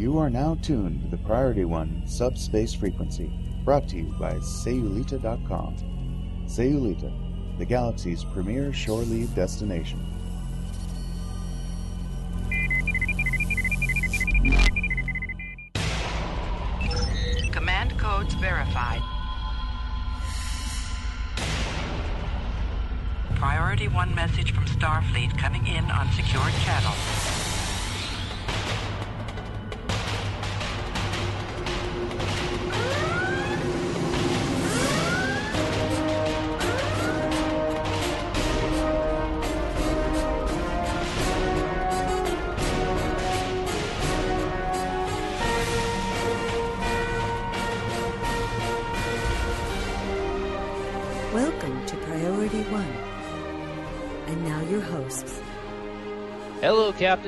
You 0.00 0.16
are 0.16 0.30
now 0.30 0.56
tuned 0.62 1.02
to 1.02 1.08
the 1.08 1.22
Priority 1.24 1.66
One 1.66 2.02
subspace 2.06 2.72
frequency, 2.72 3.30
brought 3.66 3.86
to 3.90 3.96
you 3.98 4.14
by 4.18 4.32
Sayulita.com. 4.36 5.76
Sayulita, 6.46 7.58
the 7.58 7.66
galaxy's 7.66 8.24
premier 8.24 8.72
shore 8.72 9.02
leave 9.02 9.34
destination. 9.34 10.00
Command 17.52 17.98
codes 17.98 18.32
verified. 18.36 19.02
Priority 23.34 23.88
1 23.88 24.14
message 24.14 24.52
from 24.52 24.64
Starfleet 24.64 25.36
coming 25.36 25.66
in 25.66 25.84
on 25.90 26.10
secured 26.12 26.54
channel. 26.64 26.94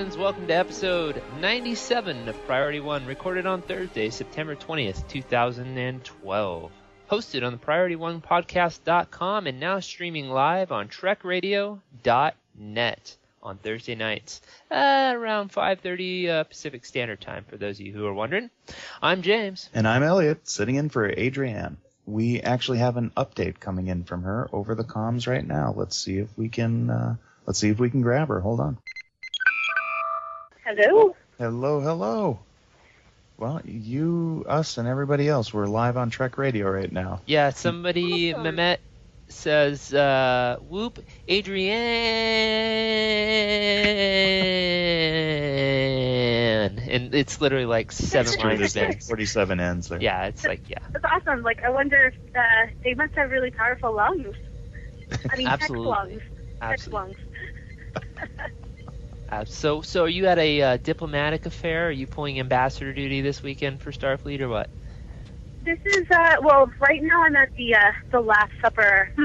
Welcome 0.02 0.48
to 0.48 0.54
episode 0.54 1.22
97 1.38 2.28
of 2.28 2.44
Priority 2.44 2.80
One, 2.80 3.06
recorded 3.06 3.46
on 3.46 3.62
Thursday, 3.62 4.10
September 4.10 4.56
20th, 4.56 5.06
2012. 5.06 6.72
Hosted 7.08 7.46
on 7.46 7.52
the 7.52 7.58
Priority 7.58 7.94
One 7.94 8.20
Podcast.com 8.20 9.46
and 9.46 9.60
now 9.60 9.78
streaming 9.78 10.28
live 10.28 10.72
on 10.72 10.88
TrekRadio.net 10.88 13.16
on 13.44 13.58
Thursday 13.58 13.94
nights 13.94 14.40
uh, 14.72 15.12
around 15.14 15.52
5:30 15.52 16.28
uh, 16.28 16.42
Pacific 16.44 16.84
Standard 16.84 17.20
Time. 17.20 17.44
For 17.48 17.56
those 17.56 17.78
of 17.78 17.86
you 17.86 17.92
who 17.92 18.04
are 18.04 18.12
wondering, 18.12 18.50
I'm 19.00 19.22
James. 19.22 19.70
And 19.72 19.86
I'm 19.86 20.02
Elliot, 20.02 20.48
sitting 20.48 20.74
in 20.74 20.88
for 20.88 21.08
Adrienne. 21.08 21.76
We 22.06 22.40
actually 22.40 22.78
have 22.78 22.96
an 22.96 23.12
update 23.16 23.60
coming 23.60 23.86
in 23.86 24.02
from 24.02 24.24
her 24.24 24.48
over 24.52 24.74
the 24.74 24.82
comms 24.82 25.28
right 25.28 25.46
now. 25.46 25.72
Let's 25.76 25.96
see 25.96 26.18
if 26.18 26.36
we 26.36 26.48
can. 26.48 26.90
Uh, 26.90 27.14
let's 27.46 27.60
see 27.60 27.68
if 27.68 27.78
we 27.78 27.88
can 27.88 28.02
grab 28.02 28.26
her. 28.28 28.40
Hold 28.40 28.58
on. 28.58 28.78
Hello. 30.64 31.14
Hello, 31.38 31.80
hello. 31.80 32.38
Well, 33.36 33.60
you, 33.64 34.44
us, 34.48 34.78
and 34.78 34.86
everybody 34.86 35.28
else, 35.28 35.52
we're 35.52 35.66
live 35.66 35.96
on 35.96 36.10
Trek 36.10 36.38
Radio 36.38 36.70
right 36.70 36.90
now. 36.92 37.20
Yeah, 37.26 37.50
somebody 37.50 38.32
Awesome. 38.32 38.56
Mehmet 38.56 38.78
says 39.28 39.92
uh, 39.92 40.58
whoop 40.60 41.00
Adrian, 41.26 41.74
and 46.78 47.14
it's 47.14 47.40
literally 47.40 47.64
like 47.64 47.90
seven 47.90 48.32
Sure, 48.32 48.44
lines 48.50 48.60
there's 48.60 48.74
there. 48.74 48.92
47 48.92 49.58
ends 49.58 49.88
there. 49.88 50.00
Yeah, 50.00 50.26
it's 50.26 50.44
like 50.44 50.60
yeah, 50.68 50.78
That's 50.92 51.04
awesome. 51.04 51.42
Like, 51.42 51.62
I 51.64 51.70
wonder 51.70 52.06
if 52.06 52.14
uh, 52.36 52.70
they 52.84 52.94
must 52.94 53.14
have 53.16 53.30
really 53.30 53.50
powerful 53.50 53.96
lungs. 53.96 54.34
I 55.32 55.36
mean, 55.36 55.48
Absolutely. 55.48 55.86
Text 55.86 56.10
lungs. 56.10 56.22
Text 56.60 56.86
absolutely. 56.92 57.16
lungs. 57.94 58.42
Uh, 59.32 59.46
so, 59.46 59.80
so 59.80 60.04
are 60.04 60.10
you 60.10 60.26
at 60.26 60.38
a 60.38 60.60
uh, 60.60 60.76
diplomatic 60.76 61.46
affair? 61.46 61.88
Are 61.88 61.90
you 61.90 62.06
pulling 62.06 62.38
ambassador 62.38 62.92
duty 62.92 63.22
this 63.22 63.42
weekend 63.42 63.80
for 63.80 63.90
Starfleet 63.90 64.40
or 64.40 64.48
what? 64.50 64.68
This 65.64 65.78
is 65.86 66.04
uh, 66.10 66.36
well, 66.42 66.70
right 66.80 67.02
now 67.02 67.22
I'm 67.22 67.34
at 67.36 67.48
the 67.56 67.74
uh, 67.74 67.92
the 68.10 68.20
Last 68.20 68.52
Supper. 68.60 69.10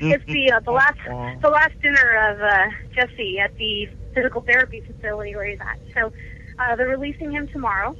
it's 0.00 0.24
the 0.24 0.50
uh, 0.50 0.60
the 0.60 0.72
last 0.72 0.98
the 1.42 1.48
last 1.48 1.80
dinner 1.80 2.32
of 2.32 2.40
uh, 2.40 2.70
Jesse 2.96 3.38
at 3.38 3.56
the 3.56 3.88
physical 4.14 4.40
therapy 4.40 4.80
facility 4.80 5.36
where 5.36 5.46
he's 5.46 5.60
at. 5.60 5.78
So 5.94 6.12
uh, 6.58 6.74
they're 6.74 6.88
releasing 6.88 7.30
him 7.30 7.46
tomorrow, 7.46 7.94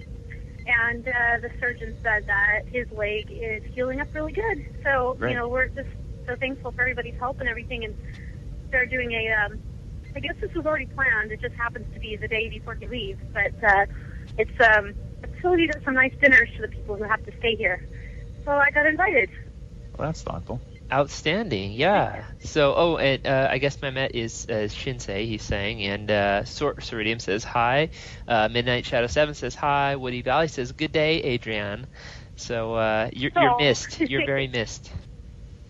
and 0.66 1.06
uh, 1.06 1.38
the 1.42 1.50
surgeon 1.60 1.96
said 2.02 2.26
that 2.26 2.62
his 2.72 2.90
leg 2.90 3.30
is 3.30 3.62
healing 3.72 4.00
up 4.00 4.08
really 4.14 4.32
good. 4.32 4.66
So 4.82 5.14
Great. 5.20 5.30
you 5.30 5.36
know 5.36 5.46
we're 5.46 5.68
just 5.68 5.90
so 6.26 6.34
thankful 6.34 6.72
for 6.72 6.80
everybody's 6.80 7.18
help 7.20 7.38
and 7.38 7.48
everything, 7.48 7.84
and 7.84 7.94
they're 8.72 8.86
doing 8.86 9.12
a. 9.12 9.30
Um, 9.44 9.60
I 10.16 10.20
guess 10.20 10.34
this 10.40 10.50
was 10.56 10.64
already 10.64 10.86
planned. 10.86 11.30
It 11.30 11.42
just 11.42 11.54
happens 11.56 11.86
to 11.92 12.00
be 12.00 12.16
the 12.16 12.26
day 12.26 12.48
before 12.48 12.74
he 12.80 12.88
leaves, 12.88 13.20
but 13.34 13.52
uh, 13.62 13.84
it's 14.38 14.50
um, 14.60 14.94
the 15.20 15.28
facility 15.28 15.66
does 15.66 15.82
some 15.84 15.94
nice 15.94 16.12
dinners 16.22 16.48
to 16.56 16.62
the 16.62 16.68
people 16.68 16.96
who 16.96 17.04
have 17.04 17.22
to 17.24 17.32
stay 17.38 17.54
here. 17.54 17.82
So 18.44 18.52
I 18.52 18.70
got 18.70 18.86
invited. 18.86 19.28
Well, 19.98 20.08
that's 20.08 20.22
thoughtful. 20.22 20.62
Outstanding, 20.90 21.72
yeah. 21.72 22.24
So, 22.38 22.74
oh, 22.76 22.96
and 22.96 23.26
uh, 23.26 23.48
I 23.50 23.58
guess 23.58 23.76
Mehmet 23.78 24.12
is 24.14 24.46
uh, 24.48 24.68
Shinsei, 24.70 25.26
he's 25.26 25.42
saying, 25.42 25.82
and 25.82 26.10
uh, 26.10 26.44
Sor- 26.44 26.76
Ceridium 26.76 27.20
says 27.20 27.44
hi. 27.44 27.90
Uh, 28.26 28.48
Midnight 28.48 28.86
Shadow 28.86 29.08
7 29.08 29.34
says 29.34 29.54
hi. 29.54 29.96
Woody 29.96 30.22
Valley 30.22 30.48
says 30.48 30.72
good 30.72 30.92
day, 30.92 31.18
Adrian. 31.22 31.88
So, 32.36 32.74
uh, 32.74 33.10
you're, 33.12 33.32
you're 33.34 33.50
Oh. 33.50 33.58
missed. 33.58 34.00
You're 34.08 34.24
very 34.24 34.46
missed. 34.48 34.92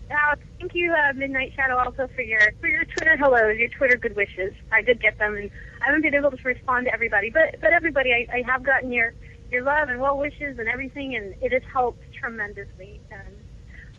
Uh, 0.09 0.35
thank 0.59 0.73
you, 0.73 0.93
uh, 0.93 1.13
Midnight 1.13 1.53
Shadow, 1.55 1.77
also 1.77 2.07
for 2.15 2.21
your 2.21 2.41
for 2.59 2.67
your 2.67 2.85
Twitter 2.85 3.17
hellos, 3.17 3.57
your 3.57 3.69
Twitter 3.69 3.97
good 3.97 4.15
wishes. 4.15 4.53
I 4.71 4.81
did 4.81 5.01
get 5.01 5.17
them, 5.17 5.35
and 5.35 5.49
I 5.81 5.85
haven't 5.87 6.01
been 6.01 6.15
able 6.15 6.31
to 6.31 6.43
respond 6.43 6.85
to 6.85 6.93
everybody, 6.93 7.29
but 7.29 7.59
but 7.61 7.73
everybody, 7.73 8.13
I, 8.13 8.37
I 8.37 8.41
have 8.51 8.63
gotten 8.63 8.91
your 8.91 9.13
your 9.51 9.63
love 9.63 9.89
and 9.89 9.99
well 9.99 10.17
wishes 10.17 10.59
and 10.59 10.67
everything, 10.67 11.15
and 11.15 11.35
it 11.41 11.51
has 11.51 11.63
helped 11.71 12.01
tremendously. 12.13 12.99
And 13.11 13.37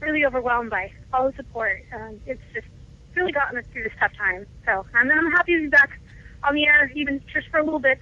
really 0.01 0.25
overwhelmed 0.25 0.71
by 0.71 0.93
all 1.13 1.31
the 1.31 1.37
support. 1.37 1.83
Um, 1.93 2.21
it's 2.27 2.41
just 2.55 2.67
really 3.15 3.33
gotten 3.33 3.59
us 3.59 3.65
through 3.73 3.85
this 3.85 3.93
tough 3.99 4.13
time. 4.17 4.47
So, 4.65 4.87
and 4.95 5.13
I'm 5.13 5.31
happy 5.33 5.57
to 5.57 5.63
be 5.63 5.69
back 5.69 5.99
on 6.45 6.55
the 6.55 6.65
air, 6.67 6.91
even 6.95 7.21
just 7.33 7.49
for 7.49 7.59
a 7.59 7.65
little 7.65 7.81
bit. 7.81 7.99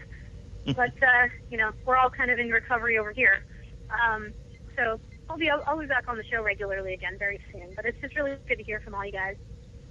but 0.77 0.91
uh, 1.03 1.29
you 1.51 1.57
know, 1.57 1.71
we're 1.85 1.97
all 1.97 2.11
kind 2.11 2.31
of 2.31 2.39
in 2.39 2.51
recovery 2.51 2.99
over 2.99 3.13
here. 3.13 3.45
Um, 3.91 4.33
so 4.77 5.01
I'll 5.29 5.37
be 5.37 5.51
I'll, 5.51 5.63
I'll 5.67 5.79
be 5.79 5.87
back 5.87 6.05
on 6.09 6.17
the 6.17 6.25
show 6.25 6.43
regularly 6.43 6.95
again 6.95 7.17
very 7.19 7.41
soon. 7.53 7.73
But 7.75 7.85
it's 7.85 8.01
just 8.01 8.17
really 8.17 8.37
good 8.49 8.57
to 8.57 8.65
hear 8.65 8.81
from 8.81 8.95
all 8.95 9.05
you 9.05 9.13
guys. 9.13 9.37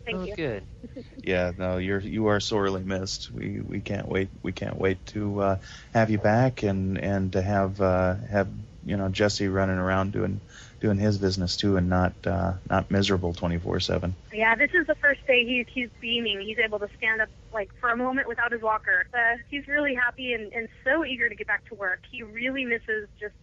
Thank 0.06 0.18
oh, 0.18 0.24
you. 0.26 0.36
good. 0.36 0.64
Yeah, 1.24 1.52
no, 1.58 1.78
you're 1.78 2.00
you 2.00 2.28
are 2.28 2.40
sorely 2.40 2.84
missed. 2.84 3.32
We 3.32 3.60
we 3.60 3.82
can't 3.82 4.08
wait 4.08 4.30
we 4.44 4.52
can't 4.52 4.78
wait 4.78 5.04
to 5.08 5.42
uh, 5.42 5.58
have 5.94 6.12
you 6.12 6.20
back 6.20 6.62
and 6.62 7.00
and 7.00 7.34
to 7.34 7.42
have 7.42 7.82
uh, 7.82 8.16
have 8.30 8.48
you 8.86 8.96
know 8.96 9.10
Jesse 9.10 9.48
running 9.48 9.78
around 9.78 10.12
doing 10.12 10.40
doing 10.80 11.00
his 11.00 11.18
business 11.18 11.58
too 11.58 11.78
and 11.78 11.90
not 11.90 12.14
uh, 12.28 12.54
not 12.70 12.92
miserable 12.92 13.34
24/7. 13.34 14.14
Yeah, 14.32 14.56
this 14.56 14.70
is 14.76 14.86
the 14.86 14.94
first 14.96 15.26
day 15.26 15.44
he's 15.46 15.66
he's 15.74 15.90
beaming. 16.00 16.42
He's 16.42 16.60
able 16.60 16.78
to 16.78 16.90
stand 16.98 17.22
up 17.22 17.30
like 17.52 17.72
for 17.82 17.90
a 17.90 17.98
moment 17.98 18.28
without 18.28 18.52
his 18.52 18.62
walker. 18.62 19.08
Uh, 19.12 19.38
he's 19.50 19.68
really 19.68 19.96
happy 19.96 20.34
and, 20.34 20.54
and 20.54 20.70
so 20.84 21.04
eager 21.04 21.28
to 21.28 21.36
get 21.36 21.48
back 21.48 21.68
to 21.70 21.76
work. 21.76 22.02
He 22.12 22.22
really 22.22 22.66
misses 22.66 23.08
just 23.20 23.34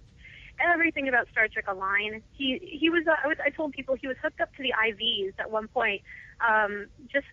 everything 0.62 1.08
about 1.08 1.28
Star 1.30 1.48
Trek 1.48 1.68
Online. 1.68 2.22
He 2.32 2.58
he 2.62 2.90
was 2.90 3.06
uh, 3.06 3.14
I, 3.24 3.28
was 3.28 3.36
I 3.44 3.50
told 3.50 3.72
people 3.72 3.94
he 3.94 4.08
was 4.08 4.16
hooked 4.22 4.40
up 4.40 4.54
to 4.56 4.62
the 4.62 4.72
IVs 4.72 5.34
at 5.38 5.50
one 5.50 5.68
point, 5.68 6.02
um, 6.46 6.86
just 7.12 7.26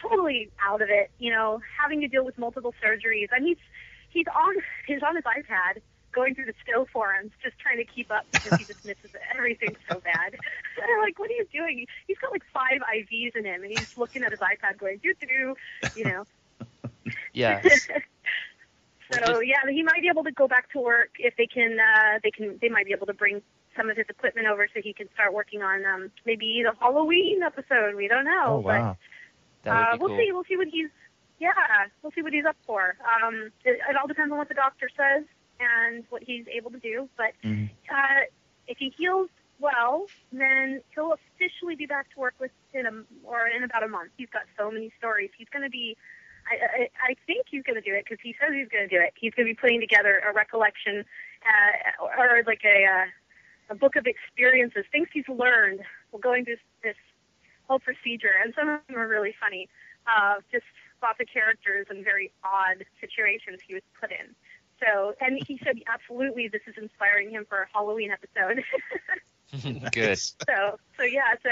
totally 0.00 0.50
out 0.62 0.82
of 0.82 0.88
it. 0.90 1.10
You 1.18 1.32
know, 1.32 1.60
having 1.80 2.00
to 2.00 2.08
deal 2.08 2.24
with 2.24 2.38
multiple 2.38 2.74
surgeries. 2.82 3.28
I 3.34 3.40
mean, 3.40 3.56
he's 3.56 3.64
he's 4.10 4.26
on 4.34 4.54
he's 4.86 5.02
on 5.02 5.16
his 5.16 5.24
iPad 5.24 5.80
going 6.14 6.34
through 6.34 6.46
the 6.46 6.54
STO 6.62 6.86
forums, 6.92 7.32
just 7.42 7.58
trying 7.58 7.76
to 7.78 7.84
keep 7.84 8.10
up 8.10 8.24
because 8.30 8.58
he 8.58 8.64
just 8.64 8.84
misses 8.84 9.10
everything 9.36 9.76
so 9.90 10.00
bad. 10.00 10.36
And 10.76 10.90
I'm 10.92 11.02
like, 11.02 11.16
what 11.20 11.30
are 11.30 11.34
you 11.34 11.46
doing? 11.52 11.86
He's 12.08 12.18
got 12.18 12.32
like 12.32 12.42
five 12.52 12.80
IVs 12.80 13.36
in 13.36 13.44
him, 13.44 13.62
and 13.62 13.70
he's 13.70 13.86
looking 13.96 14.24
at 14.24 14.32
his 14.32 14.40
iPad 14.40 14.76
going, 14.76 14.98
doo 14.98 15.14
doo 15.20 15.54
you 15.96 16.04
know. 16.04 16.24
Yes. 17.32 17.88
So 19.12 19.40
yeah, 19.40 19.56
he 19.70 19.82
might 19.82 20.00
be 20.00 20.08
able 20.08 20.24
to 20.24 20.32
go 20.32 20.48
back 20.48 20.70
to 20.72 20.80
work 20.80 21.10
if 21.18 21.36
they 21.36 21.46
can. 21.46 21.78
Uh, 21.78 22.18
they 22.22 22.30
can. 22.30 22.58
They 22.60 22.68
might 22.68 22.86
be 22.86 22.92
able 22.92 23.06
to 23.06 23.14
bring 23.14 23.42
some 23.76 23.90
of 23.90 23.96
his 23.96 24.06
equipment 24.08 24.46
over 24.46 24.68
so 24.72 24.80
he 24.82 24.92
can 24.92 25.08
start 25.14 25.34
working 25.34 25.62
on 25.62 25.84
um, 25.84 26.10
maybe 26.24 26.62
the 26.64 26.72
Halloween 26.78 27.42
episode. 27.42 27.94
We 27.96 28.08
don't 28.08 28.24
know. 28.24 28.46
Oh 28.46 28.58
wow. 28.60 28.96
That 29.64 29.94
uh, 29.94 29.96
we'll 29.98 30.08
cool. 30.08 30.18
see. 30.18 30.32
We'll 30.32 30.44
see 30.44 30.56
what 30.56 30.68
he's. 30.68 30.90
Yeah, 31.38 31.50
we'll 32.02 32.12
see 32.12 32.22
what 32.22 32.32
he's 32.32 32.44
up 32.44 32.56
for. 32.66 32.96
Um, 33.22 33.50
it, 33.64 33.80
it 33.88 33.96
all 34.00 34.06
depends 34.06 34.32
on 34.32 34.38
what 34.38 34.48
the 34.48 34.54
doctor 34.54 34.88
says 34.96 35.24
and 35.60 36.04
what 36.08 36.22
he's 36.22 36.46
able 36.48 36.70
to 36.70 36.78
do. 36.78 37.08
But 37.16 37.32
Mhm. 37.44 37.70
uh, 37.90 38.24
if 38.68 38.78
he 38.78 38.94
heals 38.96 39.28
well, 39.58 40.06
then 40.32 40.80
he'll 40.94 41.12
officially 41.12 41.74
be 41.74 41.86
back 41.86 42.12
to 42.14 42.20
work 42.20 42.34
within 42.38 42.86
a 42.86 43.26
or 43.26 43.46
in 43.48 43.62
about 43.64 43.82
a 43.82 43.88
month. 43.88 44.12
He's 44.16 44.30
got 44.30 44.42
so 44.56 44.70
many 44.70 44.92
stories. 44.98 45.30
He's 45.36 45.48
going 45.48 45.64
to 45.64 45.70
be. 45.70 45.96
I, 46.46 46.54
I, 46.54 47.12
I 47.12 47.14
think 47.26 47.46
he's 47.50 47.62
going 47.62 47.76
to 47.76 47.84
do 47.84 47.94
it 47.94 48.04
because 48.04 48.20
he 48.22 48.34
says 48.38 48.52
he's 48.52 48.68
going 48.68 48.88
to 48.88 48.92
do 48.92 49.00
it. 49.00 49.12
He's 49.16 49.32
going 49.34 49.46
to 49.46 49.52
be 49.52 49.58
putting 49.58 49.80
together 49.80 50.22
a 50.28 50.32
recollection 50.32 51.04
uh, 51.44 52.04
or 52.20 52.42
like 52.46 52.62
a 52.64 52.84
uh, 52.84 53.06
a 53.70 53.74
book 53.74 53.96
of 53.96 54.06
experiences, 54.06 54.84
things 54.92 55.08
he's 55.12 55.28
learned 55.28 55.80
while 56.10 56.20
going 56.20 56.44
through 56.44 56.60
this 56.82 56.96
whole 57.68 57.78
procedure, 57.78 58.36
and 58.42 58.52
some 58.54 58.68
of 58.68 58.80
them 58.88 58.96
are 58.96 59.08
really 59.08 59.34
funny. 59.40 59.68
Uh, 60.06 60.36
just 60.52 60.68
lots 61.02 61.18
of 61.20 61.26
characters 61.32 61.86
and 61.88 62.04
very 62.04 62.30
odd 62.44 62.84
situations 63.00 63.60
he 63.66 63.74
was 63.74 63.82
put 63.98 64.10
in. 64.10 64.34
So, 64.80 65.14
and 65.20 65.40
he 65.46 65.58
said 65.64 65.76
absolutely 65.86 66.48
this 66.48 66.60
is 66.66 66.74
inspiring 66.76 67.30
him 67.30 67.46
for 67.48 67.62
a 67.62 67.68
Halloween 67.72 68.10
episode. 68.10 68.62
Good. 69.92 70.18
so, 70.18 70.78
so 70.96 71.02
yeah, 71.04 71.34
so 71.42 71.50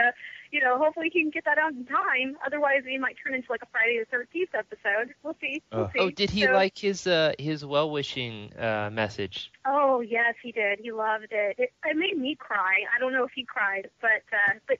you 0.50 0.60
know, 0.60 0.76
hopefully 0.78 1.08
he 1.12 1.20
can 1.22 1.30
get 1.30 1.44
that 1.46 1.56
out 1.58 1.72
in 1.72 1.86
time. 1.86 2.36
Otherwise, 2.44 2.82
it 2.84 3.00
might 3.00 3.16
turn 3.24 3.34
into 3.34 3.50
like 3.50 3.62
a 3.62 3.66
Friday 3.72 3.98
the 4.00 4.04
Thirteenth 4.06 4.50
episode. 4.54 5.14
We'll 5.22 5.36
see. 5.40 5.62
We'll 5.72 5.84
Oh. 5.84 5.90
see. 5.92 5.98
Oh, 6.00 6.10
did 6.10 6.30
he 6.30 6.42
So- 6.42 6.52
like 6.52 6.76
his 6.76 7.06
uh 7.06 7.32
his 7.38 7.64
well 7.64 7.90
wishing 7.90 8.52
uh 8.58 8.90
message? 8.92 9.50
Oh 9.66 10.00
yes, 10.00 10.34
he 10.42 10.52
did. 10.52 10.80
He 10.80 10.92
loved 10.92 11.28
it. 11.30 11.56
It, 11.58 11.72
it 11.84 11.96
made 11.96 12.18
me 12.18 12.34
cry. 12.34 12.84
I 12.94 12.98
don't 12.98 13.12
know 13.12 13.24
if 13.24 13.32
he 13.34 13.44
cried, 13.44 13.88
but 14.00 14.22
uh, 14.32 14.54
but 14.68 14.78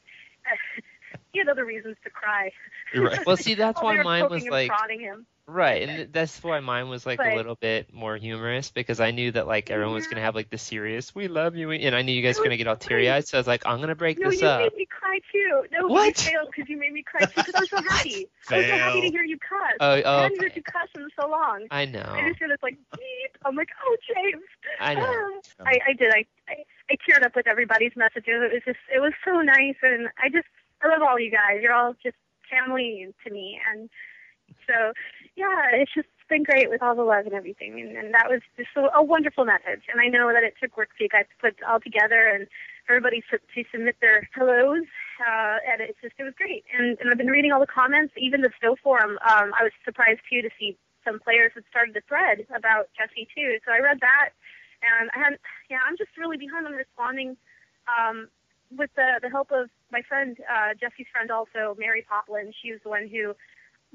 uh, 0.50 0.80
he 1.32 1.38
had 1.38 1.48
other 1.48 1.64
reasons 1.64 1.96
to 2.04 2.10
cry. 2.10 2.50
Right. 2.94 3.18
Well, 3.26 3.36
see, 3.38 3.54
that's 3.54 3.80
why 3.80 4.02
mine 4.02 4.28
was 4.28 4.46
like 4.46 4.68
prodding 4.68 5.00
him. 5.00 5.26
Right, 5.46 5.88
and 5.88 6.12
that's 6.12 6.42
why 6.42 6.60
mine 6.60 6.88
was 6.88 7.04
like 7.04 7.20
a 7.20 7.34
little 7.36 7.54
bit 7.56 7.92
more 7.92 8.16
humorous 8.16 8.70
because 8.70 9.00
I 9.00 9.10
knew 9.10 9.32
that 9.32 9.46
like 9.46 9.70
everyone 9.70 9.94
was 9.94 10.06
gonna 10.06 10.22
have 10.22 10.34
like 10.34 10.50
the 10.50 10.58
serious 10.58 11.14
"we 11.14 11.28
love 11.28 11.56
you" 11.56 11.70
and 11.70 11.94
I 11.94 12.02
knew 12.02 12.12
you 12.12 12.22
guys 12.22 12.38
were 12.38 12.44
gonna 12.44 12.56
get 12.56 12.66
all 12.66 12.76
teary 12.76 13.10
eyed, 13.10 13.26
so 13.26 13.38
I 13.38 13.40
was 13.40 13.46
like, 13.46 13.66
I'm 13.66 13.80
gonna 13.80 13.94
break 13.94 14.18
No, 14.18 14.30
this 14.30 14.42
up." 14.42 14.60
No, 14.60 14.64
you 14.64 14.70
made 14.70 14.76
me 14.76 14.86
cry 14.86 15.18
too. 15.32 15.64
No, 15.72 15.86
What? 15.88 16.06
you 16.24 16.30
failed 16.30 16.48
because 16.54 16.68
you 16.68 16.76
made 16.76 16.92
me 16.92 17.02
cry 17.02 17.24
too 17.26 17.32
because 17.36 17.54
I 17.54 17.60
was 17.60 17.70
so 17.70 17.82
happy. 17.90 18.28
I 18.50 18.56
was 18.56 18.66
so 18.66 18.76
happy 18.76 19.00
to 19.02 19.08
hear 19.08 19.24
you 19.24 19.38
cuss. 19.38 19.76
Oh, 19.80 20.02
oh, 20.04 20.18
I 20.18 20.22
hadn't 20.22 20.40
heard 20.40 20.56
you 20.56 20.62
cuss 20.62 20.88
in 20.94 21.08
so 21.20 21.28
long. 21.28 21.66
I 21.70 21.84
know. 21.84 22.04
I 22.06 22.28
just 22.28 22.38
hear 22.38 22.48
this 22.48 22.62
like 22.62 22.78
beep. 22.92 23.38
I'm 23.44 23.56
like, 23.56 23.68
oh, 23.84 23.96
James. 24.14 24.44
I 24.80 24.94
know. 24.94 25.40
Ah. 25.60 25.64
I, 25.66 25.78
I 25.90 25.92
did. 25.94 26.10
I, 26.12 26.24
I 26.48 26.64
I 26.90 26.96
teared 27.08 27.24
up 27.24 27.34
with 27.34 27.46
everybody's 27.46 27.92
messages. 27.96 28.42
It 28.42 28.52
was 28.52 28.62
just 28.64 28.78
it 28.94 29.00
was 29.00 29.12
so 29.24 29.40
nice, 29.40 29.76
and 29.82 30.08
I 30.22 30.28
just 30.28 30.46
I 30.82 30.88
love 30.88 31.02
all 31.02 31.18
you 31.18 31.30
guys. 31.30 31.60
You're 31.62 31.72
all 31.72 31.94
just 32.02 32.16
family 32.50 33.08
to 33.24 33.30
me, 33.32 33.58
and 33.72 33.88
so 34.66 34.92
yeah, 35.36 35.72
it's 35.72 35.92
just 35.94 36.08
been 36.28 36.42
great 36.42 36.70
with 36.70 36.82
all 36.82 36.94
the 36.94 37.02
love 37.02 37.26
and 37.26 37.34
everything, 37.34 37.80
and, 37.80 37.96
and 37.96 38.14
that 38.14 38.28
was 38.28 38.40
just 38.56 38.70
a, 38.76 38.88
a 38.96 39.02
wonderful 39.02 39.44
message. 39.44 39.84
And 39.90 40.00
I 40.00 40.08
know 40.08 40.32
that 40.32 40.42
it 40.42 40.54
took 40.60 40.76
work 40.76 40.88
for 40.96 41.02
you 41.02 41.08
guys 41.08 41.24
to 41.28 41.36
put 41.40 41.58
it 41.58 41.64
all 41.68 41.80
together 41.80 42.28
and 42.28 42.46
everybody 42.88 43.22
to, 43.30 43.38
to 43.38 43.68
submit 43.70 43.96
their 44.00 44.28
hellos. 44.32 44.84
Uh, 45.20 45.56
and 45.68 45.80
it's 45.80 45.98
just 46.02 46.14
it 46.18 46.24
was 46.24 46.34
great. 46.36 46.64
And 46.76 46.98
and 47.00 47.10
I've 47.10 47.18
been 47.18 47.32
reading 47.32 47.52
all 47.52 47.60
the 47.60 47.66
comments, 47.66 48.12
even 48.16 48.40
the 48.40 48.50
STO 48.58 48.76
forum. 48.82 49.18
Um, 49.22 49.52
I 49.58 49.62
was 49.62 49.72
surprised 49.84 50.20
too 50.30 50.42
to 50.42 50.50
see 50.58 50.76
some 51.04 51.18
players 51.18 51.52
had 51.54 51.64
started 51.70 51.96
a 51.96 52.02
thread 52.06 52.46
about 52.54 52.88
Jesse 52.96 53.28
too. 53.34 53.58
So 53.64 53.72
I 53.72 53.80
read 53.80 54.00
that, 54.00 54.30
and 54.82 55.10
I 55.14 55.18
had 55.18 55.38
yeah, 55.70 55.78
I'm 55.86 55.96
just 55.96 56.16
really 56.16 56.36
behind 56.36 56.66
on 56.66 56.72
responding. 56.72 57.36
Um, 57.88 58.28
with 58.76 58.90
the 58.96 59.20
the 59.20 59.28
help 59.28 59.52
of 59.52 59.68
my 59.90 60.02
friend 60.02 60.36
uh, 60.48 60.74
Jesse's 60.78 61.06
friend, 61.12 61.30
also 61.30 61.76
Mary 61.78 62.04
Poplin, 62.08 62.52
she 62.62 62.72
was 62.72 62.80
the 62.82 62.88
one 62.88 63.08
who 63.08 63.34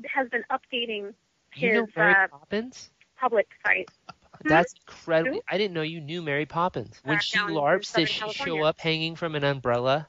has 0.06 0.30
been 0.30 0.44
updating 0.51 1.13
You 1.55 1.73
know 1.73 1.88
Mary 1.95 2.13
uh, 2.13 2.27
Poppins? 2.27 2.89
public 3.19 3.47
site. 3.65 3.89
That's 4.44 4.73
incredible. 4.88 5.38
Who? 5.38 5.41
I 5.49 5.57
didn't 5.57 5.73
know 5.73 5.81
you 5.81 5.99
knew 5.99 6.21
Mary 6.21 6.45
Poppins. 6.45 7.01
When 7.03 7.15
Back 7.15 7.23
she 7.23 7.38
down 7.38 7.53
larps, 7.53 7.89
Southern 7.89 8.05
does 8.05 8.13
she 8.13 8.33
show 8.33 8.61
up 8.63 8.79
hanging 8.79 9.15
from 9.15 9.35
an 9.35 9.44
umbrella? 9.44 10.07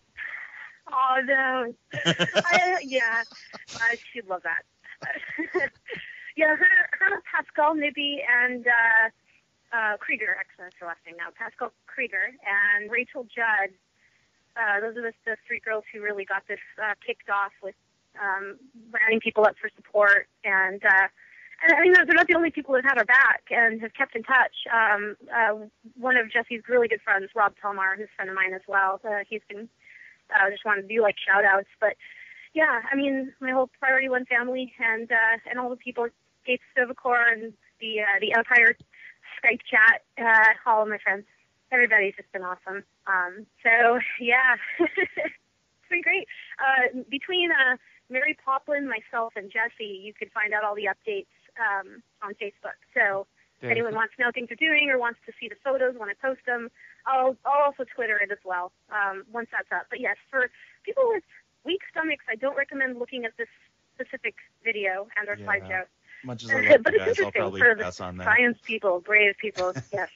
Oh 0.90 1.16
no, 1.24 1.74
I, 2.04 2.78
yeah, 2.82 3.22
uh, 3.74 3.96
she'd 4.12 4.26
love 4.26 4.42
that. 4.42 4.62
yeah, 6.36 6.56
her, 6.56 6.88
her 6.98 7.22
Pascal 7.30 7.74
Nibby 7.74 8.22
and 8.28 8.66
uh, 8.66 9.76
uh, 9.76 9.96
Krieger, 9.98 10.36
actually 10.38 10.64
that's 10.64 10.76
her 10.80 10.86
last 10.86 11.00
name 11.06 11.16
now, 11.18 11.28
Pascal 11.36 11.72
Krieger 11.86 12.32
and 12.44 12.90
Rachel 12.90 13.24
Judd. 13.24 13.70
Uh, 14.56 14.80
those 14.80 14.96
are 14.96 15.02
the, 15.02 15.12
the 15.24 15.36
three 15.46 15.60
girls 15.60 15.84
who 15.92 16.00
really 16.00 16.24
got 16.24 16.42
this 16.48 16.58
uh, 16.82 16.94
kicked 17.06 17.30
off 17.30 17.52
with 17.62 17.76
um, 18.20 18.58
rounding 18.90 19.20
people 19.20 19.44
up 19.46 19.56
for 19.60 19.70
support 19.74 20.28
and. 20.44 20.84
Uh, 20.84 21.08
and 21.62 21.72
I 21.74 21.80
mean, 21.82 21.92
they're 21.92 22.14
not 22.14 22.28
the 22.28 22.36
only 22.36 22.50
people 22.50 22.74
who've 22.74 22.84
had 22.84 22.98
our 22.98 23.04
back 23.04 23.44
and 23.50 23.80
have 23.80 23.94
kept 23.94 24.14
in 24.14 24.22
touch. 24.22 24.54
Um, 24.72 25.16
uh, 25.34 25.66
one 25.98 26.16
of 26.16 26.30
Jesse's 26.30 26.62
really 26.68 26.86
good 26.86 27.00
friends, 27.02 27.30
Rob 27.34 27.54
Telmar, 27.62 27.96
who's 27.96 28.06
a 28.06 28.16
friend 28.16 28.30
of 28.30 28.36
mine 28.36 28.54
as 28.54 28.62
well, 28.68 29.00
uh, 29.04 29.24
he's 29.28 29.42
been 29.48 29.68
uh, 30.30 30.50
just 30.50 30.64
wanted 30.64 30.82
to 30.82 30.88
do 30.88 31.02
like 31.02 31.16
shout 31.18 31.44
outs. 31.44 31.68
But 31.80 31.96
yeah, 32.54 32.80
I 32.90 32.94
mean, 32.94 33.32
my 33.40 33.50
whole 33.50 33.70
Priority 33.80 34.08
One 34.08 34.24
family 34.26 34.72
and 34.78 35.10
uh, 35.10 35.38
and 35.50 35.58
all 35.58 35.70
the 35.70 35.76
people 35.76 36.04
at 36.04 36.12
Gates 36.46 36.62
and 36.76 37.52
the 37.80 38.00
uh, 38.00 38.18
the 38.20 38.32
Empire 38.36 38.76
Skype 39.42 39.60
chat, 39.68 40.02
uh, 40.18 40.70
all 40.70 40.82
of 40.82 40.88
my 40.88 40.98
friends, 40.98 41.24
everybody's 41.72 42.14
just 42.16 42.30
been 42.32 42.42
awesome. 42.42 42.84
Um, 43.06 43.46
so 43.62 43.98
yeah, 44.20 44.56
it's 44.78 45.90
been 45.90 46.02
great. 46.02 46.26
Uh, 46.58 47.02
between 47.10 47.50
uh, 47.50 47.76
Mary 48.10 48.36
Poplin, 48.44 48.88
myself, 48.88 49.34
and 49.36 49.50
Jesse, 49.50 49.84
you 49.84 50.12
could 50.14 50.30
find 50.32 50.54
out 50.54 50.64
all 50.64 50.74
the 50.74 50.88
updates 50.88 51.26
um, 51.58 52.02
on 52.22 52.34
Facebook. 52.34 52.78
So 52.94 53.26
if 53.60 53.70
anyone 53.70 53.94
wants 53.94 54.14
to 54.16 54.22
know 54.22 54.28
what 54.28 54.34
things 54.34 54.50
are 54.50 54.56
doing 54.56 54.88
or 54.90 54.98
wants 54.98 55.18
to 55.26 55.32
see 55.40 55.48
the 55.48 55.56
photos, 55.64 55.94
want 55.98 56.10
to 56.10 56.16
post 56.22 56.40
them, 56.46 56.70
I'll, 57.06 57.36
I'll 57.44 57.64
also 57.66 57.84
Twitter 57.84 58.16
it 58.18 58.30
as 58.30 58.38
well 58.44 58.72
um, 58.90 59.24
once 59.32 59.48
that's 59.50 59.70
up. 59.72 59.86
But 59.90 60.00
yes, 60.00 60.16
for 60.30 60.50
people 60.84 61.04
with 61.08 61.24
weak 61.64 61.80
stomachs, 61.90 62.24
I 62.30 62.36
don't 62.36 62.56
recommend 62.56 62.98
looking 62.98 63.24
at 63.24 63.32
this 63.36 63.48
specific 63.94 64.34
video 64.64 65.08
and 65.18 65.28
or 65.28 65.36
Yeah. 65.36 65.46
slideshow. 65.46 65.84
Much 66.24 66.44
as 66.44 66.50
I 66.54 66.54
love 66.60 66.82
but 66.84 66.94
you 66.94 67.00
it's 67.00 67.18
guys, 67.18 67.18
I'll 67.20 67.32
interesting 67.32 67.32
probably 67.32 67.60
for 67.60 67.74
the 67.74 67.82
pass 67.82 68.00
on 68.00 68.16
that. 68.18 68.24
science 68.24 68.58
people, 68.64 69.00
brave 69.00 69.34
people. 69.40 69.74
Yes. 69.92 70.08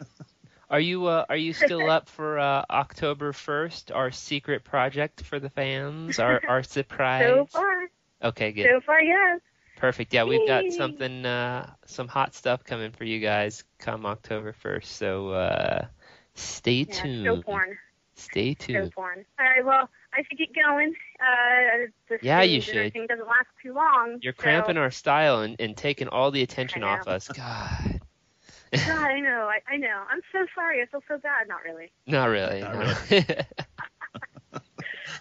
Are 0.70 0.80
you 0.80 1.06
uh, 1.06 1.26
are 1.28 1.36
you 1.36 1.52
still 1.52 1.90
up 1.90 2.08
for 2.08 2.38
uh, 2.38 2.64
October 2.70 3.32
first? 3.32 3.92
Our 3.92 4.10
secret 4.10 4.64
project 4.64 5.22
for 5.22 5.38
the 5.38 5.50
fans, 5.50 6.18
our 6.18 6.40
our 6.48 6.62
surprise. 6.62 7.26
so 7.28 7.46
far, 7.52 7.88
Okay, 8.24 8.52
good, 8.52 8.66
so 8.70 8.80
far, 8.80 9.02
yes. 9.02 9.40
Perfect. 9.82 10.14
Yeah, 10.14 10.24
we've 10.24 10.46
got 10.46 10.70
something, 10.72 11.26
uh, 11.26 11.68
some 11.86 12.06
hot 12.08 12.34
stuff 12.34 12.62
coming 12.64 12.92
for 12.92 13.04
you 13.04 13.18
guys 13.20 13.64
come 13.78 14.06
October 14.06 14.52
first. 14.52 14.96
So 14.96 15.30
uh, 15.30 15.86
stay 16.34 16.86
Yeah, 16.88 16.94
tuned. 17.02 17.24
show 17.26 17.42
porn. 17.42 17.76
Stay 18.14 18.54
Show 18.60 18.66
tuned. 18.66 18.92
porn. 18.92 19.24
All 19.40 19.44
right. 19.46 19.64
Well, 19.64 19.90
I 20.14 20.22
should 20.28 20.38
get 20.38 20.54
going. 20.54 20.94
Uh, 21.20 21.86
this 22.08 22.20
Yeah, 22.22 22.42
you 22.42 22.60
thing- 22.60 22.66
should. 22.66 22.76
Everything 22.76 23.06
doesn't 23.08 23.26
last 23.26 23.48
too 23.62 23.74
long. 23.74 24.18
You're 24.22 24.34
so- 24.34 24.42
cramping 24.42 24.76
our 24.76 24.90
style 24.92 25.40
and, 25.40 25.56
and 25.58 25.76
taking 25.76 26.06
all 26.08 26.30
the 26.30 26.42
attention 26.42 26.84
off 26.84 27.08
us. 27.08 27.26
God. 27.28 28.00
God, 28.72 28.88
I 28.88 29.20
know. 29.20 29.50
I, 29.50 29.58
I 29.74 29.76
know. 29.76 30.02
I'm 30.10 30.20
so 30.30 30.46
sorry. 30.54 30.80
I 30.80 30.86
feel 30.86 31.02
so 31.08 31.18
bad. 31.18 31.46
Not 31.48 31.62
really. 31.64 31.90
Not 32.06 32.26
really. 32.26 32.60
Not 32.60 32.76
no. 33.10 33.18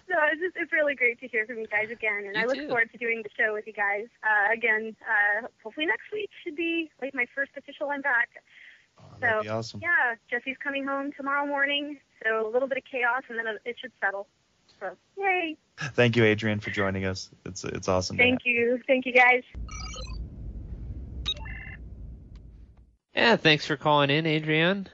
No, 0.08 0.16
it's 0.32 0.40
just 0.40 0.56
it's 0.56 0.72
really 0.72 0.94
great 0.94 1.20
to 1.20 1.28
hear 1.28 1.46
from 1.46 1.58
you 1.58 1.66
guys 1.66 1.90
again, 1.90 2.24
and 2.26 2.34
You 2.36 2.42
I 2.42 2.44
look 2.46 2.56
too. 2.56 2.66
forward 2.68 2.90
to 2.92 2.98
doing 2.98 3.22
the 3.22 3.30
show 3.38 3.52
with 3.54 3.66
you 3.66 3.72
guys 3.72 4.06
uh, 4.22 4.52
again. 4.52 4.94
Uh, 5.02 5.46
hopefully 5.62 5.86
next 5.86 6.10
week 6.12 6.30
should 6.44 6.56
be 6.56 6.90
like 7.00 7.14
my 7.14 7.26
first 7.34 7.52
official 7.56 7.90
I'm 7.90 8.00
back. 8.02 8.28
Oh, 8.98 9.04
that'd 9.20 9.36
So, 9.38 9.42
be 9.42 9.48
awesome. 9.48 9.80
Yeah, 9.82 10.14
Jesse's 10.30 10.56
coming 10.62 10.86
home 10.86 11.12
tomorrow 11.16 11.46
morning, 11.46 11.98
so 12.22 12.46
a 12.46 12.50
little 12.50 12.68
bit 12.68 12.78
of 12.78 12.84
chaos, 12.90 13.22
and 13.28 13.38
then 13.38 13.46
it- 13.46 13.62
it 13.64 13.76
should 13.80 13.92
settle. 14.00 14.26
So 14.80 14.96
yay! 15.16 15.56
Thank 15.94 16.16
you, 16.16 16.24
Adrian, 16.24 16.58
for 16.60 16.70
joining 16.70 17.04
us. 17.04 17.30
It's 17.46 17.62
it's 17.64 17.88
awesome. 17.88 18.16
Thank 18.16 18.40
you, 18.44 18.80
thank 18.86 19.06
you 19.06 19.12
guys. 19.12 19.42
yeah, 23.14 23.36
thanks 23.36 23.66
for 23.66 23.76
calling 23.76 24.10
in, 24.10 24.26
Adrian. 24.26 24.88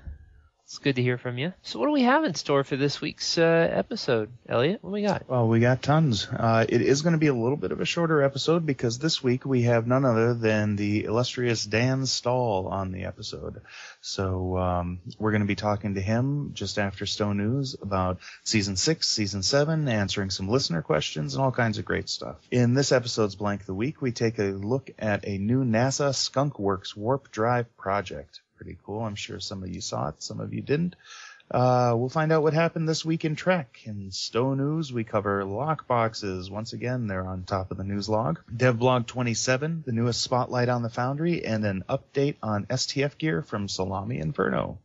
It's 0.68 0.76
good 0.76 0.96
to 0.96 1.02
hear 1.02 1.16
from 1.16 1.38
you. 1.38 1.54
So, 1.62 1.78
what 1.78 1.86
do 1.86 1.92
we 1.92 2.02
have 2.02 2.24
in 2.24 2.34
store 2.34 2.62
for 2.62 2.76
this 2.76 3.00
week's 3.00 3.38
uh, 3.38 3.70
episode, 3.72 4.30
Elliot? 4.46 4.84
What 4.84 4.92
we 4.92 5.00
got? 5.00 5.26
Well, 5.26 5.48
we 5.48 5.60
got 5.60 5.82
tons. 5.82 6.26
Uh, 6.26 6.66
it 6.68 6.82
is 6.82 7.00
going 7.00 7.14
to 7.14 7.18
be 7.18 7.28
a 7.28 7.34
little 7.34 7.56
bit 7.56 7.72
of 7.72 7.80
a 7.80 7.86
shorter 7.86 8.22
episode 8.22 8.66
because 8.66 8.98
this 8.98 9.22
week 9.22 9.46
we 9.46 9.62
have 9.62 9.86
none 9.86 10.04
other 10.04 10.34
than 10.34 10.76
the 10.76 11.04
illustrious 11.04 11.64
Dan 11.64 12.04
Stahl 12.04 12.68
on 12.70 12.92
the 12.92 13.06
episode. 13.06 13.62
So 14.02 14.58
um, 14.58 15.00
we're 15.18 15.30
going 15.30 15.40
to 15.40 15.46
be 15.46 15.54
talking 15.54 15.94
to 15.94 16.02
him 16.02 16.50
just 16.52 16.78
after 16.78 17.06
STO 17.06 17.32
News 17.32 17.74
about 17.80 18.18
season 18.44 18.76
six, 18.76 19.08
season 19.08 19.42
seven, 19.42 19.88
answering 19.88 20.28
some 20.28 20.50
listener 20.50 20.82
questions 20.82 21.34
and 21.34 21.42
all 21.42 21.50
kinds 21.50 21.78
of 21.78 21.86
great 21.86 22.10
stuff. 22.10 22.36
In 22.50 22.74
this 22.74 22.92
episode's 22.92 23.36
Blank 23.36 23.64
the 23.64 23.72
Week, 23.72 24.02
we 24.02 24.12
take 24.12 24.38
a 24.38 24.52
look 24.52 24.90
at 24.98 25.26
a 25.26 25.38
new 25.38 25.64
NASA 25.64 26.14
Skunk 26.14 26.58
Works 26.58 26.94
warp 26.94 27.30
drive 27.30 27.74
project. 27.78 28.42
Pretty 28.58 28.76
cool. 28.84 29.02
I'm 29.02 29.14
sure 29.14 29.40
some 29.40 29.62
of 29.62 29.74
you 29.74 29.80
saw 29.80 30.08
it, 30.08 30.22
some 30.22 30.40
of 30.40 30.52
you 30.52 30.60
didn't. 30.60 30.96
Uh, 31.50 31.94
we'll 31.96 32.10
find 32.10 32.30
out 32.30 32.42
what 32.42 32.52
happened 32.52 32.86
this 32.86 33.04
week 33.04 33.24
in 33.24 33.34
Trek. 33.34 33.80
In 33.84 34.10
STO 34.10 34.52
News, 34.54 34.92
we 34.92 35.04
cover 35.04 35.44
lockboxes. 35.44 36.50
Once 36.50 36.74
again, 36.74 37.06
they're 37.06 37.26
on 37.26 37.44
top 37.44 37.70
of 37.70 37.78
the 37.78 37.84
news 37.84 38.08
log. 38.08 38.40
DevBlog 38.54 39.06
27, 39.06 39.84
the 39.86 39.92
newest 39.92 40.20
spotlight 40.20 40.68
on 40.68 40.82
the 40.82 40.90
Foundry, 40.90 41.46
and 41.46 41.64
an 41.64 41.84
update 41.88 42.36
on 42.42 42.66
STF 42.66 43.16
gear 43.16 43.40
from 43.40 43.68
Salami 43.68 44.18
Inferno. 44.18 44.78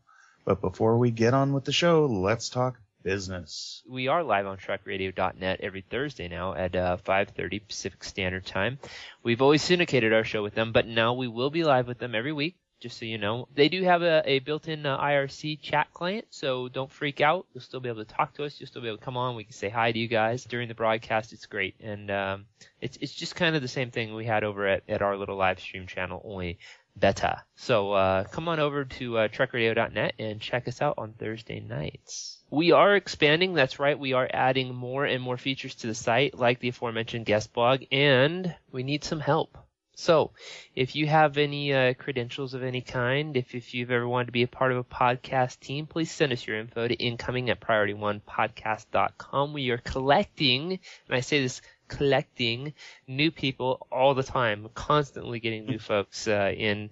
But 0.46 0.62
before 0.62 0.98
we 0.98 1.12
get 1.12 1.34
on 1.34 1.52
with 1.52 1.66
the 1.66 1.74
show, 1.74 2.06
let's 2.06 2.48
talk 2.50 2.80
business. 3.04 3.84
We 3.88 4.08
are 4.08 4.24
live 4.24 4.48
on 4.48 4.58
TrekRadio.net 4.58 5.60
every 5.62 5.82
Thursday 5.82 6.30
now 6.30 6.54
at 6.54 6.76
uh, 6.76 6.98
5:30 7.06 7.68
Pacific 7.68 8.04
Standard 8.04 8.46
Time. 8.46 8.80
We've 9.22 9.42
always 9.42 9.62
syndicated 9.62 10.14
our 10.14 10.24
show 10.24 10.42
with 10.42 10.56
them, 10.56 10.72
but 10.72 10.88
now 10.88 11.14
we 11.14 11.28
will 11.28 11.50
be 11.50 11.64
live 11.64 11.88
with 11.88 12.00
them 12.00 12.16
every 12.16 12.32
week. 12.32 12.56
Just 12.84 13.00
so 13.00 13.06
you 13.06 13.18
know, 13.18 13.48
they 13.56 13.70
do 13.70 13.82
have 13.84 14.02
a, 14.02 14.22
a 14.26 14.40
built-in 14.40 14.86
uh, 14.86 15.00
IRC 15.00 15.62
chat 15.62 15.88
client, 15.94 16.26
so 16.32 16.68
don't 16.68 16.92
freak 16.92 17.22
out. 17.22 17.46
You'll 17.54 17.62
still 17.62 17.80
be 17.80 17.88
able 17.88 18.04
to 18.04 18.14
talk 18.14 18.34
to 18.34 18.44
us. 18.44 18.60
You'll 18.60 18.68
still 18.68 18.82
be 18.82 18.90
able 18.90 18.98
to 18.98 19.06
come 19.06 19.16
on. 19.16 19.38
We 19.38 19.46
can 19.46 19.54
say 19.54 19.70
hi 19.70 19.94
to 19.94 19.98
you 19.98 20.10
guys 20.10 20.44
during 20.44 20.68
the 20.68 20.76
broadcast. 20.76 21.32
It's 21.32 21.46
great, 21.46 21.76
and 21.80 22.12
um, 22.12 22.46
it's 22.82 22.98
it's 22.98 23.14
just 23.14 23.38
kind 23.38 23.56
of 23.56 23.62
the 23.62 23.70
same 23.70 23.90
thing 23.90 24.14
we 24.14 24.26
had 24.26 24.44
over 24.44 24.68
at, 24.68 24.84
at 24.90 25.02
our 25.02 25.16
little 25.16 25.38
live 25.38 25.62
stream 25.62 25.88
channel, 25.88 26.22
only 26.26 26.60
beta. 27.00 27.44
So 27.56 27.94
uh, 27.94 28.26
come 28.26 28.50
on 28.50 28.60
over 28.60 28.84
to 28.84 29.18
uh, 29.18 29.28
trekradio.net 29.30 30.16
and 30.20 30.42
check 30.42 30.68
us 30.68 30.82
out 30.82 30.96
on 30.98 31.14
Thursday 31.14 31.62
nights. 31.62 32.44
We 32.50 32.74
are 32.74 32.98
expanding. 32.98 33.54
That's 33.54 33.80
right. 33.80 33.98
We 33.98 34.12
are 34.12 34.30
adding 34.30 34.76
more 34.76 35.06
and 35.06 35.24
more 35.24 35.38
features 35.38 35.76
to 35.76 35.88
the 35.88 35.96
site, 35.96 36.38
like 36.38 36.60
the 36.60 36.68
aforementioned 36.68 37.26
guest 37.26 37.54
blog, 37.54 37.84
and 37.94 38.54
we 38.74 38.84
need 38.84 39.06
some 39.06 39.22
help. 39.22 39.58
So, 39.96 40.32
if 40.76 40.96
you 40.96 41.08
have 41.08 41.38
any 41.38 41.74
uh, 41.74 41.94
credentials 41.94 42.54
of 42.54 42.64
any 42.64 42.82
kind, 42.82 43.36
if, 43.38 43.54
if 43.56 43.74
you've 43.74 43.92
ever 43.92 44.08
wanted 44.08 44.26
to 44.28 44.32
be 44.32 44.44
a 44.44 44.48
part 44.48 44.72
of 44.72 44.78
a 44.78 44.84
podcast 44.84 45.60
team, 45.60 45.86
please 45.88 46.12
send 46.12 46.32
us 46.34 46.46
your 46.46 46.58
info 46.60 46.88
to 46.88 46.96
incoming 46.96 47.50
at 47.50 47.60
priorityonepodcast.com. 47.60 49.54
We 49.54 49.70
are 49.72 49.78
collecting, 49.78 50.72
and 50.74 51.16
I 51.16 51.22
say 51.22 51.42
this 51.42 51.62
collecting 51.88 52.74
new 53.08 53.32
people 53.32 53.88
all 53.92 54.14
the 54.14 54.24
time, 54.24 54.70
constantly 54.74 55.40
getting 55.40 55.66
new 55.66 55.80
folks 55.80 56.28
uh, 56.28 56.52
in. 56.56 56.92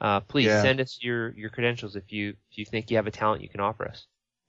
Uh, 0.00 0.20
please 0.20 0.52
Yeah. 0.52 0.60
send 0.60 0.80
us 0.80 0.98
your, 1.02 1.30
your 1.36 1.50
credentials 1.50 1.96
if 1.96 2.12
you 2.12 2.30
if 2.50 2.58
you 2.58 2.64
think 2.64 2.90
you 2.90 2.96
have 2.96 3.06
a 3.06 3.10
talent 3.12 3.42
you 3.42 3.48
can 3.48 3.60
offer 3.60 3.86
us. 3.88 4.06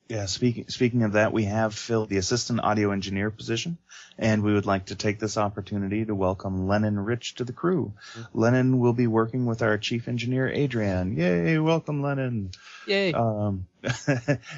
Yeah, 0.07 0.25
speaking 0.25 0.65
speaking 0.67 1.03
of 1.03 1.13
that, 1.13 1.31
we 1.31 1.45
have 1.45 1.73
filled 1.73 2.09
the 2.09 2.17
assistant 2.17 2.59
audio 2.61 2.91
engineer 2.91 3.31
position, 3.31 3.77
and 4.17 4.43
we 4.43 4.53
would 4.53 4.65
like 4.65 4.87
to 4.87 4.95
take 4.95 5.19
this 5.19 5.37
opportunity 5.37 6.03
to 6.03 6.13
welcome 6.13 6.67
Lennon 6.67 6.99
Rich 6.99 7.35
to 7.35 7.45
the 7.45 7.53
crew. 7.53 7.93
Lennon 8.33 8.79
will 8.79 8.91
be 8.91 9.07
working 9.07 9.45
with 9.45 9.61
our 9.61 9.77
chief 9.77 10.09
engineer 10.09 10.49
Adrian. 10.49 11.15
Yay! 11.15 11.59
Welcome, 11.59 12.01
Lennon. 12.01 12.51
Yay! 12.87 13.13
Um, 13.13 13.67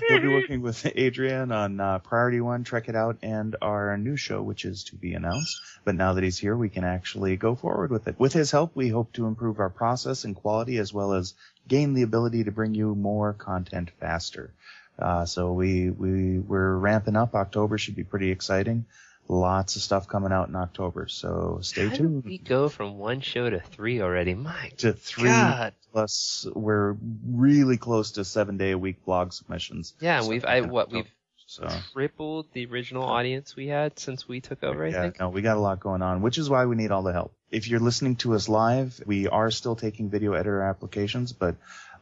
he'll 0.10 0.22
be 0.22 0.28
working 0.28 0.62
with 0.62 0.88
Adrian 0.96 1.52
on 1.52 1.80
uh, 1.80 2.00
Priority 2.00 2.42
One, 2.42 2.64
Trek 2.64 2.90
It 2.90 2.96
Out, 2.96 3.20
and 3.22 3.56
our 3.62 3.96
new 3.96 4.18
show, 4.18 4.42
which 4.42 4.66
is 4.66 4.86
to 4.86 4.96
be 4.96 5.14
announced. 5.14 5.62
But 5.86 5.94
now 5.94 6.14
that 6.14 6.24
he's 6.24 6.40
here, 6.40 6.58
we 6.58 6.70
can 6.70 6.84
actually 6.84 7.38
go 7.38 7.54
forward 7.54 7.92
with 7.92 8.08
it. 8.08 8.20
With 8.20 8.34
his 8.34 8.50
help, 8.50 8.76
we 8.76 8.90
hope 8.90 9.14
to 9.14 9.28
improve 9.28 9.60
our 9.60 9.70
process 9.70 10.24
and 10.24 10.36
quality, 10.36 10.78
as 10.78 10.92
well 10.92 11.14
as 11.14 11.36
gain 11.68 11.94
the 11.94 12.02
ability 12.02 12.46
to 12.46 12.52
bring 12.52 12.74
you 12.74 12.96
more 12.96 13.34
content 13.34 13.92
faster. 14.00 14.52
Uh, 15.00 15.26
so 15.26 15.54
we 15.54 15.90
we 15.90 16.40
we're 16.40 16.76
ramping 16.76 17.16
up. 17.16 17.36
October 17.36 17.78
should 17.78 17.96
be 17.96 18.04
pretty 18.04 18.30
exciting. 18.32 18.86
Lots 19.28 19.78
of 19.78 19.82
stuff 19.82 20.08
coming 20.08 20.32
out 20.34 20.50
in 20.50 20.56
October. 20.56 21.08
So 21.08 21.60
stay 21.62 21.88
How 21.88 21.96
tuned. 21.96 22.26
we 22.26 22.38
go 22.38 22.68
from 22.70 22.98
one 22.98 23.22
show 23.22 23.50
to 23.50 23.60
three 23.60 24.02
already? 24.02 24.34
My 24.34 24.72
to 24.78 24.94
three 24.94 25.30
God. 25.30 25.74
plus 25.94 26.46
we're 26.54 26.98
really 27.26 27.78
close 27.78 28.12
to 28.12 28.26
seven 28.26 28.58
day 28.58 28.72
a 28.72 28.78
week 28.78 29.04
blog 29.06 29.32
submissions. 29.32 29.94
Yeah, 30.02 30.20
So 30.22 30.30
we've 30.30 30.46
I 30.46 30.62
what 30.62 30.90
so- 30.90 30.96
we've 30.98 31.12
so 31.46 31.68
tripled 31.94 32.48
the 32.54 32.66
original 32.66 33.04
audience 33.04 33.56
we 33.56 33.68
had 33.68 34.00
since 34.00 34.28
we 34.28 34.42
took 34.42 34.64
over. 34.64 34.86
I 34.86 34.90
yeah, 34.90 35.02
think. 35.04 35.20
no, 35.20 35.30
we 35.30 35.42
got 35.42 35.56
a 35.56 35.60
lot 35.60 35.80
going 35.80 36.02
on, 36.02 36.22
which 36.22 36.38
is 36.38 36.50
why 36.50 36.66
we 36.66 36.76
need 36.76 36.92
all 36.92 37.04
the 37.04 37.14
help. 37.14 37.34
If 37.52 37.68
you're 37.68 37.80
listening 37.80 38.16
to 38.18 38.34
us 38.34 38.50
live, 38.50 39.00
we 39.06 39.28
are 39.28 39.52
still 39.52 39.76
taking 39.76 40.10
video 40.10 40.34
editor 40.34 40.62
applications, 40.64 41.32
but 41.32 41.56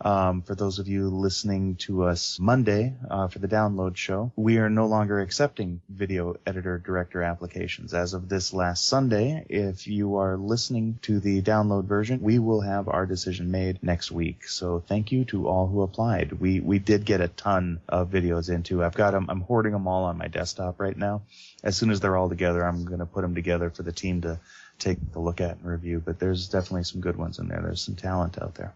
um, 0.03 0.41
for 0.41 0.55
those 0.55 0.79
of 0.79 0.88
you 0.88 1.10
listening 1.10 1.75
to 1.75 2.03
us 2.03 2.39
Monday 2.39 2.96
uh, 3.10 3.27
for 3.27 3.39
the 3.39 3.48
download 3.48 3.96
show, 3.96 4.31
we 4.36 4.58
are 4.58 4.70
no 4.70 4.88
longer 4.88 5.20
accepting 5.20 5.81
video 5.89 6.36
editor 6.46 6.79
director 6.79 7.22
applications. 7.22 7.93
As 7.93 8.13
of 8.13 8.27
this 8.27 8.53
last 8.53 8.88
Sunday, 8.88 9.46
if 9.50 9.88
you 9.88 10.17
are 10.17 10.38
listening 10.38 11.00
to 11.03 11.20
the 11.20 11.41
download 11.41 11.86
version, 11.86 12.22
we 12.22 12.39
will 12.39 12.62
have 12.62 12.88
our 12.88 13.05
decision 13.05 13.51
made 13.51 13.84
next 13.84 14.12
week. 14.12 14.48
So 14.48 14.79
thank 14.79 15.12
you 15.12 15.25
to 15.25 15.48
all 15.48 15.67
who 15.67 15.81
applied. 15.81 16.34
We 16.34 16.60
we 16.60 16.79
did 16.79 17.05
get 17.05 17.22
a 17.22 17.27
ton 17.27 17.79
of 17.88 18.10
videos 18.10 18.50
into. 18.50 18.84
I've 18.84 18.96
got 18.96 19.12
them. 19.12 19.27
I'm 19.29 19.41
hoarding 19.41 19.74
them 19.74 19.88
all 19.88 20.05
on 20.05 20.17
my 20.17 20.27
desktop 20.27 20.79
right 20.79 20.98
now. 20.98 21.22
As 21.63 21.77
soon 21.77 21.91
as 21.91 22.00
they're 22.00 22.17
all 22.17 22.29
together, 22.29 22.65
I'm 22.65 22.86
going 22.86 23.00
to 23.00 23.05
put 23.05 23.22
them 23.22 23.36
together 23.36 23.70
for 23.70 23.84
the 23.84 23.91
team 23.91 24.22
to 24.22 24.39
take 24.79 24.98
a 25.15 25.20
look 25.20 25.41
at 25.41 25.58
and 25.58 25.65
review. 25.65 26.01
But 26.03 26.20
there's 26.20 26.50
definitely 26.50 26.86
some 26.86 27.01
good 27.01 27.17
ones 27.17 27.38
in 27.38 27.48
there. 27.48 27.62
There's 27.62 27.81
some 27.81 27.96
talent 27.96 28.41
out 28.41 28.55
there. 28.55 28.74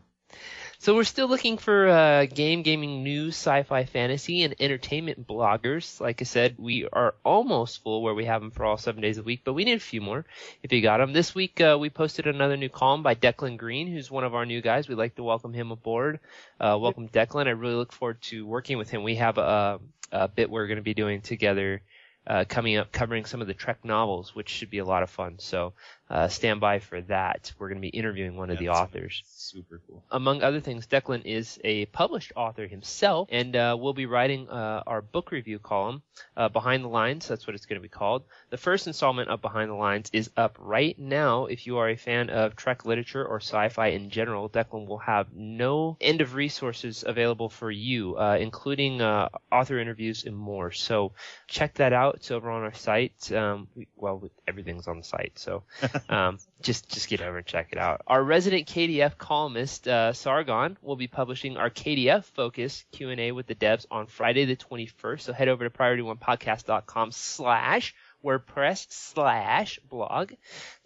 So 0.85 0.93
we're 0.93 1.03
still 1.03 1.27
looking 1.27 1.57
for 1.57 1.87
uh, 1.87 2.25
game, 2.27 2.61
gaming, 2.61 3.03
news, 3.03 3.33
sci-fi, 3.33 3.85
fantasy, 3.85 4.43
and 4.43 4.53
entertainment 4.59 5.25
bloggers. 5.25 5.99
Like 5.99 6.21
I 6.21 6.25
said, 6.25 6.57
we 6.59 6.87
are 6.93 7.15
almost 7.23 7.81
full 7.81 8.03
where 8.03 8.13
we 8.13 8.25
have 8.25 8.39
them 8.39 8.51
for 8.51 8.65
all 8.65 8.77
seven 8.77 9.01
days 9.01 9.17
a 9.17 9.23
week, 9.23 9.41
but 9.43 9.53
we 9.53 9.63
need 9.63 9.77
a 9.77 9.79
few 9.79 9.99
more 9.99 10.25
if 10.61 10.71
you 10.71 10.83
got 10.83 10.97
them. 10.97 11.11
This 11.11 11.33
week 11.33 11.59
uh, 11.59 11.75
we 11.81 11.89
posted 11.89 12.27
another 12.27 12.55
new 12.55 12.69
column 12.69 13.01
by 13.01 13.15
Declan 13.15 13.57
Green, 13.57 13.91
who's 13.91 14.11
one 14.11 14.25
of 14.25 14.35
our 14.35 14.45
new 14.45 14.61
guys. 14.61 14.87
We'd 14.87 14.99
like 14.99 15.15
to 15.15 15.23
welcome 15.23 15.53
him 15.53 15.71
aboard. 15.71 16.19
Uh, 16.59 16.77
welcome 16.79 17.09
Declan. 17.09 17.47
I 17.47 17.53
really 17.57 17.73
look 17.73 17.91
forward 17.91 18.21
to 18.29 18.45
working 18.45 18.77
with 18.77 18.91
him. 18.91 19.01
We 19.01 19.15
have 19.15 19.39
a, 19.39 19.79
a 20.11 20.27
bit 20.27 20.51
we're 20.51 20.67
going 20.67 20.77
to 20.77 20.83
be 20.83 20.93
doing 20.93 21.21
together. 21.21 21.81
Uh, 22.27 22.43
coming 22.43 22.75
up, 22.75 22.91
covering 22.91 23.23
some 23.23 23.39
of 23.39 23.45
the 23.45 23.53
Trek 23.53 23.85
novels, 23.85 24.33
which 24.33 24.49
should 24.49 24.71
be 24.71 24.79
a 24.79 24.85
lot 24.85 25.03
of 25.03 25.11
fun. 25.11 25.35
So 25.37 25.73
uh, 26.09 26.27
stand 26.27 26.59
by 26.59 26.79
for 26.79 27.01
that. 27.01 27.51
We're 27.57 27.69
going 27.69 27.81
to 27.81 27.81
be 27.81 27.89
interviewing 27.89 28.35
one 28.37 28.49
of 28.49 28.59
the 28.59 28.69
authors 28.69 29.23
Super 29.25 29.81
cool. 29.87 30.03
among 30.11 30.43
other 30.43 30.59
things, 30.59 30.87
Declan 30.87 31.25
is 31.25 31.59
a 31.63 31.85
published 31.87 32.33
author 32.35 32.67
himself, 32.67 33.29
and 33.31 33.55
uh, 33.55 33.75
we'll 33.79 33.93
be 33.93 34.05
writing 34.05 34.49
uh, 34.49 34.83
our 34.85 35.01
book 35.01 35.31
review 35.31 35.59
column, 35.59 36.01
uh, 36.37 36.49
Behind 36.49 36.83
the 36.83 36.89
Lines. 36.89 37.27
That's 37.27 37.47
what 37.47 37.55
it's 37.55 37.65
going 37.65 37.79
to 37.79 37.83
be 37.83 37.89
called. 37.89 38.23
The 38.49 38.57
first 38.57 38.87
installment 38.87 39.29
of 39.29 39.41
Behind 39.41 39.69
the 39.69 39.75
Lines 39.75 40.09
is 40.13 40.29
up 40.37 40.57
right 40.59 40.97
now. 40.99 41.45
If 41.45 41.65
you 41.67 41.77
are 41.77 41.89
a 41.89 41.95
fan 41.95 42.29
of 42.29 42.55
Trek 42.55 42.85
literature 42.85 43.25
or 43.25 43.37
sci-fi 43.37 43.87
in 43.87 44.09
general, 44.09 44.49
Declan 44.49 44.87
will 44.87 44.99
have 44.99 45.33
no 45.33 45.97
end 45.99 46.21
of 46.21 46.35
resources 46.35 47.03
available 47.05 47.49
for 47.49 47.71
you, 47.71 48.17
uh, 48.17 48.37
including 48.39 49.01
uh, 49.01 49.29
author 49.51 49.79
interviews 49.79 50.25
and 50.25 50.35
more. 50.35 50.71
So 50.71 51.13
check 51.47 51.75
that 51.75 51.93
out. 51.93 52.15
It's 52.15 52.31
over 52.31 52.49
on 52.49 52.63
our 52.63 52.73
site. 52.73 53.31
Um, 53.31 53.67
we, 53.75 53.87
well, 53.95 54.29
everything's 54.47 54.87
on 54.87 54.97
the 54.97 55.03
site, 55.03 55.33
so 55.37 55.63
um, 56.09 56.39
just 56.61 56.89
just 56.89 57.07
get 57.07 57.21
over 57.21 57.37
and 57.37 57.45
check 57.45 57.69
it 57.71 57.77
out. 57.77 58.01
Our 58.07 58.23
resident 58.23 58.67
KDF 58.67 59.17
columnist 59.17 59.87
uh, 59.87 60.13
Sargon 60.13 60.77
will 60.81 60.95
be 60.95 61.07
publishing 61.07 61.57
our 61.57 61.69
KDF 61.69 62.23
focus 62.23 62.85
Q 62.91 63.09
and 63.09 63.19
A 63.19 63.31
with 63.31 63.47
the 63.47 63.55
devs 63.55 63.85
on 63.91 64.07
Friday 64.07 64.45
the 64.45 64.55
21st. 64.55 65.21
So 65.21 65.33
head 65.33 65.47
over 65.47 65.67
to 65.67 65.69
PriorityOnePodcast.com 65.69 67.11
slash 67.11 67.93
WordPress 68.25 68.87
slash 68.89 69.79
blog 69.87 70.33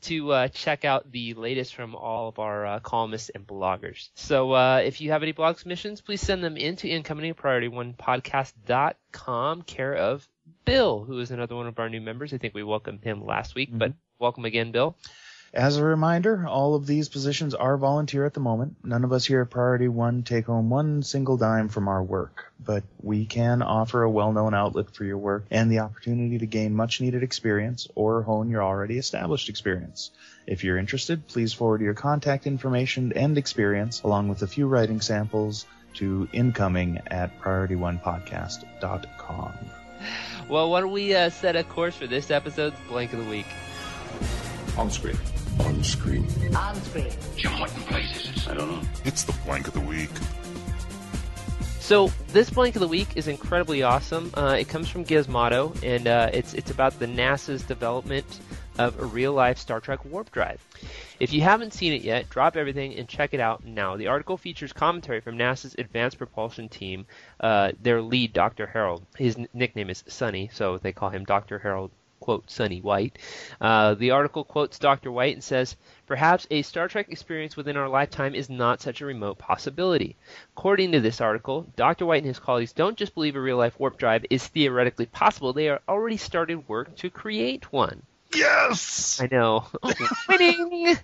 to 0.01 0.31
uh, 0.31 0.49
check 0.49 0.83
out 0.83 1.09
the 1.11 1.33
latest 1.35 1.73
from 1.73 1.95
all 1.95 2.27
of 2.27 2.37
our 2.37 2.65
uh, 2.65 2.81
columnists 2.81 3.31
and 3.33 3.47
bloggers. 3.47 4.09
So 4.15 4.51
uh, 4.51 4.81
if 4.83 4.99
you 4.99 5.11
have 5.11 5.23
any 5.23 5.31
blog 5.31 5.57
submissions, 5.57 6.01
please 6.01 6.19
send 6.21 6.43
them 6.43 6.57
in 6.57 6.75
to 6.77 6.89
incoming 6.89 7.29
at 7.29 7.37
PriorityOnePodcast.com, 7.37 9.61
care 9.61 9.95
of 9.95 10.27
Bill, 10.65 11.03
who 11.03 11.19
is 11.19 11.31
another 11.31 11.55
one 11.55 11.67
of 11.67 11.79
our 11.79 11.89
new 11.89 12.01
members. 12.01 12.33
I 12.33 12.37
think 12.37 12.53
we 12.53 12.63
welcomed 12.63 13.03
him 13.03 13.25
last 13.25 13.55
week, 13.55 13.69
but 13.71 13.91
mm-hmm. 13.91 14.23
welcome 14.23 14.45
again, 14.45 14.71
Bill. 14.71 14.95
As 15.51 15.77
a 15.77 15.83
reminder, 15.83 16.45
all 16.45 16.75
of 16.75 16.85
these 16.85 17.09
positions 17.09 17.55
are 17.55 17.75
volunteer 17.75 18.23
at 18.23 18.35
the 18.35 18.39
moment. 18.39 18.75
None 18.83 19.03
of 19.03 19.11
us 19.11 19.25
here 19.25 19.41
at 19.41 19.49
Priority 19.49 19.87
One 19.87 20.21
take 20.21 20.45
home 20.45 20.69
one 20.69 21.01
single 21.01 21.37
dime 21.37 21.69
from 21.69 21.87
our 21.87 22.03
work, 22.03 22.53
but 22.63 22.83
we 23.01 23.25
can 23.25 23.63
offer 23.63 24.03
a 24.03 24.11
well-known 24.11 24.53
outlet 24.53 24.93
for 24.93 25.05
your 25.05 25.17
work 25.17 25.45
and 25.49 25.71
the 25.71 25.79
opportunity 25.79 26.37
to 26.37 26.45
gain 26.45 26.75
much-needed 26.75 27.23
experience 27.23 27.87
or 27.95 28.21
hone 28.21 28.51
your 28.51 28.61
already 28.61 28.99
established 28.99 29.49
experience. 29.49 30.11
If 30.45 30.63
you're 30.63 30.77
interested, 30.77 31.27
please 31.27 31.51
forward 31.51 31.81
your 31.81 31.95
contact 31.95 32.45
information 32.45 33.13
and 33.13 33.35
experience 33.35 34.03
along 34.03 34.29
with 34.29 34.43
a 34.43 34.47
few 34.47 34.67
writing 34.67 35.01
samples 35.01 35.65
to 35.95 36.29
incoming 36.31 36.99
at 37.07 37.41
priorityonepodcast.com. 37.41 39.78
Well, 40.49 40.71
why 40.71 40.81
don't 40.81 40.91
we 40.91 41.13
uh, 41.13 41.29
set 41.29 41.55
a 41.55 41.63
course 41.63 41.95
for 41.95 42.07
this 42.07 42.31
episode's 42.31 42.75
blank 42.87 43.13
of 43.13 43.19
the 43.19 43.29
week? 43.29 43.45
On 44.77 44.89
screen. 44.89 45.15
On 45.59 45.83
screen. 45.83 46.25
On 46.55 46.75
screen. 46.75 47.11
Jim, 47.37 47.59
what 47.59 47.71
in 47.75 47.81
place 47.83 48.15
is 48.17 48.33
this? 48.33 48.47
I 48.47 48.55
don't 48.55 48.71
know. 48.71 48.81
It's 49.05 49.23
the 49.23 49.33
blank 49.45 49.67
of 49.67 49.75
the 49.75 49.79
week. 49.79 50.09
So 51.79 52.11
this 52.29 52.49
blank 52.49 52.75
of 52.75 52.79
the 52.79 52.87
week 52.87 53.09
is 53.15 53.27
incredibly 53.27 53.83
awesome. 53.83 54.31
Uh, 54.33 54.57
it 54.59 54.67
comes 54.67 54.89
from 54.89 55.05
Gizmodo, 55.05 55.77
and 55.83 56.07
uh, 56.07 56.31
it's 56.33 56.55
it's 56.55 56.71
about 56.71 56.97
the 56.97 57.05
NASA's 57.05 57.61
development 57.61 58.39
of 58.79 58.98
a 58.98 59.05
real 59.05 59.33
life 59.33 59.57
Star 59.57 59.81
Trek 59.81 60.05
warp 60.05 60.31
drive. 60.31 60.62
If 61.19 61.33
you 61.33 61.41
haven't 61.41 61.74
seen 61.74 61.91
it 61.91 62.01
yet, 62.01 62.29
drop 62.29 62.55
everything 62.55 62.95
and 62.95 63.09
check 63.09 63.33
it 63.33 63.41
out 63.41 63.65
now. 63.65 63.98
The 63.98 64.07
article 64.07 64.38
features 64.38 64.71
commentary 64.71 65.19
from 65.19 65.38
NASA's 65.38 65.75
Advanced 65.77 66.17
Propulsion 66.17 66.69
Team, 66.69 67.05
uh, 67.41 67.74
their 67.81 68.01
lead, 68.01 68.31
Dr. 68.31 68.65
Harold. 68.67 69.05
His 69.17 69.36
n- 69.36 69.50
nickname 69.53 69.89
is 69.89 70.05
Sonny, 70.07 70.50
so 70.53 70.77
they 70.77 70.93
call 70.93 71.09
him 71.09 71.25
Dr. 71.25 71.59
Harold. 71.59 71.91
Quote 72.21 72.50
Sonny 72.51 72.81
White. 72.81 73.17
Uh, 73.62 73.93
the 73.95 74.12
article 74.12 74.43
quotes 74.43 74.77
Dr. 74.77 75.09
White 75.12 75.36
and 75.36 75.43
says, 75.43 75.77
Perhaps 76.05 76.48
a 76.51 76.62
Star 76.62 76.88
Trek 76.89 77.07
experience 77.09 77.55
within 77.55 77.77
our 77.77 77.88
lifetime 77.88 78.36
is 78.36 78.50
not 78.50 78.81
such 78.81 79.00
a 79.00 79.05
remote 79.05 79.38
possibility. 79.38 80.17
According 80.55 80.91
to 80.91 81.00
this 81.00 81.21
article, 81.21 81.65
Dr. 81.77 82.05
White 82.05 82.17
and 82.17 82.27
his 82.27 82.39
colleagues 82.39 82.74
don't 82.74 82.98
just 82.98 83.15
believe 83.15 83.38
a 83.38 83.41
real 83.41 83.57
life 83.57 83.79
warp 83.79 83.98
drive 83.98 84.25
is 84.29 84.45
theoretically 84.48 85.05
possible, 85.05 85.53
they 85.53 85.69
are 85.69 85.81
already 85.88 86.17
started 86.17 86.67
work 86.67 86.95
to 86.98 87.09
create 87.09 87.71
one. 87.71 88.03
Yes! 88.33 89.19
I 89.21 89.27
know. 89.31 89.65
Winning! 90.29 90.98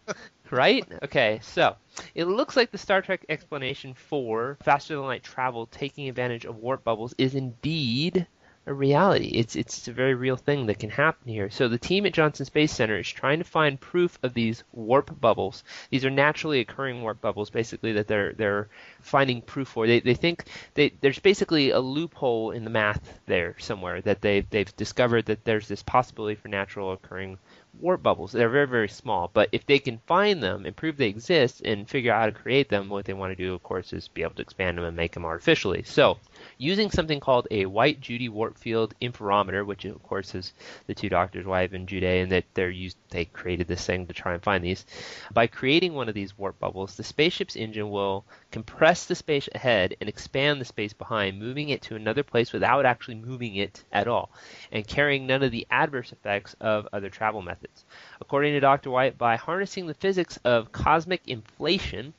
right? 0.51 0.85
Okay, 1.03 1.39
so 1.41 1.75
it 2.13 2.25
looks 2.25 2.55
like 2.55 2.71
the 2.71 2.77
Star 2.77 3.01
Trek 3.01 3.25
explanation 3.29 3.93
for 3.93 4.57
faster 4.63 4.95
than 4.95 5.05
light 5.05 5.23
travel 5.23 5.65
taking 5.67 6.07
advantage 6.09 6.45
of 6.45 6.57
warp 6.57 6.83
bubbles 6.83 7.15
is 7.17 7.35
indeed 7.35 8.27
a 8.67 8.73
reality. 8.73 9.27
It's 9.27 9.55
it's 9.55 9.87
a 9.87 9.93
very 9.93 10.15
real 10.15 10.37
thing 10.37 10.65
that 10.65 10.79
can 10.79 10.89
happen 10.89 11.31
here. 11.31 11.49
So 11.49 11.67
the 11.67 11.77
team 11.77 12.05
at 12.05 12.13
Johnson 12.13 12.45
Space 12.45 12.71
Center 12.71 12.97
is 12.97 13.07
trying 13.07 13.37
to 13.39 13.45
find 13.45 13.79
proof 13.79 14.17
of 14.23 14.33
these 14.33 14.63
warp 14.71 15.19
bubbles. 15.21 15.63
These 15.91 16.03
are 16.03 16.09
naturally 16.09 16.59
occurring 16.61 17.01
warp 17.01 17.21
bubbles, 17.21 17.49
basically 17.49 17.93
that 17.93 18.07
they're 18.07 18.33
they're 18.33 18.69
finding 19.01 19.41
proof 19.41 19.67
for. 19.67 19.85
They 19.85 19.99
they 19.99 20.15
think 20.15 20.45
they 20.73 20.93
there's 21.01 21.19
basically 21.19 21.69
a 21.69 21.79
loophole 21.79 22.51
in 22.51 22.63
the 22.63 22.71
math 22.71 23.19
there 23.27 23.55
somewhere 23.59 24.01
that 24.01 24.21
they 24.21 24.41
they've 24.41 24.75
discovered 24.75 25.25
that 25.25 25.45
there's 25.45 25.67
this 25.67 25.83
possibility 25.83 26.35
for 26.35 26.47
natural 26.47 26.91
occurring 26.91 27.37
warp 27.79 28.01
bubbles. 28.01 28.31
They're 28.31 28.49
very, 28.49 28.67
very 28.67 28.89
small, 28.89 29.29
but 29.33 29.49
if 29.51 29.65
they 29.65 29.79
can 29.79 29.99
find 30.07 30.41
them 30.41 30.65
and 30.65 30.75
prove 30.75 30.97
they 30.97 31.07
exist 31.07 31.61
and 31.61 31.89
figure 31.89 32.13
out 32.13 32.19
how 32.19 32.25
to 32.27 32.31
create 32.31 32.69
them, 32.69 32.89
what 32.89 33.05
they 33.05 33.13
want 33.13 33.31
to 33.31 33.43
do, 33.43 33.53
of 33.53 33.63
course, 33.63 33.93
is 33.93 34.07
be 34.07 34.23
able 34.23 34.35
to 34.35 34.41
expand 34.41 34.77
them 34.77 34.85
and 34.85 34.95
make 34.95 35.13
them 35.13 35.25
artificially. 35.25 35.83
So, 35.83 36.17
using 36.57 36.89
something 36.91 37.19
called 37.19 37.47
a 37.51 37.65
White 37.65 38.01
Juday 38.01 38.29
warp 38.29 38.57
field 38.57 38.93
interferometer, 39.01 39.65
which 39.65 39.85
of 39.85 40.01
course 40.03 40.35
is 40.35 40.53
the 40.87 40.95
two 40.95 41.09
doctors, 41.09 41.45
White 41.45 41.71
and 41.71 41.87
Juday, 41.87 42.23
and 42.23 42.31
that 42.31 42.45
they're 42.53 42.69
used, 42.69 42.97
they 43.09 43.25
created 43.25 43.67
this 43.67 43.85
thing 43.85 44.07
to 44.07 44.13
try 44.13 44.33
and 44.33 44.43
find 44.43 44.63
these. 44.63 44.85
By 45.33 45.47
creating 45.47 45.93
one 45.93 46.09
of 46.09 46.15
these 46.15 46.37
warp 46.37 46.59
bubbles, 46.59 46.95
the 46.95 47.03
spaceship's 47.03 47.55
engine 47.55 47.89
will 47.89 48.25
compress 48.51 49.05
the 49.05 49.15
space 49.15 49.49
ahead 49.53 49.95
and 49.99 50.09
expand 50.09 50.61
the 50.61 50.65
space 50.65 50.93
behind, 50.93 51.39
moving 51.39 51.69
it 51.69 51.81
to 51.83 51.95
another 51.95 52.23
place 52.23 52.53
without 52.53 52.85
actually 52.85 53.15
moving 53.15 53.55
it 53.55 53.83
at 53.91 54.07
all, 54.07 54.31
and 54.71 54.87
carrying 54.87 55.27
none 55.27 55.43
of 55.43 55.51
the 55.51 55.67
adverse 55.69 56.11
effects 56.11 56.55
of 56.59 56.87
other 56.93 57.09
travel 57.09 57.41
methods. 57.41 57.85
According 58.21 58.53
to 58.53 58.59
Dr. 58.59 58.89
White, 58.89 59.17
by 59.17 59.35
harnessing 59.35 59.87
the 59.87 59.93
physics 59.93 60.37
of 60.43 60.71
cosmic 60.71 61.21
inflation, 61.27 62.13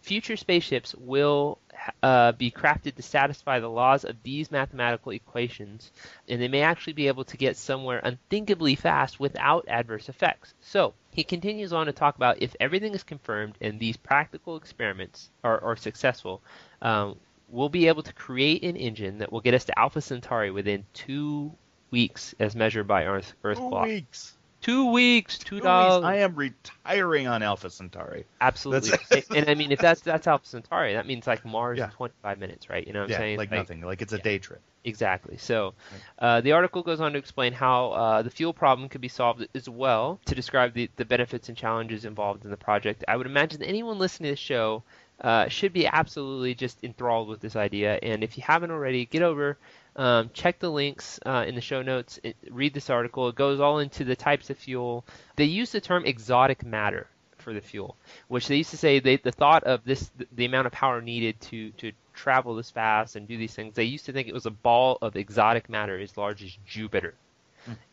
future 0.00 0.36
spaceships 0.36 0.94
will 0.94 1.58
uh, 2.02 2.32
be 2.32 2.50
crafted 2.50 2.96
to 2.96 3.02
satisfy 3.02 3.60
the 3.60 3.68
laws 3.68 4.04
of 4.04 4.22
these 4.22 4.50
mathematical 4.50 5.12
equations, 5.12 5.90
and 6.28 6.40
they 6.40 6.48
may 6.48 6.62
actually 6.62 6.92
be 6.92 7.08
able 7.08 7.24
to 7.24 7.36
get 7.36 7.56
somewhere 7.56 8.00
unthinkably 8.04 8.74
fast 8.74 9.20
without 9.20 9.64
adverse 9.68 10.08
effects. 10.08 10.54
So, 10.60 10.94
he 11.12 11.24
continues 11.24 11.72
on 11.72 11.86
to 11.86 11.92
talk 11.92 12.16
about 12.16 12.42
if 12.42 12.54
everything 12.60 12.94
is 12.94 13.02
confirmed 13.02 13.54
and 13.60 13.78
these 13.78 13.96
practical 13.96 14.56
experiments 14.56 15.30
are, 15.42 15.62
are 15.62 15.76
successful, 15.76 16.42
um, 16.82 17.16
we'll 17.48 17.68
be 17.68 17.88
able 17.88 18.02
to 18.02 18.12
create 18.12 18.62
an 18.62 18.76
engine 18.76 19.18
that 19.18 19.32
will 19.32 19.40
get 19.40 19.54
us 19.54 19.64
to 19.64 19.78
Alpha 19.78 20.00
Centauri 20.00 20.50
within 20.50 20.84
two 20.94 21.52
weeks 21.90 22.34
as 22.38 22.54
measured 22.54 22.86
by 22.86 23.04
Earth, 23.04 23.34
Earth 23.42 23.58
Two 23.58 23.68
clock. 23.68 23.86
weeks. 23.86 24.36
Two 24.60 24.90
weeks, 24.92 25.38
two 25.38 25.60
dollars. 25.60 26.04
I 26.04 26.16
am 26.16 26.34
retiring 26.34 27.26
on 27.26 27.42
Alpha 27.42 27.70
Centauri. 27.70 28.26
Absolutely. 28.40 28.98
And, 29.10 29.24
and 29.36 29.50
I 29.50 29.54
mean, 29.54 29.72
if 29.72 29.78
that's 29.78 30.02
that's 30.02 30.26
Alpha 30.26 30.46
Centauri, 30.46 30.94
that 30.94 31.06
means 31.06 31.26
like 31.26 31.44
Mars 31.44 31.78
Yeah. 31.78 31.86
in 31.86 31.90
25 31.92 32.38
minutes, 32.38 32.68
right? 32.68 32.86
You 32.86 32.92
know 32.92 33.00
what 33.00 33.04
I'm 33.06 33.10
yeah, 33.12 33.18
saying? 33.18 33.38
like, 33.38 33.50
nothing. 33.50 33.80
Like 33.80 34.02
it's 34.02 34.12
a 34.12 34.16
yeah. 34.16 34.22
day 34.22 34.38
trip. 34.38 34.60
Exactly. 34.84 35.36
So, 35.36 35.74
uh, 36.18 36.40
the 36.40 36.52
article 36.52 36.82
goes 36.82 37.00
on 37.00 37.12
to 37.12 37.18
explain 37.18 37.52
how 37.52 37.90
uh, 37.90 38.22
the 38.22 38.30
fuel 38.30 38.54
problem 38.54 38.88
could 38.88 39.02
be 39.02 39.08
solved 39.08 39.46
as 39.54 39.68
well 39.68 40.20
to 40.24 40.34
describe 40.34 40.72
the, 40.72 40.88
the 40.96 41.04
benefits 41.04 41.48
and 41.48 41.56
challenges 41.56 42.04
involved 42.06 42.44
in 42.44 42.50
the 42.50 42.56
project. 42.56 43.04
I 43.06 43.16
would 43.16 43.26
imagine 43.26 43.60
that 43.60 43.66
anyone 43.68 43.98
listening 43.98 44.28
to 44.28 44.32
the 44.32 44.36
show 44.36 44.82
uh, 45.20 45.48
should 45.48 45.74
be 45.74 45.86
absolutely 45.86 46.54
just 46.54 46.82
enthralled 46.82 47.28
with 47.28 47.40
this 47.40 47.56
idea. 47.56 47.98
And 48.02 48.24
if 48.24 48.38
you 48.38 48.42
haven't 48.46 48.70
already, 48.70 49.04
get 49.04 49.20
over, 49.22 49.58
um, 50.00 50.30
check 50.32 50.58
the 50.58 50.70
links 50.70 51.20
uh, 51.26 51.44
in 51.46 51.54
the 51.54 51.60
show 51.60 51.82
notes, 51.82 52.18
it, 52.22 52.34
read 52.50 52.72
this 52.72 52.88
article. 52.88 53.28
It 53.28 53.34
goes 53.34 53.60
all 53.60 53.80
into 53.80 54.02
the 54.02 54.16
types 54.16 54.48
of 54.48 54.56
fuel. 54.56 55.04
They 55.36 55.44
use 55.44 55.72
the 55.72 55.80
term 55.80 56.06
exotic 56.06 56.64
matter 56.64 57.06
for 57.36 57.52
the 57.52 57.60
fuel, 57.60 57.96
which 58.28 58.48
they 58.48 58.56
used 58.56 58.70
to 58.70 58.78
say 58.78 58.98
they, 58.98 59.16
the 59.16 59.30
thought 59.30 59.62
of 59.64 59.84
this, 59.84 60.10
the, 60.32 60.46
amount 60.46 60.66
of 60.66 60.72
power 60.72 61.02
needed 61.02 61.38
to, 61.42 61.70
to 61.72 61.92
travel 62.14 62.54
this 62.54 62.70
fast 62.70 63.14
and 63.14 63.28
do 63.28 63.36
these 63.36 63.54
things, 63.54 63.74
they 63.74 63.84
used 63.84 64.06
to 64.06 64.12
think 64.12 64.26
it 64.26 64.32
was 64.32 64.46
a 64.46 64.50
ball 64.50 64.96
of 65.02 65.16
exotic 65.16 65.68
matter 65.68 65.98
as 65.98 66.16
large 66.16 66.42
as 66.42 66.56
Jupiter. 66.66 67.12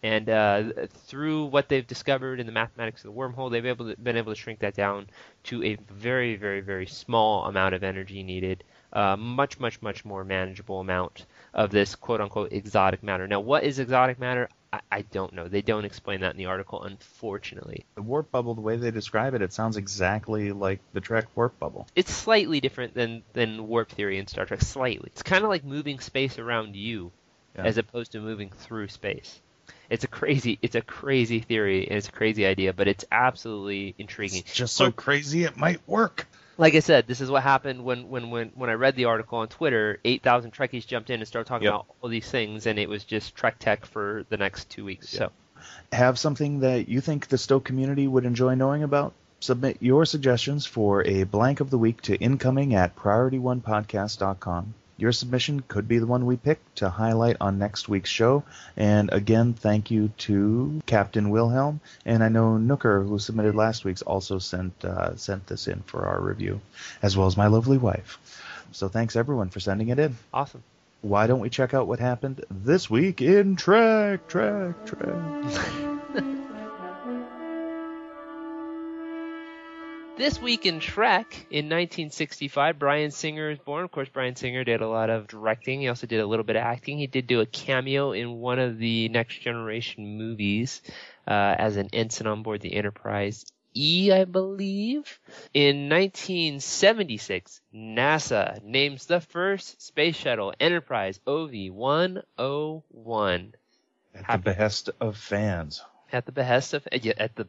And 0.02 0.30
uh, 0.30 0.64
through 0.88 1.48
what 1.48 1.68
they've 1.68 1.86
discovered 1.86 2.40
in 2.40 2.46
the 2.46 2.54
mathematics 2.54 3.04
of 3.04 3.14
the 3.14 3.20
wormhole, 3.20 3.52
they've 3.52 3.66
able 3.66 3.90
to, 3.90 3.98
been 3.98 4.16
able 4.16 4.32
to 4.32 4.40
shrink 4.40 4.60
that 4.60 4.76
down 4.76 5.08
to 5.44 5.62
a 5.62 5.76
very, 5.92 6.38
very, 6.38 6.62
very 6.62 6.86
small 6.86 7.46
amount 7.46 7.76
of 7.76 7.84
energy 7.84 8.24
needed, 8.24 8.64
uh, 8.94 9.18
much, 9.18 9.60
much, 9.60 9.82
much 9.82 10.06
more 10.06 10.24
manageable 10.24 10.80
amount 10.80 11.26
of 11.58 11.72
this 11.72 11.96
quote 11.96 12.22
unquote 12.22 12.54
exotic 12.54 13.02
matter. 13.04 13.28
Now, 13.28 13.40
what 13.40 13.64
is 13.64 13.80
exotic 13.80 14.20
matter? 14.20 14.48
I, 14.72 14.80
I 14.92 15.02
don't 15.02 15.34
know. 15.34 15.48
They 15.48 15.64
don't 15.64 15.86
explain 15.86 16.22
that 16.22 16.32
in 16.32 16.38
the 16.38 16.46
article, 16.46 16.84
unfortunately. 16.84 17.86
The 17.96 18.04
warp 18.04 18.32
bubble, 18.32 18.54
the 18.54 18.62
way 18.62 18.78
they 18.78 18.92
describe 18.92 19.34
it, 19.34 19.42
it 19.42 19.52
sounds 19.52 19.76
exactly 19.76 20.52
like 20.52 20.80
the 20.94 21.02
Trek 21.02 21.26
warp 21.36 21.58
bubble. 21.60 21.88
It's 21.96 22.14
slightly 22.14 22.62
different 22.62 22.94
than, 22.94 23.24
than 23.34 23.68
warp 23.68 23.90
theory 23.90 24.20
in 24.20 24.28
Star 24.28 24.46
Trek. 24.46 24.62
Slightly. 24.62 25.10
It's 25.12 25.24
kind 25.24 25.44
of 25.44 25.50
like 25.50 25.64
moving 25.64 26.00
space 26.00 26.38
around 26.38 26.76
you 26.76 27.12
Yeah. 27.56 27.64
as 27.66 27.78
opposed 27.78 28.12
to 28.12 28.20
moving 28.22 28.52
through 28.52 28.90
space. 28.90 29.42
It's 29.90 30.04
a 30.04 30.08
crazy, 30.08 30.60
it's 30.62 30.76
a 30.76 30.82
crazy 30.82 31.40
theory 31.40 31.88
and 31.88 31.98
it's 31.98 32.10
a 32.10 32.12
crazy 32.12 32.46
idea, 32.46 32.72
but 32.74 32.88
it's 32.88 33.06
absolutely 33.12 33.96
intriguing. 33.98 34.40
It's 34.42 34.54
just 34.54 34.76
so 34.76 34.92
crazy 34.92 35.44
it 35.46 35.58
might 35.58 35.86
work. 35.88 36.28
Like 36.58 36.74
I 36.76 36.80
said, 36.80 37.06
this 37.08 37.22
is 37.22 37.30
what 37.30 37.44
happened 37.44 37.84
when 37.84 38.10
when 38.10 38.30
when, 38.32 38.50
when 38.56 38.70
I 38.70 38.74
read 38.74 38.96
the 38.96 39.06
article 39.06 39.38
on 39.40 39.48
Twitter. 39.48 40.00
Eight 40.04 40.24
thousand 40.24 40.52
Trekkies 40.54 40.88
jumped 40.88 41.10
in 41.10 41.20
and 41.20 41.28
started 41.28 41.48
talking 41.48 41.66
Yep. 41.66 41.74
about 41.74 41.86
all 42.02 42.10
these 42.10 42.30
things, 42.30 42.66
and 42.66 42.80
it 42.80 42.90
was 42.90 43.04
just 43.04 43.36
Trek 43.36 43.58
Tech 43.60 43.86
for 43.86 44.26
the 44.30 44.38
next 44.38 44.70
two 44.70 44.84
weeks. 44.86 45.10
So 45.10 45.32
Have 45.92 46.18
something 46.18 46.62
that 46.62 46.88
you 46.90 47.02
think 47.02 47.28
the 47.28 47.38
STO 47.38 47.60
community 47.60 48.08
would 48.08 48.26
enjoy 48.26 48.56
knowing 48.56 48.84
about? 48.84 49.14
Submit 49.40 49.78
your 49.82 50.06
suggestions 50.06 50.66
for 50.66 51.06
a 51.06 51.24
blank 51.24 51.60
of 51.60 51.70
the 51.70 51.78
week 51.78 52.02
to 52.04 52.16
incoming 52.16 52.74
at 52.74 52.96
priorityonepodcast.com. 52.96 54.74
Your 54.98 55.12
submission 55.12 55.62
could 55.68 55.88
be 55.88 56.00
the 56.00 56.08
one 56.08 56.26
we 56.26 56.38
pick 56.38 56.60
to 56.76 56.90
highlight 56.90 57.38
on 57.40 57.60
next 57.60 57.88
week's 57.88 58.10
show. 58.10 58.44
And 58.76 59.14
again, 59.14 59.54
thank 59.54 59.92
you 59.92 60.12
to 60.20 60.82
Captain 60.88 61.30
Wilhelm, 61.30 61.80
and 62.06 62.24
I 62.24 62.30
know 62.30 62.58
Nooker, 62.58 63.08
who 63.08 63.20
submitted 63.20 63.54
last 63.56 63.86
week's, 63.86 64.02
also 64.02 64.40
sent 64.40 64.84
uh, 64.84 65.16
sent 65.16 65.46
this 65.48 65.68
in 65.68 65.82
for 65.82 66.08
our 66.08 66.20
review, 66.20 66.62
as 67.02 67.16
well 67.16 67.28
as 67.28 67.38
my 67.38 67.48
lovely 67.48 67.78
wife. 67.78 68.18
So 68.72 68.88
thanks 68.88 69.16
everyone 69.16 69.50
for 69.50 69.60
sending 69.60 69.90
it 69.90 70.00
in. 70.00 70.18
awesome. 70.34 70.64
Why 71.02 71.28
don't 71.28 71.42
we 71.42 71.50
check 71.50 71.76
out 71.76 71.88
what 71.88 72.00
happened 72.00 72.44
this 72.50 72.90
week 72.90 73.22
in 73.22 73.56
Trek, 73.56 74.28
Trek, 74.28 74.84
Trek? 74.86 76.24
This 80.18 80.42
week 80.42 80.66
in 80.66 80.80
Trek, 80.80 81.28
in 81.52 81.66
1965, 81.66 82.80
Bryan 82.80 83.12
Singer 83.12 83.52
is 83.52 83.60
born. 83.60 83.84
Of 83.84 83.92
course, 83.92 84.10
Bryan 84.10 84.36
Singer 84.36 84.64
did 84.64 84.82
a 84.82 84.88
lot 84.88 85.12
of 85.12 85.28
directing. 85.28 85.82
He 85.82 85.90
also 85.90 86.08
did 86.08 86.20
a 86.20 86.26
little 86.26 86.44
bit 86.44 86.56
of 86.56 86.64
acting. 86.64 86.98
He 86.98 87.06
did 87.06 87.28
do 87.28 87.40
a 87.40 87.46
cameo 87.46 88.14
in 88.14 88.40
one 88.40 88.58
of 88.58 88.80
the 88.80 89.10
Next 89.10 89.40
Generation 89.40 90.18
movies 90.18 90.82
uh, 91.28 91.54
as 91.60 91.78
an 91.78 91.90
ensign 91.94 92.26
on 92.26 92.42
board 92.42 92.62
the 92.62 92.74
Enterprise 92.74 93.46
E, 93.76 94.12
I 94.12 94.26
believe. 94.26 95.20
In 95.54 95.88
1976, 95.88 97.62
NASA 97.76 98.64
names 98.64 99.06
the 99.06 99.22
first 99.22 99.80
space 99.84 100.16
shuttle 100.16 100.52
Enterprise 100.60 101.20
OV-101 101.28 103.54
At 104.16 104.28
the 104.28 104.38
behest 104.40 104.90
of 105.00 105.16
fans. 105.16 105.84
at 106.12 106.26
the 106.26 106.32
behest 106.32 106.74
of 106.74 106.88
yeah, 106.92 107.14
at 107.18 107.36
the 107.36 107.48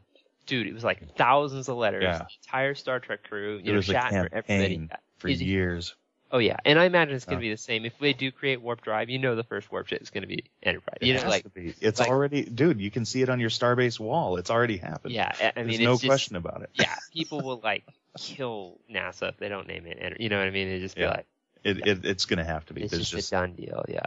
dude. 0.48 0.66
It 0.66 0.74
was 0.74 0.82
like 0.84 1.14
thousands 1.14 1.68
of 1.68 1.76
letters. 1.76 2.02
Yeah. 2.02 2.18
The 2.18 2.26
entire 2.44 2.74
Star 2.74 2.98
Trek 2.98 3.22
crew, 3.22 3.60
you 3.62 3.70
It 3.70 3.74
know, 3.74 3.78
Shatner, 3.80 4.28
everybody. 4.32 4.88
for 5.18 5.28
years. 5.28 5.94
Oh 6.30 6.36
yeah, 6.38 6.56
and 6.66 6.78
I 6.78 6.84
imagine 6.84 7.14
it's 7.14 7.24
going 7.24 7.38
to 7.38 7.40
Oh. 7.40 7.48
be 7.48 7.50
the 7.52 7.56
same. 7.56 7.86
If 7.86 7.96
they 7.98 8.12
do 8.12 8.30
create 8.30 8.60
warp 8.60 8.82
drive, 8.82 9.08
you 9.08 9.18
know 9.18 9.34
the 9.34 9.44
first 9.44 9.72
warp 9.72 9.86
ship 9.86 10.02
is 10.02 10.10
going 10.10 10.22
to 10.22 10.28
be 10.28 10.44
Enterprise. 10.62 10.98
You 11.00 11.14
know, 11.14 11.26
like. 11.26 11.46
It's 11.54 12.00
like- 12.00 12.10
already, 12.10 12.42
dude. 12.44 12.80
You 12.82 12.90
can 12.90 13.06
see 13.06 13.22
it 13.22 13.30
on 13.30 13.40
your 13.40 13.48
Starbase 13.48 13.98
wall. 13.98 14.36
It's 14.36 14.50
already 14.50 14.76
happened. 14.76 15.14
yeah, 15.14 15.32
I- 15.40 15.46
I 15.48 15.52
There's 15.54 15.68
mean, 15.68 15.84
no 15.84 15.94
just, 15.94 16.04
question 16.04 16.36
about 16.36 16.60
it. 16.62 16.70
yeah, 16.74 16.94
people 17.14 17.40
will 17.40 17.60
like 17.64 17.84
kill 18.18 18.76
NASA 18.92 19.30
if 19.30 19.38
they 19.38 19.48
don't 19.48 19.66
name 19.68 19.86
it. 19.86 19.96
Enter- 19.98 20.16
You 20.20 20.28
know 20.28 20.36
what 20.38 20.48
I 20.48 20.50
mean? 20.50 20.68
They 20.68 20.80
just 20.80 20.96
be 20.96 21.02
Yeah. 21.02 21.10
like, 21.12 21.26
It, 21.64 21.86
it 21.86 22.04
it's 22.04 22.26
going 22.26 22.38
to 22.38 22.44
have 22.44 22.66
to 22.66 22.74
be. 22.74 22.82
it's 22.82 22.96
just, 22.98 23.10
just 23.12 23.28
a 23.28 23.30
done 23.30 23.54
deal. 23.54 23.84
Yeah. 23.88 24.00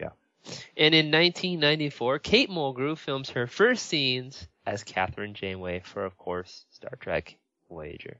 yeah. 0.00 0.08
And 0.76 0.94
in 0.96 1.12
1994, 1.12 2.18
Kate 2.18 2.50
Mulgrew 2.50 2.98
films 2.98 3.30
her 3.30 3.46
first 3.46 3.86
scenes 3.86 4.48
as 4.66 4.84
Kathryn 4.84 5.34
Janeway 5.34 5.80
for, 5.84 6.04
of 6.04 6.16
course, 6.16 6.64
Star 6.70 6.96
Trek 7.00 7.36
Voyager. 7.68 8.18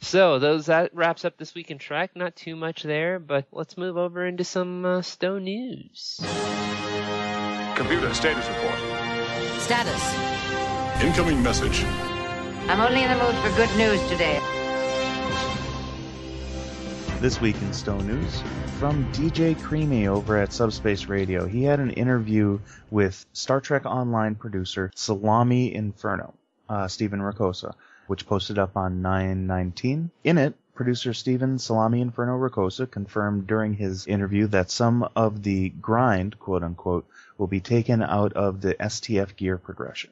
So 0.00 0.38
those 0.38 0.66
that 0.66 0.94
wraps 0.94 1.24
up 1.24 1.38
this 1.38 1.54
week 1.54 1.70
in 1.70 1.78
Trek. 1.78 2.10
Not 2.14 2.36
too 2.36 2.56
much 2.56 2.82
there, 2.82 3.18
but 3.18 3.46
let's 3.52 3.78
move 3.78 3.96
over 3.96 4.26
into 4.26 4.44
some 4.44 4.84
uh, 4.84 5.02
STO 5.02 5.38
news. 5.38 6.20
Computer 7.74 8.12
status 8.12 8.46
report. 8.46 8.78
Status. 9.60 11.02
Incoming 11.02 11.42
message. 11.42 11.84
I'm 12.68 12.80
only 12.80 13.02
in 13.02 13.10
the 13.10 13.16
mood 13.16 13.34
for 13.36 13.56
good 13.56 13.74
news 13.76 14.00
today. 14.08 14.40
This 17.24 17.40
week 17.40 17.56
in 17.62 17.72
STO 17.72 18.00
News 18.00 18.42
from 18.78 19.10
DJ 19.14 19.58
Creamy 19.62 20.08
over 20.08 20.36
at 20.36 20.52
Subspace 20.52 21.06
Radio. 21.06 21.46
He 21.46 21.62
had 21.62 21.80
an 21.80 21.88
interview 21.92 22.58
with 22.90 23.24
Star 23.32 23.62
Trek 23.62 23.86
Online 23.86 24.34
producer 24.34 24.90
Salami 24.94 25.74
Inferno, 25.74 26.34
uh, 26.68 26.86
Stephen 26.86 27.20
Ricossa, 27.20 27.76
which 28.08 28.26
posted 28.26 28.58
up 28.58 28.76
on 28.76 29.00
919. 29.00 30.10
In 30.22 30.36
it, 30.36 30.54
Producer 30.74 31.14
Steven 31.14 31.58
Salami 31.58 32.02
Inferno 32.02 32.36
Ricossa 32.36 32.90
confirmed 32.90 33.46
during 33.46 33.72
his 33.72 34.06
interview 34.06 34.46
that 34.48 34.70
some 34.70 35.08
of 35.16 35.42
the 35.42 35.70
grind, 35.70 36.38
quote 36.38 36.62
unquote, 36.62 37.06
will 37.38 37.46
be 37.46 37.60
taken 37.60 38.02
out 38.02 38.34
of 38.34 38.60
the 38.60 38.74
STF 38.74 39.34
gear 39.34 39.56
progression. 39.56 40.10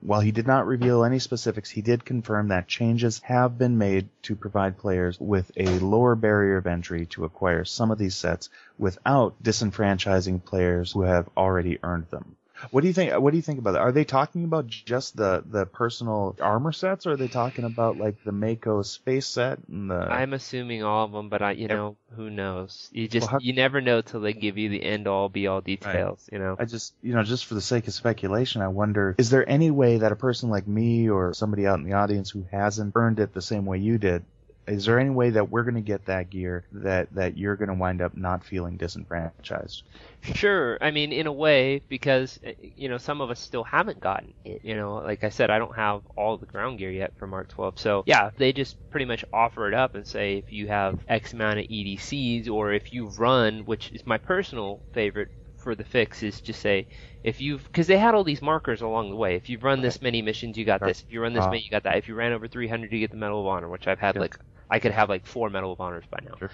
While 0.00 0.20
he 0.20 0.30
did 0.30 0.46
not 0.46 0.66
reveal 0.68 1.02
any 1.02 1.18
specifics, 1.18 1.70
he 1.70 1.82
did 1.82 2.04
confirm 2.04 2.48
that 2.48 2.68
changes 2.68 3.18
have 3.24 3.58
been 3.58 3.78
made 3.78 4.08
to 4.22 4.36
provide 4.36 4.78
players 4.78 5.18
with 5.18 5.50
a 5.56 5.66
lower 5.80 6.14
barrier 6.14 6.56
of 6.56 6.68
entry 6.68 7.04
to 7.06 7.24
acquire 7.24 7.64
some 7.64 7.90
of 7.90 7.98
these 7.98 8.14
sets 8.14 8.48
without 8.78 9.42
disenfranchising 9.42 10.44
players 10.44 10.92
who 10.92 11.02
have 11.02 11.28
already 11.36 11.80
earned 11.82 12.06
them. 12.10 12.36
What 12.70 12.82
do 12.82 12.86
you 12.86 12.92
think? 12.92 13.12
What 13.14 13.30
do 13.30 13.36
you 13.36 13.42
think 13.42 13.58
about 13.58 13.72
that? 13.72 13.80
Are 13.80 13.92
they 13.92 14.04
talking 14.04 14.44
about 14.44 14.66
just 14.66 15.16
the 15.16 15.44
the 15.46 15.66
personal 15.66 16.36
armor 16.40 16.72
sets, 16.72 17.06
or 17.06 17.12
are 17.12 17.16
they 17.16 17.28
talking 17.28 17.64
about 17.64 17.98
like 17.98 18.16
the 18.24 18.32
MACO 18.32 18.82
space 18.82 19.26
set 19.26 19.58
and 19.68 19.90
the? 19.90 19.94
I'm 19.96 20.32
assuming 20.32 20.82
all 20.82 21.04
of 21.04 21.12
them, 21.12 21.28
but 21.28 21.42
I, 21.42 21.52
you 21.52 21.68
know, 21.68 21.96
who 22.16 22.30
knows? 22.30 22.88
You 22.92 23.08
just 23.08 23.24
Well, 23.26 23.32
how- 23.32 23.38
you 23.40 23.52
never 23.52 23.80
know 23.80 24.00
till 24.00 24.20
they 24.20 24.32
give 24.32 24.58
you 24.58 24.68
the 24.68 24.82
end 24.82 25.06
all 25.06 25.28
be 25.28 25.46
all 25.46 25.60
details. 25.60 26.28
You 26.32 26.38
know. 26.38 26.56
I 26.58 26.64
just, 26.64 26.94
you 27.02 27.14
know, 27.14 27.22
just 27.22 27.46
for 27.46 27.54
the 27.54 27.60
sake 27.60 27.86
of 27.86 27.94
speculation, 27.94 28.62
I 28.62 28.68
wonder, 28.68 29.14
is 29.18 29.30
there 29.30 29.48
any 29.48 29.70
way 29.70 29.98
that 29.98 30.12
a 30.12 30.16
person 30.16 30.50
like 30.50 30.66
me 30.66 31.08
or 31.08 31.32
somebody 31.34 31.66
out 31.66 31.78
in 31.78 31.84
the 31.84 31.94
audience 31.94 32.30
who 32.30 32.44
hasn't 32.50 32.92
earned 32.96 33.20
it 33.20 33.32
the 33.34 33.42
same 33.42 33.66
way 33.66 33.78
you 33.78 33.98
did, 33.98 34.24
is 34.68 34.84
there 34.84 34.98
any 34.98 35.10
way 35.10 35.30
that 35.30 35.50
we're 35.50 35.62
going 35.62 35.74
to 35.74 35.80
get 35.80 36.04
that 36.06 36.30
gear 36.30 36.66
that, 36.72 37.08
that 37.14 37.36
you're 37.36 37.56
going 37.56 37.68
to 37.68 37.74
wind 37.74 38.02
up 38.02 38.16
not 38.16 38.44
feeling 38.44 38.76
disenfranchised? 38.76 39.82
Sure. 40.22 40.78
I 40.80 40.90
mean, 40.90 41.12
in 41.12 41.26
a 41.26 41.32
way, 41.32 41.82
because 41.88 42.38
uh, 42.46 42.50
you 42.60 42.88
know 42.88 42.98
some 42.98 43.20
of 43.20 43.30
us 43.30 43.40
still 43.40 43.64
haven't 43.64 44.00
gotten 44.00 44.34
it. 44.44 44.60
You 44.64 44.76
know, 44.76 44.96
like 44.96 45.24
I 45.24 45.28
said, 45.30 45.50
I 45.50 45.58
don't 45.58 45.74
have 45.74 46.02
all 46.16 46.36
the 46.36 46.46
ground 46.46 46.78
gear 46.78 46.90
yet 46.90 47.12
for 47.18 47.26
Mark 47.26 47.48
12. 47.48 47.78
So 47.78 48.02
yeah, 48.06 48.30
they 48.36 48.52
just 48.52 48.76
pretty 48.90 49.06
much 49.06 49.24
offer 49.32 49.68
it 49.68 49.74
up 49.74 49.94
and 49.94 50.06
say 50.06 50.38
if 50.38 50.52
you 50.52 50.68
have 50.68 51.04
X 51.08 51.32
amount 51.32 51.60
of 51.60 51.66
EDCs, 51.66 52.48
or 52.50 52.72
if 52.72 52.92
you 52.92 53.06
run, 53.06 53.60
which 53.64 53.90
is 53.92 54.06
my 54.06 54.18
personal 54.18 54.82
favorite 54.92 55.28
for 55.68 55.74
the 55.74 55.84
fix, 55.84 56.22
is 56.22 56.40
just 56.40 56.62
say 56.62 56.86
if 57.22 57.42
you've 57.42 57.62
because 57.64 57.86
they 57.86 57.98
had 57.98 58.14
all 58.14 58.24
these 58.24 58.40
markers 58.40 58.80
along 58.80 59.10
the 59.10 59.16
way. 59.16 59.36
If 59.36 59.50
you've 59.50 59.62
run 59.62 59.82
this 59.82 60.00
many 60.00 60.22
missions, 60.22 60.56
you 60.56 60.64
got 60.64 60.80
this. 60.80 61.02
If 61.02 61.12
you 61.12 61.20
run 61.20 61.34
this 61.34 61.44
Ah. 61.44 61.50
many, 61.50 61.62
you 61.62 61.70
got 61.70 61.82
that. 61.82 61.98
If 61.98 62.08
you 62.08 62.14
ran 62.14 62.32
over 62.32 62.48
300, 62.48 62.90
you 62.90 63.00
get 63.00 63.10
the 63.10 63.18
Medal 63.18 63.40
of 63.42 63.46
Honor, 63.46 63.68
which 63.68 63.86
I've 63.86 63.98
had 63.98 64.16
like 64.16 64.38
I 64.70 64.78
could 64.78 64.92
have 64.92 65.10
like 65.10 65.26
four 65.26 65.50
Medal 65.50 65.70
of 65.70 65.80
Honors 65.82 66.04
by 66.10 66.20
now. 66.24 66.36
Sure. 66.38 66.50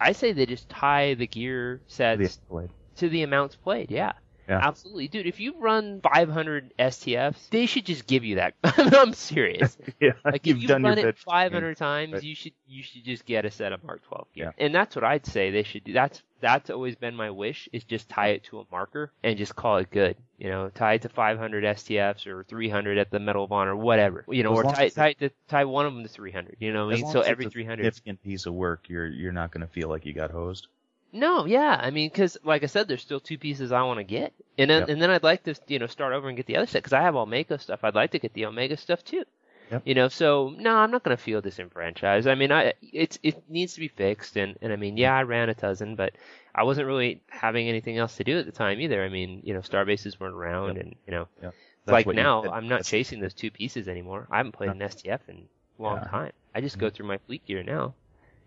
I 0.00 0.12
say 0.12 0.32
they 0.32 0.46
just 0.46 0.68
tie 0.68 1.14
the 1.14 1.26
gear 1.26 1.80
sets 1.88 2.38
The 2.52 2.68
to 2.98 3.08
the 3.08 3.24
amounts 3.24 3.56
played. 3.56 3.90
Yeah. 3.90 4.12
Yeah. 4.48 4.58
Absolutely, 4.62 5.08
dude. 5.08 5.26
If 5.26 5.38
you 5.40 5.54
run 5.58 6.00
500 6.00 6.74
STFs, 6.78 7.48
they 7.50 7.66
should 7.66 7.86
just 7.86 8.06
give 8.06 8.24
you 8.24 8.36
that. 8.36 8.54
I'm 8.64 9.12
serious. 9.12 9.76
Yeah, 10.00 10.12
Like 10.24 10.46
you've 10.46 10.56
if 10.56 10.62
you 10.62 10.68
done 10.68 10.82
run 10.82 10.98
your 10.98 11.08
it 11.10 11.14
bit. 11.16 11.18
500 11.24 11.76
times, 11.76 12.12
Right. 12.14 12.22
you 12.24 12.34
should 12.34 12.52
you 12.66 12.82
should 12.82 13.04
just 13.04 13.24
get 13.24 13.44
a 13.44 13.50
set 13.52 13.72
of 13.72 13.84
Mark 13.84 14.02
12 14.08 14.26
gear. 14.34 14.52
Yeah. 14.58 14.64
And 14.64 14.74
that's 14.74 14.96
what 14.96 15.04
I'd 15.04 15.24
say 15.26 15.50
they 15.50 15.62
should 15.62 15.84
do. 15.84 15.92
That's 15.92 16.22
that's 16.40 16.70
always 16.70 16.96
been 16.96 17.14
my 17.14 17.30
wish 17.30 17.68
is 17.72 17.84
just 17.84 18.08
tie 18.08 18.30
it 18.30 18.42
to 18.44 18.58
a 18.58 18.64
marker 18.72 19.12
and 19.22 19.38
just 19.38 19.54
call 19.54 19.76
it 19.76 19.90
good. 19.92 20.16
You 20.38 20.48
know, 20.50 20.70
tie 20.74 20.94
it 20.94 21.02
to 21.02 21.08
500 21.08 21.62
STFs 21.62 22.26
or 22.26 22.42
300 22.42 22.98
at 22.98 23.10
the 23.12 23.20
Medal 23.20 23.44
of 23.44 23.52
Honor, 23.52 23.76
whatever. 23.76 24.24
You 24.28 24.42
know, 24.42 24.52
As 24.58 24.64
or 24.64 24.72
tie 24.72 24.88
tie 24.88 25.12
to 25.14 25.30
tie 25.46 25.64
one 25.66 25.86
of 25.86 25.94
them 25.94 26.02
to 26.02 26.08
300. 26.08 26.56
You 26.58 26.72
know, 26.72 26.86
what 26.86 26.94
I 26.96 27.02
mean, 27.02 27.12
so 27.12 27.20
every 27.20 27.46
a 27.46 27.50
300. 27.50 27.84
significant 27.84 28.22
piece 28.24 28.46
of 28.46 28.54
work, 28.54 28.88
you're 28.88 29.06
you're 29.06 29.30
not 29.32 29.52
going 29.52 29.64
to 29.64 29.72
feel 29.72 29.88
like 29.88 30.04
you 30.04 30.12
got 30.14 30.32
hosed. 30.32 30.66
No, 31.12 31.44
yeah, 31.44 31.78
I 31.80 31.90
mean, 31.90 32.08
because 32.08 32.38
like 32.42 32.62
I 32.62 32.66
said, 32.66 32.88
there's 32.88 33.02
still 33.02 33.20
two 33.20 33.36
pieces 33.36 33.70
I 33.70 33.82
want 33.82 33.98
to 33.98 34.04
get, 34.04 34.32
and 34.56 34.70
then 34.70 34.80
Yep. 34.80 34.88
and 34.88 35.02
then 35.02 35.10
I'd 35.10 35.22
like 35.22 35.42
to 35.44 35.54
you 35.68 35.78
know 35.78 35.86
start 35.86 36.14
over 36.14 36.28
and 36.28 36.36
get 36.36 36.46
the 36.46 36.56
other 36.56 36.66
set 36.66 36.78
because 36.82 36.94
I 36.94 37.02
have 37.02 37.16
Omega 37.16 37.58
stuff. 37.58 37.80
I'd 37.84 37.94
like 37.94 38.12
to 38.12 38.18
get 38.18 38.32
the 38.32 38.46
Omega 38.46 38.76
stuff 38.78 39.04
too. 39.04 39.24
Yep. 39.70 39.82
You 39.84 39.94
know, 39.94 40.08
so 40.08 40.54
no, 40.56 40.74
I'm 40.76 40.90
not 40.90 41.02
gonna 41.02 41.16
feel 41.18 41.40
disenfranchised. 41.42 42.26
I 42.26 42.34
mean, 42.34 42.50
I 42.50 42.72
it's 42.80 43.18
it 43.22 43.42
needs 43.50 43.74
to 43.74 43.80
be 43.80 43.88
fixed, 43.88 44.36
and 44.36 44.56
and 44.62 44.72
I 44.72 44.76
mean, 44.76 44.96
yeah, 44.96 45.14
I 45.14 45.22
ran 45.24 45.50
a 45.50 45.54
dozen, 45.54 45.96
but 45.96 46.14
I 46.54 46.62
wasn't 46.62 46.86
really 46.86 47.20
having 47.28 47.68
anything 47.68 47.98
else 47.98 48.16
to 48.16 48.24
do 48.24 48.38
at 48.38 48.46
the 48.46 48.52
time 48.52 48.80
either. 48.80 49.04
I 49.04 49.08
mean, 49.10 49.40
you 49.44 49.52
know, 49.52 49.60
star 49.60 49.84
bases 49.84 50.18
weren't 50.18 50.34
around, 50.34 50.76
Yep. 50.76 50.84
and 50.84 50.94
you 51.06 51.10
know, 51.12 51.28
Yep. 51.42 51.54
like 51.86 52.06
now. 52.06 52.42
I'm 52.44 52.64
not 52.68 52.76
That's- 52.80 52.88
chasing 52.90 53.20
those 53.20 53.34
two 53.34 53.50
pieces 53.50 53.86
anymore. 53.88 54.26
I 54.30 54.38
haven't 54.38 54.52
played 54.52 54.70
an 54.70 54.80
STF 54.80 55.20
in 55.28 55.46
a 55.78 55.82
long 55.82 55.96
Yeah. 55.98 56.08
time. 56.08 56.32
I 56.54 56.60
just 56.62 56.78
go 56.78 56.88
through 56.90 57.06
my 57.06 57.18
fleet 57.18 57.44
gear 57.46 57.62
now 57.62 57.94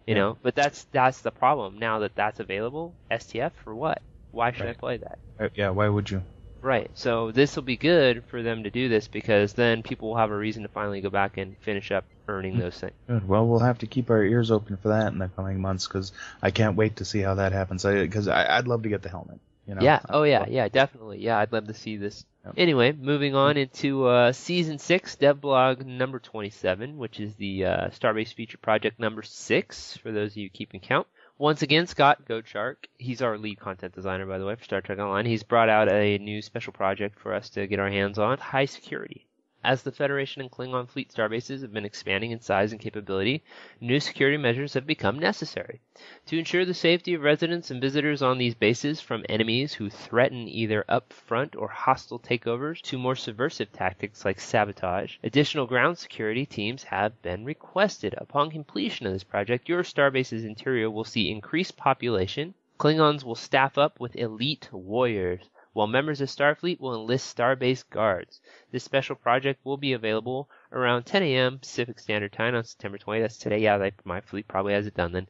you 0.08 0.16
Yeah. 0.16 0.20
know 0.20 0.38
but 0.42 0.56
that's 0.56 0.86
that's 0.92 1.22
the 1.22 1.32
problem 1.32 1.78
now 1.80 2.00
that 2.00 2.16
that's 2.16 2.40
available 2.40 2.96
stf 3.12 3.52
for 3.64 3.76
what 3.76 4.02
why 4.32 4.52
should 4.52 4.70
i 4.70 4.74
play 4.74 4.98
that 4.98 5.20
Uh, 5.40 5.50
yeah, 5.56 5.70
why 5.70 5.88
would 5.90 6.10
you? 6.12 6.24
right 6.62 6.90
so 6.98 7.32
this 7.32 7.56
will 7.56 7.64
be 7.64 7.78
good 7.78 8.24
for 8.26 8.42
them 8.44 8.64
to 8.64 8.70
do 8.72 8.90
this 8.90 9.08
because 9.08 9.54
then 9.54 9.84
people 9.84 10.10
will 10.10 10.18
have 10.18 10.32
a 10.32 10.38
reason 10.38 10.64
to 10.64 10.70
finally 10.70 11.02
go 11.02 11.10
back 11.10 11.38
and 11.38 11.58
finish 11.60 11.92
up 11.92 12.06
earning 12.28 12.58
those 12.58 12.78
things 12.80 12.94
Good. 13.08 13.28
Well, 13.28 13.48
we'll 13.48 13.60
have 13.60 13.80
to 13.80 13.88
keep 13.88 14.10
our 14.10 14.24
ears 14.24 14.52
open 14.52 14.78
for 14.78 14.90
that 14.90 15.12
in 15.14 15.20
the 15.20 15.28
coming 15.30 15.60
months 15.62 15.88
because 15.88 16.12
I 16.42 16.52
can't 16.52 16.76
wait 16.76 16.96
to 16.98 17.06
see 17.06 17.20
how 17.22 17.36
that 17.36 17.52
happens. 17.52 17.84
Because 17.84 18.28
I, 18.28 18.58
I'd 18.58 18.68
love 18.68 18.84
to 18.84 18.90
get 18.90 19.02
the 19.02 19.10
helmet. 19.10 19.40
You 19.68 19.76
know? 19.76 19.82
yeah 19.82 20.00
oh 20.10 20.24
yeah 20.24 20.46
yeah 20.48 20.68
definitely 20.70 21.20
yeah 21.20 21.38
i'd 21.40 21.52
love 21.52 21.68
to 21.68 21.74
see 21.74 21.98
this 21.98 22.26
Yep. 22.46 22.54
anyway 22.58 22.92
moving 22.92 23.36
on 23.36 23.58
into 23.58 24.06
uh, 24.06 24.32
season 24.32 24.78
6 24.78 25.16
devblog 25.16 25.86
number 25.86 26.20
27 26.20 26.98
which 26.98 27.20
is 27.20 27.36
the 27.36 27.66
uh, 27.66 27.88
starbase 27.90 28.34
feature 28.34 28.58
project 28.58 29.00
number 29.00 29.24
6 29.24 29.98
for 29.98 30.12
those 30.12 30.32
of 30.32 30.38
you 30.38 30.50
keeping 30.50 30.80
count 30.80 31.08
Once 31.38 31.62
again, 31.62 31.86
Scott 31.86 32.24
Goatshark, 32.26 32.76
he's 32.98 33.22
our 33.22 33.38
lead 33.38 33.60
content 33.60 33.94
designer, 33.94 34.26
by 34.26 34.38
the 34.38 34.46
way, 34.46 34.56
for 34.56 34.64
Star 34.64 34.80
Trek 34.80 35.00
Online. 35.00 35.26
He's 35.26 35.44
brought 35.44 35.68
out 35.68 35.92
a 35.92 36.18
new 36.18 36.42
special 36.42 36.72
project 36.72 37.20
for 37.20 37.34
us 37.34 37.50
to 37.52 37.68
get 37.68 37.78
our 37.80 37.90
hands 37.90 38.18
on 38.18 38.38
high 38.38 38.64
security. 38.66 39.25
As 39.68 39.82
the 39.82 39.92
Federation 39.92 40.44
and 40.44 40.52
Klingon 40.52 40.88
fleet 40.88 41.10
starbases 41.10 41.64
have 41.64 41.74
been 41.74 41.86
expanding 41.86 42.30
in 42.30 42.40
size 42.40 42.72
and 42.72 42.80
capability, 42.80 43.44
new 43.82 44.00
security 44.00 44.38
measures 44.38 44.76
have 44.76 44.86
become 44.86 45.18
necessary. 45.18 45.82
To 46.28 46.38
ensure 46.38 46.66
the 46.66 46.76
safety 46.76 47.16
of 47.16 47.24
residents 47.24 47.72
and 47.72 47.82
visitors 47.82 48.22
on 48.22 48.38
these 48.38 48.54
bases 48.54 49.02
from 49.02 49.26
enemies 49.28 49.74
who 49.74 49.90
threaten 49.90 50.48
either 50.48 50.86
upfront 50.88 51.56
or 51.56 51.68
hostile 51.70 52.20
takeovers 52.20 52.80
to 52.84 53.00
more 53.00 53.16
subversive 53.16 53.72
tactics 53.72 54.24
like 54.24 54.40
sabotage, 54.40 55.18
additional 55.24 55.66
ground 55.66 55.98
security 55.98 56.46
teams 56.46 56.84
have 56.84 57.20
been 57.24 57.44
requested. 57.44 58.14
Upon 58.20 58.52
completion 58.52 59.08
of 59.08 59.14
this 59.14 59.24
project, 59.24 59.68
your 59.68 59.82
starbase's 59.82 60.46
interior 60.46 60.92
will 60.92 61.06
see 61.06 61.32
increased 61.32 61.76
population. 61.76 62.54
Klingons 62.78 63.24
will 63.24 63.34
staff 63.34 63.80
up 63.80 64.00
with 64.00 64.16
elite 64.16 64.70
warriors 64.72 65.50
while 65.76 65.88
members 65.88 66.22
of 66.22 66.30
Starfleet 66.30 66.80
will 66.80 66.96
enlist 66.96 67.36
Starbase 67.36 67.84
guards. 67.90 68.40
This 68.72 68.86
special 68.86 69.18
project 69.18 69.60
will 69.66 69.76
be 69.76 69.92
available 69.92 70.50
around 70.72 71.04
10 71.04 71.22
a.m. 71.24 71.60
Pacific 71.60 72.00
Standard 72.00 72.32
Time 72.32 72.56
on 72.56 72.64
September 72.64 72.98
20th. 72.98 73.22
That's 73.24 73.38
today. 73.38 73.60
Yeah, 73.60 73.78
they, 73.78 73.92
my 74.06 74.22
fleet 74.22 74.48
probably 74.48 74.72
has 74.72 74.88
it 74.88 74.96
done 74.96 75.12
then. 75.12 75.28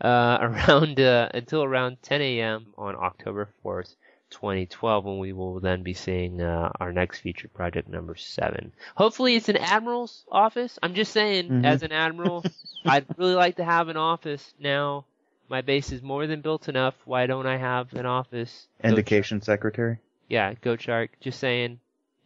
Uh, 0.00 0.38
around 0.68 0.98
uh, 0.98 1.28
until 1.34 1.62
around 1.62 1.98
10 2.02 2.22
a.m. 2.22 2.68
on 2.78 2.96
October 2.96 3.50
4th, 3.62 3.94
2012, 4.30 5.04
when 5.04 5.18
we 5.18 5.34
will 5.34 5.60
then 5.60 5.82
be 5.82 5.92
seeing 5.92 6.40
uh, 6.40 6.70
our 6.80 6.90
next 6.90 7.20
feature 7.20 7.48
project 7.48 7.86
number 7.86 8.14
seven. 8.16 8.72
Hopefully, 8.96 9.36
it's 9.36 9.50
an 9.50 9.58
admiral's 9.58 10.24
office. 10.32 10.78
I'm 10.82 10.94
just 10.94 11.12
saying, 11.12 11.50
Mhm. 11.50 11.66
as 11.66 11.82
an 11.82 11.92
admiral, 11.92 12.42
I'd 12.86 13.04
really 13.18 13.34
like 13.34 13.56
to 13.56 13.64
have 13.64 13.88
an 13.88 13.98
office 13.98 14.54
now. 14.58 15.04
My 15.48 15.60
base 15.60 15.92
is 15.92 16.02
more 16.02 16.26
than 16.26 16.40
built 16.40 16.68
enough. 16.68 16.94
Why 17.04 17.26
don't 17.26 17.46
I 17.46 17.56
have 17.56 17.92
an 17.94 18.06
office? 18.06 18.68
Indication 18.82 19.42
secretary. 19.42 19.98
Yeah, 20.28 20.54
Goat 20.60 20.80
Shark. 20.80 21.10
Just 21.20 21.38
saying. 21.40 21.78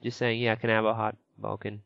Just 0.03 0.19
saying. 0.19 0.41
Yeah, 0.41 0.55
can 0.55 0.71
I 0.71 0.75
have 0.75 0.85
a 0.85 0.95
hot 0.95 1.17
Vulcan 1.39 1.83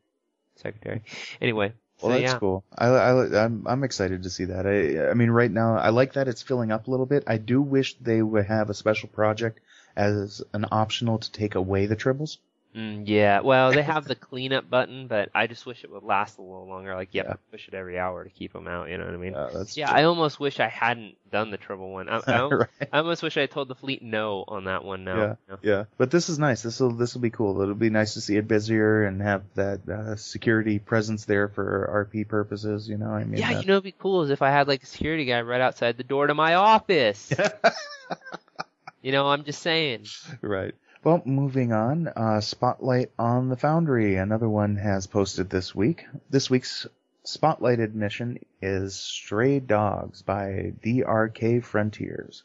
secretary? 0.56 1.02
Anyway. 1.40 1.72
Well, 2.02 2.12
so, 2.12 2.20
that's 2.20 2.32
yeah. 2.32 2.38
cool. 2.38 2.64
I, 2.76 2.86
I, 2.86 3.44
I'm, 3.44 3.66
I'm 3.66 3.84
excited 3.84 4.22
to 4.22 4.30
see 4.30 4.46
that. 4.46 4.66
I, 4.66 5.10
I 5.10 5.14
mean, 5.14 5.30
right 5.30 5.50
now, 5.50 5.76
I 5.76 5.90
like 5.90 6.14
that 6.14 6.28
it's 6.28 6.42
filling 6.42 6.72
up 6.72 6.86
a 6.86 6.90
little 6.90 7.06
bit. 7.06 7.24
I 7.26 7.36
do 7.36 7.60
wish 7.60 7.96
they 7.98 8.22
would 8.22 8.46
have 8.46 8.70
a 8.70 8.74
special 8.74 9.08
project 9.08 9.60
as 9.96 10.42
an 10.52 10.66
optional 10.70 11.18
to 11.18 11.32
take 11.32 11.54
away 11.54 11.86
the 11.86 11.96
tribbles. 11.96 12.38
Mm, 12.76 13.02
yeah. 13.06 13.40
Well, 13.40 13.72
they 13.72 13.83
have 13.83 14.04
the 14.04 14.14
cleanup 14.30 14.70
button, 14.70 15.09
but 15.09 15.30
I 15.35 15.48
just 15.48 15.66
wish 15.66 15.83
it 15.83 15.90
would 15.90 16.04
last 16.04 16.38
a 16.38 16.42
little 16.42 16.68
longer. 16.68 16.94
Like, 16.94 17.09
yep, 17.12 17.26
Yeah. 17.26 17.35
push 17.50 17.66
it 17.66 17.74
every 17.74 17.98
hour 17.98 18.22
to 18.22 18.30
keep 18.30 18.52
them 18.52 18.68
out. 18.68 18.88
You 18.88 18.96
know 18.98 19.06
what 19.06 19.14
I 19.14 19.16
mean? 19.16 19.35
Yeah, 19.74 19.90
I 19.90 20.04
almost 20.04 20.38
wish 20.38 20.61
I 20.61 20.68
hadn't 20.68 21.16
done 21.33 21.50
the 21.50 21.56
tribble 21.56 21.90
one. 21.90 22.09
I, 22.09 22.18
I, 22.24 22.33
al- 22.35 22.50
right. 22.50 22.68
I 22.92 22.98
almost 22.98 23.24
wish 23.24 23.37
I 23.37 23.46
told 23.46 23.66
the 23.66 23.74
fleet 23.74 24.02
no 24.02 24.44
on 24.46 24.64
that 24.64 24.85
one 24.85 25.02
now. 25.02 25.16
Yeah, 25.16 25.26
you 25.28 25.37
know? 25.48 25.59
yeah. 25.62 25.85
But 25.98 26.12
this 26.12 26.28
is 26.28 26.38
nice. 26.38 26.62
This 26.62 26.78
will 26.78 26.92
this 26.92 27.14
will 27.14 27.22
be 27.22 27.30
cool. 27.30 27.61
It'll 27.61 27.74
be 27.74 27.90
nice 27.90 28.14
to 28.14 28.20
see 28.20 28.37
it 28.37 28.46
busier 28.46 29.02
and 29.04 29.20
have 29.20 29.42
that 29.56 29.88
uh, 29.88 30.14
security 30.14 30.78
presence 30.78 31.24
there 31.24 31.48
for 31.48 32.06
RP 32.09 32.28
purposes. 32.28 32.88
You 32.88 32.98
know, 32.98 33.11
I 33.11 33.24
mean, 33.24 33.40
Yeah, 33.40 33.48
uh, 33.56 33.61
you 33.61 33.66
know, 33.66 33.74
it'd 33.74 33.85
be 33.85 33.92
cool 33.98 34.22
is 34.22 34.30
if 34.30 34.42
I 34.42 34.50
had 34.50 34.68
like 34.68 34.85
a 34.85 34.87
security 34.87 35.24
guy 35.24 35.40
right 35.40 35.61
outside 35.61 35.96
the 35.96 36.04
door 36.04 36.28
to 36.28 36.35
my 36.35 36.54
office. 36.54 37.33
you 39.02 39.11
know, 39.12 39.26
I'm 39.28 39.42
just 39.44 39.61
saying. 39.62 40.06
right. 40.40 40.74
Well, 41.02 41.22
moving 41.24 41.72
on. 41.72 42.08
Uh, 42.08 42.42
Spotlight 42.42 43.10
on 43.18 43.48
the 43.48 43.56
Foundry. 43.56 44.16
Another 44.16 44.50
one 44.50 44.76
has 44.76 45.06
posted 45.06 45.48
this 45.48 45.74
week. 45.74 46.04
This 46.28 46.50
week's 46.50 46.86
spotlighted 47.24 47.94
mission 47.94 48.38
is 48.60 48.96
Stray 48.96 49.60
Dogs 49.60 50.20
by 50.20 50.74
DRK 50.84 51.64
Frontiers. 51.64 52.42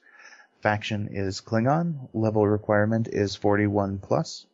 Faction 0.62 1.10
is 1.12 1.42
Klingon. 1.42 2.08
Level 2.14 2.48
requirement 2.48 3.10
is 3.10 3.36
41 3.36 3.98
plus. 3.98 4.46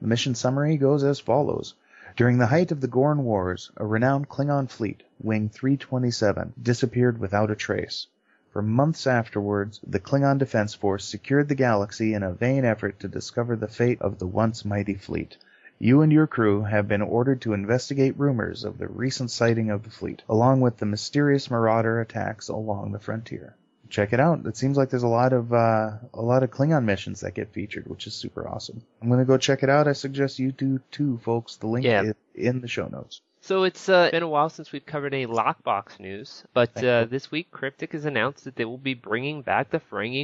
The 0.00 0.08
mission 0.08 0.34
summary 0.34 0.76
goes 0.76 1.04
as 1.04 1.20
follows. 1.20 1.74
During 2.16 2.38
the 2.38 2.48
height 2.48 2.72
of 2.72 2.80
the 2.80 2.88
Gorn 2.88 3.22
Wars, 3.22 3.70
a 3.76 3.86
renowned 3.86 4.28
Klingon 4.28 4.68
fleet, 4.68 5.04
Wing 5.20 5.50
327, 5.50 6.54
disappeared 6.60 7.18
without 7.18 7.52
a 7.52 7.54
trace. 7.54 8.08
For 8.56 8.62
months 8.62 9.06
afterwards, 9.06 9.80
the 9.86 10.00
Klingon 10.00 10.38
Defense 10.38 10.72
Force 10.72 11.04
secured 11.04 11.50
the 11.50 11.54
galaxy 11.54 12.14
in 12.14 12.22
a 12.22 12.32
vain 12.32 12.64
effort 12.64 12.98
to 13.00 13.06
discover 13.06 13.54
the 13.54 13.68
fate 13.68 14.00
of 14.00 14.18
the 14.18 14.26
once 14.26 14.64
mighty 14.64 14.94
fleet. 14.94 15.36
You 15.78 16.00
and 16.00 16.10
your 16.10 16.26
crew 16.26 16.62
have 16.62 16.88
been 16.88 17.02
ordered 17.02 17.42
to 17.42 17.52
investigate 17.52 18.18
rumors 18.18 18.64
of 18.64 18.78
the 18.78 18.88
recent 18.88 19.30
sighting 19.30 19.68
of 19.68 19.82
the 19.82 19.90
fleet, 19.90 20.22
along 20.26 20.62
with 20.62 20.78
the 20.78 20.86
mysterious 20.86 21.50
marauder 21.50 22.00
attacks 22.00 22.48
along 22.48 22.92
the 22.92 22.98
frontier. 22.98 23.54
Check 23.90 24.14
it 24.14 24.20
out. 24.20 24.46
It 24.46 24.56
seems 24.56 24.78
like 24.78 24.88
there's 24.88 25.02
a 25.02 25.06
lot 25.06 25.34
of 25.34 25.52
uh, 25.52 25.98
a 26.14 26.22
lot 26.22 26.42
of 26.42 26.50
Klingon 26.50 26.84
missions 26.84 27.20
that 27.20 27.34
get 27.34 27.52
featured, 27.52 27.86
which 27.86 28.06
is 28.06 28.14
super 28.14 28.48
awesome. 28.48 28.80
I'm 29.02 29.10
gonna 29.10 29.26
go 29.26 29.36
check 29.36 29.64
it 29.64 29.68
out. 29.68 29.86
I 29.86 29.92
suggest 29.92 30.38
you 30.38 30.50
do 30.50 30.80
too, 30.90 31.18
folks. 31.18 31.56
The 31.56 31.66
link 31.66 31.84
Yeah. 31.84 32.04
is 32.04 32.14
in 32.34 32.62
the 32.62 32.68
show 32.68 32.88
notes. 32.88 33.20
So 33.46 33.62
it's 33.62 33.88
uh, 33.88 34.10
been 34.10 34.24
a 34.24 34.28
while 34.28 34.48
since 34.48 34.72
we've 34.72 34.84
covered 34.84 35.14
any 35.14 35.24
lockbox 35.24 36.00
news, 36.00 36.42
but 36.52 36.82
uh, 36.82 37.04
this 37.04 37.30
week 37.30 37.52
Cryptic 37.52 37.92
has 37.92 38.04
announced 38.04 38.42
that 38.42 38.56
they 38.56 38.64
will 38.64 38.76
be 38.76 38.94
bringing 38.94 39.42
back 39.42 39.70
the 39.70 39.78
Ferengi 39.78 40.22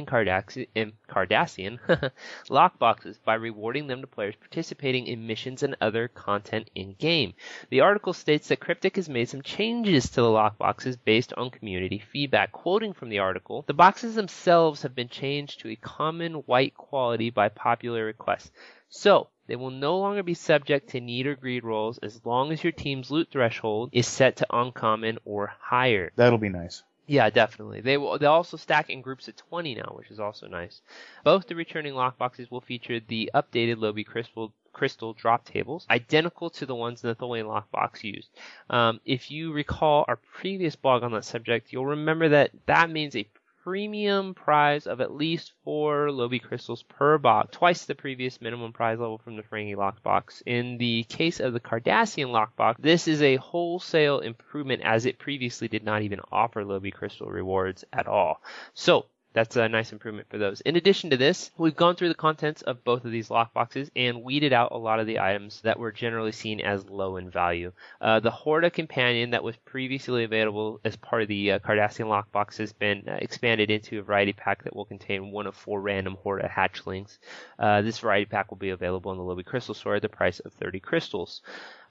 and 0.75 0.91
Cardassian 1.07 1.79
lockboxes 2.49 3.23
by 3.23 3.35
rewarding 3.35 3.87
them 3.87 4.01
to 4.01 4.07
players 4.07 4.35
participating 4.35 5.07
in 5.07 5.25
missions 5.25 5.63
and 5.63 5.77
other 5.79 6.09
content 6.09 6.69
in 6.75 6.95
game. 6.95 7.33
The 7.69 7.79
article 7.79 8.11
states 8.11 8.49
that 8.49 8.59
Cryptic 8.59 8.97
has 8.97 9.07
made 9.07 9.29
some 9.29 9.41
changes 9.41 10.09
to 10.09 10.21
the 10.21 10.27
lockboxes 10.27 10.97
based 11.01 11.31
on 11.37 11.49
community 11.49 11.99
feedback. 11.99 12.51
Quoting 12.51 12.91
from 12.91 13.07
the 13.07 13.19
article, 13.19 13.63
the 13.67 13.73
boxes 13.73 14.15
themselves 14.15 14.81
have 14.81 14.95
been 14.95 15.07
changed 15.07 15.61
to 15.61 15.69
a 15.69 15.77
common 15.77 16.33
white 16.33 16.75
quality 16.75 17.29
by 17.29 17.47
popular 17.47 18.03
request. 18.03 18.51
So, 18.89 19.29
they 19.47 19.55
will 19.55 19.71
no 19.71 19.97
longer 19.97 20.23
be 20.23 20.33
subject 20.33 20.89
to 20.89 21.01
need 21.01 21.27
or 21.27 21.35
greed 21.35 21.63
rolls 21.63 21.97
as 21.99 22.25
long 22.25 22.51
as 22.51 22.63
your 22.63 22.71
team's 22.71 23.11
loot 23.11 23.29
threshold 23.31 23.89
is 23.91 24.07
set 24.07 24.37
to 24.37 24.47
uncommon 24.49 25.17
or 25.25 25.53
higher. 25.59 26.11
That'll 26.15 26.37
be 26.37 26.49
nice. 26.49 26.83
Yeah, 27.05 27.29
definitely. 27.29 27.81
They 27.81 27.97
will. 27.97 28.17
They 28.17 28.27
also 28.27 28.55
stack 28.55 28.89
in 28.89 29.01
groups 29.01 29.27
of 29.27 29.35
20 29.35 29.75
now, 29.75 29.93
which 29.97 30.09
is 30.09 30.19
also 30.19 30.47
nice. 30.47 30.81
Both 31.23 31.47
the 31.47 31.55
returning 31.55 31.93
lockboxes 31.93 32.49
will 32.49 32.61
feature 32.61 32.99
the 33.01 33.29
updated 33.35 33.79
Lobi 33.79 34.05
Crystal 34.05 34.53
crystal 34.71 35.13
drop 35.13 35.45
tables, 35.45 35.85
identical 35.89 36.49
to 36.49 36.65
the 36.65 36.75
ones 36.75 37.03
in 37.03 37.09
the 37.09 37.15
Tholian 37.15 37.45
lockbox 37.45 38.03
used. 38.03 38.29
Um, 38.69 38.99
if 39.05 39.29
you 39.29 39.53
recall 39.53 40.03
our 40.07 40.15
previous 40.15 40.75
blog 40.75 41.03
on 41.03 41.11
that 41.11 41.25
subject, 41.25 41.71
you'll 41.71 41.85
remember 41.85 42.29
that 42.29 42.51
that 42.65 42.89
means 42.89 43.15
a 43.15 43.27
premium 43.63 44.33
prize 44.33 44.87
of 44.87 44.99
at 44.99 45.13
least 45.13 45.53
four 45.63 46.11
Lobi 46.11 46.39
crystals 46.39 46.83
per 46.83 47.17
box, 47.17 47.49
twice 47.55 47.85
the 47.85 47.95
previous 47.95 48.41
minimum 48.41 48.73
prize 48.73 48.99
level 48.99 49.17
from 49.17 49.37
the 49.37 49.43
Ferengi 49.43 49.75
lockbox. 49.75 50.41
In 50.45 50.77
the 50.77 51.03
case 51.03 51.39
of 51.39 51.53
the 51.53 51.59
Cardassian 51.61 52.27
lockbox, 52.27 52.75
this 52.79 53.07
is 53.07 53.21
a 53.21 53.37
wholesale 53.37 54.19
improvement 54.19 54.81
as 54.83 55.05
it 55.05 55.17
previously 55.17 55.69
did 55.69 55.83
not 55.83 56.01
even 56.01 56.19
offer 56.31 56.65
Lobi 56.65 56.91
crystal 56.91 57.27
rewards 57.27 57.85
at 57.93 58.07
all. 58.07 58.41
So, 58.73 59.05
that's 59.33 59.55
a 59.55 59.67
nice 59.67 59.91
improvement 59.91 60.27
for 60.29 60.37
those. 60.37 60.61
In 60.61 60.75
addition 60.75 61.09
to 61.09 61.17
this, 61.17 61.51
we've 61.57 61.75
gone 61.75 61.95
through 61.95 62.09
the 62.09 62.15
contents 62.15 62.61
of 62.61 62.83
both 62.83 63.03
of 63.03 63.11
these 63.11 63.29
lockboxes 63.29 63.89
and 63.95 64.23
weeded 64.23 64.53
out 64.53 64.71
a 64.71 64.77
lot 64.77 64.99
of 64.99 65.07
the 65.07 65.19
items 65.19 65.61
that 65.61 65.79
were 65.79 65.91
generally 65.91 66.31
seen 66.31 66.61
as 66.61 66.87
low 66.89 67.17
in 67.17 67.29
value. 67.29 67.71
Uh, 67.99 68.19
the 68.19 68.31
Horta 68.31 68.69
companion 68.69 69.31
that 69.31 69.43
was 69.43 69.55
previously 69.57 70.23
available 70.23 70.79
as 70.85 70.95
part 70.95 71.23
of 71.23 71.27
the 71.27 71.53
uh, 71.53 71.59
Cardassian 71.59 72.05
lockbox 72.05 72.57
has 72.57 72.73
been 72.73 73.03
uh, 73.07 73.17
expanded 73.19 73.71
into 73.71 73.99
a 73.99 74.03
variety 74.03 74.33
pack 74.33 74.63
that 74.63 74.75
will 74.75 74.85
contain 74.85 75.31
one 75.31 75.47
of 75.47 75.55
four 75.55 75.81
random 75.81 76.15
Horta 76.21 76.47
hatchlings. 76.47 77.17
Uh, 77.57 77.81
this 77.81 77.99
variety 77.99 78.25
pack 78.25 78.51
will 78.51 78.57
be 78.57 78.69
available 78.69 79.11
in 79.11 79.17
the 79.17 79.23
Lobi 79.23 79.43
Crystal 79.43 79.73
Store 79.73 79.95
at 79.95 80.01
the 80.01 80.09
price 80.09 80.39
of 80.41 80.53
30 80.53 80.79
crystals. 80.79 81.41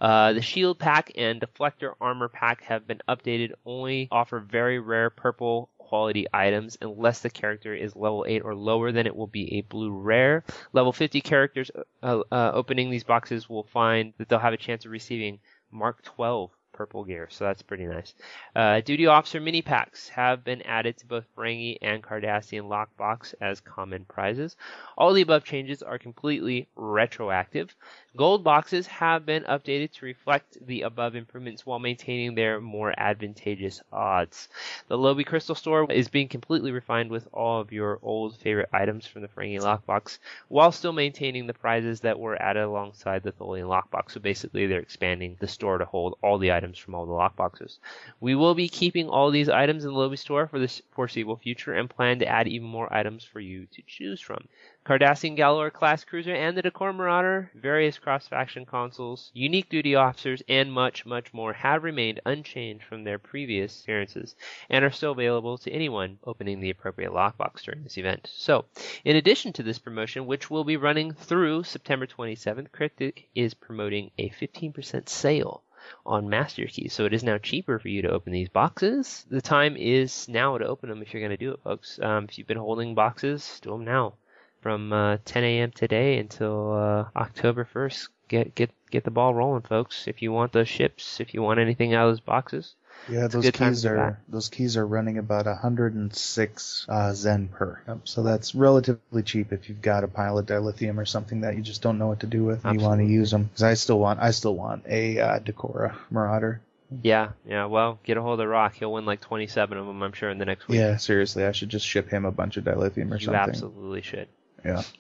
Uh, 0.01 0.33
the 0.33 0.43
shield 0.43 0.81
pack 0.81 1.13
and 1.17 1.41
deflector 1.41 1.95
armor 2.01 2.29
pack 2.29 2.63
have 2.65 2.89
been 2.89 3.01
updated, 3.09 3.53
only 3.65 4.09
offer 4.11 4.41
very 4.41 4.81
rare 4.81 5.11
purple 5.11 5.71
quality 5.93 6.27
items 6.33 6.79
unless 6.81 7.21
the 7.21 7.29
character 7.29 7.75
is 7.75 7.95
level 7.95 8.25
8 8.27 8.41
or 8.47 8.55
lower 8.55 8.93
then 8.93 9.07
it 9.07 9.15
will 9.15 9.27
be 9.27 9.59
a 9.59 9.61
blue 9.61 9.93
rare. 9.93 10.43
Level 10.73 10.91
50 10.91 11.21
characters 11.21 11.71
uh, 12.03 12.23
uh, 12.33 12.51
opening 12.55 12.89
these 12.89 13.05
boxes 13.05 13.47
will 13.47 13.65
find 13.65 14.15
that 14.17 14.27
they'll 14.27 14.39
have 14.39 14.55
a 14.55 14.57
chance 14.57 14.87
of 14.87 14.91
receiving 14.91 15.39
mark 15.71 16.03
12 16.03 16.51
purple 16.73 17.05
gear 17.05 17.29
so 17.31 17.45
that's 17.45 17.63
pretty 17.63 17.87
nice 17.87 18.15
uh, 18.57 18.81
duty 18.81 19.07
officer 19.07 19.41
mini 19.41 19.63
packs 19.63 20.09
have 20.09 20.45
been 20.45 20.63
added 20.63 20.97
to 20.97 21.07
both 21.07 21.25
Ferengi 21.37 21.79
and 21.83 22.03
Cardassian 22.03 22.69
lockbox 22.69 23.35
as 23.41 23.61
common 23.61 24.05
prizes 24.05 24.57
all 24.97 25.13
the 25.13 25.23
above 25.23 25.45
changes 25.45 25.83
are 25.83 25.99
completely 25.99 26.69
retroactive 26.77 27.75
Gold 28.15 28.45
boxes 28.45 28.87
have 28.89 29.25
been 29.25 29.45
updated 29.45 29.93
to 29.93 30.05
reflect 30.05 30.59
the 30.67 30.83
above 30.83 31.15
improvements 31.15 31.65
while 31.65 31.79
maintaining 31.79 32.35
their 32.35 32.61
more 32.61 32.93
advantageous 32.99 33.81
odds. 33.91 34.51
The 34.89 34.99
Lobi 34.99 35.25
Crystal 35.25 35.55
Store 35.55 35.91
is 35.91 36.09
being 36.09 36.29
completely 36.29 36.73
refined 36.73 37.11
with 37.11 37.27
all 37.33 37.63
of 37.63 37.73
your 37.73 37.99
old 38.03 38.37
favorite 38.37 38.69
items 38.71 39.07
from 39.07 39.23
the 39.23 39.29
Ferengi 39.29 39.61
lockbox 39.61 40.19
while 40.49 40.73
still 40.73 40.93
maintaining 40.93 41.47
the 41.47 41.55
prizes 41.55 42.01
that 42.01 42.19
were 42.19 42.41
added 42.41 42.65
alongside 42.65 43.23
the 43.23 43.33
Tholian 43.33 43.67
lockbox. 43.67 44.11
So 44.11 44.21
basically 44.21 44.67
they're 44.67 44.81
expanding 44.81 45.39
the 45.41 45.49
store 45.49 45.79
to 45.79 45.87
hold 45.87 46.19
all 46.23 46.37
the 46.37 46.53
items 46.53 46.62
from 46.79 46.95
all 46.95 47.07
the 47.07 47.13
lockboxes. 47.13 47.79
We 48.21 48.35
will 48.35 48.55
be 48.55 48.69
keeping 48.69 49.09
all 49.09 49.31
these 49.31 49.49
items 49.49 49.85
in 49.85 49.93
the 49.93 49.99
Lobi 49.99 50.17
Store 50.17 50.47
for 50.47 50.59
the 50.59 50.83
foreseeable 50.93 51.37
future 51.37 51.75
and 51.75 51.91
plan 51.91 52.21
to 52.21 52.27
add 52.27 52.47
even 52.47 52.69
more 52.69 52.93
items 52.95 53.25
for 53.25 53.41
you 53.41 53.67
to 53.73 53.83
choose 53.87 54.21
from. 54.21 54.47
Cardassian 54.85 55.39
Galor 55.39 55.73
class 55.73 56.03
cruiser 56.03 56.35
and 56.35 56.57
the 56.57 56.63
D'Kora 56.63 56.93
Marauder, 56.93 57.53
various 57.55 57.99
cross-faction 57.99 58.67
consoles, 58.67 59.31
unique 59.33 59.69
duty 59.69 59.95
officers, 59.95 60.43
and 60.49 60.73
much, 60.73 61.07
much 61.07 61.33
more 61.33 61.53
have 61.53 61.85
remained 61.85 62.21
unchanged 62.27 62.85
from 62.85 63.05
their 63.05 63.19
previous 63.19 63.81
appearances 63.81 64.35
and 64.69 64.85
are 64.85 64.91
still 64.91 65.13
available 65.13 65.57
to 65.57 65.71
anyone 65.71 66.19
opening 66.25 66.59
the 66.59 66.71
appropriate 66.71 67.13
lockbox 67.13 67.63
during 67.63 67.85
this 67.85 67.97
event. 67.97 68.29
So, 68.33 68.65
in 69.05 69.15
addition 69.15 69.53
to 69.53 69.63
this 69.63 69.79
promotion, 69.79 70.27
which 70.27 70.51
will 70.51 70.65
be 70.65 70.77
running 70.77 71.13
through 71.13 71.63
September 71.63 72.07
27th, 72.07 72.73
Cryptic 72.73 73.29
is 73.37 73.55
promoting 73.55 74.11
a 74.19 74.31
15% 74.31 75.09
sale 75.09 75.63
on 76.05 76.29
Master 76.29 76.67
Key. 76.67 76.89
So 76.89 77.05
it 77.05 77.15
is 77.15 77.25
now 77.25 77.39
cheaper 77.39 77.79
for 77.79 77.89
you 77.89 78.03
to 78.03 78.11
open 78.11 78.33
these 78.33 78.49
boxes. 78.49 79.25
The 79.31 79.41
time 79.41 79.77
is 79.77 80.29
now 80.29 80.59
to 80.59 80.67
open 80.67 80.89
them 80.89 81.03
if 81.03 81.13
you're 81.13 81.23
going 81.23 81.31
to 81.31 81.37
do 81.37 81.53
it, 81.53 81.61
folks. 81.63 81.99
Um, 82.03 82.27
if 82.29 82.39
you've 82.39 82.47
been 82.47 82.57
holding 82.57 82.95
boxes, 82.95 83.61
do 83.63 83.71
them 83.71 83.85
now 83.85 84.15
from 84.61 84.93
uh, 84.93 85.19
10 85.25 85.45
a.m. 85.45 85.71
today 85.73 86.19
until 86.19 86.73
uh, 86.73 87.05
October 87.17 87.69
1st. 87.75 88.09
Get 88.29 88.55
get 88.55 88.71
get 88.91 89.05
the 89.05 89.11
ball 89.11 89.35
rolling, 89.35 89.63
folks. 89.63 90.09
If 90.09 90.23
you 90.23 90.33
want 90.33 90.53
those 90.53 90.69
ships, 90.69 91.21
if 91.21 91.35
you 91.35 91.43
want 91.43 91.61
anything 91.61 91.93
out 91.93 92.07
of 92.07 92.13
those 92.13 92.21
boxes, 92.21 92.75
Yeah, 93.09 93.25
It's 93.25 93.35
those 93.35 93.51
keys 93.51 93.85
are 93.85 94.19
those 94.29 94.49
keys 94.49 94.77
are 94.77 94.87
running 94.87 95.19
about 95.19 95.47
106 95.47 96.87
uh, 96.89 97.13
Zen 97.13 97.49
per. 97.49 97.81
Yep, 97.89 97.99
So 98.05 98.23
that's 98.23 98.55
relatively 98.55 99.23
cheap 99.23 99.53
if 99.53 99.69
you've 99.69 99.83
got 99.83 100.05
a 100.05 100.09
pile 100.09 100.39
of 100.39 100.47
dilithium 100.47 100.99
or 100.99 101.05
something 101.05 101.41
that 101.41 101.57
you 101.57 101.63
just 101.63 101.83
don't 101.83 101.99
know 101.99 102.07
what 102.07 102.21
to 102.21 102.27
do 102.27 102.45
with 102.45 102.65
and 102.65 102.81
you 102.81 102.87
want 102.87 103.01
to 103.01 103.07
use 103.07 103.31
them. 103.31 103.45
Because 103.45 103.63
I 103.65 103.75
still 103.75 103.99
want 103.99 104.21
I 104.21 104.31
still 104.31 104.55
want 104.55 104.85
a 104.87 105.19
uh, 105.19 105.39
D'Kora 105.41 105.97
Marauder. 106.11 106.61
yeah, 107.03 107.31
yeah. 107.47 107.65
Well, 107.65 107.99
get 108.05 108.17
a 108.19 108.23
hold 108.23 108.41
of 108.41 108.49
Rock. 108.49 108.75
He'll 108.75 108.93
win 108.93 109.05
like 109.05 109.21
27 109.21 109.79
of 109.79 109.87
them, 109.87 110.03
I'm 110.03 110.13
sure, 110.13 110.31
in 110.31 110.39
the 110.39 110.45
next 110.45 110.69
week. 110.69 110.79
Yeah, 110.79 110.97
seriously, 110.97 111.45
I 111.45 111.53
should 111.53 111.71
just 111.71 111.87
ship 111.87 112.09
him 112.09 112.25
a 112.25 112.31
bunch 112.31 112.57
of 112.57 112.65
dilithium 112.65 113.11
or 113.11 113.17
you 113.17 113.27
something. 113.27 113.35
absolutely 113.35 114.03
should. 114.03 114.29
Yeah. 114.65 114.83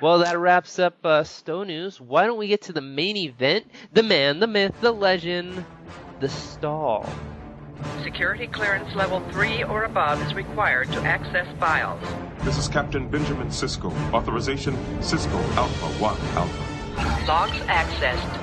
Well, 0.00 0.18
that 0.18 0.38
wraps 0.38 0.78
up 0.78 0.96
uh, 1.04 1.22
STO 1.24 1.62
News. 1.62 2.00
Why 2.00 2.26
don't 2.26 2.36
we 2.36 2.48
get 2.48 2.62
to 2.62 2.72
the 2.72 2.80
main 2.80 3.16
event? 3.16 3.64
The 3.92 4.02
man, 4.02 4.40
the 4.40 4.46
myth, 4.46 4.74
the 4.80 4.92
legend, 4.92 5.64
the 6.20 6.28
Stahl. 6.28 7.08
Security 8.02 8.46
clearance 8.46 8.94
level 8.94 9.20
3 9.30 9.64
or 9.64 9.84
above 9.84 10.22
is 10.22 10.32
required 10.34 10.90
to 10.92 11.00
access 11.00 11.46
files. 11.58 12.00
This 12.42 12.56
is 12.56 12.68
Captain 12.68 13.08
Benjamin 13.08 13.48
Sisko. 13.48 13.92
Authorization 14.12 14.76
Sisko 15.00 15.42
Alpha 15.56 15.86
1 16.00 16.16
Alpha. 16.36 17.26
Logs 17.26 17.58
accessed. 17.66 18.40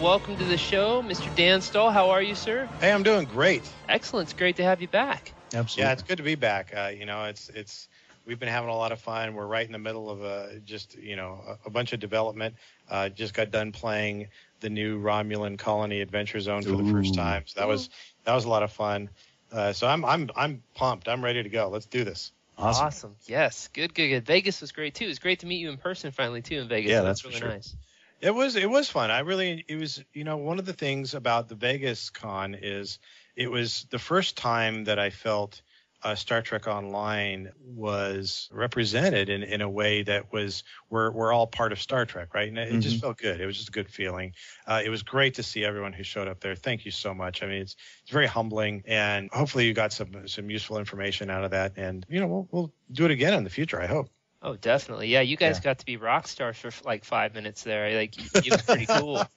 Welcome 0.00 0.36
to 0.36 0.44
the 0.44 0.58
show, 0.58 1.02
Mr. 1.02 1.34
Dan 1.36 1.60
Stahl. 1.60 1.90
How 1.90 2.10
are 2.10 2.22
you, 2.22 2.34
sir? 2.34 2.68
Hey, 2.80 2.92
I'm 2.92 3.02
doing 3.02 3.24
great. 3.24 3.68
Excellent. 3.88 4.28
It's 4.30 4.38
great 4.38 4.56
to 4.56 4.64
have 4.64 4.80
you 4.80 4.88
back. 4.88 5.32
Absolutely. 5.54 5.82
Yeah, 5.82 5.92
it's 5.92 6.02
good 6.02 6.18
to 6.18 6.22
be 6.22 6.34
back. 6.34 6.72
Uh, 6.76 6.92
you 6.96 7.06
know, 7.06 7.24
it's 7.24 7.48
it's 7.50 7.88
we've 8.28 8.38
been 8.38 8.48
having 8.48 8.68
a 8.68 8.76
lot 8.76 8.92
of 8.92 9.00
fun. 9.00 9.34
We're 9.34 9.46
right 9.46 9.66
in 9.66 9.72
the 9.72 9.78
middle 9.78 10.10
of 10.10 10.22
a 10.22 10.60
just 10.64 10.96
you 10.96 11.16
know 11.16 11.40
a, 11.48 11.66
a 11.66 11.70
bunch 11.70 11.92
of 11.92 11.98
development. 11.98 12.54
Uh, 12.88 13.08
just 13.08 13.34
got 13.34 13.50
done 13.50 13.72
playing 13.72 14.28
the 14.60 14.70
new 14.70 15.00
Romulan 15.00 15.58
Colony 15.58 16.00
Adventure 16.02 16.38
Zone 16.38 16.62
for 16.62 16.76
the 16.76 16.92
first 16.92 17.14
time. 17.14 17.44
So 17.46 17.60
that 17.60 17.66
was 17.66 17.88
that 18.24 18.34
was 18.34 18.44
a 18.44 18.48
lot 18.48 18.62
of 18.62 18.70
fun. 18.70 19.08
Uh, 19.50 19.72
so 19.72 19.88
I'm 19.88 20.04
I'm 20.04 20.30
I'm 20.36 20.62
pumped. 20.74 21.08
I'm 21.08 21.24
ready 21.24 21.42
to 21.42 21.48
go. 21.48 21.68
Let's 21.68 21.86
do 21.86 22.04
this. 22.04 22.30
awesome. 22.58 22.86
awesome. 22.86 23.16
Yes. 23.26 23.68
Good, 23.72 23.94
good, 23.94 24.08
good. 24.08 24.26
Vegas 24.26 24.60
was 24.60 24.70
great 24.70 24.94
too. 24.94 25.06
It 25.06 25.08
was 25.08 25.18
great 25.18 25.40
to 25.40 25.46
meet 25.46 25.58
you 25.58 25.70
in 25.70 25.78
person 25.78 26.12
finally 26.12 26.42
too 26.42 26.60
in 26.60 26.68
Vegas. 26.68 26.90
Yeah, 26.90 27.00
So 27.00 27.04
that's 27.04 27.24
really 27.24 27.38
sure. 27.38 27.48
nice. 27.48 27.74
It 28.20 28.34
was 28.34 28.56
it 28.56 28.68
was 28.68 28.90
fun. 28.90 29.10
I 29.10 29.20
really 29.20 29.64
it 29.68 29.76
was 29.76 30.04
you 30.12 30.24
know 30.24 30.36
one 30.36 30.58
of 30.58 30.66
the 30.66 30.72
things 30.72 31.14
about 31.14 31.48
the 31.48 31.54
Vegas 31.54 32.10
con 32.10 32.56
is 32.60 32.98
it 33.36 33.50
was 33.50 33.86
the 33.90 33.98
first 33.98 34.36
time 34.36 34.84
that 34.84 34.98
I 34.98 35.10
felt 35.10 35.62
uh, 36.02 36.14
Star 36.14 36.42
Trek 36.42 36.66
Online 36.66 37.50
was 37.64 38.48
represented 38.52 39.28
in, 39.28 39.42
in 39.42 39.60
a 39.60 39.68
way 39.68 40.02
that 40.02 40.32
was 40.32 40.62
we're 40.90 41.10
we're 41.10 41.32
all 41.32 41.46
part 41.46 41.72
of 41.72 41.80
Star 41.80 42.06
Trek, 42.06 42.34
right? 42.34 42.48
And 42.48 42.58
it, 42.58 42.72
it 42.72 42.80
just 42.80 43.00
felt 43.00 43.18
good. 43.18 43.40
It 43.40 43.46
was 43.46 43.56
just 43.56 43.68
a 43.68 43.72
good 43.72 43.90
feeling. 43.90 44.32
Uh, 44.66 44.80
it 44.84 44.88
was 44.90 45.02
great 45.02 45.34
to 45.34 45.42
see 45.42 45.64
everyone 45.64 45.92
who 45.92 46.02
showed 46.04 46.28
up 46.28 46.40
there. 46.40 46.54
Thank 46.54 46.84
you 46.84 46.90
so 46.90 47.12
much. 47.14 47.42
I 47.42 47.46
mean, 47.46 47.62
it's 47.62 47.76
it's 48.02 48.12
very 48.12 48.26
humbling, 48.26 48.82
and 48.86 49.28
hopefully 49.32 49.66
you 49.66 49.74
got 49.74 49.92
some 49.92 50.28
some 50.28 50.50
useful 50.50 50.78
information 50.78 51.30
out 51.30 51.44
of 51.44 51.50
that. 51.50 51.72
And 51.76 52.06
you 52.08 52.20
know, 52.20 52.26
we'll 52.26 52.48
we'll 52.50 52.72
do 52.92 53.04
it 53.04 53.10
again 53.10 53.34
in 53.34 53.44
the 53.44 53.50
future. 53.50 53.80
I 53.80 53.86
hope. 53.86 54.08
Oh, 54.40 54.54
definitely. 54.54 55.08
Yeah, 55.08 55.22
you 55.22 55.36
guys 55.36 55.56
Yeah. 55.56 55.62
got 55.64 55.78
to 55.80 55.84
be 55.84 55.96
rock 55.96 56.28
stars 56.28 56.56
for 56.56 56.70
like 56.84 57.04
five 57.04 57.34
minutes 57.34 57.64
there. 57.64 57.96
Like, 57.96 58.16
you, 58.16 58.42
you 58.44 58.52
were 58.52 58.58
pretty 58.58 58.86
cool. 58.86 59.24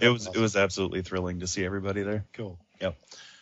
It 0.00 0.08
was 0.08 0.26
it 0.28 0.36
was 0.36 0.54
absolutely 0.56 1.02
thrilling 1.02 1.40
to 1.40 1.46
see 1.48 1.64
everybody 1.64 2.02
there. 2.02 2.24
cool. 2.32 2.58
Yep. 2.80 2.96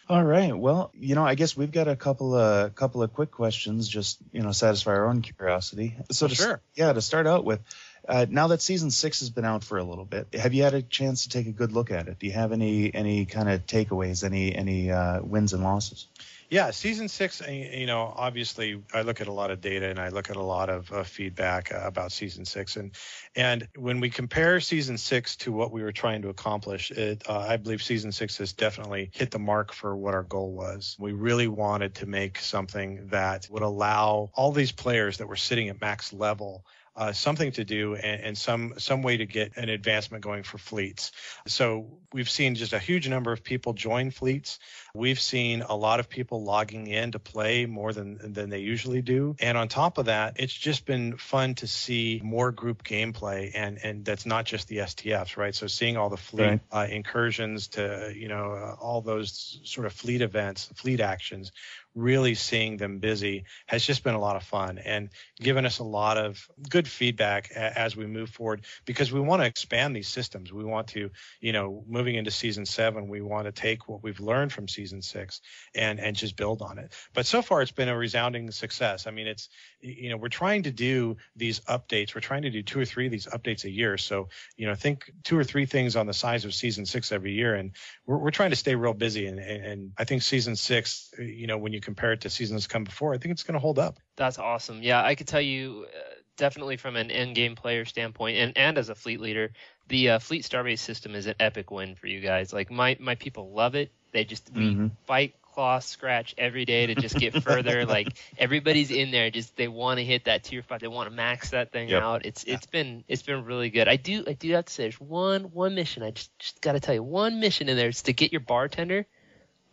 All 0.08 0.24
right. 0.24 0.56
Well, 0.56 0.90
you 0.94 1.14
know, 1.14 1.24
I 1.24 1.34
guess 1.34 1.54
we've 1.54 1.70
got 1.70 1.86
a 1.86 1.94
couple 1.94 2.34
of 2.34 2.74
couple 2.74 3.02
of 3.02 3.12
quick 3.12 3.30
questions, 3.30 3.86
just 3.86 4.18
you 4.32 4.40
know, 4.40 4.52
satisfy 4.52 4.92
our 4.92 5.06
own 5.06 5.20
curiosity. 5.20 5.96
So 6.10 6.28
to, 6.28 6.34
sure. 6.34 6.62
yeah, 6.74 6.94
to 6.94 7.02
start 7.02 7.26
out 7.26 7.44
with, 7.44 7.60
uh, 8.08 8.24
now 8.28 8.46
that 8.46 8.62
season 8.62 8.90
six 8.90 9.20
has 9.20 9.28
been 9.28 9.44
out 9.44 9.64
for 9.64 9.76
a 9.76 9.84
little 9.84 10.06
bit, 10.06 10.34
have 10.34 10.54
you 10.54 10.62
had 10.62 10.72
a 10.72 10.80
chance 10.80 11.24
to 11.24 11.28
take 11.28 11.46
a 11.46 11.52
good 11.52 11.72
look 11.72 11.90
at 11.90 12.08
it? 12.08 12.18
Do 12.18 12.26
you 12.26 12.32
have 12.32 12.52
any 12.52 12.92
any 12.94 13.26
kind 13.26 13.50
of 13.50 13.66
takeaways, 13.66 14.24
any 14.24 14.54
any 14.54 14.90
uh, 14.90 15.20
wins 15.22 15.52
and 15.52 15.62
losses? 15.62 16.06
Yeah, 16.50 16.70
season 16.70 17.08
six. 17.08 17.42
uh, 17.42 17.50
You 17.50 17.84
know, 17.84 18.10
obviously, 18.16 18.82
I 18.94 19.02
look 19.02 19.20
at 19.20 19.26
a 19.26 19.32
lot 19.32 19.50
of 19.50 19.60
data 19.60 19.86
and 19.90 19.98
I 19.98 20.08
look 20.08 20.30
at 20.30 20.36
a 20.36 20.42
lot 20.42 20.70
of 20.70 20.90
uh, 20.90 21.02
feedback 21.02 21.70
uh, 21.72 21.82
about 21.84 22.10
season 22.10 22.46
six, 22.46 22.76
and 22.76 22.92
and 23.36 23.68
when 23.76 24.00
we 24.00 24.08
compare 24.08 24.58
season 24.60 24.96
six 24.96 25.36
to 25.36 25.52
what 25.52 25.72
we 25.72 25.82
were 25.82 25.92
trying 25.92 26.22
to 26.22 26.30
accomplish, 26.30 26.90
it, 26.90 27.22
uh, 27.28 27.40
I 27.40 27.58
believe 27.58 27.82
season 27.82 28.12
six 28.12 28.38
has 28.38 28.54
definitely 28.54 29.10
hit 29.12 29.30
the 29.30 29.38
mark 29.38 29.74
for 29.74 29.94
what 29.94 30.14
our 30.14 30.22
goal 30.22 30.52
was. 30.52 30.96
We 30.98 31.12
really 31.12 31.48
wanted 31.48 31.96
to 31.96 32.06
make 32.06 32.38
something 32.38 33.08
that 33.08 33.46
would 33.50 33.62
allow 33.62 34.30
all 34.34 34.52
these 34.52 34.72
players 34.72 35.18
that 35.18 35.28
were 35.28 35.36
sitting 35.36 35.68
at 35.68 35.80
max 35.82 36.14
level. 36.14 36.64
Uh, 36.96 37.12
something 37.12 37.52
to 37.52 37.64
do 37.64 37.94
and, 37.94 38.20
and 38.22 38.36
some 38.36 38.74
some 38.76 39.02
way 39.02 39.16
to 39.16 39.24
get 39.24 39.56
an 39.56 39.68
advancement 39.68 40.24
going 40.24 40.42
for 40.42 40.58
fleets. 40.58 41.12
So 41.46 42.00
we've 42.12 42.28
seen 42.28 42.56
just 42.56 42.72
a 42.72 42.78
huge 42.80 43.08
number 43.08 43.30
of 43.30 43.44
people 43.44 43.72
join 43.72 44.10
fleets. 44.10 44.58
We've 44.98 45.20
seen 45.20 45.62
a 45.62 45.76
lot 45.76 46.00
of 46.00 46.08
people 46.08 46.42
logging 46.44 46.86
in 46.88 47.12
to 47.12 47.18
play 47.20 47.66
more 47.66 47.92
than 47.92 48.32
than 48.32 48.50
they 48.50 48.58
usually 48.58 49.02
do. 49.02 49.36
And 49.40 49.56
on 49.56 49.68
top 49.68 49.98
of 49.98 50.06
that, 50.06 50.34
it's 50.36 50.52
just 50.52 50.86
been 50.86 51.16
fun 51.16 51.54
to 51.56 51.66
see 51.66 52.20
more 52.24 52.50
group 52.52 52.82
gameplay 52.84 53.52
and 53.54 53.78
and 53.82 54.04
that's 54.04 54.26
not 54.26 54.44
just 54.44 54.68
the 54.68 54.78
STFs, 54.78 55.36
right? 55.36 55.54
So 55.54 55.66
seeing 55.66 55.96
all 55.96 56.10
the 56.10 56.16
fleet 56.16 56.44
Right. 56.44 56.60
uh, 56.72 56.86
incursions 56.90 57.68
to 57.68 58.12
you 58.14 58.28
know 58.28 58.52
uh, 58.52 58.76
all 58.80 59.00
those 59.00 59.60
sort 59.64 59.86
of 59.86 59.92
fleet 59.92 60.20
events, 60.22 60.66
fleet 60.74 61.00
actions, 61.00 61.52
really 61.94 62.34
seeing 62.34 62.76
them 62.76 62.98
busy 62.98 63.44
has 63.66 63.84
just 63.84 64.04
been 64.04 64.14
a 64.14 64.20
lot 64.20 64.36
of 64.36 64.42
fun 64.42 64.78
and 64.78 65.10
given 65.40 65.66
us 65.66 65.78
a 65.80 65.84
lot 65.84 66.16
of 66.16 66.48
good 66.68 66.86
feedback 66.86 67.50
a- 67.50 67.76
as 67.76 67.96
we 67.96 68.06
move 68.06 68.30
forward 68.30 68.64
because 68.84 69.10
we 69.12 69.20
want 69.20 69.42
to 69.42 69.46
expand 69.46 69.94
these 69.94 70.06
systems. 70.08 70.52
We 70.52 70.64
want 70.64 70.86
to, 70.88 71.10
you 71.40 71.52
know, 71.52 71.84
moving 71.88 72.14
into 72.14 72.30
season 72.30 72.64
seven, 72.64 73.08
we 73.08 73.20
want 73.20 73.46
to 73.46 73.52
take 73.52 73.88
what 73.88 74.02
we've 74.02 74.20
learned 74.20 74.52
from 74.52 74.68
season 74.68 74.87
six 75.02 75.40
and 75.74 76.00
and 76.00 76.16
just 76.16 76.36
build 76.36 76.62
on 76.62 76.78
it. 76.78 76.92
But 77.14 77.26
so 77.26 77.42
far, 77.42 77.62
it's 77.62 77.70
been 77.70 77.88
a 77.88 77.96
resounding 77.96 78.50
success. 78.50 79.06
I 79.06 79.10
mean, 79.10 79.26
it's 79.26 79.48
you 79.80 80.10
know 80.10 80.16
we're 80.16 80.28
trying 80.28 80.64
to 80.64 80.70
do 80.70 81.16
these 81.36 81.60
updates. 81.60 82.14
We're 82.14 82.20
trying 82.20 82.42
to 82.42 82.50
do 82.50 82.62
two 82.62 82.80
or 82.80 82.84
three 82.84 83.06
of 83.06 83.12
these 83.12 83.26
updates 83.26 83.64
a 83.64 83.70
year. 83.70 83.96
So 83.98 84.28
you 84.56 84.66
know, 84.66 84.74
think 84.74 85.10
two 85.24 85.38
or 85.38 85.44
three 85.44 85.66
things 85.66 85.96
on 85.96 86.06
the 86.06 86.14
size 86.14 86.44
of 86.44 86.54
season 86.54 86.86
six 86.86 87.12
every 87.12 87.32
year, 87.32 87.54
and 87.54 87.72
we're 88.06 88.18
we're 88.18 88.30
trying 88.30 88.50
to 88.50 88.56
stay 88.56 88.74
real 88.74 88.94
busy. 88.94 89.26
And 89.26 89.38
and, 89.38 89.64
and 89.64 89.92
I 89.98 90.04
think 90.04 90.22
season 90.22 90.56
six, 90.56 91.10
you 91.18 91.46
know, 91.46 91.58
when 91.58 91.72
you 91.72 91.80
compare 91.80 92.12
it 92.12 92.22
to 92.22 92.30
seasons 92.30 92.66
come 92.66 92.84
before, 92.84 93.14
I 93.14 93.18
think 93.18 93.32
it's 93.32 93.42
going 93.42 93.54
to 93.54 93.60
hold 93.60 93.78
up. 93.78 93.98
That's 94.16 94.38
awesome. 94.38 94.82
Yeah, 94.82 95.02
I 95.02 95.14
could 95.14 95.28
tell 95.28 95.40
you 95.40 95.86
uh, 95.88 96.07
definitely 96.38 96.78
from 96.78 96.96
an 96.96 97.10
end 97.12 97.36
game 97.36 97.56
player 97.56 97.84
standpoint 97.84 98.38
and, 98.38 98.56
and 98.56 98.78
as 98.78 98.90
a 98.90 98.96
fleet 98.96 99.20
leader, 99.20 99.52
the 99.88 100.10
uh, 100.10 100.18
fleet 100.20 100.44
starbase 100.44 100.80
system 100.80 101.14
is 101.16 101.26
an 101.26 101.36
epic 101.40 101.70
win 101.70 101.96
for 101.96 102.08
you 102.08 102.20
guys. 102.20 102.52
Like 102.54 102.70
my 102.70 102.96
my 103.00 103.16
people 103.16 103.52
love 103.54 103.76
it. 103.76 103.92
They 104.12 104.24
just 104.24 104.50
we 104.54 104.80
Mhm. 104.80 104.92
fight 105.06 105.34
claw 105.42 105.80
scratch 105.80 106.34
every 106.38 106.64
day 106.66 106.86
to 106.86 106.96
just 106.96 107.18
get 107.18 107.34
further. 107.36 107.86
like 107.86 108.14
everybody's 108.38 108.90
in 108.90 109.10
there 109.12 109.30
just 109.30 109.56
they 109.56 109.68
want 109.68 109.98
to 109.98 110.04
hit 110.04 110.24
that 110.26 110.44
tier 110.44 110.62
five. 110.62 110.80
They 110.80 110.88
want 110.88 111.08
to 111.10 111.14
max 111.16 111.50
that 111.50 111.72
thing 111.72 111.92
Yep. 111.92 112.04
out. 112.04 112.24
It's 112.26 112.44
it's 112.44 112.66
been 112.66 113.04
it's 113.08 113.22
been 113.22 113.44
really 113.44 113.70
good. 113.70 113.88
I 113.88 113.96
do 113.96 114.24
I 114.26 114.32
do 114.34 114.52
have 114.52 114.66
to 114.66 114.72
say 114.72 114.84
there's 114.84 115.00
one 115.00 115.44
one 115.52 115.74
mission. 115.74 116.02
I 116.02 116.10
just 116.10 116.36
just 116.38 116.60
got 116.62 116.72
to 116.72 116.80
tell 116.80 116.94
you 116.94 117.02
one 117.02 117.40
mission 117.40 117.68
in 117.68 117.76
there 117.76 117.88
is 117.88 118.02
to 118.04 118.12
get 118.12 118.32
your 118.32 118.40
bartender. 118.40 119.06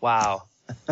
Wow. 0.02 0.48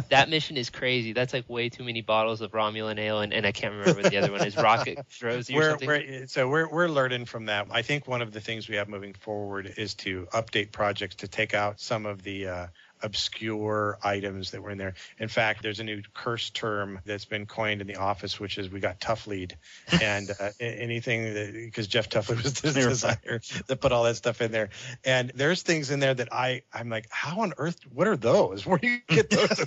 That 0.09 0.29
mission 0.29 0.57
is 0.57 0.69
crazy. 0.69 1.13
That's 1.13 1.33
like 1.33 1.49
way 1.49 1.69
too 1.69 1.83
many 1.83 2.01
bottles 2.01 2.41
of 2.41 2.51
Romulan 2.51 2.99
ale, 2.99 3.21
and, 3.21 3.33
and 3.33 3.45
I 3.45 3.51
can't 3.51 3.73
remember 3.73 4.01
what 4.01 4.11
the 4.11 4.17
other 4.17 4.31
one 4.31 4.45
is. 4.45 4.55
Rocket 4.55 4.99
Rosie 5.21 5.55
or 5.55 5.57
we're, 5.57 5.69
something. 5.69 5.87
we're 5.87 6.27
so 6.27 6.47
we're 6.47 6.69
we're 6.69 6.87
learning 6.87 7.25
from 7.25 7.45
that. 7.47 7.67
I 7.71 7.81
think 7.81 8.07
one 8.07 8.21
of 8.21 8.31
the 8.31 8.41
things 8.41 8.69
we 8.69 8.75
have 8.75 8.87
moving 8.87 9.13
forward 9.13 9.73
is 9.77 9.93
to 9.95 10.27
update 10.33 10.71
projects 10.71 11.15
to 11.15 11.27
take 11.27 11.53
out 11.53 11.79
some 11.79 12.05
of 12.05 12.23
the 12.23 12.47
uh, 12.47 12.67
obscure 13.03 13.99
items 14.01 14.51
that 14.51 14.63
were 14.63 14.71
in 14.71 14.77
there. 14.77 14.95
In 15.19 15.27
fact, 15.27 15.61
there's 15.61 15.79
a 15.79 15.83
new 15.83 16.01
curse 16.13 16.49
term 16.49 16.99
that's 17.05 17.25
been 17.25 17.45
coined 17.45 17.81
in 17.81 17.87
the 17.87 17.97
office, 17.97 18.39
which 18.39 18.57
is 18.57 18.69
we 18.69 18.79
got 18.79 18.99
tough 18.99 19.27
lead, 19.27 19.57
and 20.01 20.31
uh, 20.39 20.49
anything 20.59 21.33
that 21.33 21.53
because 21.53 21.87
Jeff 21.87 22.09
Tuffley 22.09 22.41
was 22.41 22.53
the 22.53 22.71
designer 22.89 23.41
that 23.67 23.81
put 23.81 23.91
all 23.91 24.03
that 24.03 24.15
stuff 24.15 24.41
in 24.41 24.51
there. 24.51 24.69
And 25.03 25.31
there's 25.35 25.61
things 25.61 25.91
in 25.91 25.99
there 25.99 26.13
that 26.13 26.33
I 26.33 26.63
I'm 26.73 26.89
like, 26.89 27.07
how 27.09 27.41
on 27.41 27.53
earth? 27.57 27.79
What 27.93 28.07
are 28.07 28.17
those? 28.17 28.65
Where 28.73 28.77
do 28.77 28.87
you 28.87 28.99
get 29.07 29.29
those? 29.29 29.65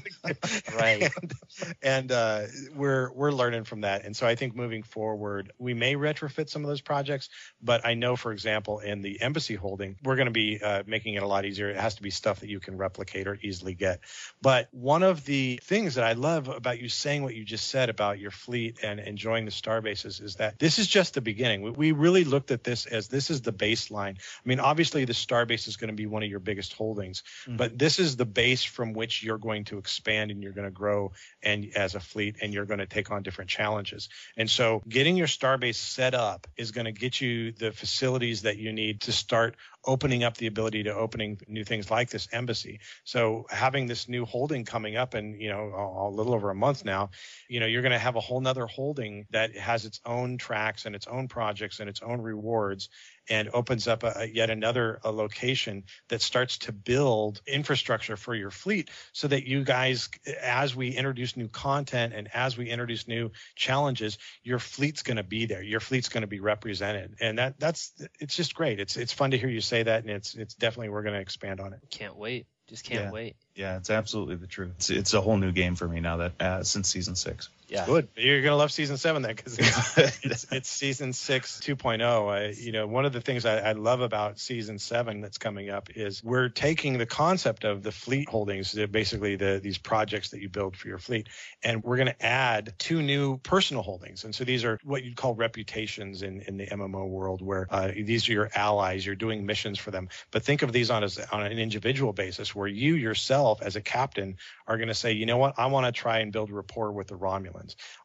Right. 0.74 1.02
and, 1.02 1.34
and 1.82 2.12
uh, 2.12 2.42
we're 2.74 3.12
we're 3.12 3.32
learning 3.32 3.64
from 3.64 3.82
that. 3.82 4.04
And 4.04 4.16
so 4.16 4.26
I 4.26 4.34
think 4.34 4.56
moving 4.56 4.82
forward, 4.82 5.52
we 5.58 5.74
may 5.74 5.94
retrofit 5.94 6.48
some 6.48 6.62
of 6.62 6.68
those 6.68 6.80
projects, 6.80 7.28
but 7.62 7.84
I 7.84 7.94
know, 7.94 8.16
for 8.16 8.32
example, 8.32 8.78
in 8.80 9.02
the 9.02 9.20
embassy 9.20 9.54
holding, 9.54 9.96
we're 10.02 10.16
going 10.16 10.26
to 10.26 10.32
be 10.32 10.60
uh, 10.62 10.82
making 10.86 11.14
it 11.14 11.22
a 11.22 11.26
lot 11.26 11.44
easier. 11.44 11.68
It 11.68 11.76
has 11.76 11.96
to 11.96 12.02
be 12.02 12.10
stuff 12.10 12.40
that 12.40 12.48
you 12.48 12.60
can 12.60 12.76
replicate 12.76 13.25
or 13.26 13.38
easily 13.42 13.74
get. 13.74 14.00
But 14.42 14.68
one 14.72 15.02
of 15.02 15.24
the 15.24 15.60
things 15.62 15.94
that 15.96 16.04
I 16.04 16.12
love 16.12 16.48
about 16.48 16.80
you 16.80 16.88
saying 16.88 17.22
what 17.22 17.34
you 17.34 17.44
just 17.44 17.68
said 17.68 17.88
about 17.88 18.18
your 18.18 18.30
fleet 18.30 18.80
and 18.82 19.00
enjoying 19.00 19.44
the 19.44 19.50
star 19.50 19.80
bases 19.80 20.20
is 20.20 20.36
that 20.36 20.58
this 20.58 20.78
is 20.78 20.86
just 20.86 21.14
the 21.14 21.20
beginning. 21.20 21.62
We, 21.62 21.70
we 21.70 21.92
really 21.92 22.24
looked 22.24 22.50
at 22.50 22.64
this 22.64 22.86
as 22.86 23.08
this 23.08 23.30
is 23.30 23.42
the 23.42 23.52
baseline. 23.52 24.16
I 24.18 24.42
mean, 24.44 24.60
obviously, 24.60 25.04
the 25.04 25.14
star 25.14 25.46
base 25.46 25.68
is 25.68 25.76
going 25.76 25.88
to 25.88 25.96
be 25.96 26.06
one 26.06 26.22
of 26.22 26.30
your 26.30 26.40
biggest 26.40 26.72
holdings, 26.72 27.22
mm-hmm. 27.42 27.56
but 27.56 27.78
this 27.78 27.98
is 27.98 28.16
the 28.16 28.26
base 28.26 28.64
from 28.64 28.92
which 28.92 29.22
you're 29.22 29.38
going 29.38 29.64
to 29.64 29.78
expand 29.78 30.30
and 30.30 30.42
you're 30.42 30.52
going 30.52 30.66
to 30.66 30.70
grow 30.70 31.12
and 31.42 31.66
as 31.74 31.94
a 31.94 32.00
fleet 32.00 32.36
and 32.42 32.52
you're 32.52 32.64
going 32.64 32.78
to 32.78 32.86
take 32.86 33.10
on 33.10 33.22
different 33.22 33.50
challenges. 33.50 34.08
And 34.36 34.50
so 34.50 34.82
getting 34.88 35.16
your 35.16 35.26
starbase 35.26 35.76
set 35.76 36.14
up 36.14 36.46
is 36.56 36.72
going 36.72 36.86
to 36.86 36.92
get 36.92 37.20
you 37.20 37.52
the 37.52 37.72
facilities 37.72 38.42
that 38.42 38.58
you 38.58 38.72
need 38.72 39.02
to 39.02 39.12
start 39.12 39.56
opening 39.86 40.24
up 40.24 40.36
the 40.36 40.46
ability 40.46 40.82
to 40.84 40.94
opening 40.94 41.38
new 41.48 41.64
things 41.64 41.90
like 41.90 42.10
this 42.10 42.28
embassy. 42.32 42.80
So 43.04 43.46
having 43.50 43.86
this 43.86 44.08
new 44.08 44.24
holding 44.24 44.64
coming 44.64 44.96
up 44.96 45.14
in, 45.14 45.38
you 45.40 45.48
know, 45.48 45.72
a, 45.74 46.08
a 46.08 46.10
little 46.10 46.34
over 46.34 46.50
a 46.50 46.54
month 46.54 46.84
now, 46.84 47.10
you 47.48 47.60
know, 47.60 47.66
you're 47.66 47.82
going 47.82 47.92
to 47.92 47.98
have 47.98 48.16
a 48.16 48.20
whole 48.20 48.40
nother 48.40 48.66
holding 48.66 49.26
that 49.30 49.56
has 49.56 49.84
its 49.84 50.00
own 50.04 50.38
tracks 50.38 50.86
and 50.86 50.94
its 50.94 51.06
own 51.06 51.28
projects 51.28 51.80
and 51.80 51.88
its 51.88 52.02
own 52.02 52.20
rewards 52.20 52.88
and 53.28 53.48
opens 53.52 53.88
up 53.88 54.02
a, 54.02 54.12
a- 54.18 54.24
yet 54.26 54.50
another 54.50 54.98
a 55.04 55.10
location 55.10 55.84
that 56.08 56.22
starts 56.22 56.58
to 56.58 56.72
build 56.72 57.40
infrastructure 57.46 58.16
for 58.16 58.34
your 58.34 58.50
fleet 58.50 58.90
so 59.12 59.28
that 59.28 59.46
you 59.46 59.64
guys 59.64 60.08
as 60.42 60.74
we 60.76 60.90
introduce 60.90 61.36
new 61.36 61.48
content 61.48 62.12
and 62.14 62.28
as 62.34 62.56
we 62.56 62.68
introduce 62.68 63.08
new 63.08 63.30
challenges 63.54 64.18
your 64.42 64.58
fleet's 64.58 65.02
going 65.02 65.16
to 65.16 65.22
be 65.22 65.46
there 65.46 65.62
your 65.62 65.80
fleet's 65.80 66.08
going 66.08 66.22
to 66.22 66.26
be 66.26 66.40
represented 66.40 67.14
and 67.20 67.38
that 67.38 67.58
that's 67.58 67.92
it's 68.20 68.36
just 68.36 68.54
great 68.54 68.80
it's 68.80 68.96
it's 68.96 69.12
fun 69.12 69.30
to 69.30 69.38
hear 69.38 69.48
you 69.48 69.60
say 69.60 69.82
that 69.82 70.02
and 70.02 70.10
it's 70.10 70.34
it's 70.34 70.54
definitely 70.54 70.88
we're 70.88 71.02
going 71.02 71.14
to 71.14 71.20
expand 71.20 71.60
on 71.60 71.72
it 71.72 71.80
Can't 71.90 72.16
wait. 72.16 72.46
Just 72.68 72.84
can't 72.84 73.04
Yeah. 73.04 73.10
wait. 73.12 73.36
Yeah, 73.54 73.76
it's 73.76 73.90
absolutely 73.90 74.34
the 74.36 74.48
truth. 74.48 74.72
It's, 74.78 74.90
it's 74.90 75.14
a 75.14 75.20
whole 75.20 75.36
new 75.36 75.52
game 75.52 75.76
for 75.76 75.86
me 75.86 76.00
now 76.00 76.16
that 76.16 76.32
uh, 76.40 76.62
since 76.64 76.88
season 76.88 77.14
six. 77.14 77.48
Yeah. 77.68 77.86
Good. 77.86 78.08
You're 78.16 78.42
gonna 78.42 78.56
love 78.56 78.72
season 78.72 78.96
seven 78.96 79.22
then, 79.22 79.34
because 79.34 79.58
it's, 79.58 79.98
it's 80.24 80.46
it's 80.52 80.68
season 80.68 81.12
six 81.12 81.60
2.0. 81.60 82.30
I, 82.30 82.54
you 82.60 82.72
know, 82.72 82.86
one 82.86 83.04
of 83.04 83.12
the 83.12 83.20
things 83.20 83.44
I, 83.44 83.58
I 83.58 83.72
love 83.72 84.00
about 84.00 84.38
season 84.38 84.78
seven 84.78 85.20
that's 85.20 85.38
coming 85.38 85.70
up 85.70 85.88
is 85.94 86.22
we're 86.22 86.48
taking 86.48 86.98
the 86.98 87.06
concept 87.06 87.64
of 87.64 87.82
the 87.82 87.92
fleet 87.92 88.28
holdings, 88.28 88.74
basically 88.90 89.36
the 89.36 89.60
these 89.62 89.78
projects 89.78 90.30
that 90.30 90.40
you 90.40 90.48
build 90.48 90.76
for 90.76 90.88
your 90.88 90.98
fleet, 90.98 91.28
and 91.62 91.82
we're 91.82 91.96
gonna 91.96 92.16
add 92.20 92.74
two 92.78 93.02
new 93.02 93.38
personal 93.38 93.82
holdings. 93.82 94.24
And 94.24 94.34
so 94.34 94.44
these 94.44 94.64
are 94.64 94.78
what 94.84 95.04
you'd 95.04 95.16
call 95.16 95.34
reputations 95.34 96.22
in 96.22 96.42
in 96.42 96.56
the 96.56 96.66
MMO 96.66 97.08
world, 97.08 97.42
where 97.42 97.66
uh, 97.70 97.88
these 97.88 98.28
are 98.28 98.32
your 98.32 98.50
allies. 98.54 99.04
You're 99.04 99.14
doing 99.16 99.46
missions 99.46 99.78
for 99.78 99.90
them, 99.90 100.08
but 100.30 100.42
think 100.42 100.62
of 100.62 100.72
these 100.72 100.90
on 100.90 101.04
as 101.04 101.18
on 101.32 101.44
an 101.44 101.58
individual 101.58 102.12
basis, 102.12 102.54
where 102.54 102.68
you 102.68 102.94
yourself 102.94 103.36
yourself 103.36 103.62
as 103.62 103.76
a 103.76 103.80
captain 103.80 104.36
are 104.66 104.76
going 104.76 104.88
to 104.88 104.94
say, 104.94 105.12
you 105.12 105.26
know 105.26 105.36
what, 105.36 105.54
I 105.58 105.66
want 105.66 105.86
to 105.86 105.92
try 105.92 106.18
and 106.18 106.32
build 106.32 106.50
rapport 106.50 106.92
with 106.92 107.08
the 107.08 107.16
Romulans. 107.16 107.55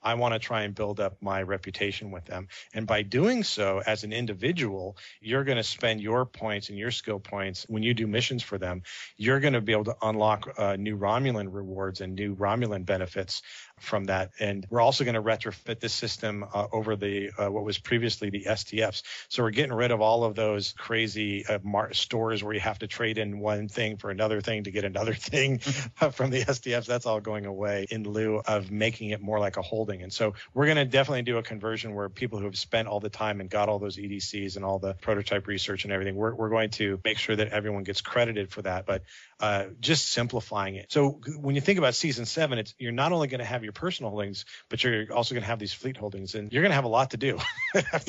I 0.01 0.15
want 0.15 0.33
to 0.33 0.39
try 0.39 0.63
and 0.63 0.75
build 0.75 0.99
up 0.99 1.17
my 1.21 1.41
reputation 1.41 2.11
with 2.11 2.25
them. 2.25 2.47
And 2.73 2.87
by 2.87 3.03
doing 3.03 3.43
so, 3.43 3.81
as 3.85 4.03
an 4.03 4.13
individual, 4.13 4.97
you're 5.19 5.43
going 5.43 5.57
to 5.57 5.63
spend 5.63 6.01
your 6.01 6.25
points 6.25 6.69
and 6.69 6.77
your 6.77 6.91
skill 6.91 7.19
points 7.19 7.65
when 7.67 7.83
you 7.83 7.93
do 7.93 8.07
missions 8.07 8.43
for 8.43 8.57
them. 8.57 8.83
You're 9.17 9.39
going 9.39 9.53
to 9.53 9.61
be 9.61 9.71
able 9.73 9.85
to 9.85 9.97
unlock 10.01 10.53
uh, 10.57 10.75
new 10.75 10.97
Romulan 10.97 11.47
rewards 11.51 12.01
and 12.01 12.15
new 12.15 12.35
Romulan 12.35 12.85
benefits 12.85 13.41
from 13.81 14.05
that. 14.05 14.31
And 14.39 14.65
we're 14.69 14.81
also 14.81 15.03
going 15.03 15.15
to 15.15 15.21
retrofit 15.21 15.79
this 15.79 15.93
system 15.93 16.45
uh, 16.53 16.67
over 16.71 16.95
the 16.95 17.31
uh, 17.37 17.51
what 17.51 17.63
was 17.63 17.77
previously 17.77 18.29
the 18.29 18.45
STFs. 18.47 19.03
So 19.29 19.43
we're 19.43 19.51
getting 19.51 19.73
rid 19.73 19.91
of 19.91 20.01
all 20.01 20.23
of 20.23 20.35
those 20.35 20.73
crazy 20.77 21.45
uh, 21.45 21.59
mar- 21.63 21.93
stores 21.93 22.43
where 22.43 22.53
you 22.53 22.59
have 22.59 22.79
to 22.79 22.87
trade 22.87 23.17
in 23.17 23.39
one 23.39 23.67
thing 23.67 23.97
for 23.97 24.09
another 24.09 24.41
thing 24.41 24.63
to 24.63 24.71
get 24.71 24.83
another 24.83 25.13
thing 25.31 25.59
from 25.59 26.29
the 26.29 26.41
STFs. 26.41 26.85
That's 26.85 27.05
all 27.05 27.19
going 27.19 27.45
away 27.45 27.87
in 27.89 28.03
lieu 28.03 28.41
of 28.45 28.71
making 28.71 29.09
it 29.09 29.21
more 29.21 29.39
like 29.39 29.57
a 29.57 29.61
holding. 29.61 30.03
And 30.03 30.13
so 30.13 30.33
we're 30.53 30.65
going 30.65 30.77
to 30.77 30.85
definitely 30.85 31.23
do 31.23 31.37
a 31.37 31.43
conversion 31.43 31.95
where 31.95 32.09
people 32.09 32.39
who 32.39 32.45
have 32.45 32.57
spent 32.57 32.87
all 32.87 32.99
the 32.99 33.09
time 33.09 33.41
and 33.41 33.49
got 33.49 33.69
all 33.69 33.79
those 33.79 33.97
EDCs 33.97 34.55
and 34.55 34.65
all 34.65 34.79
the 34.79 34.93
prototype 34.95 35.47
research 35.47 35.83
and 35.83 35.93
everything, 35.93 36.15
we're, 36.15 36.33
we're 36.33 36.49
going 36.49 36.69
to 36.71 36.99
make 37.03 37.17
sure 37.17 37.35
that 37.35 37.49
everyone 37.49 37.83
gets 37.83 38.01
credited 38.01 38.51
for 38.51 38.61
that. 38.61 38.85
But 38.85 39.03
uh, 39.41 39.65
just 39.79 40.09
simplifying 40.09 40.75
it. 40.75 40.91
So 40.91 41.19
when 41.39 41.55
you 41.55 41.61
think 41.61 41.79
about 41.79 41.95
season 41.95 42.25
seven, 42.25 42.59
it's 42.59 42.75
you're 42.77 42.91
not 42.91 43.11
only 43.11 43.27
going 43.27 43.39
to 43.39 43.45
have 43.45 43.63
your 43.63 43.73
personal 43.73 44.11
holdings, 44.11 44.45
but 44.69 44.83
you're 44.83 45.11
also 45.11 45.33
going 45.33 45.41
to 45.41 45.47
have 45.47 45.57
these 45.57 45.73
fleet 45.73 45.97
holdings, 45.97 46.35
and 46.35 46.53
you're 46.53 46.61
going 46.61 46.69
to 46.69 46.75
have 46.75 46.85
a 46.85 46.89
lot 46.89 47.11
to 47.11 47.17
do. 47.17 47.39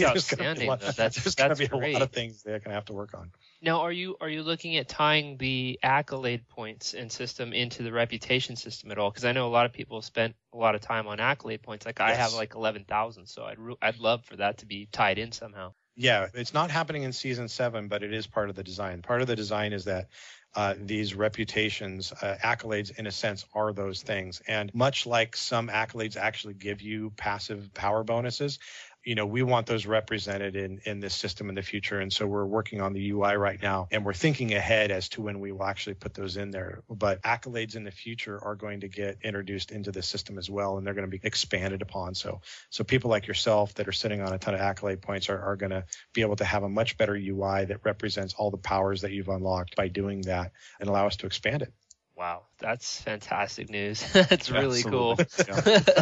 Lot, 0.67 0.81
that's 0.81 1.23
there's 1.23 1.35
going 1.35 1.51
to 1.51 1.57
be 1.57 1.67
great. 1.67 1.91
a 1.91 1.93
lot 1.95 2.03
of 2.03 2.11
things 2.11 2.43
they're 2.43 2.59
going 2.59 2.71
to 2.71 2.75
have 2.75 2.85
to 2.87 2.93
work 2.93 3.15
on. 3.15 3.31
Now, 3.63 3.81
are 3.81 3.93
you 3.93 4.17
are 4.21 4.29
you 4.29 4.43
looking 4.43 4.77
at 4.77 4.89
tying 4.89 5.39
the 5.39 5.79
accolade 5.83 6.49
points 6.49 6.93
and 6.93 7.11
system 7.11 7.53
into 7.53 7.83
the 7.83 7.93
reputation 7.93 8.57
system 8.57 8.91
at 8.91 8.99
all? 8.99 9.11
Because 9.11 9.25
I 9.25 9.33
know 9.33 9.47
a 9.47 9.51
lot 9.51 9.65
of 9.65 9.73
people 9.73 10.03
spent 10.03 10.35
a 10.53 10.59
lot 10.59 10.75
of 10.75 10.83
time 10.83 11.07
on 11.07 11.19
accolade 11.19 11.63
points. 11.63 11.87
Like 11.87 12.01
I 12.01 12.13
have 12.13 12.35
like 12.35 12.55
eleven 12.55 12.85
thousand, 12.85 13.27
so 13.27 13.45
I'd 13.45 13.59
re- 13.59 13.77
I'd 13.81 13.99
love 13.99 14.25
for 14.25 14.37
that 14.37 14.59
to 14.59 14.67
be 14.67 14.87
tied 14.93 15.19
in 15.19 15.33
somehow. 15.33 15.73
Yeah, 15.95 16.29
it's 16.33 16.55
not 16.55 16.71
happening 16.71 17.03
in 17.03 17.13
season 17.13 17.49
seven, 17.49 17.89
but 17.89 18.03
it 18.03 18.13
is 18.13 18.27
part 18.27 18.49
of 18.49 18.57
the 18.57 18.63
design. 18.63 19.03
Part 19.03 19.21
of 19.21 19.27
the 19.27 19.37
design 19.37 19.73
is 19.73 19.85
that 19.85 20.09
uh, 20.55 20.75
these 20.79 21.15
reputations, 21.15 22.13
uh, 22.13 22.37
accolades, 22.43 22.99
in 22.99 23.07
a 23.07 23.11
sense, 23.11 23.47
are 23.55 23.73
those 23.73 24.03
things. 24.03 24.43
And 24.47 24.73
much 24.75 25.07
like 25.07 25.37
some 25.37 25.69
accolades 25.69 26.17
actually 26.17 26.55
give 26.55 26.83
you 26.83 27.11
passive 27.17 27.73
power 27.75 28.05
bonuses, 28.05 28.59
you 29.05 29.15
know, 29.15 29.27
we 29.27 29.43
want 29.43 29.67
those 29.67 29.85
represented 29.85 30.55
in, 30.55 30.81
in 30.85 31.01
this 31.01 31.15
system 31.15 31.49
in 31.49 31.55
the 31.55 31.63
future. 31.63 31.99
And 31.99 32.13
so 32.13 32.27
we're 32.27 32.47
working 32.47 32.81
on 32.81 32.93
the 32.93 33.11
UI 33.11 33.37
right 33.37 33.61
now 33.61 33.89
and 33.91 34.05
we're 34.05 34.15
thinking 34.15 34.55
ahead 34.55 34.91
as 34.91 35.09
to 35.11 35.23
when 35.23 35.41
we 35.41 35.51
will 35.51 35.65
actually 35.65 35.95
put 35.95 36.15
those 36.15 36.37
in 36.37 36.51
there. 36.51 36.83
But 36.89 37.23
accolades 37.23 37.75
in 37.75 37.85
the 37.85 37.91
future 37.91 38.39
are 38.43 38.55
going 38.55 38.81
to 38.81 38.89
get 38.89 39.19
introduced 39.23 39.73
into 39.73 39.91
the 39.91 40.03
system 40.03 40.39
as 40.39 40.49
well. 40.49 40.79
And 40.79 40.87
they're 40.87 40.95
going 40.95 41.11
to 41.11 41.19
be 41.19 41.21
expanded 41.23 41.83
upon. 41.83 42.15
So, 42.15 42.41
so 42.71 42.85
people 42.85 43.11
like 43.11 43.27
yourself 43.27 43.75
that 43.75 43.89
are 43.89 43.93
sitting 43.93 44.21
on 44.21 44.33
a 44.33 44.39
ton 44.39 44.55
of 44.55 44.61
accolade 44.61 45.03
points 45.03 45.29
are, 45.29 45.41
are 45.41 45.57
going 45.57 45.71
to 45.71 45.85
be 46.13 46.21
able 46.21 46.37
to 46.37 46.45
have 46.45 46.63
a 46.63 46.69
much 46.69 46.97
better 46.97 47.15
UI 47.15 47.65
that 47.65 47.85
represents 47.85 48.35
all 48.35 48.51
the 48.51 48.57
powers 48.57 49.01
that 49.01 49.11
you've 49.11 49.29
unlocked 49.29 49.75
by 49.75 49.89
doing 49.89 50.23
that 50.23 50.53
and 50.79 50.89
allow 50.89 51.07
us 51.07 51.17
to 51.17 51.27
expand 51.27 51.63
it. 51.63 51.73
Wow, 52.17 52.43
that's 52.59 53.01
fantastic 53.01 53.69
news. 53.69 54.01
that's 54.13 54.51
really 54.51 54.83
Absolutely. 54.85 55.25
cool. 55.27 55.97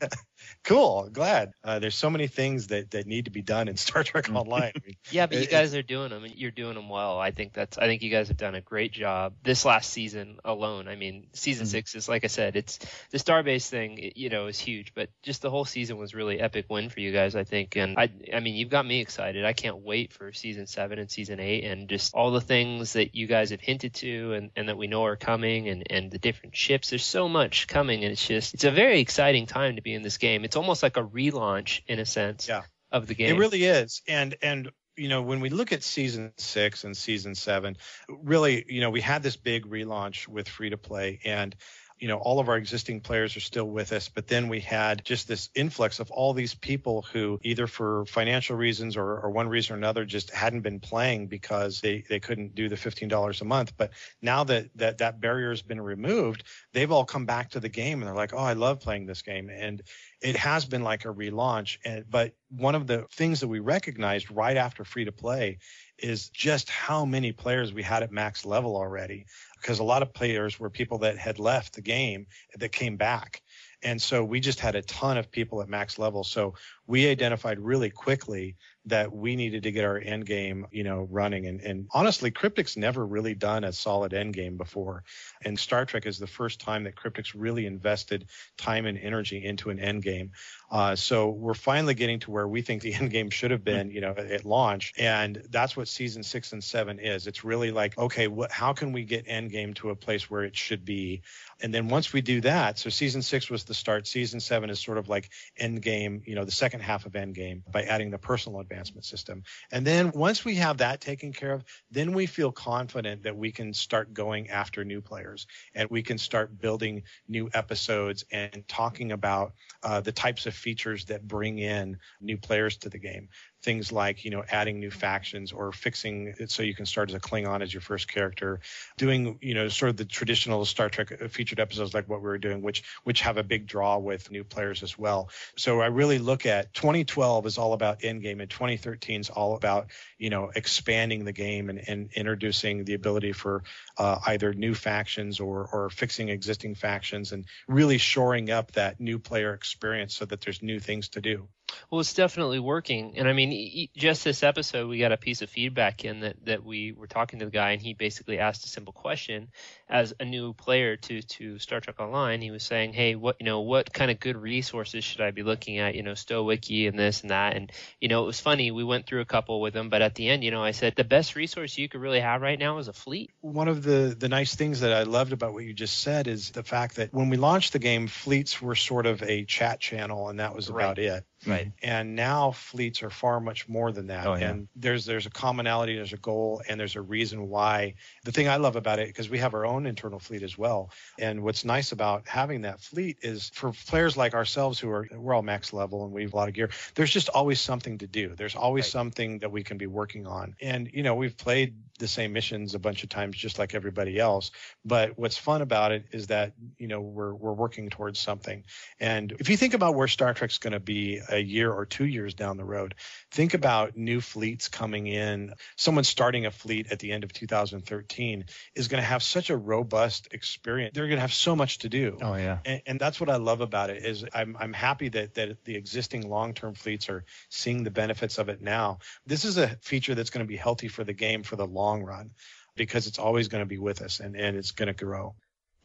cool. 0.62 1.08
Glad. 1.12 1.52
Uh, 1.62 1.78
there's 1.78 1.94
so 1.94 2.10
many 2.10 2.26
things 2.26 2.68
that, 2.68 2.90
that 2.92 3.06
need 3.06 3.26
to 3.26 3.30
be 3.30 3.42
done 3.42 3.68
in 3.68 3.76
Star 3.76 4.02
Trek 4.02 4.30
Online. 4.30 4.72
I 4.74 4.80
mean, 4.86 4.96
yeah, 5.10 5.26
but 5.26 5.38
you 5.38 5.46
guys 5.46 5.74
are 5.74 5.82
doing 5.82 6.10
them, 6.10 6.24
and 6.24 6.34
you're 6.34 6.50
doing 6.50 6.74
them 6.74 6.88
well. 6.88 7.18
I 7.18 7.30
think 7.30 7.52
that's. 7.52 7.78
I 7.78 7.86
think 7.86 8.02
you 8.02 8.10
guys 8.10 8.28
have 8.28 8.36
done 8.36 8.54
a 8.54 8.60
great 8.60 8.92
job 8.92 9.34
this 9.42 9.64
last 9.64 9.90
season 9.90 10.38
alone. 10.44 10.88
I 10.88 10.96
mean, 10.96 11.26
season 11.32 11.66
six 11.66 11.94
is 11.94 12.08
like 12.08 12.24
I 12.24 12.28
said, 12.28 12.56
it's 12.56 12.78
the 13.10 13.18
Starbase 13.18 13.68
thing. 13.68 14.12
You 14.16 14.30
know, 14.30 14.46
is 14.46 14.58
huge, 14.58 14.92
but 14.94 15.10
just 15.22 15.42
the 15.42 15.50
whole 15.50 15.64
season 15.64 15.96
was 15.96 16.14
really 16.14 16.40
epic 16.40 16.66
win 16.68 16.90
for 16.90 17.00
you 17.00 17.12
guys. 17.12 17.36
I 17.36 17.44
think, 17.44 17.76
and 17.76 17.98
I. 17.98 18.10
I 18.32 18.40
mean, 18.40 18.54
you've 18.54 18.70
got 18.70 18.86
me 18.86 19.00
excited. 19.00 19.44
I 19.44 19.52
can't 19.52 19.78
wait 19.78 20.12
for 20.12 20.32
season 20.32 20.66
seven 20.66 20.98
and 20.98 21.10
season 21.10 21.40
eight, 21.40 21.64
and 21.64 21.88
just 21.88 22.14
all 22.14 22.30
the 22.30 22.40
things 22.40 22.94
that 22.94 23.14
you 23.14 23.26
guys 23.26 23.50
have 23.50 23.60
hinted 23.60 23.94
to, 23.94 24.32
and, 24.32 24.50
and 24.56 24.68
that 24.68 24.76
we 24.76 24.86
know 24.86 25.04
are 25.04 25.16
coming, 25.16 25.68
and 25.68 25.84
and 25.90 26.10
the 26.10 26.18
different 26.18 26.56
ships. 26.56 26.90
There's 26.90 27.04
so 27.04 27.28
much 27.28 27.66
coming, 27.66 28.04
and 28.04 28.12
it's 28.12 28.26
just 28.26 28.54
it's 28.54 28.64
a 28.64 28.70
very 28.70 29.00
exciting 29.00 29.46
time 29.46 29.76
to 29.76 29.82
be 29.82 29.94
in 29.94 30.02
this 30.02 30.18
game. 30.18 30.33
It's 30.42 30.56
almost 30.56 30.82
like 30.82 30.96
a 30.96 31.04
relaunch 31.04 31.82
in 31.86 31.98
a 31.98 32.06
sense 32.06 32.48
Yeah. 32.48 32.62
of 32.90 33.06
the 33.06 33.14
game. 33.14 33.36
It 33.36 33.38
really 33.38 33.64
is. 33.64 34.00
And 34.08 34.34
and 34.42 34.70
you 34.96 35.08
know, 35.08 35.22
when 35.22 35.40
we 35.40 35.50
look 35.50 35.72
at 35.72 35.82
season 35.82 36.32
six 36.38 36.84
and 36.84 36.96
season 36.96 37.34
seven, 37.34 37.76
really, 38.08 38.64
you 38.68 38.80
know, 38.80 38.90
we 38.90 39.00
had 39.00 39.22
this 39.22 39.36
big 39.36 39.66
relaunch 39.66 40.28
with 40.28 40.48
free 40.48 40.70
to 40.70 40.78
play 40.78 41.20
and 41.24 41.54
you 41.98 42.08
know, 42.08 42.18
all 42.18 42.40
of 42.40 42.48
our 42.48 42.56
existing 42.56 43.00
players 43.00 43.36
are 43.36 43.40
still 43.40 43.66
with 43.66 43.92
us, 43.92 44.08
but 44.08 44.26
then 44.26 44.48
we 44.48 44.60
had 44.60 45.04
just 45.04 45.28
this 45.28 45.48
influx 45.54 46.00
of 46.00 46.10
all 46.10 46.32
these 46.32 46.54
people 46.54 47.02
who 47.02 47.38
either 47.42 47.66
for 47.66 48.04
financial 48.06 48.56
reasons 48.56 48.96
or, 48.96 49.20
or 49.20 49.30
one 49.30 49.48
reason 49.48 49.74
or 49.74 49.78
another 49.78 50.04
just 50.04 50.30
hadn't 50.30 50.62
been 50.62 50.80
playing 50.80 51.28
because 51.28 51.80
they, 51.80 52.04
they 52.08 52.18
couldn't 52.18 52.54
do 52.54 52.68
the 52.68 52.74
$15 52.74 53.40
a 53.40 53.44
month. 53.44 53.74
But 53.76 53.92
now 54.20 54.42
that, 54.44 54.70
that 54.76 54.98
that 54.98 55.20
barrier 55.20 55.50
has 55.50 55.62
been 55.62 55.80
removed, 55.80 56.44
they've 56.72 56.90
all 56.90 57.04
come 57.04 57.26
back 57.26 57.50
to 57.50 57.60
the 57.60 57.68
game 57.68 58.00
and 58.00 58.08
they're 58.08 58.16
like, 58.16 58.34
oh, 58.34 58.38
I 58.38 58.54
love 58.54 58.80
playing 58.80 59.06
this 59.06 59.22
game. 59.22 59.48
And 59.48 59.80
it 60.20 60.36
has 60.36 60.64
been 60.64 60.82
like 60.82 61.04
a 61.04 61.14
relaunch. 61.14 61.78
And, 61.84 62.04
but 62.10 62.34
one 62.50 62.74
of 62.74 62.86
the 62.86 63.06
things 63.12 63.40
that 63.40 63.48
we 63.48 63.60
recognized 63.60 64.30
right 64.30 64.56
after 64.56 64.84
free 64.84 65.04
to 65.04 65.12
play 65.12 65.58
is 65.98 66.28
just 66.28 66.68
how 66.70 67.04
many 67.04 67.32
players 67.32 67.72
we 67.72 67.82
had 67.82 68.02
at 68.02 68.12
max 68.12 68.44
level 68.44 68.76
already 68.76 69.26
because 69.60 69.78
a 69.78 69.84
lot 69.84 70.02
of 70.02 70.12
players 70.12 70.60
were 70.60 70.68
people 70.68 70.98
that 70.98 71.16
had 71.16 71.38
left 71.38 71.74
the 71.74 71.80
game 71.80 72.26
that 72.58 72.70
came 72.70 72.96
back. 72.96 73.42
And 73.82 74.00
so 74.00 74.24
we 74.24 74.40
just 74.40 74.60
had 74.60 74.74
a 74.74 74.82
ton 74.82 75.18
of 75.18 75.30
people 75.30 75.60
at 75.60 75.68
max 75.68 75.98
level. 75.98 76.24
So 76.24 76.54
we 76.86 77.08
identified 77.08 77.58
really 77.58 77.90
quickly 77.90 78.56
that 78.86 79.12
we 79.12 79.36
needed 79.36 79.62
to 79.62 79.72
get 79.72 79.84
our 79.84 79.98
end 79.98 80.26
game, 80.26 80.66
you 80.70 80.84
know, 80.84 81.06
running. 81.10 81.46
And, 81.46 81.60
and 81.60 81.86
honestly, 81.92 82.30
Cryptic's 82.30 82.76
never 82.76 83.06
really 83.06 83.34
done 83.34 83.64
a 83.64 83.72
solid 83.72 84.12
end 84.12 84.34
game 84.34 84.56
before. 84.56 85.04
And 85.44 85.58
Star 85.58 85.84
Trek 85.84 86.06
is 86.06 86.18
the 86.18 86.26
first 86.26 86.60
time 86.60 86.84
that 86.84 86.96
Cryptic's 86.96 87.34
really 87.34 87.66
invested 87.66 88.26
time 88.56 88.86
and 88.86 88.98
energy 88.98 89.44
into 89.44 89.70
an 89.70 89.78
end 89.78 90.02
game. 90.02 90.32
Uh, 90.70 90.96
so 90.96 91.28
we're 91.28 91.54
finally 91.54 91.94
getting 91.94 92.18
to 92.20 92.30
where 92.30 92.48
we 92.48 92.62
think 92.62 92.82
the 92.82 92.94
end 93.00 93.10
game 93.10 93.30
should 93.30 93.50
have 93.50 93.64
been, 93.64 93.90
you 93.90 94.00
know, 94.00 94.14
at, 94.16 94.44
launch. 94.44 94.92
And 94.98 95.42
that's 95.50 95.76
what 95.76 95.88
season 95.88 96.22
six 96.22 96.52
and 96.52 96.62
seven 96.62 96.98
is. 96.98 97.26
It's 97.26 97.44
really 97.44 97.70
like, 97.70 97.96
okay, 97.96 98.26
what, 98.28 98.50
how 98.50 98.72
can 98.72 98.92
we 98.92 99.04
get 99.04 99.24
end 99.26 99.50
game 99.50 99.74
to 99.74 99.90
a 99.90 99.96
place 99.96 100.30
where 100.30 100.42
it 100.42 100.56
should 100.56 100.84
be? 100.84 101.22
And 101.62 101.72
then 101.72 101.88
once 101.88 102.12
we 102.12 102.20
do 102.20 102.40
that, 102.42 102.78
so 102.78 102.90
season 102.90 103.22
six 103.22 103.48
was 103.48 103.64
the 103.64 103.74
start. 103.74 104.06
Season 104.06 104.40
seven 104.40 104.68
is 104.70 104.80
sort 104.80 104.98
of 104.98 105.08
like 105.08 105.30
end 105.56 105.80
game, 105.82 106.22
you 106.26 106.34
know, 106.34 106.44
the 106.44 106.52
second 106.52 106.80
half 106.80 107.06
of 107.06 107.12
Endgame 107.12 107.62
by 107.70 107.82
adding 107.82 108.10
the 108.10 108.18
personal 108.18 108.60
advancement 108.60 109.04
system. 109.04 109.44
And 109.72 109.86
then 109.86 110.12
once 110.12 110.44
we 110.44 110.56
have 110.56 110.78
that 110.78 111.00
taken 111.00 111.32
care 111.32 111.52
of, 111.52 111.64
then 111.90 112.12
we 112.12 112.26
feel 112.26 112.52
confident 112.52 113.22
that 113.22 113.36
we 113.36 113.52
can 113.52 113.72
start 113.72 114.12
going 114.12 114.50
after 114.50 114.84
new 114.84 115.00
players 115.00 115.46
and 115.74 115.88
we 115.90 116.02
can 116.02 116.18
start 116.18 116.58
building 116.58 117.04
new 117.28 117.48
episodes 117.54 118.24
and 118.30 118.66
talking 118.68 119.12
about 119.12 119.54
uh, 119.82 120.00
the 120.00 120.12
types 120.12 120.46
of 120.46 120.53
features 120.54 121.04
that 121.06 121.26
bring 121.26 121.58
in 121.58 121.98
new 122.20 122.36
players 122.38 122.76
to 122.78 122.88
the 122.88 122.98
game 122.98 123.28
things 123.64 123.90
like 123.90 124.24
you 124.24 124.30
know 124.30 124.44
adding 124.50 124.78
new 124.78 124.90
factions 124.90 125.50
or 125.50 125.72
fixing 125.72 126.34
it 126.38 126.50
so 126.50 126.62
you 126.62 126.74
can 126.74 126.84
start 126.84 127.08
as 127.08 127.14
a 127.14 127.20
Klingon 127.20 127.62
as 127.62 127.72
your 127.72 127.80
first 127.80 128.12
character, 128.12 128.60
doing 128.98 129.38
you 129.40 129.54
know 129.54 129.68
sort 129.68 129.90
of 129.90 129.96
the 129.96 130.04
traditional 130.04 130.64
Star 130.64 130.90
Trek 130.90 131.30
featured 131.30 131.58
episodes 131.58 131.94
like 131.94 132.08
what 132.08 132.20
we 132.20 132.26
were 132.26 132.38
doing, 132.38 132.62
which 132.62 132.84
which 133.04 133.22
have 133.22 133.38
a 133.38 133.42
big 133.42 133.66
draw 133.66 133.98
with 133.98 134.30
new 134.30 134.44
players 134.44 134.82
as 134.82 134.98
well. 134.98 135.30
So 135.56 135.80
I 135.80 135.86
really 135.86 136.18
look 136.18 136.44
at 136.46 136.74
2012 136.74 137.46
is 137.46 137.58
all 137.58 137.72
about 137.72 138.00
Endgame, 138.00 138.40
and 138.40 138.50
2013 138.50 139.22
is 139.22 139.30
all 139.30 139.56
about 139.56 139.86
you 140.18 140.30
know 140.30 140.50
expanding 140.54 141.24
the 141.24 141.32
game 141.32 141.70
and, 141.70 141.80
and 141.88 142.10
introducing 142.14 142.84
the 142.84 142.94
ability 142.94 143.32
for 143.32 143.64
uh, 143.96 144.18
either 144.26 144.52
new 144.52 144.74
factions 144.74 145.40
or 145.40 145.68
or 145.72 145.88
fixing 145.88 146.28
existing 146.28 146.74
factions 146.74 147.32
and 147.32 147.46
really 147.66 147.98
shoring 147.98 148.50
up 148.50 148.72
that 148.72 149.00
new 149.00 149.18
player 149.18 149.54
experience 149.54 150.14
so 150.14 150.26
that 150.26 150.42
there's 150.42 150.62
new 150.62 150.78
things 150.78 151.08
to 151.08 151.20
do. 151.20 151.48
Well, 151.90 152.00
it's 152.00 152.14
definitely 152.14 152.58
working. 152.58 153.16
And 153.16 153.28
I 153.28 153.32
mean, 153.32 153.52
e- 153.52 153.90
just 153.96 154.24
this 154.24 154.42
episode, 154.42 154.88
we 154.88 154.98
got 154.98 155.12
a 155.12 155.16
piece 155.16 155.42
of 155.42 155.50
feedback 155.50 156.04
in 156.04 156.20
that, 156.20 156.44
that 156.46 156.64
we 156.64 156.92
were 156.92 157.06
talking 157.06 157.38
to 157.38 157.44
the 157.44 157.50
guy, 157.50 157.70
and 157.72 157.80
he 157.80 157.94
basically 157.94 158.38
asked 158.38 158.64
a 158.64 158.68
simple 158.68 158.92
question 158.92 159.48
as 159.88 160.12
a 160.18 160.24
new 160.24 160.52
player 160.54 160.96
to, 160.96 161.22
to 161.22 161.58
Star 161.58 161.80
Trek 161.80 162.00
Online. 162.00 162.40
He 162.40 162.50
was 162.50 162.62
saying, 162.62 162.92
Hey, 162.92 163.14
what, 163.14 163.36
you 163.40 163.46
know, 163.46 163.60
what 163.60 163.92
kind 163.92 164.10
of 164.10 164.18
good 164.20 164.36
resources 164.36 165.04
should 165.04 165.20
I 165.20 165.30
be 165.30 165.42
looking 165.42 165.78
at? 165.78 165.94
You 165.94 166.02
know, 166.02 166.12
StoWiki 166.12 166.88
and 166.88 166.98
this 166.98 167.22
and 167.22 167.30
that. 167.30 167.56
And, 167.56 167.70
you 168.00 168.08
know, 168.08 168.22
it 168.24 168.26
was 168.26 168.40
funny. 168.40 168.70
We 168.70 168.84
went 168.84 169.06
through 169.06 169.20
a 169.20 169.26
couple 169.26 169.60
with 169.60 169.74
him, 169.74 169.88
but 169.88 170.02
at 170.02 170.14
the 170.14 170.28
end, 170.28 170.42
you 170.44 170.50
know, 170.50 170.62
I 170.62 170.72
said, 170.72 170.94
the 170.96 171.04
best 171.04 171.36
resource 171.36 171.78
you 171.78 171.88
could 171.88 172.00
really 172.00 172.20
have 172.20 172.42
right 172.42 172.58
now 172.58 172.78
is 172.78 172.88
a 172.88 172.92
fleet. 172.92 173.30
One 173.40 173.68
of 173.68 173.82
the, 173.82 174.16
the 174.18 174.28
nice 174.28 174.54
things 174.54 174.80
that 174.80 174.92
I 174.92 175.04
loved 175.04 175.32
about 175.32 175.52
what 175.52 175.64
you 175.64 175.74
just 175.74 176.00
said 176.00 176.26
is 176.28 176.50
the 176.50 176.62
fact 176.62 176.96
that 176.96 177.12
when 177.12 177.28
we 177.30 177.36
launched 177.36 177.72
the 177.72 177.78
game, 177.78 178.06
fleets 178.06 178.60
were 178.60 178.74
sort 178.74 179.06
of 179.06 179.22
a 179.22 179.44
chat 179.44 179.80
channel, 179.80 180.28
and 180.28 180.40
that 180.40 180.54
was 180.54 180.68
about 180.68 180.98
Right. 180.98 180.98
it. 180.98 181.24
Right. 181.46 181.72
And 181.82 182.16
now 182.16 182.52
fleets 182.52 183.02
are 183.02 183.10
far 183.10 183.40
much 183.40 183.68
more 183.68 183.92
than 183.92 184.06
that. 184.08 184.26
Oh, 184.26 184.34
yeah. 184.34 184.50
And 184.50 184.68
there's 184.76 185.04
there's 185.04 185.26
a 185.26 185.30
commonality, 185.30 185.96
there's 185.96 186.12
a 186.12 186.18
goal, 186.18 186.62
and 186.68 186.78
there's 186.78 186.96
a 186.96 187.02
reason 187.02 187.48
why. 187.48 187.94
The 188.24 188.32
thing 188.32 188.48
I 188.48 188.56
love 188.56 188.76
about 188.76 188.98
it 188.98 189.08
because 189.08 189.28
we 189.28 189.38
have 189.38 189.54
our 189.54 189.66
own 189.66 189.86
internal 189.86 190.18
fleet 190.18 190.42
as 190.42 190.56
well. 190.56 190.90
And 191.18 191.42
what's 191.42 191.64
nice 191.64 191.92
about 191.92 192.26
having 192.26 192.62
that 192.62 192.80
fleet 192.80 193.18
is 193.22 193.50
for 193.50 193.72
players 193.86 194.16
like 194.16 194.34
ourselves 194.34 194.78
who 194.78 194.90
are 194.90 195.08
we're 195.12 195.34
all 195.34 195.42
max 195.42 195.72
level 195.72 196.04
and 196.04 196.12
we 196.12 196.22
have 196.22 196.32
a 196.32 196.36
lot 196.36 196.48
of 196.48 196.54
gear. 196.54 196.70
There's 196.94 197.10
just 197.10 197.28
always 197.28 197.60
something 197.60 197.98
to 197.98 198.06
do. 198.06 198.34
There's 198.34 198.54
always 198.56 198.84
Right. 198.84 198.90
something 198.92 199.38
that 199.40 199.50
we 199.52 199.62
can 199.62 199.78
be 199.78 199.86
working 199.86 200.26
on. 200.26 200.54
And 200.60 200.90
you 200.92 201.02
know 201.02 201.14
we've 201.14 201.36
played 201.36 201.74
the 201.98 202.08
same 202.08 202.32
missions 202.32 202.74
a 202.74 202.78
bunch 202.78 203.02
of 203.02 203.08
times 203.08 203.36
just 203.36 203.58
like 203.58 203.74
everybody 203.74 204.18
else. 204.18 204.50
But 204.84 205.16
what's 205.16 205.36
fun 205.36 205.62
about 205.62 205.92
it 205.92 206.06
is 206.10 206.26
that 206.28 206.52
you 206.78 206.88
know 206.88 207.00
we're 207.00 207.34
we're 207.34 207.52
working 207.52 207.88
towards 207.90 208.18
something. 208.18 208.64
And 209.00 209.32
if 209.38 209.48
you 209.48 209.56
think 209.56 209.74
about 209.74 209.94
where 209.94 210.08
Star 210.08 210.34
Trek's 210.34 210.58
going 210.58 210.72
to 210.72 210.80
be 210.80 211.20
a 211.28 211.38
year 211.38 211.72
or 211.72 211.86
two 211.86 212.06
years 212.06 212.34
down 212.34 212.56
the 212.56 212.64
road, 212.64 212.94
think 213.34 213.54
about 213.54 213.96
new 213.96 214.20
fleets 214.20 214.68
coming 214.68 215.08
in. 215.08 215.54
Someone 215.76 216.04
starting 216.04 216.46
a 216.46 216.52
fleet 216.52 216.92
at 216.92 217.00
the 217.00 217.10
end 217.10 217.24
of 217.24 217.32
2013 217.32 218.44
is 218.76 218.86
going 218.86 219.02
to 219.02 219.06
have 219.06 219.24
such 219.24 219.50
a 219.50 219.56
robust 219.56 220.28
experience. 220.30 220.94
They're 220.94 221.08
going 221.08 221.16
to 221.16 221.22
have 221.22 221.34
so 221.34 221.56
much 221.56 221.78
to 221.78 221.88
do. 221.88 222.16
Oh 222.22 222.36
yeah. 222.36 222.58
And, 222.64 222.82
and 222.86 223.00
that's 223.00 223.18
what 223.18 223.28
I 223.28 223.36
love 223.36 223.60
about 223.60 223.90
it 223.90 224.04
is 224.04 224.24
I'm 224.32 224.56
I'm 224.58 224.72
happy 224.72 225.08
that 225.10 225.34
that 225.34 225.64
the 225.64 225.74
existing 225.74 226.28
long-term 226.28 226.74
fleets 226.74 227.08
are 227.08 227.24
seeing 227.48 227.82
the 227.82 227.90
benefits 227.90 228.38
of 228.38 228.48
it 228.48 228.62
now. 228.62 229.00
This 229.26 229.44
is 229.44 229.58
a 229.58 229.66
feature 229.82 230.14
that's 230.14 230.30
going 230.30 230.46
to 230.46 230.48
be 230.48 230.56
healthy 230.56 230.88
for 230.88 231.02
the 231.02 231.12
game 231.12 231.42
for 231.42 231.56
the 231.56 231.66
long 231.66 232.04
run 232.04 232.30
because 232.76 233.08
it's 233.08 233.18
always 233.18 233.48
going 233.48 233.62
to 233.62 233.66
be 233.68 233.78
with 233.78 234.00
us 234.00 234.20
and, 234.20 234.36
and 234.36 234.56
it's 234.56 234.70
going 234.70 234.94
to 234.94 235.04
grow. 235.04 235.34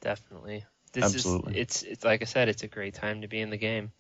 Definitely. 0.02 0.66
This 0.92 1.04
Absolutely. 1.04 1.54
is 1.54 1.60
it's 1.60 1.84
it's 1.84 2.04
like 2.04 2.22
I 2.22 2.26
said, 2.26 2.50
it's 2.50 2.64
a 2.64 2.68
great 2.68 2.96
time 2.96 3.22
to 3.22 3.28
be 3.28 3.40
in 3.40 3.50
the 3.50 3.58
game. 3.58 3.92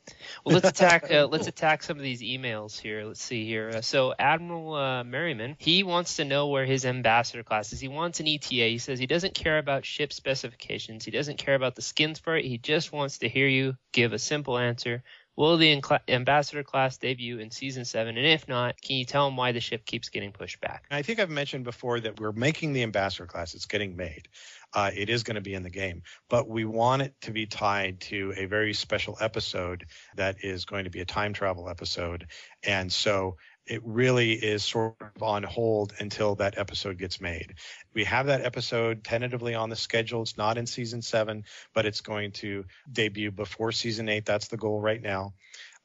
Well, 0.44 0.56
let's 0.56 0.68
attack 0.68 1.12
uh, 1.12 1.28
let's 1.28 1.48
attack 1.54 1.84
some 1.84 1.98
of 1.98 2.04
these 2.04 2.22
emails 2.22 2.80
here. 2.80 3.04
Let's 3.06 3.22
see 3.22 3.46
here. 3.46 3.72
Uh, 3.76 3.82
so 3.82 4.14
Admiral 4.18 4.74
uh, 4.74 5.04
Merriman, 5.04 5.56
he 5.60 5.84
wants 5.84 6.16
to 6.16 6.26
know 6.26 6.48
where 6.48 6.66
his 6.66 6.86
ambassador 6.86 7.44
class 7.44 7.74
is. 7.74 7.80
He 7.80 7.88
wants 7.88 8.20
an 8.20 8.28
ETA. 8.28 8.70
He 8.70 8.78
says 8.80 8.98
he 9.00 9.08
doesn't 9.08 9.36
care 9.36 9.60
about 9.60 9.86
ship 9.86 10.12
specifications. 10.12 11.06
He 11.06 11.12
doesn't 11.12 11.38
care 11.38 11.56
about 11.56 11.76
the 11.76 11.82
skins 11.82 12.20
for 12.20 12.36
it. 12.36 12.46
He 12.46 12.58
just 12.58 12.92
wants 12.92 13.20
to 13.20 13.30
hear 13.30 13.48
you 13.48 13.78
give 13.92 14.14
a 14.14 14.20
simple 14.20 14.58
answer. 14.58 15.04
Will 15.40 15.56
the 15.56 15.74
Encla- 15.74 16.02
ambassador 16.10 16.64
class 16.64 16.98
debut 16.98 17.40
in 17.40 17.50
season 17.50 17.86
seven? 17.86 18.18
And 18.18 18.28
if 18.28 18.50
not, 18.50 18.82
can 18.82 18.98
you 18.98 19.06
tell 19.06 19.26
him 19.26 19.38
why 19.38 19.54
the 19.54 19.62
ship 19.62 19.86
keeps 19.86 20.10
getting 20.10 20.34
pushed 20.34 20.60
back? 20.60 20.84
I 20.92 21.02
think 21.02 21.20
I've 21.20 21.30
mentioned 21.30 21.64
before 21.64 21.98
that 22.02 22.20
we're 22.20 22.34
making 22.34 22.74
the 22.74 22.84
ambassador 22.84 23.26
class. 23.26 23.56
It's 23.56 23.66
getting 23.66 23.96
made. 23.96 24.28
Uh, 24.74 24.92
it 24.96 25.10
is 25.10 25.24
going 25.24 25.36
to 25.36 25.42
be 25.42 25.56
in 25.56 25.64
the 25.64 25.70
game, 25.70 26.04
but 26.30 26.48
we 26.48 26.64
want 26.66 27.02
it 27.02 27.16
to 27.22 27.32
be 27.32 27.46
tied 27.46 28.00
to 28.00 28.34
a 28.38 28.46
very 28.46 28.74
special 28.74 29.18
episode 29.20 29.86
that 30.16 30.38
is 30.44 30.66
going 30.66 30.84
to 30.84 30.92
be 30.92 31.02
a 31.02 31.06
time 31.06 31.34
travel 31.34 31.70
episode. 31.70 32.28
And 32.64 32.92
so 32.92 33.38
it 33.66 33.82
really 33.86 34.34
is 34.34 34.64
sort 34.64 34.96
of 35.16 35.22
on 35.22 35.44
hold 35.44 35.94
until 36.00 36.36
that 36.36 36.58
episode 36.58 36.98
gets 36.98 37.22
made. 37.22 37.54
We 37.94 38.04
have 38.06 38.26
that 38.26 38.44
episode 38.44 39.04
tentatively 39.04 39.54
on 39.54 39.70
the 39.70 39.76
schedule. 39.76 40.24
It's 40.24 40.38
not 40.38 40.58
in 40.58 40.66
season 40.66 41.04
seven, 41.04 41.46
but 41.74 41.86
it's 41.86 42.02
going 42.02 42.32
to 42.34 42.66
debut 42.92 43.32
before 43.32 43.72
season 43.72 44.10
eight. 44.10 44.26
That's 44.26 44.48
the 44.48 44.58
goal 44.58 44.82
right 44.82 45.02
now. 45.02 45.34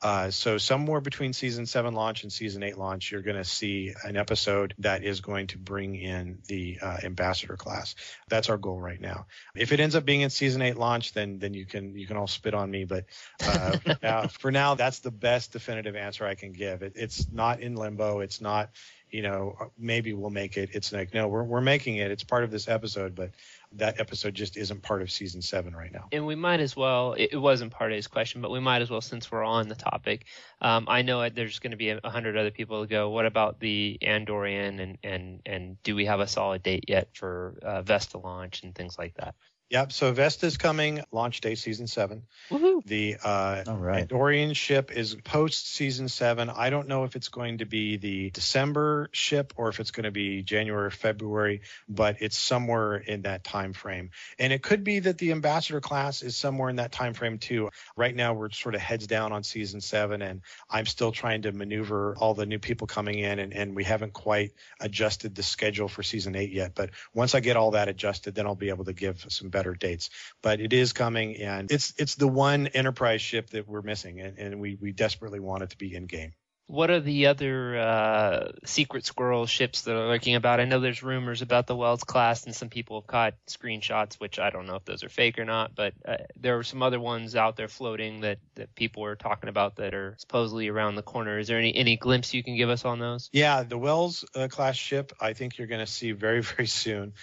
Uh, 0.04 0.30
so 0.30 0.58
somewhere 0.58 1.00
between 1.00 1.32
season 1.32 1.64
seven 1.64 1.94
launch 1.94 2.24
and 2.24 2.32
season 2.32 2.62
eight 2.62 2.76
launch, 2.76 3.10
you're 3.10 3.22
going 3.22 3.38
to 3.38 3.44
see 3.44 3.94
an 4.04 4.18
episode 4.18 4.74
that 4.78 5.02
is 5.02 5.22
going 5.22 5.46
to 5.46 5.56
bring 5.56 5.96
in 5.96 6.40
the 6.46 6.78
uh, 6.82 6.98
ambassador 7.02 7.56
class. 7.56 7.94
That's 8.28 8.50
our 8.50 8.58
goal 8.58 8.78
right 8.78 9.00
now. 9.00 9.24
If 9.56 9.72
it 9.72 9.80
ends 9.80 9.96
up 9.96 10.04
being 10.04 10.20
in 10.20 10.28
season 10.28 10.60
eight 10.60 10.76
launch, 10.76 11.14
then 11.14 11.38
then 11.38 11.54
you 11.54 11.64
can 11.64 11.96
you 11.96 12.06
can 12.06 12.18
all 12.18 12.26
spit 12.26 12.52
on 12.52 12.70
me. 12.70 12.84
But 12.84 13.06
uh, 13.42 13.78
for, 13.78 13.96
now, 14.02 14.26
for 14.26 14.52
now, 14.52 14.74
that's 14.74 14.98
the 14.98 15.10
best 15.10 15.52
definitive 15.52 15.96
answer 15.96 16.26
I 16.26 16.34
can 16.34 16.52
give. 16.52 16.82
It, 16.82 16.92
it's 16.96 17.26
not 17.32 17.60
in 17.60 17.74
limbo. 17.74 18.20
It's 18.20 18.42
not 18.42 18.72
you 19.14 19.22
know 19.22 19.56
maybe 19.78 20.12
we'll 20.12 20.28
make 20.28 20.56
it. 20.56 20.70
It's 20.72 20.92
like 20.92 21.14
no, 21.14 21.28
we're 21.28 21.44
we're 21.44 21.60
making 21.60 21.96
it. 21.96 22.10
It's 22.10 22.24
part 22.24 22.42
of 22.42 22.50
this 22.50 22.66
episode, 22.66 23.14
but 23.14 23.30
that 23.76 24.00
episode 24.00 24.34
just 24.34 24.56
isn't 24.56 24.82
part 24.82 25.02
of 25.02 25.10
season 25.10 25.40
seven 25.40 25.74
right 25.74 25.92
now. 25.92 26.08
and 26.12 26.26
we 26.26 26.34
might 26.34 26.60
as 26.60 26.76
well 26.76 27.14
it, 27.16 27.36
wasn't 27.36 27.72
part 27.72 27.92
of 27.92 27.96
his 27.96 28.06
question 28.06 28.40
but 28.40 28.50
we 28.50 28.60
might 28.60 28.82
as 28.82 28.90
well 28.90 29.00
since 29.00 29.30
we're 29.30 29.42
on 29.42 29.68
the 29.68 29.74
topic 29.74 30.26
um, 30.60 30.86
i 30.88 31.02
know 31.02 31.28
there's 31.28 31.58
going 31.58 31.72
to 31.72 31.76
be 31.76 31.90
a 31.90 32.00
a 32.04 32.10
hundred 32.10 32.36
other 32.36 32.50
people 32.50 32.82
to 32.82 32.88
go 32.88 33.10
what 33.10 33.26
about 33.26 33.60
the 33.60 33.98
andorian 34.02 34.80
and 34.80 34.98
and 35.02 35.40
and 35.46 35.82
do 35.82 35.94
we 35.94 36.06
have 36.06 36.20
a 36.20 36.26
solid 36.26 36.62
date 36.62 36.84
yet 36.88 37.08
for 37.14 37.58
uh, 37.62 37.82
vesta 37.82 38.18
launch 38.18 38.62
and 38.62 38.74
things 38.74 38.98
like 38.98 39.14
that 39.14 39.34
Yep. 39.70 39.92
So 39.92 40.12
Vesta's 40.12 40.56
coming, 40.56 41.02
launch 41.10 41.40
day 41.40 41.54
season 41.54 41.86
seven. 41.86 42.24
Woohoo. 42.50 42.84
The 42.84 43.16
uh, 43.24 43.64
All 43.66 43.76
right. 43.76 44.06
Andorian 44.06 44.54
ship 44.54 44.92
is 44.92 45.14
post 45.14 45.72
season 45.74 46.08
seven. 46.08 46.50
I 46.50 46.70
don't 46.70 46.86
know 46.86 47.04
if 47.04 47.16
it's 47.16 47.28
going 47.28 47.58
to 47.58 47.64
be 47.64 47.96
the 47.96 48.30
December 48.30 49.08
ship 49.12 49.54
or 49.56 49.70
if 49.70 49.80
it's 49.80 49.90
going 49.90 50.04
to 50.04 50.10
be 50.10 50.42
January, 50.42 50.86
or 50.86 50.90
February, 50.90 51.62
but 51.88 52.16
it's 52.20 52.36
somewhere 52.36 52.96
in 52.96 53.22
that 53.22 53.42
time 53.42 53.72
frame. 53.72 54.10
And 54.38 54.52
it 54.52 54.62
could 54.62 54.84
be 54.84 55.00
that 55.00 55.18
the 55.18 55.32
ambassador 55.32 55.80
class 55.80 56.22
is 56.22 56.36
somewhere 56.36 56.68
in 56.68 56.76
that 56.76 56.92
time 56.92 57.14
frame 57.14 57.38
too. 57.38 57.70
Right 57.96 58.14
now 58.14 58.34
we're 58.34 58.50
sort 58.50 58.74
of 58.74 58.82
heads 58.82 59.06
down 59.06 59.32
on 59.32 59.42
season 59.44 59.80
seven, 59.80 60.20
and 60.20 60.42
I'm 60.68 60.86
still 60.86 61.10
trying 61.10 61.42
to 61.42 61.52
maneuver 61.52 62.14
all 62.18 62.34
the 62.34 62.46
new 62.46 62.58
people 62.58 62.86
coming 62.86 63.18
in, 63.18 63.38
and, 63.38 63.52
and 63.54 63.74
we 63.74 63.84
haven't 63.84 64.12
quite 64.12 64.52
adjusted 64.78 65.34
the 65.34 65.42
schedule 65.42 65.88
for 65.88 66.02
season 66.02 66.36
eight 66.36 66.52
yet. 66.52 66.74
But 66.74 66.90
once 67.14 67.34
I 67.34 67.40
get 67.40 67.56
all 67.56 67.72
that 67.72 67.88
adjusted, 67.88 68.34
then 68.34 68.46
I'll 68.46 68.54
be 68.54 68.68
able 68.68 68.84
to 68.84 68.92
give 68.92 69.24
some 69.28 69.50
better 69.54 69.74
dates. 69.74 70.10
But 70.42 70.60
it 70.60 70.74
is 70.74 70.92
coming, 70.92 71.36
and 71.36 71.72
it's 71.72 71.94
it's 71.96 72.16
the 72.16 72.28
one 72.28 72.66
enterprise 72.66 73.22
ship 73.22 73.50
that 73.50 73.66
we're 73.66 73.82
missing, 73.82 74.20
and, 74.20 74.38
and 74.38 74.60
we 74.60 74.76
we 74.80 74.92
desperately 74.92 75.40
want 75.40 75.62
it 75.62 75.70
to 75.70 75.78
be 75.78 75.94
in 75.94 76.04
game. 76.06 76.32
What 76.66 76.90
are 76.90 77.00
the 77.00 77.26
other 77.26 77.78
uh, 77.78 78.48
secret 78.64 79.04
squirrel 79.04 79.46
ships 79.46 79.82
that 79.82 79.94
are 79.94 80.08
lurking 80.08 80.34
about 80.34 80.60
i 80.60 80.64
know 80.64 80.80
there's 80.80 81.02
rumors 81.02 81.42
about 81.42 81.66
the 81.66 81.76
wells 81.76 82.04
class 82.04 82.44
and 82.44 82.54
some 82.54 82.68
people 82.68 83.00
have 83.00 83.06
caught 83.06 83.34
screenshots 83.46 84.14
which 84.14 84.38
i 84.38 84.50
don't 84.50 84.66
know 84.66 84.76
if 84.76 84.84
those 84.84 85.04
are 85.04 85.08
fake 85.08 85.38
or 85.38 85.44
not 85.44 85.74
but 85.74 85.92
uh, 86.06 86.16
there 86.36 86.58
are 86.58 86.62
some 86.62 86.82
other 86.82 87.00
ones 87.00 87.36
out 87.36 87.56
there 87.56 87.68
floating 87.68 88.20
that, 88.22 88.38
that 88.54 88.74
people 88.74 89.04
are 89.04 89.16
talking 89.16 89.48
about 89.48 89.76
that 89.76 89.94
are 89.94 90.14
supposedly 90.18 90.68
around 90.68 90.94
the 90.94 91.02
corner 91.02 91.38
is 91.38 91.48
there 91.48 91.58
any, 91.58 91.74
any 91.74 91.96
glimpse 91.96 92.32
you 92.32 92.42
can 92.42 92.56
give 92.56 92.70
us 92.70 92.84
on 92.84 92.98
those 92.98 93.28
Yeah, 93.32 93.62
the 93.62 93.78
Wells 93.78 94.24
uh, 94.34 94.48
class 94.48 94.76
ship, 94.76 95.12
I 95.20 95.32
think 95.32 95.58
you're 95.58 95.66
going 95.66 95.84
to 95.84 95.90
see 95.90 96.12
very 96.12 96.40
very 96.42 96.66
soon, 96.66 97.14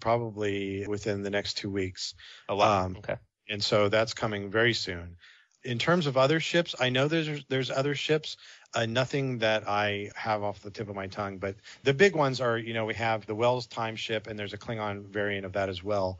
probably 0.00 0.86
within 0.86 1.22
the 1.22 1.30
next 1.30 1.54
two 1.58 1.70
weeks. 1.70 2.14
oh 2.48 2.56
wow 2.56 2.84
Um, 2.84 2.96
okay 2.98 3.16
and 3.48 3.62
so 3.62 3.88
that's 3.88 4.14
coming 4.14 4.50
very 4.50 4.74
soon. 4.74 5.16
In 5.62 5.78
terms 5.78 6.06
of 6.06 6.16
other 6.16 6.40
ships, 6.40 6.74
I 6.78 6.90
know 6.90 7.08
there's 7.08 7.44
there's 7.48 7.70
other 7.70 7.94
ships. 7.94 8.36
Uh, 8.74 8.86
nothing 8.86 9.38
that 9.38 9.68
I 9.68 10.10
have 10.16 10.42
off 10.42 10.60
the 10.60 10.70
tip 10.70 10.88
of 10.88 10.96
my 10.96 11.06
tongue, 11.06 11.38
but 11.38 11.54
the 11.84 11.94
big 11.94 12.16
ones 12.16 12.40
are, 12.40 12.58
you 12.58 12.74
know, 12.74 12.84
we 12.84 12.94
have 12.94 13.24
the 13.24 13.34
Wells 13.34 13.66
time 13.68 13.94
ship, 13.94 14.26
and 14.26 14.36
there's 14.36 14.52
a 14.52 14.58
Klingon 14.58 15.06
variant 15.06 15.46
of 15.46 15.52
that 15.52 15.68
as 15.68 15.84
well. 15.84 16.18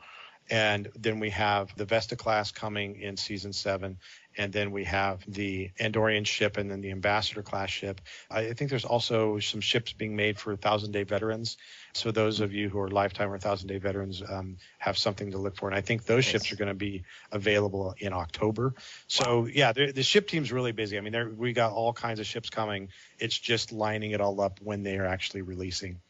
And 0.50 0.88
then 0.94 1.20
we 1.20 1.30
have 1.30 1.74
the 1.76 1.86
Vesta 1.86 2.16
class 2.16 2.52
coming 2.52 3.00
in 3.00 3.16
season 3.16 3.52
seven, 3.52 3.98
and 4.36 4.52
then 4.52 4.72
we 4.72 4.84
have 4.84 5.22
the 5.26 5.70
Andorian 5.80 6.26
ship, 6.26 6.58
and 6.58 6.70
then 6.70 6.82
the 6.82 6.90
Ambassador 6.90 7.42
class 7.42 7.70
ship. 7.70 8.00
I 8.30 8.52
think 8.52 8.68
there's 8.68 8.84
also 8.84 9.38
some 9.38 9.62
ships 9.62 9.94
being 9.94 10.16
made 10.16 10.38
for 10.38 10.54
Thousand 10.56 10.92
Day 10.92 11.04
veterans. 11.04 11.56
So 11.94 12.10
those 12.10 12.40
of 12.40 12.52
you 12.52 12.68
who 12.68 12.78
are 12.80 12.88
lifetime 12.88 13.32
or 13.32 13.38
Thousand 13.38 13.68
Day 13.68 13.78
veterans 13.78 14.22
um, 14.28 14.58
have 14.78 14.98
something 14.98 15.30
to 15.30 15.38
look 15.38 15.56
for, 15.56 15.68
and 15.68 15.76
I 15.76 15.80
think 15.80 16.04
those 16.04 16.24
ships 16.24 16.52
are 16.52 16.56
going 16.56 16.68
to 16.68 16.74
be 16.74 17.04
available 17.32 17.94
in 17.98 18.12
October. 18.12 18.74
So 19.06 19.46
yeah, 19.46 19.72
the, 19.72 19.92
the 19.92 20.02
ship 20.02 20.28
team's 20.28 20.52
really 20.52 20.72
busy. 20.72 20.98
I 20.98 21.00
mean, 21.00 21.38
we 21.38 21.52
got 21.54 21.72
all 21.72 21.92
kinds 21.92 22.20
of 22.20 22.26
ships 22.26 22.50
coming. 22.50 22.88
It's 23.18 23.38
just 23.38 23.72
lining 23.72 24.10
it 24.10 24.20
all 24.20 24.40
up 24.40 24.60
when 24.62 24.82
they 24.82 24.98
are 24.98 25.06
actually 25.06 25.42
releasing. 25.42 26.00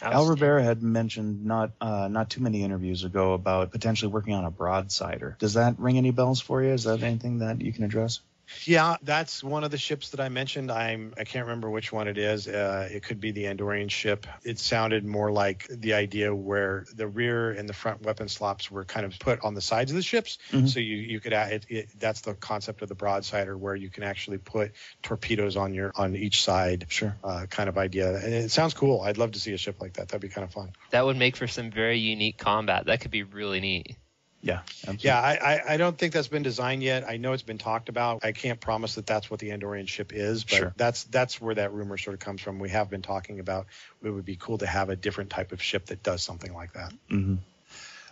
Al 0.00 0.26
Rivera 0.26 0.62
had 0.62 0.82
mentioned 0.82 1.44
not 1.44 1.72
uh, 1.80 2.08
not 2.08 2.30
too 2.30 2.40
many 2.40 2.62
interviews 2.62 3.04
ago 3.04 3.34
about 3.34 3.70
potentially 3.70 4.12
working 4.12 4.34
on 4.34 4.44
a 4.44 4.50
broadsider. 4.50 5.36
Does 5.38 5.54
that 5.54 5.78
ring 5.78 5.98
any 5.98 6.10
bells 6.10 6.40
for 6.40 6.62
you? 6.62 6.70
Is 6.70 6.84
that 6.84 7.02
anything 7.02 7.38
that 7.38 7.60
you 7.60 7.72
can 7.72 7.84
address? 7.84 8.20
Yeah, 8.64 8.96
that's 9.02 9.42
one 9.42 9.64
of 9.64 9.70
the 9.70 9.78
ships 9.78 10.10
that 10.10 10.20
I 10.20 10.28
mentioned. 10.28 10.70
I'm 10.70 11.14
I 11.18 11.24
can't 11.24 11.46
remember 11.46 11.70
which 11.70 11.90
one 11.92 12.06
it 12.06 12.18
is. 12.18 12.46
Uh, 12.46 12.88
it 12.92 13.02
could 13.02 13.18
be 13.20 13.30
the 13.30 13.44
Andorian 13.44 13.90
ship. 13.90 14.26
It 14.44 14.58
sounded 14.58 15.04
more 15.04 15.32
like 15.32 15.66
the 15.68 15.94
idea 15.94 16.34
where 16.34 16.84
the 16.94 17.06
rear 17.08 17.50
and 17.50 17.68
the 17.68 17.72
front 17.72 18.02
weapon 18.02 18.28
slots 18.28 18.70
were 18.70 18.84
kind 18.84 19.06
of 19.06 19.18
put 19.18 19.42
on 19.42 19.54
the 19.54 19.60
sides 19.60 19.90
of 19.90 19.96
the 19.96 20.02
ships, 20.02 20.38
Mhm. 20.50 20.68
so 20.68 20.80
you 20.80 20.96
you 20.96 21.18
could 21.20 21.32
add 21.32 21.52
it, 21.52 21.66
it. 21.68 21.88
That's 21.98 22.20
the 22.20 22.34
concept 22.34 22.82
of 22.82 22.88
the 22.88 22.94
broadsider, 22.94 23.56
where 23.56 23.74
you 23.74 23.88
can 23.90 24.02
actually 24.02 24.38
put 24.38 24.72
torpedoes 25.02 25.56
on 25.56 25.72
your 25.74 25.92
on 25.96 26.14
each 26.14 26.42
side. 26.42 26.86
Sure. 26.88 27.16
Uh, 27.24 27.46
kind 27.48 27.68
of 27.68 27.78
idea, 27.78 28.14
and 28.14 28.34
it 28.34 28.50
sounds 28.50 28.74
cool. 28.74 29.00
I'd 29.00 29.18
love 29.18 29.32
to 29.32 29.40
see 29.40 29.52
a 29.52 29.58
ship 29.58 29.80
like 29.80 29.94
that. 29.94 30.08
That'd 30.08 30.20
be 30.20 30.28
kind 30.28 30.44
of 30.44 30.52
fun. 30.52 30.72
that 30.90 31.04
would 31.04 31.16
make 31.16 31.36
for 31.36 31.46
some 31.46 31.70
very 31.70 31.98
unique 31.98 32.36
combat 32.38 32.86
that 32.86 33.00
could 33.00 33.10
be 33.10 33.22
really 33.22 33.60
neat 33.60 33.96
Yeah. 34.42 34.60
Absolutely. 34.82 35.08
Yeah, 35.08 35.20
I, 35.20 35.74
I, 35.74 35.76
don't 35.76 35.96
think 35.96 36.12
that's 36.12 36.28
been 36.28 36.42
designed 36.42 36.82
yet. 36.82 37.08
I 37.08 37.16
know 37.16 37.32
it's 37.32 37.44
been 37.44 37.58
talked 37.58 37.88
about. 37.88 38.24
I 38.24 38.32
can't 38.32 38.60
promise 38.60 38.96
that 38.96 39.06
that's 39.06 39.30
what 39.30 39.38
the 39.38 39.50
Andorian 39.50 39.86
ship 39.88 40.12
is, 40.12 40.42
but 40.42 40.56
Sure. 40.56 40.74
that's 40.76 41.04
that's 41.04 41.40
where 41.40 41.54
that 41.54 41.72
rumor 41.72 41.96
sort 41.96 42.14
of 42.14 42.20
comes 42.20 42.40
from. 42.40 42.58
We 42.58 42.70
have 42.70 42.90
been 42.90 43.02
talking 43.02 43.38
about 43.38 43.66
it 44.02 44.10
would 44.10 44.24
be 44.24 44.36
cool 44.36 44.58
to 44.58 44.66
have 44.66 44.90
a 44.90 44.96
different 44.96 45.30
type 45.30 45.52
of 45.52 45.62
ship 45.62 45.86
that 45.86 46.02
does 46.02 46.22
something 46.22 46.52
like 46.52 46.72
that. 46.72 46.92
hmm 47.08 47.36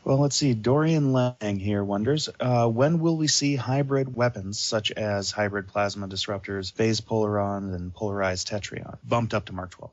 Well, 0.05 0.19
let's 0.19 0.37
see. 0.37 0.55
Dorian 0.55 1.13
Lang 1.13 1.59
here 1.59 1.83
wonders 1.83 2.29
uh, 2.39 2.69
when 2.69 3.01
will 3.01 3.17
we 3.17 3.27
see 3.27 3.57
hybrid 3.57 4.15
weapons 4.15 4.61
such 4.61 4.93
as 4.93 5.33
hybrid 5.33 5.67
plasma 5.67 6.07
disruptors, 6.07 6.73
phase 6.73 7.01
polarons, 7.01 7.75
and 7.75 7.93
polarized 7.93 8.47
tetryon 8.49 8.99
bumped 9.03 9.35
up 9.35 9.47
to 9.47 9.53
Mark 9.53 9.73
12? 9.73 9.91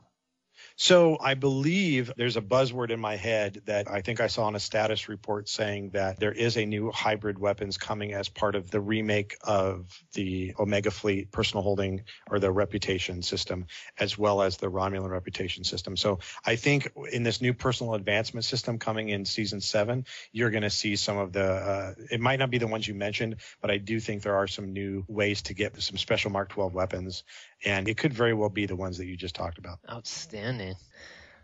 So 0.80 1.18
I 1.20 1.34
believe 1.34 2.12
there's 2.18 2.38
a 2.38 2.42
buzzword 2.42 2.92
in 2.92 3.00
my 3.00 3.16
head 3.16 3.64
that 3.66 3.90
I 3.90 4.02
think 4.02 4.22
I 4.22 4.28
saw 4.28 4.48
in 4.48 4.54
a 4.54 4.60
status 4.60 5.10
report 5.10 5.50
saying 5.50 5.90
that 5.94 6.20
there 6.20 6.32
is 6.32 6.56
a 6.56 6.68
new 6.68 6.92
hybrid 6.92 7.40
weapons 7.40 7.80
coming 7.80 8.14
as 8.14 8.30
part 8.30 8.54
of 8.54 8.70
the 8.70 8.80
remake 8.80 9.36
of 9.42 9.88
the 10.14 10.54
Omega 10.60 10.92
Fleet 10.92 11.32
personal 11.32 11.64
holding 11.64 12.04
or 12.30 12.38
the 12.38 12.52
reputation 12.52 13.24
system, 13.24 13.66
as 14.00 14.20
well 14.20 14.44
as 14.44 14.58
the 14.58 14.68
Romulan 14.68 15.10
reputation 15.10 15.64
system. 15.64 15.98
So 15.98 16.20
I 16.46 16.58
think 16.58 16.92
in 17.12 17.24
this 17.24 17.42
new 17.42 17.56
personal 17.56 17.96
advancement 17.96 18.46
system 18.46 18.78
coming 18.78 19.10
in 19.10 19.26
season 19.26 19.62
seven, 19.62 20.06
you're 20.32 20.52
going 20.52 20.62
to 20.62 20.70
see 20.70 20.96
some 20.96 21.18
of 21.18 21.34
the. 21.34 21.44
Uh, 21.44 21.94
it 22.12 22.22
might 22.22 22.38
not 22.38 22.52
be 22.52 22.60
the 22.60 22.68
ones 22.68 22.88
you 22.88 22.94
mentioned, 22.94 23.38
but 23.62 23.72
I 23.72 23.80
do 23.80 24.00
think 24.00 24.22
there 24.22 24.36
are 24.36 24.48
some 24.48 24.74
new 24.74 25.06
ways 25.08 25.42
to 25.44 25.56
get 25.56 25.82
some 25.82 25.98
special 25.98 26.30
Mark 26.30 26.50
12 26.50 26.76
weapons, 26.76 27.24
and 27.66 27.88
it 27.88 27.97
could 27.97 28.14
very 28.14 28.34
well 28.34 28.49
be 28.49 28.66
the 28.66 28.76
ones 28.76 28.97
that 28.97 29.05
you 29.05 29.18
just 29.18 29.36
talked 29.36 29.58
about. 29.58 29.80
Outstanding. 29.89 30.76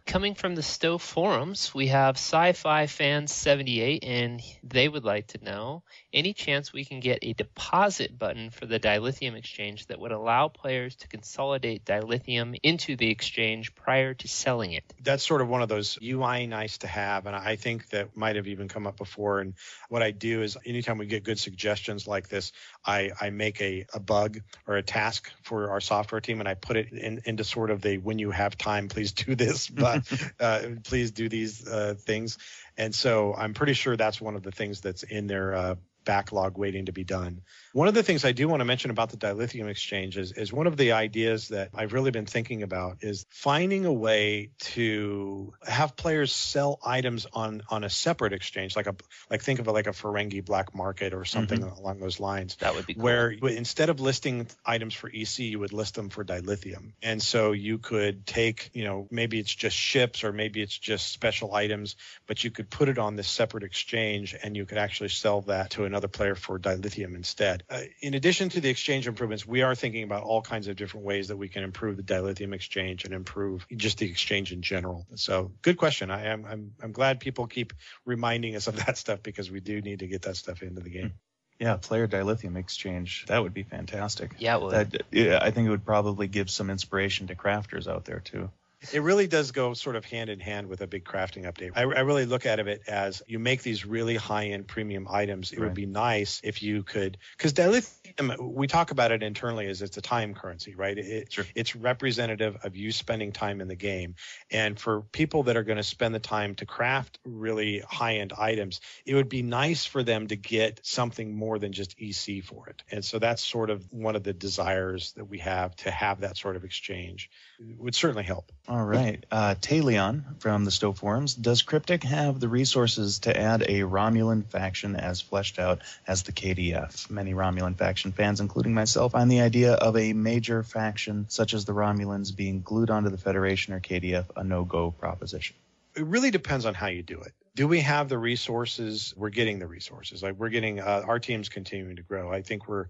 Coming 0.05 0.35
from 0.35 0.53
the 0.53 0.61
STO 0.61 0.97
forums, 0.97 1.73
we 1.73 1.87
have 1.87 2.17
Sci-Fi 2.17 2.87
Fans 2.87 3.31
78, 3.31 4.03
and 4.03 4.41
they 4.61 4.87
would 4.87 5.05
like 5.05 5.27
to 5.27 5.43
know 5.43 5.81
any 6.11 6.33
chance 6.33 6.73
we 6.73 6.83
can 6.83 6.99
get 6.99 7.19
a 7.21 7.33
deposit 7.33 8.19
button 8.19 8.49
for 8.49 8.65
the 8.65 8.81
dilithium 8.81 9.35
exchange 9.35 9.87
that 9.87 9.99
would 9.99 10.11
allow 10.11 10.49
players 10.49 10.97
to 10.97 11.07
consolidate 11.07 11.85
dilithium 11.85 12.57
into 12.61 12.97
the 12.97 13.09
exchange 13.09 13.73
prior 13.75 14.13
to 14.13 14.27
selling 14.27 14.73
it. 14.73 14.83
That's 15.01 15.25
sort 15.25 15.41
of 15.41 15.47
one 15.47 15.61
of 15.61 15.69
those 15.69 15.97
UI 16.03 16.47
nice 16.47 16.79
to 16.79 16.87
have, 16.87 17.25
and 17.25 17.35
I 17.35 17.55
think 17.55 17.89
that 17.89 18.15
might 18.15 18.35
have 18.35 18.47
even 18.47 18.67
come 18.67 18.85
up 18.85 18.97
before. 18.97 19.39
And 19.39 19.53
what 19.87 20.03
I 20.03 20.11
do 20.11 20.43
is 20.43 20.57
anytime 20.65 20.97
we 20.97 21.05
get 21.05 21.23
good 21.23 21.39
suggestions 21.39 22.07
like 22.07 22.27
this, 22.27 22.51
I, 22.85 23.11
I 23.19 23.29
make 23.29 23.61
a, 23.61 23.85
a 23.93 24.01
bug 24.01 24.41
or 24.67 24.75
a 24.75 24.83
task 24.83 25.31
for 25.43 25.71
our 25.71 25.81
software 25.81 26.21
team, 26.21 26.41
and 26.41 26.47
I 26.47 26.55
put 26.55 26.75
it 26.75 26.91
in, 26.91 27.21
into 27.23 27.45
sort 27.45 27.71
of 27.71 27.81
the 27.81 27.97
when 27.99 28.19
you 28.19 28.31
have 28.31 28.57
time, 28.57 28.89
please 28.89 29.13
do 29.13 29.33
this. 29.35 29.69
But 29.69 29.92
uh, 30.39 30.61
please 30.83 31.11
do 31.11 31.29
these 31.29 31.67
uh, 31.67 31.95
things. 31.97 32.37
And 32.77 32.93
so 32.93 33.33
I'm 33.35 33.53
pretty 33.53 33.73
sure 33.73 33.95
that's 33.95 34.21
one 34.21 34.35
of 34.35 34.43
the 34.43 34.51
things 34.51 34.81
that's 34.81 35.03
in 35.03 35.27
their 35.27 35.53
uh, 35.53 35.75
backlog 36.05 36.57
waiting 36.57 36.85
to 36.85 36.91
be 36.91 37.03
done. 37.03 37.41
One 37.73 37.87
of 37.87 37.95
the 37.95 38.03
things 38.03 38.23
I 38.23 38.33
do 38.33 38.47
want 38.47 38.61
to 38.61 38.65
mention 38.65 38.91
about 38.91 39.09
the 39.09 39.17
dilithium 39.17 39.67
exchange 39.67 40.15
is, 40.15 40.31
is 40.31 40.53
one 40.53 40.67
of 40.67 40.77
the 40.77 40.91
ideas 40.91 41.47
that 41.47 41.69
I've 41.73 41.91
really 41.91 42.11
been 42.11 42.27
thinking 42.27 42.61
about 42.61 42.97
is 43.01 43.25
finding 43.31 43.85
a 43.85 43.91
way 43.91 44.51
to 44.59 45.53
have 45.67 45.95
players 45.95 46.31
sell 46.31 46.77
items 46.85 47.25
on 47.33 47.63
on 47.69 47.83
a 47.83 47.89
separate 47.89 48.31
exchange, 48.31 48.75
like 48.75 48.85
a 48.85 48.95
like 49.31 49.41
think 49.41 49.59
of 49.59 49.67
it 49.67 49.71
like 49.71 49.87
a 49.87 49.91
Ferengi 49.91 50.45
black 50.45 50.75
market 50.75 51.15
or 51.15 51.25
something 51.25 51.61
Mhm. 51.61 51.75
along 51.79 51.99
those 51.99 52.19
lines. 52.19 52.57
That 52.57 52.75
would 52.75 52.85
be 52.85 52.93
cool. 52.93 53.05
Where 53.05 53.31
instead 53.31 53.89
of 53.89 53.99
listing 53.99 54.47
items 54.63 54.93
for 54.93 55.09
EC, 55.11 55.45
you 55.45 55.57
would 55.57 55.73
list 55.73 55.95
them 55.95 56.09
for 56.09 56.23
dilithium. 56.23 56.93
And 57.01 57.23
so 57.23 57.53
you 57.53 57.79
could 57.79 58.27
take, 58.27 58.69
you 58.73 58.83
know, 58.83 59.07
maybe 59.09 59.39
it's 59.39 59.53
just 59.53 59.75
ships 59.75 60.23
or 60.23 60.31
maybe 60.31 60.61
it's 60.61 60.77
just 60.77 61.11
special 61.11 61.55
items, 61.55 61.95
but 62.27 62.43
you 62.43 62.51
could 62.51 62.69
put 62.69 62.87
it 62.87 62.99
on 62.99 63.15
this 63.15 63.27
separate 63.27 63.63
exchange 63.63 64.35
and 64.43 64.55
you 64.55 64.67
could 64.67 64.77
actually 64.77 65.09
sell 65.09 65.41
that 65.41 65.71
to 65.71 65.85
another 65.85 66.07
player 66.07 66.35
for 66.35 66.59
dilithium 66.59 67.15
instead. 67.15 67.62
Uh, 67.69 67.81
in 68.01 68.13
addition 68.13 68.49
to 68.49 68.61
the 68.61 68.69
exchange 68.69 69.07
improvements, 69.07 69.45
we 69.45 69.61
are 69.61 69.75
thinking 69.75 70.03
about 70.03 70.23
all 70.23 70.41
kinds 70.41 70.67
of 70.67 70.75
different 70.75 71.05
ways 71.05 71.29
that 71.29 71.37
we 71.37 71.49
can 71.49 71.63
improve 71.63 71.97
the 71.97 72.03
dilithium 72.03 72.53
exchange 72.53 73.05
and 73.05 73.13
improve 73.13 73.65
just 73.75 73.97
the 73.97 74.09
exchange 74.09 74.51
in 74.51 74.61
general. 74.61 75.07
So, 75.15 75.51
good 75.61 75.77
question. 75.77 76.11
I 76.11 76.25
am 76.25 76.45
I'm, 76.45 76.71
I'm 76.81 76.91
glad 76.91 77.19
people 77.19 77.47
keep 77.47 77.73
reminding 78.05 78.55
us 78.55 78.67
of 78.67 78.75
that 78.85 78.97
stuff 78.97 79.23
because 79.23 79.49
we 79.49 79.59
do 79.59 79.81
need 79.81 79.99
to 79.99 80.07
get 80.07 80.23
that 80.23 80.37
stuff 80.37 80.61
into 80.61 80.81
the 80.81 80.89
game. 80.89 81.13
Yeah, 81.59 81.77
player 81.77 82.07
dilithium 82.07 82.57
exchange. 82.57 83.25
That 83.27 83.41
would 83.41 83.53
be 83.53 83.63
fantastic. 83.63 84.31
Yeah, 84.39 84.57
it 84.57 84.61
would. 84.63 84.71
That, 84.73 85.03
yeah, 85.11 85.39
I 85.41 85.51
think 85.51 85.67
it 85.67 85.69
would 85.69 85.85
probably 85.85 86.27
give 86.27 86.49
some 86.49 86.69
inspiration 86.69 87.27
to 87.27 87.35
crafters 87.35 87.87
out 87.87 88.05
there 88.05 88.19
too. 88.19 88.49
It 88.91 89.01
really 89.01 89.27
does 89.27 89.51
go 89.51 89.73
sort 89.73 89.95
of 89.95 90.05
hand 90.05 90.29
in 90.29 90.39
hand 90.39 90.67
with 90.67 90.81
a 90.81 90.87
big 90.87 91.05
crafting 91.05 91.45
update. 91.45 91.71
I, 91.75 91.81
I 91.81 92.01
really 92.01 92.25
look 92.25 92.45
at 92.45 92.59
it 92.59 92.81
as 92.87 93.21
you 93.27 93.39
make 93.39 93.61
these 93.61 93.85
really 93.85 94.15
high 94.15 94.47
end 94.47 94.67
premium 94.67 95.07
items. 95.09 95.51
It 95.51 95.59
would 95.59 95.73
be 95.73 95.85
nice 95.85 96.41
if 96.43 96.61
you 96.61 96.83
could, 96.83 97.17
because 97.37 97.53
dilithium, 97.53 98.02
we 98.39 98.67
talk 98.67 98.91
about 98.91 99.11
it 99.11 99.23
internally 99.23 99.67
as 99.67 99.81
it's 99.81 99.97
a 99.97 100.01
time 100.01 100.33
currency, 100.33 100.75
right? 100.75 100.97
It, 100.97 101.33
Sure. 101.33 101.45
It's 101.55 101.75
representative 101.75 102.57
of 102.63 102.75
you 102.75 102.91
spending 102.91 103.31
time 103.31 103.59
in 103.59 103.67
the 103.67 103.75
game. 103.75 104.15
And 104.51 104.79
for 104.79 105.01
people 105.01 105.43
that 105.43 105.57
are 105.57 105.63
going 105.63 105.77
to 105.77 105.83
spend 105.83 106.13
the 106.13 106.19
time 106.19 106.53
to 106.55 106.65
craft 106.65 107.17
really 107.25 107.79
high 107.79 108.17
end 108.17 108.33
items, 108.37 108.81
it 109.05 109.15
would 109.15 109.29
be 109.29 109.41
nice 109.41 109.85
for 109.85 110.03
them 110.03 110.27
to 110.27 110.35
get 110.35 110.79
something 110.83 111.35
more 111.35 111.57
than 111.57 111.71
just 111.71 111.95
EC 111.99 112.43
for 112.43 112.67
it. 112.67 112.83
And 112.91 113.03
so 113.03 113.17
that's 113.17 113.43
sort 113.43 113.71
of 113.71 113.91
one 113.91 114.15
of 114.15 114.23
the 114.23 114.33
desires 114.33 115.13
that 115.13 115.25
we 115.25 115.39
have 115.39 115.75
to 115.77 115.91
have 115.91 116.21
that 116.21 116.37
sort 116.37 116.55
of 116.55 116.63
exchange. 116.63 117.31
It 117.59 117.79
would 117.79 117.95
certainly 117.95 118.23
help. 118.23 118.51
All 118.67 118.83
right. 118.83 119.25
Uh, 119.31 119.55
Talion 119.59 120.39
from 120.39 120.65
the 120.65 120.71
STO 120.71 120.93
Forums. 120.93 121.33
Does 121.33 121.61
Cryptic 121.61 122.03
have 122.03 122.39
the 122.39 122.49
resources 122.49 123.19
to 123.19 123.35
add 123.35 123.63
a 123.63 123.81
Romulan 123.81 124.45
faction 124.45 124.95
as 124.95 125.21
fleshed 125.21 125.59
out 125.59 125.81
as 126.05 126.23
the 126.23 126.31
KDF? 126.31 127.09
Many 127.09 127.33
Romulan 127.33 127.75
fans, 128.11 128.41
including 128.41 128.73
myself, 128.73 129.13
find 129.13 129.31
the 129.31 129.41
idea 129.41 129.73
of 129.73 129.95
a 129.97 130.13
major 130.13 130.63
faction 130.63 131.25
such 131.29 131.53
as 131.53 131.65
the 131.65 131.73
Romulans 131.73 132.35
being 132.35 132.61
glued 132.61 132.89
onto 132.89 133.09
the 133.09 133.17
Federation 133.17 133.73
or 133.73 133.79
KDF 133.79 134.25
a 134.35 134.43
no 134.43 134.63
go 134.65 134.91
proposition. 134.91 135.55
it 135.95 136.05
really 136.05 136.31
depends 136.31 136.65
on 136.65 136.73
how 136.73 136.87
you 136.87 137.03
do 137.03 137.21
it. 137.21 137.33
Do 137.55 137.67
we 137.67 137.81
have 137.81 138.09
the 138.09 138.17
resources? 138.17 139.13
We're 139.15 139.29
getting 139.29 139.59
the 139.59 139.67
resources. 139.67 140.23
Like 140.23 140.35
we're 140.35 140.49
getting 140.49 140.79
uh, 140.79 141.03
our 141.07 141.19
team's 141.19 141.49
continuing 141.49 141.97
to 141.97 142.01
grow. 142.01 142.31
I 142.31 142.41
think 142.41 142.67
we're, 142.67 142.87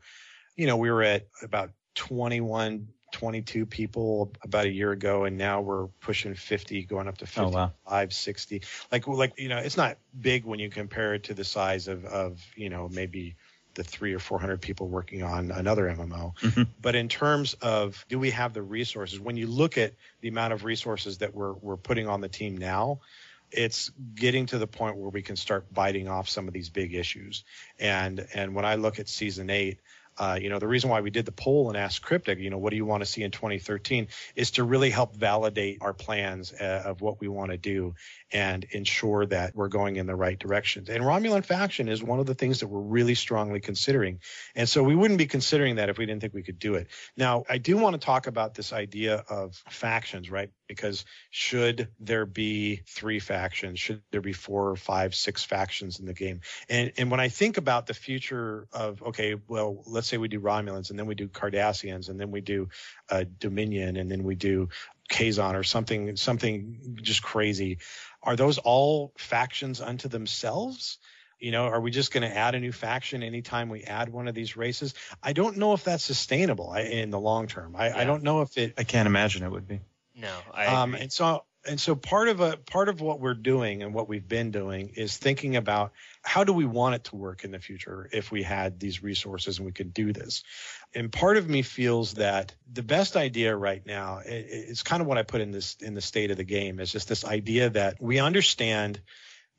you 0.55 0.67
know, 0.67 0.77
we 0.77 0.89
were 0.89 1.03
at 1.03 1.27
about 1.41 1.71
21, 1.95 2.87
22 3.11 3.65
people 3.65 4.31
about 4.41 4.65
a 4.65 4.69
year 4.71 4.91
ago, 4.91 5.25
and 5.25 5.37
now 5.37 5.61
we're 5.61 5.87
pushing 5.99 6.33
50, 6.33 6.83
going 6.83 7.07
up 7.07 7.17
to 7.17 7.27
Oh, 7.37 7.49
wow. 7.49 8.07
60. 8.09 8.61
Like, 8.91 9.07
like 9.07 9.33
you 9.37 9.49
know, 9.49 9.57
it's 9.57 9.77
not 9.77 9.97
big 10.19 10.45
when 10.45 10.59
you 10.59 10.69
compare 10.69 11.13
it 11.13 11.23
to 11.25 11.33
the 11.33 11.43
size 11.43 11.87
of, 11.87 12.05
of 12.05 12.41
you 12.55 12.69
know, 12.69 12.89
maybe 12.89 13.35
the 13.75 13.83
three 13.83 14.13
or 14.13 14.19
400 14.19 14.61
people 14.61 14.87
working 14.87 15.23
on 15.23 15.51
another 15.51 15.89
MMO. 15.89 16.33
Mhm. 16.39 16.67
But 16.81 16.95
in 16.95 17.09
terms 17.09 17.53
of 17.55 18.05
do 18.09 18.19
we 18.19 18.31
have 18.31 18.53
the 18.53 18.61
resources? 18.61 19.19
When 19.19 19.37
you 19.37 19.47
look 19.47 19.77
at 19.77 19.93
the 20.21 20.27
amount 20.27 20.53
of 20.53 20.63
resources 20.63 21.19
that 21.19 21.33
we're 21.33 21.53
we're 21.53 21.77
putting 21.77 22.07
on 22.07 22.21
the 22.21 22.29
team 22.29 22.57
now, 22.57 23.01
it's 23.51 23.91
getting 24.15 24.47
to 24.47 24.57
the 24.57 24.67
point 24.67 24.97
where 24.97 25.09
we 25.09 25.21
can 25.21 25.35
start 25.35 25.71
biting 25.73 26.07
off 26.07 26.27
some 26.27 26.47
of 26.47 26.53
these 26.53 26.69
big 26.69 26.93
issues. 26.93 27.43
And 27.79 28.25
and 28.33 28.55
when 28.55 28.65
I 28.65 28.75
look 28.75 28.99
at 28.99 29.07
season 29.07 29.49
eight, 29.49 29.79
uh, 30.17 30.37
you 30.39 30.49
know, 30.49 30.59
the 30.59 30.67
reason 30.67 30.89
why 30.89 31.01
we 31.01 31.09
did 31.09 31.25
the 31.25 31.31
poll 31.31 31.69
and 31.69 31.77
asked 31.77 32.01
Cryptic, 32.01 32.39
you 32.39 32.49
know, 32.49 32.57
what 32.57 32.69
do 32.71 32.75
you 32.75 32.85
want 32.85 33.01
to 33.01 33.05
see 33.05 33.23
in 33.23 33.31
2013, 33.31 34.07
is 34.35 34.51
to 34.51 34.63
really 34.63 34.89
help 34.89 35.15
validate 35.15 35.79
our 35.81 35.93
plans 35.93 36.53
uh, 36.53 36.83
of 36.85 37.01
what 37.01 37.19
we 37.19 37.27
want 37.27 37.51
to 37.51 37.57
do 37.57 37.95
and 38.31 38.63
ensure 38.71 39.25
that 39.27 39.55
we're 39.55 39.67
going 39.67 39.95
in 39.95 40.07
the 40.07 40.15
right 40.15 40.37
directions. 40.37 40.89
And 40.89 41.03
Romulan 41.03 41.45
faction 41.45 41.87
is 41.87 42.01
one 42.03 42.19
of 42.19 42.25
the 42.25 42.33
things 42.33 42.59
that 42.59 42.67
we're 42.67 42.79
really 42.79 43.15
strongly 43.15 43.59
considering. 43.59 44.19
And 44.55 44.67
so 44.67 44.83
we 44.83 44.95
wouldn't 44.95 45.19
be 45.19 45.27
considering 45.27 45.75
that 45.75 45.89
if 45.89 45.97
we 45.97 46.05
didn't 46.05 46.21
think 46.21 46.33
we 46.33 46.43
could 46.43 46.59
do 46.59 46.75
it. 46.75 46.87
Now, 47.15 47.43
I 47.49 47.57
do 47.57 47.77
want 47.77 47.93
to 47.93 48.03
talk 48.03 48.27
about 48.27 48.55
this 48.55 48.73
idea 48.73 49.23
of 49.29 49.55
factions, 49.69 50.31
right? 50.31 50.49
Because 50.67 51.05
should 51.29 51.89
there 51.99 52.25
be 52.25 52.81
three 52.87 53.19
factions? 53.19 53.79
Should 53.79 54.01
there 54.11 54.21
be 54.21 54.33
four 54.33 54.69
or 54.69 54.75
five, 54.75 55.13
six 55.13 55.43
factions 55.43 55.99
in 55.99 56.05
the 56.05 56.13
game? 56.13 56.41
And 56.69 56.91
and 56.97 57.11
when 57.11 57.19
I 57.19 57.29
think 57.29 57.57
about 57.57 57.85
the 57.85 57.93
future 57.93 58.67
of 58.73 59.03
okay, 59.03 59.35
well, 59.47 59.83
let's 59.85 60.02
say 60.05 60.17
we 60.17 60.27
do 60.27 60.39
Romulans 60.39 60.89
and 60.89 60.99
then 60.99 61.05
we 61.05 61.15
do 61.15 61.27
Cardassians 61.27 62.09
and 62.09 62.19
then 62.19 62.31
we 62.31 62.41
do 62.41 62.69
uh, 63.09 63.25
Dominion 63.39 63.97
and 63.97 64.09
then 64.09 64.23
we 64.23 64.35
do 64.35 64.69
Kazon 65.09 65.55
or 65.55 65.63
something 65.63 66.15
something 66.15 66.97
just 67.01 67.21
crazy. 67.21 67.79
Are 68.21 68.35
those 68.35 68.57
all 68.57 69.13
factions 69.17 69.81
unto 69.81 70.07
themselves? 70.07 70.97
You 71.39 71.51
know, 71.51 71.65
are 71.65 71.81
we 71.81 71.91
just 71.91 72.13
going 72.13 72.23
to 72.23 72.35
add 72.35 72.55
a 72.55 72.59
new 72.59 72.71
faction 72.71 73.21
anytime 73.21 73.69
we 73.69 73.83
add 73.83 74.07
one 74.09 74.29
of 74.29 74.35
these 74.35 74.55
races? 74.55 74.93
I 75.21 75.33
don't 75.33 75.57
know 75.57 75.73
if 75.73 75.83
that's 75.83 76.05
sustainable 76.05 76.73
in 76.73 77.09
the 77.09 77.19
long 77.19 77.47
term. 77.47 77.75
I, 77.75 77.91
I 77.91 78.03
don't 78.05 78.23
know 78.23 78.41
if 78.41 78.57
it 78.57 78.75
I 78.77 78.83
can't 78.83 79.07
imagine 79.07 79.43
it 79.43 79.51
would 79.51 79.67
be. 79.67 79.81
No, 80.15 80.33
I 80.53 80.67
um, 80.67 80.93
agree. 80.93 81.03
and 81.03 81.11
so 81.11 81.43
and 81.65 81.79
so 81.79 81.95
part 81.95 82.27
of 82.27 82.41
a 82.41 82.57
part 82.57 82.89
of 82.89 82.99
what 83.01 83.19
we're 83.19 83.33
doing 83.33 83.83
and 83.83 83.93
what 83.93 84.09
we've 84.09 84.27
been 84.27 84.51
doing 84.51 84.89
is 84.95 85.17
thinking 85.17 85.55
about 85.55 85.93
how 86.21 86.43
do 86.43 86.53
we 86.53 86.65
want 86.65 86.95
it 86.95 87.03
to 87.05 87.15
work 87.15 87.43
in 87.43 87.51
the 87.51 87.59
future 87.59 88.09
if 88.11 88.31
we 88.31 88.43
had 88.43 88.79
these 88.79 89.01
resources 89.01 89.57
and 89.57 89.65
we 89.65 89.71
could 89.71 89.93
do 89.93 90.11
this. 90.13 90.43
And 90.93 91.11
part 91.11 91.37
of 91.37 91.47
me 91.47 91.61
feels 91.61 92.15
that 92.15 92.53
the 92.71 92.83
best 92.83 93.15
idea 93.15 93.55
right 93.55 93.85
now 93.85 94.17
i- 94.17 94.29
i- 94.29 94.45
it's 94.69 94.83
kind 94.83 95.01
of 95.01 95.07
what 95.07 95.17
i 95.17 95.23
put 95.23 95.41
in 95.41 95.51
this 95.51 95.75
in 95.79 95.93
the 95.93 96.01
state 96.01 96.31
of 96.31 96.37
the 96.37 96.43
game 96.43 96.79
is 96.79 96.91
just 96.91 97.07
this 97.07 97.25
idea 97.25 97.69
that 97.69 98.01
we 98.01 98.19
understand 98.19 98.99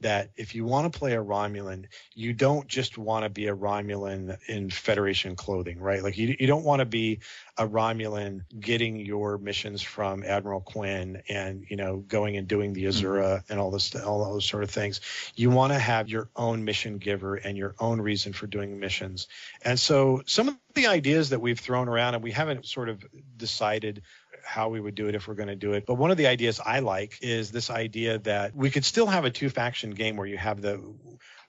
that 0.04 0.28
if 0.36 0.54
you 0.54 0.66
want 0.66 0.92
to 0.92 0.98
play 0.98 1.14
a 1.14 1.24
Romulan, 1.24 1.86
you 2.14 2.34
don't 2.34 2.68
just 2.68 2.98
want 2.98 3.24
to 3.24 3.30
be 3.30 3.48
a 3.48 3.56
Romulan 3.56 4.36
in 4.48 4.68
Federation 4.68 5.34
clothing, 5.34 5.80
right? 5.80 6.02
Like 6.02 6.18
you, 6.18 6.36
you 6.38 6.46
don't 6.46 6.62
want 6.62 6.80
to 6.80 6.84
be 6.84 7.20
a 7.56 7.66
Romulan 7.66 8.42
getting 8.60 9.00
your 9.00 9.38
missions 9.38 9.80
from 9.80 10.22
Admiral 10.22 10.60
Quinn 10.60 11.22
and 11.30 11.64
you 11.70 11.76
know 11.76 11.96
going 11.96 12.36
and 12.36 12.46
doing 12.46 12.74
the 12.74 12.84
Azura 12.84 13.38
mm-hmm. 13.38 13.52
and 13.52 13.58
all 13.58 13.70
this 13.70 13.96
all 13.96 14.22
those 14.30 14.44
sort 14.44 14.62
of 14.62 14.70
things. 14.70 15.00
You 15.36 15.48
want 15.48 15.72
to 15.72 15.78
have 15.78 16.10
your 16.10 16.28
own 16.36 16.64
mission 16.64 16.98
giver 16.98 17.36
and 17.36 17.56
your 17.56 17.74
own 17.80 17.98
reason 17.98 18.34
for 18.34 18.46
doing 18.46 18.78
missions. 18.78 19.26
And 19.62 19.80
so 19.80 20.22
some 20.26 20.48
of 20.48 20.56
the 20.74 20.86
ideas 20.86 21.30
that 21.30 21.40
we've 21.40 21.58
thrown 21.58 21.88
around 21.88 22.14
and 22.14 22.22
we 22.22 22.32
haven't 22.32 22.66
sort 22.66 22.90
of 22.90 23.02
decided 23.38 24.02
how 24.44 24.68
we 24.68 24.80
would 24.80 24.94
do 24.94 25.08
it 25.08 25.14
if 25.14 25.26
we're 25.26 25.34
going 25.34 25.48
to 25.48 25.56
do 25.56 25.72
it. 25.72 25.86
But 25.86 25.94
one 25.94 26.10
of 26.10 26.16
the 26.16 26.26
ideas 26.26 26.60
I 26.64 26.80
like 26.80 27.18
is 27.22 27.50
this 27.50 27.70
idea 27.70 28.18
that 28.18 28.54
we 28.54 28.70
could 28.70 28.84
still 28.84 29.06
have 29.06 29.24
a 29.24 29.30
two 29.30 29.48
faction 29.48 29.90
game 29.90 30.16
where 30.16 30.26
you 30.26 30.38
have 30.38 30.60
the 30.60 30.80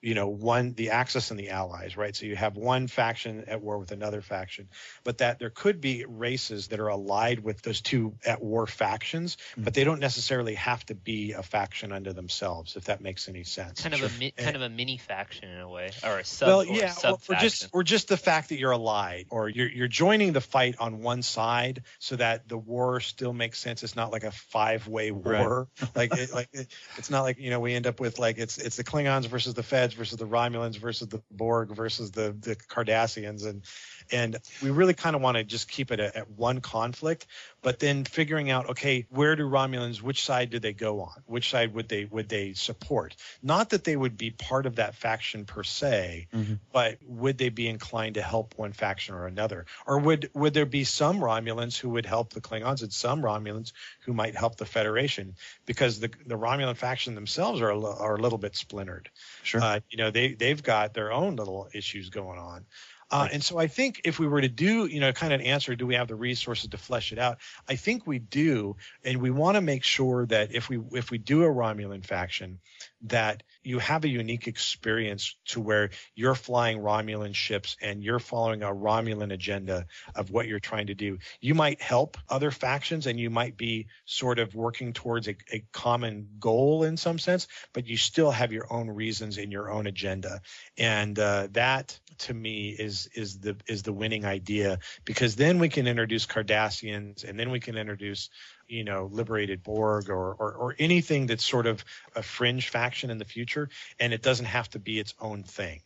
you 0.06 0.14
know 0.14 0.28
one 0.28 0.72
the 0.74 0.90
axis 0.90 1.32
and 1.32 1.40
the 1.40 1.50
allies 1.50 1.96
right 1.96 2.14
so 2.14 2.26
you 2.26 2.36
have 2.36 2.56
one 2.56 2.86
faction 2.86 3.42
at 3.48 3.60
war 3.60 3.76
with 3.76 3.90
another 3.90 4.22
faction 4.22 4.68
but 5.02 5.18
that 5.18 5.40
there 5.40 5.50
could 5.50 5.80
be 5.80 6.04
races 6.06 6.68
that 6.68 6.78
are 6.78 6.88
allied 6.88 7.40
with 7.40 7.60
those 7.62 7.80
two 7.80 8.14
at 8.24 8.40
war 8.40 8.68
factions 8.68 9.34
mm-hmm. 9.34 9.64
but 9.64 9.74
they 9.74 9.82
don't 9.82 9.98
necessarily 9.98 10.54
have 10.54 10.86
to 10.86 10.94
be 10.94 11.32
a 11.32 11.42
faction 11.42 11.90
unto 11.90 12.12
themselves 12.12 12.76
if 12.76 12.84
that 12.84 13.00
makes 13.00 13.28
any 13.28 13.42
sense 13.42 13.82
kind 13.82 13.94
of 13.94 13.98
sure. 13.98 14.08
a 14.08 14.18
mi- 14.20 14.30
kind 14.30 14.54
and, 14.54 14.56
of 14.56 14.62
a 14.62 14.68
mini 14.68 14.96
faction 14.96 15.48
in 15.48 15.58
a 15.58 15.68
way 15.68 15.90
or 16.04 16.20
a 16.20 16.24
sub 16.24 16.46
well 16.46 16.64
yeah 16.64 16.94
or, 17.02 17.18
or 17.28 17.34
just 17.34 17.68
or 17.72 17.82
just 17.82 18.06
the 18.06 18.16
fact 18.16 18.50
that 18.50 18.60
you're 18.60 18.70
allied 18.70 19.26
or 19.30 19.48
you're 19.48 19.68
you're 19.68 19.88
joining 19.88 20.32
the 20.32 20.40
fight 20.40 20.76
on 20.78 21.02
one 21.02 21.20
side 21.20 21.82
so 21.98 22.14
that 22.14 22.48
the 22.48 22.56
war 22.56 23.00
still 23.00 23.32
makes 23.32 23.58
sense 23.58 23.82
it's 23.82 23.96
not 23.96 24.12
like 24.12 24.22
a 24.22 24.30
five 24.30 24.86
way 24.86 25.10
war 25.10 25.66
right. 25.80 25.96
like 25.96 26.16
it, 26.16 26.32
like 26.32 26.48
it, 26.52 26.68
it's 26.96 27.10
not 27.10 27.22
like 27.22 27.40
you 27.40 27.50
know 27.50 27.58
we 27.58 27.74
end 27.74 27.88
up 27.88 27.98
with 27.98 28.20
like 28.20 28.38
it's 28.38 28.56
it's 28.58 28.76
the 28.76 28.84
klingons 28.84 29.26
versus 29.26 29.54
the 29.54 29.64
feds 29.64 29.95
versus 29.96 30.18
the 30.18 30.26
Romulans 30.26 30.76
versus 30.76 31.08
the 31.08 31.22
Borg 31.30 31.74
versus 31.74 32.10
the 32.10 32.36
the 32.40 32.56
Cardassians. 32.56 33.46
And 33.46 33.64
and 34.12 34.36
we 34.62 34.70
really 34.70 34.94
kind 34.94 35.16
of 35.16 35.22
want 35.22 35.36
to 35.36 35.44
just 35.44 35.68
keep 35.68 35.90
it 35.90 36.00
at, 36.00 36.16
at, 36.16 36.30
one 36.30 36.60
conflict 36.60 37.26
but 37.62 37.78
then 37.78 38.04
figuring 38.04 38.50
out 38.50 38.70
okay 38.70 39.06
where 39.10 39.36
do 39.36 39.48
romulans 39.48 40.02
which 40.02 40.24
side 40.24 40.50
do 40.50 40.58
they 40.58 40.72
go 40.72 41.02
on? 41.02 41.22
Which 41.26 41.50
side 41.50 41.74
would 41.74 41.88
they 41.88 42.04
would 42.04 42.28
they 42.28 42.52
support? 42.54 43.16
Not 43.42 43.70
that 43.70 43.84
they 43.84 43.96
would 43.96 44.16
be 44.16 44.30
part 44.30 44.66
of 44.66 44.76
that 44.76 44.94
faction 44.94 45.44
per 45.44 45.62
se 45.62 46.28
mm-hmm. 46.32 46.54
but 46.72 46.98
would 47.06 47.38
they 47.38 47.48
be 47.48 47.68
inclined 47.68 48.14
to 48.14 48.22
help 48.22 48.54
one 48.56 48.72
faction 48.72 49.14
or 49.14 49.26
another? 49.26 49.66
Or 49.86 49.98
would 49.98 50.30
would 50.34 50.54
there 50.54 50.66
be 50.66 50.84
some 50.84 51.18
romulans 51.18 51.76
who 51.76 51.90
would 51.90 52.06
help 52.06 52.32
the 52.32 52.40
klingons 52.40 52.82
and 52.82 52.92
some 52.92 53.22
romulans 53.22 53.72
who 54.04 54.12
might 54.12 54.36
help 54.36 54.56
the 54.56 54.66
federation? 54.66 55.36
Because 55.64 56.00
the 56.00 56.10
the 56.26 56.36
romulan 56.36 56.76
faction 56.76 57.14
themselves 57.14 57.60
are 57.60 57.70
a, 57.70 57.80
are 57.80 58.16
a 58.16 58.20
little 58.20 58.38
bit 58.38 58.56
splintered. 58.56 59.08
Sure. 59.42 59.60
Uh, 59.62 59.80
you 59.90 59.98
know 59.98 60.10
they 60.10 60.34
they've 60.34 60.62
got 60.62 60.94
their 60.94 61.12
own 61.12 61.36
little 61.36 61.68
issues 61.72 62.10
going 62.10 62.38
on 62.38 62.64
uh, 63.10 63.28
and 63.32 63.42
so 63.42 63.58
I 63.58 63.68
think 63.68 64.00
if 64.04 64.18
we 64.18 64.26
were 64.26 64.40
to 64.40 64.48
do, 64.48 64.86
you 64.86 65.00
know, 65.00 65.12
kind 65.12 65.32
of 65.32 65.40
an 65.40 65.46
answer, 65.46 65.76
do 65.76 65.86
we 65.86 65.94
have 65.94 66.08
the 66.08 66.16
resources 66.16 66.70
to 66.70 66.76
flesh 66.76 67.12
it 67.12 67.18
out? 67.18 67.38
I 67.68 67.76
think 67.76 68.06
we 68.06 68.18
do, 68.18 68.76
and 69.04 69.22
we 69.22 69.30
want 69.30 69.54
to 69.54 69.60
make 69.60 69.84
sure 69.84 70.26
that 70.26 70.52
if 70.54 70.68
we 70.68 70.80
if 70.92 71.10
we 71.10 71.18
do 71.18 71.44
a 71.44 71.48
Romulan 71.48 72.04
faction, 72.04 72.58
that 73.02 73.42
you 73.62 73.78
have 73.78 74.04
a 74.04 74.08
unique 74.08 74.46
experience 74.46 75.36
to 75.46 75.60
where 75.60 75.90
you're 76.14 76.34
flying 76.34 76.78
Romulan 76.78 77.34
ships 77.34 77.76
and 77.82 78.02
you're 78.02 78.18
following 78.18 78.62
a 78.62 78.68
Romulan 78.68 79.32
agenda 79.32 79.86
of 80.14 80.30
what 80.30 80.46
you're 80.46 80.60
trying 80.60 80.86
to 80.86 80.94
do. 80.94 81.18
You 81.40 81.54
might 81.54 81.80
help 81.80 82.16
other 82.28 82.50
factions 82.50 83.06
and 83.06 83.18
you 83.18 83.28
might 83.28 83.56
be 83.56 83.88
sort 84.04 84.38
of 84.38 84.54
working 84.54 84.92
towards 84.92 85.28
a, 85.28 85.36
a 85.52 85.64
common 85.72 86.28
goal 86.38 86.84
in 86.84 86.96
some 86.96 87.18
sense, 87.18 87.48
but 87.72 87.86
you 87.86 87.96
still 87.96 88.30
have 88.30 88.52
your 88.52 88.72
own 88.72 88.88
reasons 88.88 89.38
and 89.38 89.52
your 89.52 89.70
own 89.70 89.86
agenda. 89.86 90.40
And 90.78 91.18
uh, 91.18 91.48
that 91.52 91.98
to 92.18 92.34
me 92.34 92.70
is 92.70 93.08
is 93.14 93.40
the 93.40 93.56
is 93.66 93.82
the 93.82 93.92
winning 93.92 94.24
idea 94.24 94.78
because 95.04 95.36
then 95.36 95.58
we 95.58 95.68
can 95.68 95.86
introduce 95.86 96.26
Cardassians 96.26 97.28
and 97.28 97.38
then 97.38 97.50
we 97.50 97.60
can 97.60 97.76
introduce 97.76 98.30
you 98.68 98.84
know, 98.84 99.08
liberated 99.12 99.62
Borg 99.62 100.10
or, 100.10 100.32
or, 100.32 100.52
or 100.52 100.76
anything 100.78 101.26
that's 101.26 101.44
sort 101.44 101.66
of 101.66 101.84
a 102.14 102.22
fringe 102.22 102.68
faction 102.68 103.10
in 103.10 103.18
the 103.18 103.24
future, 103.24 103.68
and 103.98 104.12
it 104.12 104.22
doesn't 104.22 104.46
have 104.46 104.68
to 104.70 104.78
be 104.78 104.98
its 104.98 105.14
own 105.20 105.42
thing. 105.42 105.80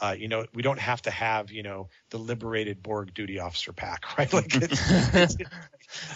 Uh, 0.00 0.14
you 0.16 0.28
know, 0.28 0.46
we 0.54 0.62
don't 0.62 0.78
have 0.78 1.02
to 1.02 1.10
have, 1.10 1.50
you 1.50 1.62
know, 1.62 1.88
the 2.10 2.18
liberated 2.18 2.82
Borg 2.82 3.12
duty 3.14 3.40
officer 3.40 3.72
pack, 3.72 4.04
right? 4.18 4.32
Like 4.32 4.54
it's, 4.54 5.14
it's, 5.14 5.36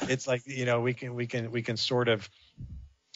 it's, 0.02 0.26
like, 0.28 0.42
you 0.46 0.64
know, 0.64 0.80
we 0.80 0.94
can, 0.94 1.14
we 1.14 1.26
can, 1.26 1.50
we 1.50 1.62
can 1.62 1.76
sort 1.76 2.08
of 2.08 2.28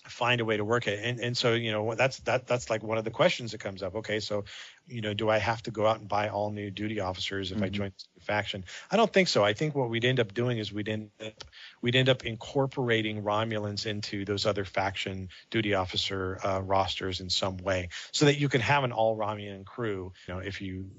find 0.08 0.40
a 0.40 0.44
way 0.44 0.56
to 0.56 0.64
work 0.64 0.86
it. 0.86 1.00
And, 1.02 1.20
and 1.20 1.36
so, 1.36 1.54
you 1.54 1.72
know, 1.72 1.94
that's, 1.94 2.18
that, 2.20 2.46
that's 2.46 2.70
like 2.70 2.82
one 2.82 2.98
of 2.98 3.04
the 3.04 3.10
questions 3.10 3.52
that 3.52 3.58
comes 3.58 3.82
up. 3.82 3.96
Okay. 3.96 4.20
So, 4.20 4.44
you 4.88 5.00
know, 5.00 5.14
do 5.14 5.28
I 5.28 5.38
have 5.38 5.62
to 5.64 5.70
go 5.70 5.86
out 5.86 5.98
and 5.98 6.08
buy 6.08 6.28
all 6.28 6.50
new 6.50 6.70
duty 6.70 7.00
officers 7.00 7.50
if 7.50 7.56
mm-hmm. 7.56 7.64
I 7.64 7.68
join 7.68 7.92
the 8.14 8.20
faction? 8.20 8.64
I 8.90 8.96
don't 8.96 9.12
think 9.12 9.28
so. 9.28 9.44
I 9.44 9.52
think 9.52 9.74
what 9.74 9.90
we'd 9.90 10.04
end 10.04 10.20
up 10.20 10.32
doing 10.32 10.58
is 10.58 10.72
we'd 10.72 10.88
end 10.88 11.10
up 11.20 11.44
we'd 11.82 11.96
end 11.96 12.08
up 12.08 12.24
incorporating 12.24 13.22
Romulans 13.22 13.86
into 13.86 14.24
those 14.24 14.46
other 14.46 14.64
faction 14.64 15.28
duty 15.50 15.74
officer 15.74 16.38
uh, 16.44 16.60
rosters 16.60 17.20
in 17.20 17.30
some 17.30 17.56
way, 17.56 17.88
so 18.12 18.26
that 18.26 18.38
you 18.38 18.48
can 18.48 18.60
have 18.60 18.84
an 18.84 18.92
all 18.92 19.16
Romulan 19.16 19.64
crew. 19.64 20.12
You 20.28 20.34
know, 20.34 20.40
if 20.40 20.60
you 20.60 20.90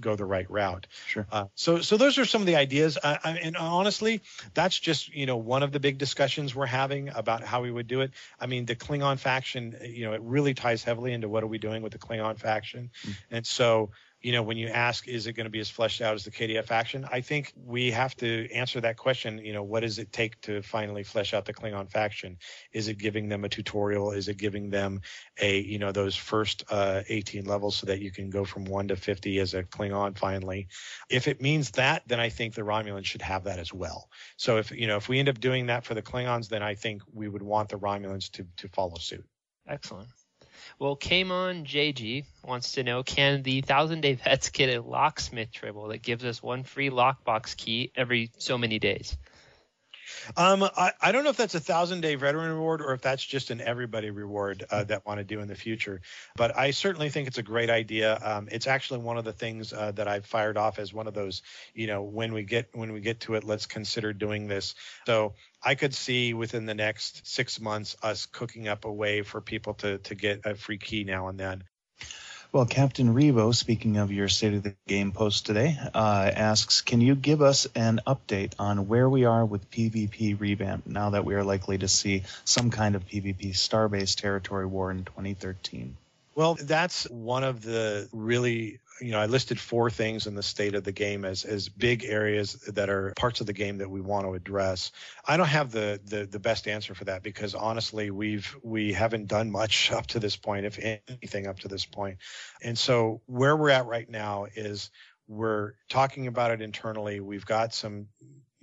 go 0.00 0.16
the 0.16 0.24
right 0.24 0.50
route. 0.50 0.86
Sure. 1.06 1.26
Uh, 1.30 1.46
so 1.54 1.80
so 1.80 1.96
those 1.96 2.18
are 2.18 2.24
some 2.24 2.42
of 2.42 2.46
the 2.46 2.56
ideas. 2.56 2.98
Uh, 3.02 3.16
I, 3.22 3.30
and 3.38 3.56
honestly, 3.56 4.22
that's 4.54 4.78
just 4.78 5.14
you 5.14 5.26
know 5.26 5.36
one 5.36 5.62
of 5.62 5.72
the 5.72 5.80
big 5.80 5.98
discussions 5.98 6.54
we're 6.54 6.66
having 6.66 7.08
about 7.08 7.42
how 7.42 7.62
we 7.62 7.70
would 7.70 7.86
do 7.86 8.00
it. 8.00 8.12
I 8.40 8.46
mean, 8.46 8.66
the 8.66 8.76
Klingon 8.76 9.18
faction, 9.18 9.76
you 9.82 10.06
know, 10.06 10.12
it 10.12 10.20
really 10.22 10.54
ties 10.54 10.82
heavily 10.84 11.12
into 11.12 11.28
what 11.28 11.42
are 11.42 11.48
we 11.48 11.58
doing 11.58 11.82
with 11.82 11.92
the 11.92 11.98
Klingon 11.98 12.38
faction, 12.38 12.90
mm-hmm. 13.02 13.34
and 13.34 13.46
so 13.46 13.90
you 14.20 14.32
know, 14.32 14.42
when 14.42 14.56
you 14.56 14.68
ask, 14.68 15.06
is 15.06 15.26
it 15.26 15.34
going 15.34 15.44
to 15.44 15.50
be 15.50 15.60
as 15.60 15.68
fleshed 15.68 16.00
out 16.00 16.14
as 16.14 16.24
the 16.24 16.30
KDF 16.30 16.64
faction? 16.64 17.06
I 17.12 17.20
think 17.20 17.52
we 17.54 17.90
have 17.90 18.16
to 18.16 18.50
answer 18.52 18.80
that 18.80 18.96
question. 18.96 19.38
You 19.38 19.52
know, 19.52 19.62
what 19.62 19.80
does 19.80 19.98
it 19.98 20.12
take 20.12 20.40
to 20.42 20.62
finally 20.62 21.04
flesh 21.04 21.34
out 21.34 21.44
the 21.44 21.52
Klingon 21.52 21.90
faction? 21.90 22.38
Is 22.72 22.88
it 22.88 22.98
giving 22.98 23.28
them 23.28 23.44
a 23.44 23.48
tutorial? 23.48 24.12
Is 24.12 24.28
it 24.28 24.38
giving 24.38 24.70
them 24.70 25.02
a, 25.40 25.60
you 25.60 25.78
know, 25.78 25.92
those 25.92 26.16
first 26.16 26.64
uh, 26.70 27.02
18 27.08 27.44
levels 27.44 27.76
so 27.76 27.86
that 27.86 28.00
you 28.00 28.10
can 28.10 28.30
go 28.30 28.44
from 28.44 28.64
one 28.64 28.88
to 28.88 28.96
50 28.96 29.38
as 29.38 29.54
a 29.54 29.62
Klingon 29.62 30.16
finally? 30.16 30.68
If 31.10 31.28
it 31.28 31.42
means 31.42 31.70
that, 31.72 32.02
then 32.06 32.18
I 32.18 32.30
think 32.30 32.54
the 32.54 32.62
Romulans 32.62 33.04
should 33.04 33.22
have 33.22 33.44
that 33.44 33.58
as 33.58 33.72
well. 33.72 34.08
So 34.36 34.56
if, 34.56 34.72
you 34.72 34.86
know, 34.86 34.96
if 34.96 35.08
we 35.08 35.18
end 35.18 35.28
up 35.28 35.40
doing 35.40 35.66
that 35.66 35.84
for 35.84 35.94
the 35.94 36.02
Klingons, 36.02 36.48
then 36.48 36.62
I 36.62 36.74
think 36.74 37.02
we 37.12 37.28
would 37.28 37.42
want 37.42 37.68
the 37.68 37.78
Romulans 37.78 38.30
to, 38.32 38.46
to 38.56 38.68
follow 38.68 38.96
suit. 38.96 39.24
Excellent. 39.68 40.08
Well, 40.78 40.96
Kamon 40.96 41.64
JG 41.64 42.26
wants 42.44 42.72
to 42.72 42.82
know 42.82 43.02
can 43.02 43.42
the 43.42 43.62
Thousand 43.62 44.02
Day 44.02 44.12
Vets 44.12 44.50
get 44.50 44.68
a 44.68 44.82
locksmith 44.82 45.50
tribble 45.50 45.88
that 45.88 46.02
gives 46.02 46.22
us 46.22 46.42
one 46.42 46.64
free 46.64 46.90
lockbox 46.90 47.56
key 47.56 47.92
every 47.96 48.30
so 48.36 48.58
many 48.58 48.78
days? 48.78 49.16
Um, 50.36 50.62
I, 50.62 50.92
I 51.00 51.12
don't 51.12 51.24
know 51.24 51.30
if 51.30 51.36
that's 51.36 51.54
a 51.54 51.60
thousand 51.60 52.00
day 52.00 52.14
veteran 52.14 52.50
reward 52.50 52.80
or 52.80 52.92
if 52.92 53.02
that's 53.02 53.24
just 53.24 53.50
an 53.50 53.60
everybody 53.60 54.10
reward 54.10 54.64
uh, 54.70 54.84
that 54.84 55.06
want 55.06 55.18
to 55.18 55.24
do 55.24 55.40
in 55.40 55.48
the 55.48 55.54
future. 55.54 56.00
But 56.36 56.56
I 56.56 56.70
certainly 56.70 57.10
think 57.10 57.28
it's 57.28 57.38
a 57.38 57.42
great 57.42 57.70
idea. 57.70 58.18
Um, 58.22 58.48
it's 58.50 58.66
actually 58.66 59.00
one 59.00 59.18
of 59.18 59.24
the 59.24 59.32
things 59.32 59.72
uh, 59.72 59.92
that 59.92 60.08
I've 60.08 60.26
fired 60.26 60.56
off 60.56 60.78
as 60.78 60.92
one 60.92 61.06
of 61.06 61.14
those, 61.14 61.42
you 61.74 61.86
know, 61.86 62.02
when 62.02 62.32
we 62.32 62.42
get 62.42 62.68
when 62.72 62.92
we 62.92 63.00
get 63.00 63.20
to 63.20 63.34
it, 63.34 63.44
let's 63.44 63.66
consider 63.66 64.12
doing 64.12 64.48
this. 64.48 64.74
So 65.06 65.34
I 65.62 65.74
could 65.74 65.94
see 65.94 66.34
within 66.34 66.66
the 66.66 66.74
next 66.74 67.26
six 67.26 67.60
months 67.60 67.96
us 68.02 68.26
cooking 68.26 68.68
up 68.68 68.84
a 68.84 68.92
way 68.92 69.22
for 69.22 69.40
people 69.40 69.74
to 69.74 69.98
to 69.98 70.14
get 70.14 70.44
a 70.44 70.54
free 70.54 70.78
key 70.78 71.04
now 71.04 71.28
and 71.28 71.38
then. 71.38 71.64
Well, 72.56 72.64
Captain 72.64 73.12
Revo, 73.12 73.54
speaking 73.54 73.98
of 73.98 74.10
your 74.10 74.28
State 74.28 74.54
of 74.54 74.62
the 74.62 74.74
Game 74.88 75.12
post 75.12 75.44
today, 75.44 75.78
uh, 75.94 76.30
asks, 76.34 76.80
can 76.80 77.02
you 77.02 77.14
give 77.14 77.42
us 77.42 77.66
an 77.74 78.00
update 78.06 78.54
on 78.58 78.88
where 78.88 79.10
we 79.10 79.26
are 79.26 79.44
with 79.44 79.70
PvP 79.70 80.40
revamp 80.40 80.86
now 80.86 81.10
that 81.10 81.26
we 81.26 81.34
are 81.34 81.44
likely 81.44 81.76
to 81.76 81.86
see 81.86 82.22
some 82.46 82.70
kind 82.70 82.94
of 82.94 83.06
PvP 83.06 83.50
Starbase 83.50 84.18
territory 84.18 84.64
war 84.64 84.90
in 84.90 85.04
2013? 85.04 85.98
Well, 86.34 86.56
that's 86.58 87.04
one 87.10 87.44
of 87.44 87.60
the 87.60 88.08
really 88.10 88.78
you 89.00 89.10
know, 89.10 89.20
I 89.20 89.26
listed 89.26 89.60
four 89.60 89.90
things 89.90 90.26
in 90.26 90.34
the 90.34 90.42
state 90.42 90.74
of 90.74 90.84
the 90.84 90.92
game 90.92 91.24
as 91.24 91.44
as 91.44 91.68
big 91.68 92.04
areas 92.04 92.54
that 92.68 92.88
are 92.88 93.12
parts 93.16 93.40
of 93.40 93.46
the 93.46 93.52
game 93.52 93.78
that 93.78 93.90
we 93.90 94.00
want 94.00 94.26
to 94.26 94.34
address. 94.34 94.92
I 95.26 95.36
don't 95.36 95.46
have 95.46 95.72
the 95.72 96.00
the, 96.04 96.26
the 96.26 96.38
best 96.38 96.68
answer 96.68 96.94
for 96.94 97.04
that 97.04 97.22
because 97.22 97.54
honestly, 97.54 98.10
we've 98.10 98.56
we 98.62 98.92
haven't 98.92 99.26
done 99.26 99.50
much 99.50 99.92
up 99.92 100.06
to 100.08 100.20
this 100.20 100.36
point, 100.36 100.66
if 100.66 100.78
anything, 100.78 101.46
up 101.46 101.60
to 101.60 101.68
this 101.68 101.84
point. 101.84 102.18
And 102.62 102.78
so 102.78 103.20
where 103.26 103.56
we're 103.56 103.70
at 103.70 103.86
right 103.86 104.08
now 104.08 104.46
is 104.54 104.90
we're 105.28 105.72
talking 105.88 106.26
about 106.26 106.52
it 106.52 106.62
internally. 106.62 107.20
We've 107.20 107.46
got 107.46 107.74
some 107.74 108.06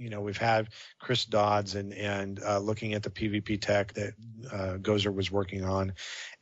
you 0.03 0.09
know, 0.09 0.19
we've 0.19 0.37
had 0.37 0.67
Chris 0.99 1.23
Dodds 1.23 1.75
and 1.75 1.93
and 1.93 2.41
uh, 2.43 2.59
looking 2.59 2.93
at 2.93 3.03
the 3.03 3.09
PvP 3.09 3.61
tech 3.61 3.93
that 3.93 4.13
uh, 4.51 4.77
Gozer 4.77 5.13
was 5.13 5.31
working 5.31 5.63
on, 5.63 5.93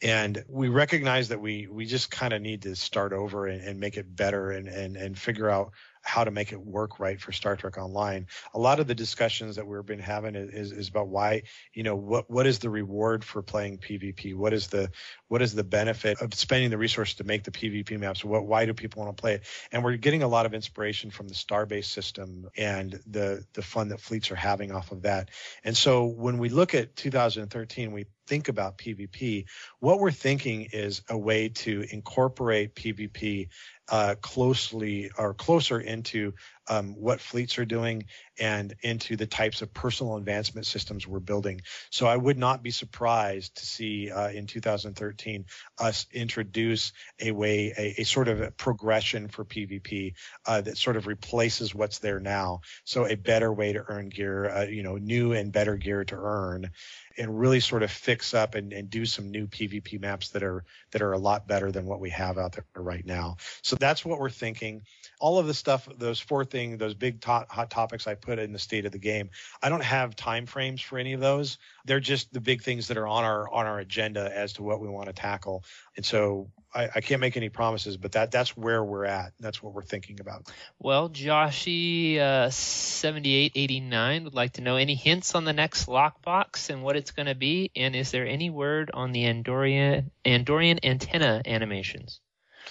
and 0.02 0.44
we 0.50 0.68
recognize 0.70 1.30
that 1.30 1.40
we 1.40 1.68
we 1.68 1.86
just 1.86 2.10
kind 2.10 2.34
of 2.34 2.42
need 2.42 2.64
to 2.64 2.76
start 2.76 3.14
over 3.14 3.46
and, 3.46 3.62
and, 3.62 3.80
make 3.80 3.98
it 3.98 4.16
better 4.16 4.52
and 4.52 4.68
and 4.68 4.98
and 4.98 5.18
figure 5.18 5.50
out 5.50 5.74
how 6.02 6.24
to 6.24 6.32
make 6.32 6.52
it 6.52 6.60
work 6.60 7.00
right 7.00 7.20
for 7.22 7.32
Star 7.32 7.56
Trek 7.56 7.78
Online. 7.78 8.28
A 8.54 8.60
lot 8.60 8.80
of 8.80 8.88
the 8.88 8.96
discussions 8.96 9.56
that 9.56 9.68
we've 9.68 9.86
been 9.86 10.00
having 10.00 10.36
is, 10.36 10.72
is 10.72 10.90
about 10.90 11.08
why, 11.08 11.44
you 11.74 11.84
know, 11.84 11.96
what 11.96 12.30
what 12.30 12.48
is 12.48 12.60
the 12.60 12.70
reward 12.70 13.24
for 13.24 13.42
playing 13.42 13.78
PvP? 13.78 14.36
What 14.36 14.54
is 14.54 14.68
the 14.68 14.92
what 15.28 15.42
is 15.42 15.54
the 15.54 15.64
benefit 15.64 16.22
of 16.22 16.34
spending 16.34 16.70
the 16.70 16.78
resources 16.78 17.16
to 17.16 17.24
make 17.24 17.44
the 17.44 17.52
PvP 17.52 18.00
maps? 18.00 18.24
What 18.24 18.46
why 18.46 18.66
do 18.66 18.74
people 18.74 19.04
want 19.04 19.16
to 19.16 19.22
play 19.22 19.36
it? 19.36 19.44
And 19.72 19.84
we're 19.84 19.98
getting 19.98 20.24
a 20.24 20.28
lot 20.28 20.46
of 20.46 20.54
inspiration 20.54 21.12
from 21.12 21.28
the 21.28 21.36
Starbase 21.36 21.86
system 21.86 22.50
and 22.58 23.00
the 23.06 23.46
the 23.54 23.62
fun 23.62 23.90
that 23.90 24.02
fleets 24.02 24.32
are 24.32 24.36
having 24.36 24.72
off 24.72 24.92
of 24.92 25.04
that. 25.04 25.30
And 25.64 25.78
so 25.78 26.06
when 26.06 26.40
we 26.40 26.50
look 26.50 26.74
at 26.74 26.96
2013, 26.96 27.92
we 27.92 28.06
think 28.28 28.48
about 28.48 28.78
PvP, 28.78 29.46
what 29.80 30.00
we're 30.00 30.12
thinking 30.12 30.70
is 30.72 31.02
a 31.10 31.18
way 31.18 31.50
to 31.50 31.86
incorporate 31.92 32.76
PvP 32.76 33.50
uh, 33.92 34.16
closely 34.22 35.12
or 35.18 35.34
closer 35.34 35.80
into 35.80 36.34
um, 36.72 36.96
what 36.98 37.20
fleets 37.20 37.60
are 37.60 37.66
doing 37.66 38.06
and 38.40 38.74
into 38.82 39.18
the 39.18 39.28
types 39.28 39.62
of 39.62 39.74
personal 39.74 40.16
advancement 40.16 40.66
systems 40.66 41.06
we're 41.06 41.20
building. 41.20 41.60
So 41.90 42.08
I 42.08 42.16
would 42.16 42.38
not 42.38 42.64
be 42.64 42.72
surprised 42.72 43.58
to 43.58 43.66
see 43.66 44.10
uh, 44.10 44.30
in 44.30 44.48
2013 44.48 45.46
us 45.78 46.08
introduce 46.14 46.94
a 47.20 47.32
way, 47.32 47.74
a, 47.78 48.02
a 48.02 48.04
sort 48.06 48.30
of 48.30 48.40
a 48.40 48.52
progression 48.52 49.28
for 49.28 49.44
PvP 49.44 50.14
uh, 50.46 50.62
that 50.62 50.78
sort 50.78 50.96
of 50.96 51.08
replaces 51.08 51.76
what's 51.76 52.00
there 52.00 52.22
now. 52.22 52.62
So 52.86 53.06
a 53.06 53.16
better 53.16 53.52
way 53.52 53.74
to 53.74 53.84
earn 53.86 54.08
gear, 54.08 54.50
uh, 54.50 54.64
you 54.64 54.84
know, 54.84 54.96
new 54.96 55.34
and 55.34 55.52
better 55.52 55.76
gear 55.76 56.06
to 56.06 56.16
earn 56.16 56.72
and 57.18 57.40
really 57.40 57.60
sort 57.60 57.84
of 57.84 57.92
fix 57.92 58.34
up 58.34 58.56
and, 58.56 58.72
and 58.74 58.90
do 58.90 59.06
some 59.06 59.30
new 59.30 59.48
PvP 59.48 60.00
maps 60.00 60.30
that 60.30 60.44
are 60.44 60.64
that 60.92 61.02
are 61.02 61.12
a 61.12 61.18
lot 61.18 61.48
better 61.48 61.72
than 61.72 61.86
what 61.86 62.00
we 62.00 62.10
have 62.10 62.38
out 62.38 62.54
there 62.54 62.66
right 62.76 63.06
now. 63.06 63.38
So 63.62 63.76
that's 63.76 64.06
what 64.06 64.20
we're 64.20 64.30
thinking. 64.30 64.84
All 65.20 65.38
of 65.38 65.48
the 65.48 65.54
stuff, 65.54 65.88
those 65.98 66.20
four 66.20 66.46
things, 66.46 66.61
those 66.70 66.94
big 66.94 67.24
hot 67.24 67.70
topics 67.70 68.08
I 68.08 68.16
put 68.16 68.40
in 68.40 68.54
the 68.54 68.60
state 68.60 68.86
of 68.86 68.92
the 68.92 69.00
game. 69.00 69.30
I 69.62 69.70
don't 69.70 69.84
have 69.84 70.16
time 70.16 70.46
frames 70.46 70.82
for 70.82 70.98
any 70.98 71.14
of 71.14 71.20
those. 71.20 71.58
They're 71.86 72.00
just 72.00 72.32
the 72.34 72.42
big 72.42 72.62
things 72.62 72.88
that 72.88 72.98
are 72.98 73.08
on 73.08 73.24
our 73.24 73.52
on 73.52 73.66
our 73.66 73.80
agenda 73.80 74.32
as 74.34 74.54
to 74.54 74.64
what 74.64 74.80
we 74.80 74.88
want 74.88 75.08
to 75.08 75.14
tackle. 75.14 75.64
And 75.98 76.06
so 76.06 76.50
I, 76.74 76.90
I, 76.96 77.02
can't 77.02 77.20
make 77.20 77.36
any 77.36 77.50
promises, 77.50 77.98
but 77.98 78.14
that 78.14 78.32
that's 78.32 78.56
where 78.56 78.84
we're 78.84 79.06
at. 79.06 79.34
That's 79.40 79.62
what 79.62 79.74
we're 79.74 79.84
thinking 79.84 80.20
about. 80.22 80.50
Well, 80.80 81.10
Joshy 81.10 82.18
uh, 82.18 82.50
seventy 82.50 83.34
eight 83.34 83.54
eighty 83.56 83.80
nine 83.80 84.24
would 84.24 84.34
like 84.34 84.54
to 84.54 84.62
know 84.62 84.78
any 84.78 84.96
hints 84.96 85.36
on 85.36 85.44
the 85.44 85.54
next 85.54 85.88
lockbox 85.88 86.70
and 86.70 86.84
what 86.84 86.96
it's 86.96 87.12
going 87.12 87.26
to 87.26 87.36
be, 87.36 87.72
and 87.76 87.96
is 87.96 88.12
there 88.12 88.26
any 88.26 88.50
word 88.50 88.92
on 88.94 89.12
the 89.12 89.24
Andorian 89.24 90.12
Andorian 90.26 90.80
antenna 90.84 91.42
animations? 91.46 92.22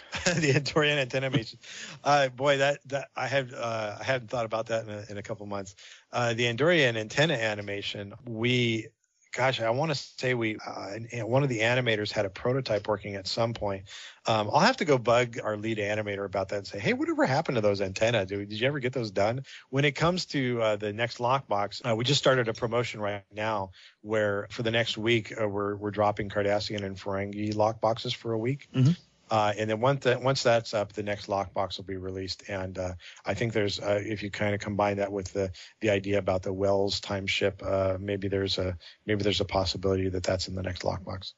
the 0.25 0.53
Andorian 0.53 0.99
antenna 0.99 1.27
animation. 1.27 1.59
Uh, 2.03 2.29
boy, 2.29 2.59
that 2.59 2.81
that 2.87 3.09
I 3.17 3.27
have 3.27 3.53
uh, 3.53 3.97
I 4.01 4.05
hadn't 4.05 4.29
thought 4.29 4.45
about 4.45 4.67
that 4.67 4.85
in 4.85 4.91
a, 4.91 5.05
in 5.11 5.19
a 5.19 5.23
couple 5.23 5.47
months. 5.47 5.75
Uh, 6.13 6.35
the 6.35 6.45
Andorian 6.45 6.97
antenna 6.97 7.35
animation, 7.35 8.15
we 8.27 8.89
gosh, 9.33 9.61
I 9.61 9.71
want 9.71 9.93
to 9.93 9.95
say 9.95 10.35
we 10.35 10.57
uh, 10.57 11.25
one 11.25 11.43
of 11.43 11.49
the 11.49 11.61
animators 11.61 12.11
had 12.11 12.27
a 12.27 12.31
prototype 12.31 12.89
working 12.89 13.15
at 13.15 13.27
some 13.27 13.55
point. 13.55 13.85
Um, 14.27 14.51
I'll 14.53 14.61
have 14.61 14.79
to 14.79 14.85
go 14.85 14.99
bug 14.99 15.39
our 15.43 15.57
lead 15.57 15.79
animator 15.79 16.25
about 16.25 16.49
that 16.49 16.57
and 16.57 16.67
say, 16.67 16.79
hey, 16.79 16.93
whatever 16.93 17.25
happened 17.25 17.57
to 17.57 17.61
those 17.61 17.81
antenna? 17.81 18.27
Dude, 18.27 18.49
did 18.49 18.61
you 18.61 18.67
ever 18.67 18.79
get 18.79 18.93
those 18.93 19.11
done? 19.11 19.45
When 19.71 19.85
it 19.85 19.93
comes 19.93 20.27
to 20.27 20.63
uh, 20.63 20.77
the 20.77 20.93
next 20.93 21.19
lockbox, 21.19 21.89
uh, 21.89 21.95
we 21.95 22.05
just 22.05 22.19
started 22.19 22.49
a 22.49 22.55
promotion 22.55 23.01
right 23.01 23.23
now 23.33 23.71
where 24.03 24.47
for 24.51 24.63
the 24.63 24.71
next 24.71 24.99
week 24.99 25.33
we're 25.39 25.77
we're 25.77 25.91
dropping 25.91 26.29
Cardassian 26.29 26.83
and 26.83 26.97
Ferengi 26.97 27.55
lockboxes 27.55 28.15
for 28.15 28.33
a 28.33 28.39
week. 28.39 28.69
Mm-hmm. 28.75 28.93
Uh, 29.31 29.53
and 29.57 29.71
then 29.71 29.81
once 29.81 30.05
that 30.05 30.21
once 30.21 30.43
that's 30.43 30.75
up, 30.75 30.93
the 30.93 31.03
next 31.03 31.27
lockbox 31.27 31.77
will 31.77 31.85
be 31.85 31.97
released. 31.97 32.43
And 32.49 32.77
uh, 32.79 32.95
I 33.25 33.35
think 33.35 33.53
there's 33.53 33.79
uh, 33.79 34.01
if 34.03 34.23
you 34.23 34.31
kind 34.31 34.55
of 34.55 34.61
combine 34.61 34.97
that 34.97 35.13
with 35.13 35.33
the 35.33 35.53
the 35.81 35.91
idea 35.91 36.19
about 36.19 36.43
the 36.43 36.53
Wells 36.53 37.01
time 37.01 37.27
ship, 37.27 37.63
uh, 37.65 37.97
maybe 38.01 38.29
there's 38.29 38.59
a 38.59 38.77
maybe 39.07 39.23
there's 39.23 39.41
a 39.41 39.45
possibility 39.45 40.09
that 40.09 40.25
that's 40.25 40.49
in 40.49 40.55
the 40.55 40.63
next 40.63 40.83
lockbox. 40.83 41.35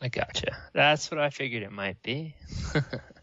I 0.00 0.08
gotcha. 0.08 0.56
That's 0.72 1.10
what 1.10 1.20
I 1.20 1.30
figured 1.30 1.62
it 1.62 1.72
might 1.72 2.00
be. 2.02 2.34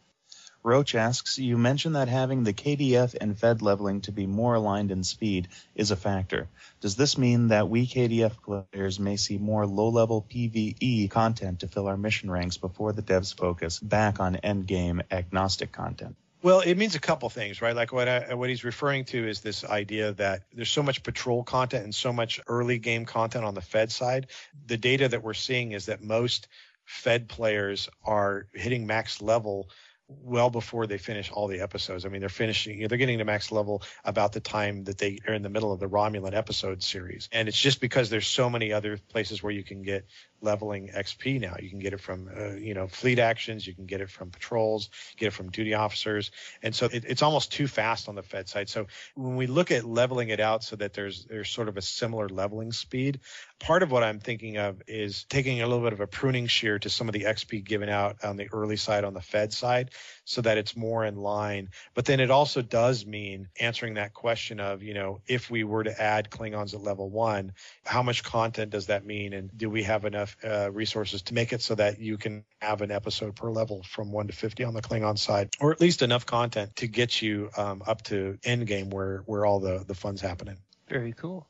Roach 0.63 0.93
asks, 0.93 1.39
you 1.39 1.57
mentioned 1.57 1.95
that 1.95 2.09
having 2.09 2.43
the 2.43 2.53
KDF 2.53 3.15
and 3.19 3.37
Fed 3.37 3.61
leveling 3.61 4.01
to 4.01 4.11
be 4.11 4.27
more 4.27 4.55
aligned 4.55 4.91
in 4.91 5.03
speed 5.03 5.47
is 5.73 5.91
a 5.91 5.95
factor. 5.95 6.47
Does 6.81 6.95
this 6.95 7.17
mean 7.17 7.47
that 7.47 7.69
we 7.69 7.87
KDF 7.87 8.65
players 8.71 8.99
may 8.99 9.15
see 9.15 9.37
more 9.37 9.65
low-level 9.65 10.25
PvE 10.29 11.09
content 11.09 11.61
to 11.61 11.67
fill 11.67 11.87
our 11.87 11.97
mission 11.97 12.29
ranks 12.29 12.57
before 12.57 12.91
the 12.91 13.01
devs 13.01 13.33
focus 13.33 13.79
back 13.79 14.19
on 14.19 14.35
endgame 14.35 15.01
agnostic 15.09 15.71
content? 15.71 16.15
Well, 16.41 16.61
it 16.61 16.75
means 16.75 16.95
a 16.95 16.99
couple 16.99 17.29
things, 17.29 17.61
right? 17.61 17.75
Like 17.75 17.91
what 17.91 18.07
I, 18.07 18.33
what 18.33 18.49
he's 18.49 18.63
referring 18.63 19.05
to 19.05 19.27
is 19.27 19.41
this 19.41 19.65
idea 19.65 20.13
that 20.13 20.43
there's 20.53 20.71
so 20.71 20.83
much 20.83 21.03
patrol 21.03 21.43
content 21.43 21.83
and 21.83 21.95
so 21.95 22.13
much 22.13 22.39
early 22.47 22.79
game 22.79 23.05
content 23.05 23.43
on 23.43 23.55
the 23.55 23.61
Fed 23.61 23.91
side. 23.91 24.27
The 24.67 24.77
data 24.77 25.09
that 25.09 25.23
we're 25.23 25.33
seeing 25.33 25.73
is 25.73 25.87
that 25.87 26.01
most 26.01 26.47
Fed 26.85 27.27
players 27.27 27.89
are 28.03 28.47
hitting 28.53 28.87
max 28.87 29.21
level 29.21 29.69
well 30.09 30.49
before 30.49 30.87
they 30.87 30.97
finish 30.97 31.31
all 31.31 31.47
the 31.47 31.61
episodes. 31.61 32.05
I 32.05 32.09
mean, 32.09 32.19
they're 32.19 32.29
finishing, 32.29 32.75
you 32.75 32.81
know, 32.81 32.87
they're 32.87 32.97
getting 32.97 33.19
to 33.19 33.25
max 33.25 33.51
level 33.51 33.83
about 34.03 34.33
the 34.33 34.39
time 34.39 34.83
that 34.85 34.97
they 34.97 35.19
are 35.27 35.33
in 35.33 35.43
the 35.43 35.49
middle 35.49 35.71
of 35.71 35.79
the 35.79 35.87
Romulan 35.87 36.33
episode 36.33 36.81
series. 36.81 37.29
And 37.31 37.47
it's 37.47 37.59
just 37.59 37.79
because 37.79 38.09
there's 38.09 38.27
so 38.27 38.49
many 38.49 38.73
other 38.73 38.97
places 39.09 39.43
where 39.43 39.53
you 39.53 39.63
can 39.63 39.83
get 39.83 40.05
leveling 40.41 40.89
XP 40.89 41.39
now. 41.39 41.55
You 41.59 41.69
can 41.69 41.79
get 41.79 41.93
it 41.93 41.99
from, 41.99 42.29
uh, 42.35 42.53
you 42.53 42.73
know, 42.73 42.87
fleet 42.87 43.19
actions. 43.19 43.65
You 43.67 43.73
can 43.73 43.85
get 43.85 44.01
it 44.01 44.09
from 44.09 44.29
patrols, 44.31 44.89
get 45.17 45.27
it 45.27 45.31
from 45.31 45.49
duty 45.49 45.73
officers. 45.73 46.31
And 46.63 46.73
so 46.73 46.87
it, 46.91 47.05
it's 47.05 47.21
almost 47.21 47.51
too 47.51 47.67
fast 47.67 48.09
on 48.09 48.15
the 48.15 48.23
Fed 48.23 48.47
side. 48.47 48.69
So 48.69 48.87
when 49.15 49.35
we 49.35 49.47
look 49.47 49.71
at 49.71 49.85
leveling 49.85 50.29
it 50.29 50.39
out 50.39 50.63
so 50.63 50.75
that 50.77 50.93
there's, 50.93 51.25
there's 51.25 51.49
sort 51.49 51.67
of 51.67 51.77
a 51.77 51.81
similar 51.81 52.29
leveling 52.29 52.71
speed, 52.71 53.19
part 53.59 53.83
of 53.83 53.91
what 53.91 54.03
I'm 54.03 54.19
thinking 54.19 54.57
of 54.57 54.81
is 54.87 55.25
taking 55.25 55.61
a 55.61 55.67
little 55.67 55.83
bit 55.83 55.93
of 55.93 55.99
a 55.99 56.07
pruning 56.07 56.47
shear 56.47 56.79
to 56.79 56.89
some 56.89 57.09
of 57.09 57.13
the 57.13 57.23
XP 57.23 57.63
given 57.63 57.89
out 57.89 58.23
on 58.23 58.37
the 58.37 58.49
early 58.53 58.77
side 58.77 59.03
on 59.03 59.13
the 59.13 59.21
Fed 59.21 59.53
side 59.53 59.91
so 60.25 60.41
that 60.41 60.57
it's 60.57 60.75
more 60.75 61.05
in 61.05 61.15
line. 61.15 61.69
But 61.93 62.05
then 62.05 62.19
it 62.19 62.31
also 62.31 62.61
does 62.61 63.05
mean 63.05 63.47
answering 63.59 63.95
that 63.95 64.13
question 64.13 64.59
of, 64.59 64.83
you 64.83 64.93
know, 64.93 65.21
if 65.27 65.49
we 65.49 65.63
were 65.63 65.83
to 65.83 66.01
add 66.01 66.29
Klingons 66.29 66.73
at 66.73 66.81
level 66.81 67.09
one, 67.09 67.53
how 67.85 68.03
much 68.03 68.23
content 68.23 68.71
does 68.71 68.87
that 68.87 69.05
mean? 69.05 69.33
And 69.33 69.49
do 69.57 69.69
we 69.69 69.83
have 69.83 70.05
enough 70.05 70.28
uh, 70.43 70.71
resources 70.71 71.21
to 71.23 71.33
make 71.33 71.53
it 71.53 71.61
so 71.61 71.75
that 71.75 71.99
you 71.99 72.17
can 72.17 72.43
have 72.61 72.81
an 72.81 72.91
episode 72.91 73.35
per 73.35 73.49
level 73.51 73.83
from 73.83 74.11
1 74.11 74.27
to 74.27 74.33
50 74.33 74.63
on 74.63 74.73
the 74.73 74.81
Klingon 74.81 75.17
side, 75.17 75.49
or 75.59 75.71
at 75.71 75.81
least 75.81 76.01
enough 76.01 76.25
content 76.25 76.75
to 76.77 76.87
get 76.87 77.21
you 77.21 77.49
um, 77.57 77.81
up 77.87 78.01
to 78.03 78.37
endgame 78.43 78.93
where, 78.93 79.23
where 79.25 79.45
all 79.45 79.59
the, 79.59 79.83
the 79.87 79.95
fun's 79.95 80.21
happening. 80.21 80.57
Very 80.87 81.13
cool. 81.13 81.47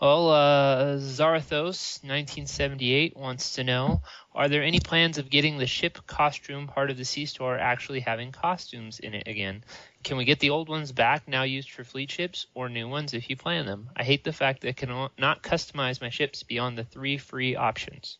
Well, 0.00 0.30
uh, 0.30 0.96
Zarathos, 0.98 2.02
1978, 2.02 3.16
wants 3.16 3.54
to 3.54 3.64
know 3.64 4.02
Are 4.34 4.48
there 4.48 4.62
any 4.62 4.80
plans 4.80 5.18
of 5.18 5.30
getting 5.30 5.58
the 5.58 5.66
ship 5.66 6.06
costume 6.06 6.66
part 6.66 6.90
of 6.90 6.96
the 6.96 7.04
C 7.04 7.26
Store 7.26 7.58
actually 7.58 8.00
having 8.00 8.32
costumes 8.32 8.98
in 8.98 9.14
it 9.14 9.28
again? 9.28 9.64
Can 10.02 10.16
we 10.16 10.24
get 10.24 10.40
the 10.40 10.50
old 10.50 10.68
ones 10.68 10.92
back 10.92 11.28
now 11.28 11.42
used 11.42 11.70
for 11.70 11.84
fleet 11.84 12.10
ships, 12.10 12.46
or 12.54 12.68
new 12.68 12.88
ones 12.88 13.14
if 13.14 13.30
you 13.30 13.36
plan 13.36 13.66
them? 13.66 13.90
I 13.96 14.04
hate 14.04 14.24
the 14.24 14.32
fact 14.32 14.62
that 14.62 14.68
I 14.68 14.72
can 14.72 15.08
not 15.18 15.42
customize 15.42 16.00
my 16.00 16.10
ships 16.10 16.42
beyond 16.42 16.78
the 16.78 16.84
three 16.84 17.18
free 17.18 17.56
options. 17.56 18.18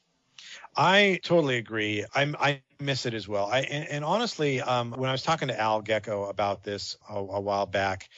I 0.76 1.20
totally 1.22 1.56
agree. 1.56 2.04
I'm, 2.14 2.36
I 2.38 2.62
miss 2.80 3.06
it 3.06 3.14
as 3.14 3.28
well. 3.28 3.46
I 3.46 3.60
and, 3.60 3.88
and 3.88 4.04
honestly, 4.04 4.60
um, 4.60 4.92
when 4.92 5.08
I 5.08 5.12
was 5.12 5.22
talking 5.22 5.48
to 5.48 5.60
Al 5.60 5.82
Gecko 5.82 6.24
about 6.24 6.62
this 6.62 6.96
a, 7.08 7.14
a 7.16 7.40
while 7.40 7.66
back, 7.66 8.08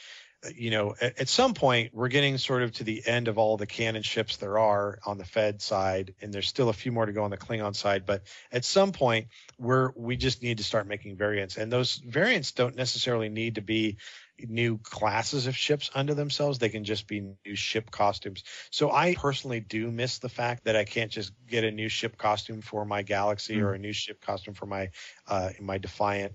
you 0.55 0.71
know, 0.71 0.95
at, 0.99 1.21
at, 1.21 1.29
some 1.29 1.53
point 1.53 1.93
we're 1.93 2.09
getting 2.09 2.37
sort 2.37 2.63
of 2.63 2.71
to 2.73 2.83
the 2.83 3.01
end 3.05 3.27
of 3.27 3.37
all 3.37 3.57
the 3.57 3.65
canon 3.65 4.03
ships 4.03 4.37
there 4.37 4.57
are 4.59 4.99
on 5.05 5.17
the 5.17 5.25
Fed 5.25 5.61
side, 5.61 6.13
and 6.21 6.33
there's 6.33 6.47
still 6.47 6.69
a 6.69 6.73
few 6.73 6.91
more 6.91 7.05
to 7.05 7.13
go 7.13 7.23
on 7.23 7.31
the 7.31 7.37
Klingon 7.37 7.75
side. 7.75 8.05
But 8.05 8.23
at 8.51 8.65
some 8.65 8.91
point, 8.91 9.27
we're 9.57 9.91
we 9.95 10.17
just 10.17 10.41
need 10.41 10.57
to 10.57 10.63
start 10.63 10.87
making 10.87 11.15
variants, 11.15 11.57
and 11.57 11.71
those 11.71 11.95
variants 11.95 12.51
don't 12.51 12.75
necessarily 12.75 13.29
need 13.29 13.55
to 13.55 13.61
be 13.61 13.97
new 14.39 14.77
classes 14.79 15.47
of 15.47 15.55
ships 15.55 15.91
unto 15.93 16.13
themselves. 16.13 16.59
They 16.59 16.69
can 16.69 16.83
just 16.83 17.07
be 17.07 17.21
new 17.45 17.55
ship 17.55 17.91
costumes. 17.91 18.43
So 18.71 18.91
I 18.91 19.15
personally 19.15 19.59
do 19.59 19.91
miss 19.91 20.19
the 20.19 20.29
fact 20.29 20.65
that 20.65 20.75
I 20.75 20.83
can't 20.83 21.11
just 21.11 21.31
get 21.47 21.63
a 21.63 21.71
new 21.71 21.89
ship 21.89 22.17
costume 22.17 22.61
for 22.61 22.85
my 22.85 23.03
Galaxy 23.03 23.55
mm-hmm. 23.55 23.65
or 23.65 23.73
a 23.73 23.79
new 23.79 23.93
ship 23.93 24.21
costume 24.21 24.53
for 24.53 24.65
my 24.65 24.89
uh, 25.27 25.49
my 25.61 25.77
Defiant 25.77 26.33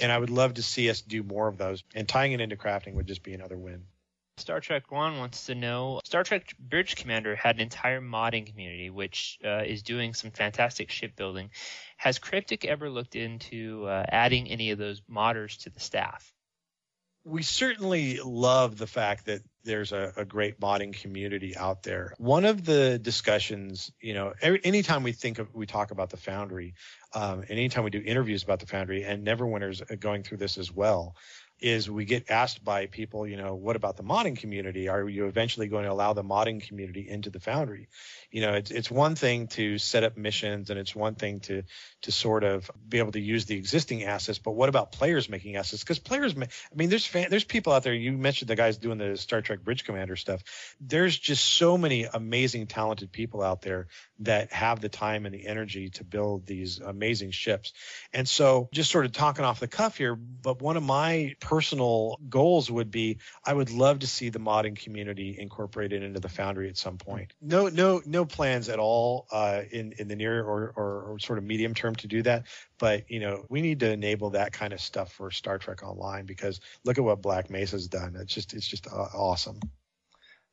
and 0.00 0.12
I 0.12 0.18
would 0.18 0.30
love 0.30 0.54
to 0.54 0.62
see 0.62 0.90
us 0.90 1.00
do 1.00 1.22
more 1.22 1.48
of 1.48 1.58
those. 1.58 1.82
And 1.94 2.08
tying 2.08 2.32
it 2.32 2.40
into 2.40 2.56
crafting 2.56 2.94
would 2.94 3.06
just 3.06 3.22
be 3.22 3.34
another 3.34 3.56
win. 3.56 3.84
Star 4.38 4.60
Trek 4.60 4.92
One 4.92 5.18
wants 5.18 5.46
to 5.46 5.54
know 5.54 6.00
Star 6.04 6.22
Trek 6.22 6.54
Bridge 6.58 6.94
Commander 6.94 7.34
had 7.34 7.56
an 7.56 7.60
entire 7.60 8.00
modding 8.00 8.46
community 8.46 8.88
which 8.88 9.38
uh, 9.44 9.64
is 9.66 9.82
doing 9.82 10.14
some 10.14 10.30
fantastic 10.30 10.90
shipbuilding. 10.90 11.50
Has 11.96 12.20
Cryptic 12.20 12.64
ever 12.64 12.88
looked 12.88 13.16
into 13.16 13.86
uh, 13.86 14.04
adding 14.08 14.48
any 14.48 14.70
of 14.70 14.78
those 14.78 15.00
modders 15.10 15.62
to 15.64 15.70
the 15.70 15.80
staff? 15.80 16.32
we 17.28 17.42
certainly 17.42 18.20
love 18.24 18.78
the 18.78 18.86
fact 18.86 19.26
that 19.26 19.42
there's 19.68 19.92
a, 19.92 20.12
a, 20.16 20.24
great 20.24 20.58
modding 20.58 20.98
community 20.98 21.54
out 21.54 21.82
there. 21.82 22.14
One 22.16 22.46
of 22.46 22.64
the 22.64 22.98
discussions, 22.98 23.92
you 24.00 24.14
know, 24.14 24.32
every, 24.40 24.60
anytime 24.64 25.02
we 25.02 25.12
think 25.12 25.38
of, 25.38 25.54
we 25.54 25.66
talk 25.66 25.90
about 25.90 26.08
the 26.08 26.16
Foundry, 26.16 26.74
um, 27.14 27.40
and 27.40 27.50
anytime 27.50 27.84
we 27.84 27.90
do 27.90 28.02
interviews 28.04 28.42
about 28.42 28.60
the 28.60 28.66
Foundry, 28.66 29.04
and 29.04 29.26
Neverwinter's 29.26 29.82
going 30.00 30.22
through 30.22 30.38
this 30.38 30.56
as 30.56 30.72
well, 30.72 31.16
is 31.60 31.90
we 31.90 32.04
get 32.04 32.30
asked 32.30 32.64
by 32.64 32.86
people, 32.86 33.26
you 33.26 33.36
know, 33.36 33.54
what 33.54 33.76
about 33.76 33.96
the 33.96 34.02
modding 34.02 34.38
community? 34.38 34.88
Are 34.88 35.08
you 35.08 35.26
eventually 35.26 35.68
going 35.68 35.84
to 35.84 35.92
allow 35.92 36.12
the 36.12 36.22
modding 36.22 36.62
community 36.62 37.08
into 37.08 37.30
the 37.30 37.40
Foundry? 37.40 37.88
You 38.30 38.42
know, 38.42 38.54
it's 38.54 38.70
it's 38.70 38.90
one 38.90 39.14
thing 39.14 39.48
to 39.48 39.78
set 39.78 40.04
up 40.04 40.16
missions 40.16 40.70
and 40.70 40.78
it's 40.78 40.94
one 40.94 41.14
thing 41.14 41.40
to 41.40 41.62
to 42.02 42.12
sort 42.12 42.44
of 42.44 42.70
be 42.88 42.98
able 42.98 43.12
to 43.12 43.20
use 43.20 43.46
the 43.46 43.56
existing 43.56 44.04
assets, 44.04 44.38
but 44.38 44.52
what 44.52 44.68
about 44.68 44.92
players 44.92 45.28
making 45.28 45.56
assets? 45.56 45.82
Because 45.82 45.98
players, 45.98 46.36
ma- 46.36 46.46
I 46.46 46.74
mean, 46.76 46.90
there's 46.90 47.06
fan, 47.06 47.26
there's 47.30 47.44
people 47.44 47.72
out 47.72 47.82
there. 47.82 47.94
You 47.94 48.12
mentioned 48.12 48.48
the 48.48 48.56
guys 48.56 48.78
doing 48.78 48.98
the 48.98 49.16
Star 49.16 49.42
Trek 49.42 49.64
Bridge 49.64 49.84
Commander 49.84 50.14
stuff. 50.14 50.42
There's 50.80 51.18
just 51.18 51.44
so 51.44 51.76
many 51.76 52.04
amazing, 52.04 52.68
talented 52.68 53.10
people 53.10 53.42
out 53.42 53.62
there 53.62 53.88
that 54.20 54.52
have 54.52 54.80
the 54.80 54.88
time 54.88 55.26
and 55.26 55.34
the 55.34 55.46
energy 55.46 55.90
to 55.90 56.04
build 56.04 56.46
these 56.46 56.78
amazing 56.78 57.32
ships. 57.32 57.72
And 58.12 58.28
so, 58.28 58.68
just 58.72 58.90
sort 58.90 59.04
of 59.04 59.12
talking 59.12 59.44
off 59.44 59.58
the 59.58 59.68
cuff 59.68 59.96
here, 59.96 60.14
but 60.14 60.62
one 60.62 60.76
of 60.76 60.82
my 60.82 61.34
personal 61.48 62.20
goals 62.28 62.70
would 62.70 62.90
be 62.90 63.16
I 63.42 63.54
would 63.54 63.70
love 63.70 64.00
to 64.00 64.06
see 64.06 64.28
the 64.28 64.38
modding 64.38 64.78
community 64.78 65.34
incorporated 65.38 66.02
into 66.02 66.20
the 66.20 66.28
Foundry 66.28 66.68
at 66.68 66.76
some 66.76 66.98
point. 66.98 67.32
No, 67.40 67.68
no, 67.68 68.02
no 68.04 68.26
plans 68.26 68.68
at 68.68 68.78
all 68.78 69.26
uh, 69.32 69.62
in 69.70 69.94
in 69.96 70.08
the 70.08 70.16
near 70.16 70.44
or, 70.44 70.74
or, 70.76 71.02
or 71.04 71.18
sort 71.18 71.38
of 71.38 71.44
medium 71.44 71.72
term 71.72 71.94
to 71.96 72.06
do 72.06 72.22
that. 72.24 72.44
But 72.78 73.10
you 73.10 73.20
know, 73.20 73.46
we 73.48 73.62
need 73.62 73.80
to 73.80 73.90
enable 73.90 74.30
that 74.30 74.52
kind 74.52 74.74
of 74.74 74.80
stuff 74.82 75.10
for 75.12 75.30
Star 75.30 75.56
Trek 75.56 75.82
Online 75.82 76.26
because 76.26 76.60
look 76.84 76.98
at 76.98 77.04
what 77.04 77.22
Black 77.22 77.48
Mesa's 77.48 77.88
done. 77.88 78.14
It's 78.20 78.34
just 78.34 78.52
it's 78.52 78.68
just 78.68 78.86
uh, 78.86 79.08
awesome. 79.14 79.58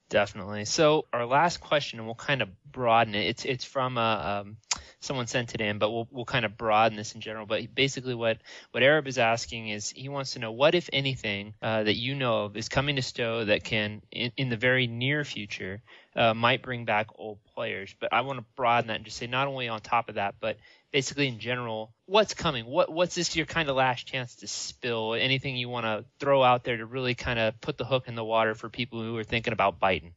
Definitely. 0.08 0.64
So 0.64 1.08
our 1.12 1.26
last 1.26 1.60
question, 1.60 2.00
and 2.00 2.08
we'll 2.08 2.16
kind 2.16 2.42
of 2.42 2.50
broaden 2.72 3.16
it. 3.16 3.28
It's 3.28 3.44
it's 3.44 3.66
from 3.66 3.98
uh, 3.98 4.42
um, 4.42 4.58
someone 5.06 5.28
sent 5.28 5.56
it 5.56 5.62
in, 5.62 5.78
but 5.78 5.92
we'll 5.92 6.08
we'll 6.12 6.26
kind 6.26 6.46
of 6.46 6.58
broaden 6.58 6.98
this 6.98 7.16
in 7.16 7.22
general. 7.22 7.46
But 7.46 7.74
basically, 7.74 8.16
what 8.16 8.40
what 8.72 8.84
Arab 8.84 9.08
is 9.08 9.18
asking 9.18 9.70
is 9.70 9.90
he 9.90 10.10
wants 10.10 10.32
to 10.32 10.40
know 10.40 10.52
what, 10.52 10.76
if 10.76 10.90
anything, 10.92 11.54
uh, 11.62 11.84
that 11.84 11.96
you 11.96 12.16
know 12.16 12.46
of 12.46 12.58
is 12.58 12.70
coming 12.70 12.96
to 12.98 13.02
STO 13.02 13.46
that 13.46 13.64
can, 13.64 14.02
in, 14.12 14.32
in 14.36 14.50
the 14.50 14.58
very 14.58 14.88
near 14.88 15.24
future, 15.24 15.82
uh, 16.16 16.34
might 16.34 16.62
bring 16.62 16.86
back 16.86 17.08
old 17.16 17.40
players. 17.54 17.96
But 18.00 18.12
I 18.12 18.22
want 18.22 18.40
to 18.40 18.46
broaden 18.56 18.88
that 18.88 18.98
and 18.98 19.06
just 19.06 19.18
say 19.18 19.28
not 19.28 19.48
only 19.48 19.68
on 19.68 19.82
top 19.82 20.10
of 20.10 20.16
that, 20.16 20.36
but 20.40 20.58
basically 20.92 21.28
in 21.28 21.40
general, 21.40 21.94
what's 22.06 22.34
coming? 22.34 22.66
What 22.66 22.92
what's 22.92 23.16
this 23.16 23.36
your 23.36 23.46
kind 23.46 23.70
of 23.70 23.76
last 23.76 24.08
chance 24.08 24.36
to 24.38 24.48
spill? 24.48 25.14
Anything 25.14 25.56
you 25.56 25.70
want 25.70 25.86
to 25.86 26.06
throw 26.20 26.42
out 26.42 26.64
there 26.64 26.78
to 26.78 26.86
really 26.86 27.16
kind 27.16 27.40
of 27.40 27.60
put 27.62 27.78
the 27.78 27.86
hook 27.86 28.08
in 28.08 28.16
the 28.16 28.24
water 28.24 28.56
for 28.56 28.70
people 28.70 29.02
who 29.02 29.18
are 29.18 29.24
thinking 29.24 29.54
about 29.54 29.80
biting? 29.80 30.14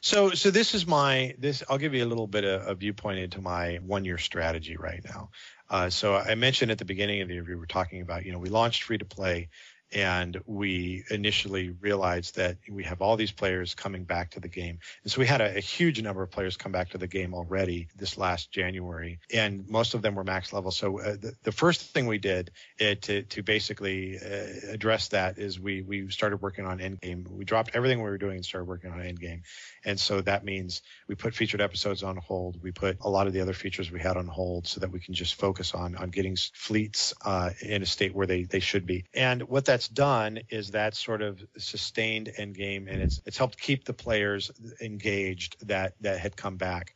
So, 0.00 0.30
so 0.30 0.50
this 0.50 0.74
is 0.74 0.86
my 0.86 1.34
this. 1.38 1.62
I'll 1.68 1.78
give 1.78 1.94
you 1.94 2.04
a 2.04 2.06
little 2.06 2.26
bit 2.26 2.44
of 2.44 2.66
a 2.66 2.74
viewpoint 2.74 3.18
into 3.18 3.40
my 3.40 3.76
one 3.76 4.04
year 4.04 4.18
strategy 4.18 4.76
right 4.76 5.02
now. 5.04 5.30
Uh, 5.68 5.90
so 5.90 6.14
I 6.14 6.34
mentioned 6.36 6.70
at 6.70 6.78
the 6.78 6.84
beginning 6.84 7.22
of 7.22 7.28
the 7.28 7.34
interview, 7.34 7.58
we're 7.58 7.66
talking 7.66 8.02
about 8.02 8.24
you 8.24 8.32
know 8.32 8.38
we 8.38 8.48
launched 8.48 8.84
free 8.84 8.98
to 8.98 9.04
play 9.04 9.48
and 9.92 10.40
we 10.46 11.04
initially 11.10 11.70
realized 11.70 12.36
that 12.36 12.58
we 12.70 12.84
have 12.84 13.00
all 13.00 13.16
these 13.16 13.30
players 13.30 13.74
coming 13.74 14.04
back 14.04 14.30
to 14.32 14.40
the 14.40 14.48
game. 14.48 14.78
And 15.02 15.12
so 15.12 15.20
we 15.20 15.26
had 15.26 15.40
a, 15.40 15.56
a, 15.56 15.60
huge 15.60 16.02
number 16.02 16.22
of 16.22 16.30
players 16.30 16.56
come 16.56 16.72
back 16.72 16.90
to 16.90 16.98
the 16.98 17.06
game 17.06 17.34
already 17.34 17.88
this 17.96 18.18
last 18.18 18.50
January, 18.50 19.20
and 19.32 19.68
most 19.68 19.94
of 19.94 20.02
them 20.02 20.14
were 20.14 20.24
max 20.24 20.52
level. 20.52 20.70
So 20.70 20.98
uh, 20.98 21.12
the, 21.12 21.34
the, 21.44 21.52
first 21.52 21.82
thing 21.92 22.06
we 22.06 22.18
did 22.18 22.50
uh, 22.80 22.94
to, 23.02 23.22
to 23.22 23.42
basically 23.42 24.18
uh, 24.18 24.72
address 24.72 25.08
that 25.08 25.38
is 25.38 25.60
we, 25.60 25.82
we 25.82 26.10
started 26.10 26.38
working 26.38 26.66
on 26.66 26.78
endgame. 26.78 27.28
We 27.30 27.44
dropped 27.44 27.70
everything 27.74 27.98
we 27.98 28.10
were 28.10 28.18
doing 28.18 28.36
and 28.36 28.44
started 28.44 28.66
working 28.66 28.90
on 28.90 28.98
endgame. 28.98 29.42
And 29.84 29.98
so 29.98 30.20
that 30.22 30.44
means 30.44 30.82
we 31.08 31.14
put 31.14 31.34
featured 31.34 31.60
episodes 31.60 32.02
on 32.02 32.16
hold. 32.16 32.60
We 32.62 32.72
put 32.72 32.98
a 33.00 33.08
lot 33.08 33.26
of 33.26 33.32
the 33.32 33.40
other 33.40 33.52
features 33.52 33.90
we 33.90 34.00
had 34.00 34.16
on 34.16 34.26
hold 34.26 34.66
so 34.66 34.80
that 34.80 34.90
we 34.90 34.98
can 34.98 35.14
just 35.14 35.36
focus 35.36 35.74
on, 35.74 35.96
on 35.96 36.10
getting 36.10 36.36
fleets 36.36 37.14
uh, 37.24 37.50
in 37.62 37.82
a 37.82 37.86
state 37.86 38.14
where 38.14 38.26
they, 38.26 38.42
they 38.42 38.60
should 38.60 38.84
be. 38.84 39.04
And 39.14 39.42
what 39.44 39.66
that's 39.76 39.88
done 39.88 40.40
is 40.48 40.70
that 40.70 40.94
sort 40.94 41.20
of 41.20 41.44
sustained 41.58 42.32
end 42.38 42.54
game, 42.54 42.88
and 42.88 43.02
it's 43.02 43.20
it's 43.26 43.36
helped 43.36 43.60
keep 43.60 43.84
the 43.84 43.92
players 43.92 44.50
engaged 44.80 45.54
that 45.68 45.92
that 46.00 46.18
had 46.18 46.34
come 46.34 46.56
back. 46.56 46.94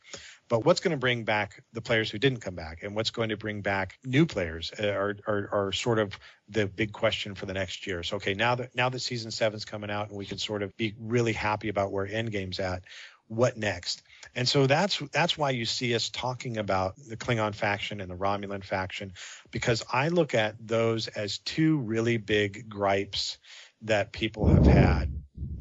But 0.49 0.65
what's 0.65 0.79
going 0.79 0.91
to 0.91 0.97
bring 0.97 1.23
back 1.23 1.63
the 1.73 1.81
players 1.81 2.09
who 2.09 2.17
didn't 2.17 2.39
come 2.39 2.55
back, 2.55 2.81
and 2.81 2.95
what's 2.95 3.11
going 3.11 3.29
to 3.29 3.37
bring 3.37 3.61
back 3.61 3.99
new 4.03 4.25
players 4.25 4.71
uh, 4.79 4.87
are, 4.87 5.15
are, 5.27 5.49
are 5.51 5.71
sort 5.71 5.99
of 5.99 6.17
the 6.49 6.65
big 6.65 6.91
question 6.91 7.35
for 7.35 7.45
the 7.45 7.53
next 7.53 7.85
year. 7.85 8.01
So, 8.01 8.15
okay, 8.15 8.33
now 8.33 8.55
that 8.55 8.75
now 8.75 8.89
that 8.89 8.99
season 8.99 9.29
seven's 9.29 9.63
coming 9.63 9.91
out, 9.91 10.09
and 10.09 10.17
we 10.17 10.25
can 10.25 10.39
sort 10.39 10.63
of 10.63 10.75
be 10.75 10.95
really 10.99 11.33
happy 11.33 11.69
about 11.69 11.91
where 11.91 12.07
Endgame's 12.07 12.59
at, 12.59 12.81
what 13.27 13.57
next? 13.57 14.01
And 14.35 14.47
so 14.47 14.67
that's 14.67 14.99
that's 15.11 15.37
why 15.37 15.51
you 15.51 15.65
see 15.65 15.93
us 15.95 16.09
talking 16.09 16.57
about 16.57 16.95
the 16.97 17.17
Klingon 17.17 17.53
faction 17.53 18.01
and 18.01 18.09
the 18.09 18.15
Romulan 18.15 18.63
faction, 18.63 19.13
because 19.51 19.83
I 19.91 20.07
look 20.09 20.33
at 20.35 20.55
those 20.59 21.07
as 21.07 21.39
two 21.39 21.77
really 21.77 22.17
big 22.17 22.69
gripes 22.69 23.37
that 23.81 24.11
people 24.11 24.47
have 24.47 24.67
had. 24.67 25.09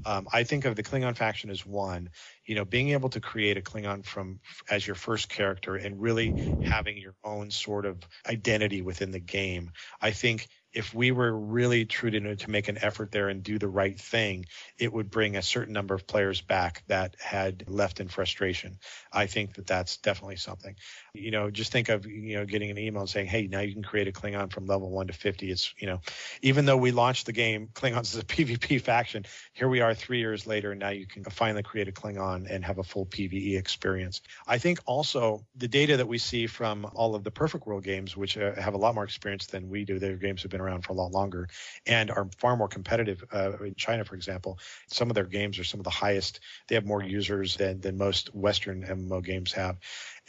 Um, 0.04 0.28
I 0.32 0.44
think 0.44 0.64
of 0.64 0.76
the 0.76 0.82
Klingon 0.82 1.16
faction 1.16 1.50
as 1.50 1.66
one, 1.66 2.08
you 2.46 2.54
know, 2.54 2.64
being 2.64 2.90
able 2.90 3.10
to 3.10 3.20
create 3.20 3.58
a 3.58 3.60
Klingon 3.60 4.04
from 4.04 4.40
as 4.70 4.86
your 4.86 4.96
first 4.96 5.28
character 5.28 5.76
and 5.76 6.00
really 6.00 6.36
having 6.60 6.96
your 6.96 7.14
own 7.22 7.50
sort 7.50 7.84
of 7.84 7.98
identity 8.26 8.80
within 8.80 9.10
the 9.10 9.20
game. 9.20 9.72
I 10.00 10.12
think 10.12 10.48
if 10.72 10.94
we 10.94 11.10
were 11.10 11.36
really 11.36 11.84
true 11.84 12.10
to, 12.10 12.36
to 12.36 12.50
make 12.50 12.68
an 12.68 12.78
effort 12.82 13.10
there 13.10 13.28
and 13.28 13.42
do 13.42 13.58
the 13.58 13.68
right 13.68 13.98
thing, 13.98 14.46
it 14.78 14.92
would 14.92 15.10
bring 15.10 15.36
a 15.36 15.42
certain 15.42 15.74
number 15.74 15.94
of 15.94 16.06
players 16.06 16.40
back 16.40 16.84
that 16.86 17.16
had 17.18 17.64
left 17.68 18.00
in 18.00 18.08
frustration. 18.08 18.78
I 19.12 19.26
think 19.26 19.54
that 19.54 19.66
that's 19.66 19.96
definitely 19.96 20.36
something. 20.36 20.76
You 21.12 21.32
know, 21.32 21.50
just 21.50 21.72
think 21.72 21.88
of, 21.88 22.06
you 22.06 22.36
know, 22.36 22.44
getting 22.44 22.70
an 22.70 22.78
email 22.78 23.06
saying, 23.06 23.26
hey, 23.26 23.48
now 23.48 23.60
you 23.60 23.72
can 23.72 23.82
create 23.82 24.08
a 24.08 24.12
Klingon 24.12 24.52
from 24.52 24.66
level 24.66 24.90
one 24.90 25.08
to 25.08 25.12
50. 25.12 25.50
It's, 25.50 25.74
you 25.78 25.88
know, 25.88 26.00
even 26.42 26.66
though 26.66 26.76
we 26.76 26.92
launched 26.92 27.26
the 27.26 27.32
game, 27.32 27.68
Klingons 27.74 28.14
is 28.14 28.18
a 28.18 28.24
PvP 28.24 28.80
faction, 28.80 29.26
here 29.52 29.68
we 29.68 29.80
are 29.80 29.94
three 29.94 30.18
years 30.18 30.46
later, 30.46 30.70
and 30.70 30.80
now 30.80 30.90
you 30.90 31.06
can 31.06 31.24
finally 31.24 31.62
create 31.62 31.88
a 31.88 31.92
Klingon 31.92 32.46
and 32.48 32.64
have 32.64 32.78
a 32.78 32.84
full 32.84 33.06
PvE 33.06 33.58
experience. 33.58 34.20
I 34.46 34.58
think 34.58 34.78
also 34.86 35.44
the 35.56 35.68
data 35.68 35.96
that 35.96 36.08
we 36.08 36.18
see 36.18 36.46
from 36.46 36.86
all 36.94 37.14
of 37.14 37.24
the 37.24 37.30
Perfect 37.30 37.66
World 37.66 37.84
games, 37.84 38.16
which 38.16 38.38
uh, 38.38 38.54
have 38.54 38.74
a 38.74 38.78
lot 38.78 38.94
more 38.94 39.04
experience 39.04 39.46
than 39.46 39.68
we 39.68 39.84
do, 39.84 39.98
their 39.98 40.16
games 40.16 40.42
have 40.42 40.50
been 40.50 40.59
around 40.60 40.82
for 40.82 40.92
a 40.92 40.96
lot 40.96 41.12
longer 41.12 41.48
and 41.86 42.10
are 42.10 42.28
far 42.38 42.56
more 42.56 42.68
competitive. 42.68 43.24
Uh, 43.32 43.52
in 43.64 43.74
China, 43.74 44.04
for 44.04 44.14
example, 44.14 44.58
some 44.88 45.10
of 45.10 45.14
their 45.14 45.24
games 45.24 45.58
are 45.58 45.64
some 45.64 45.80
of 45.80 45.84
the 45.84 45.90
highest. 45.90 46.40
They 46.68 46.74
have 46.74 46.86
more 46.86 47.02
users 47.02 47.56
than, 47.56 47.80
than 47.80 47.96
most 47.96 48.34
Western 48.34 48.84
MMO 48.84 49.24
games 49.24 49.52
have. 49.52 49.78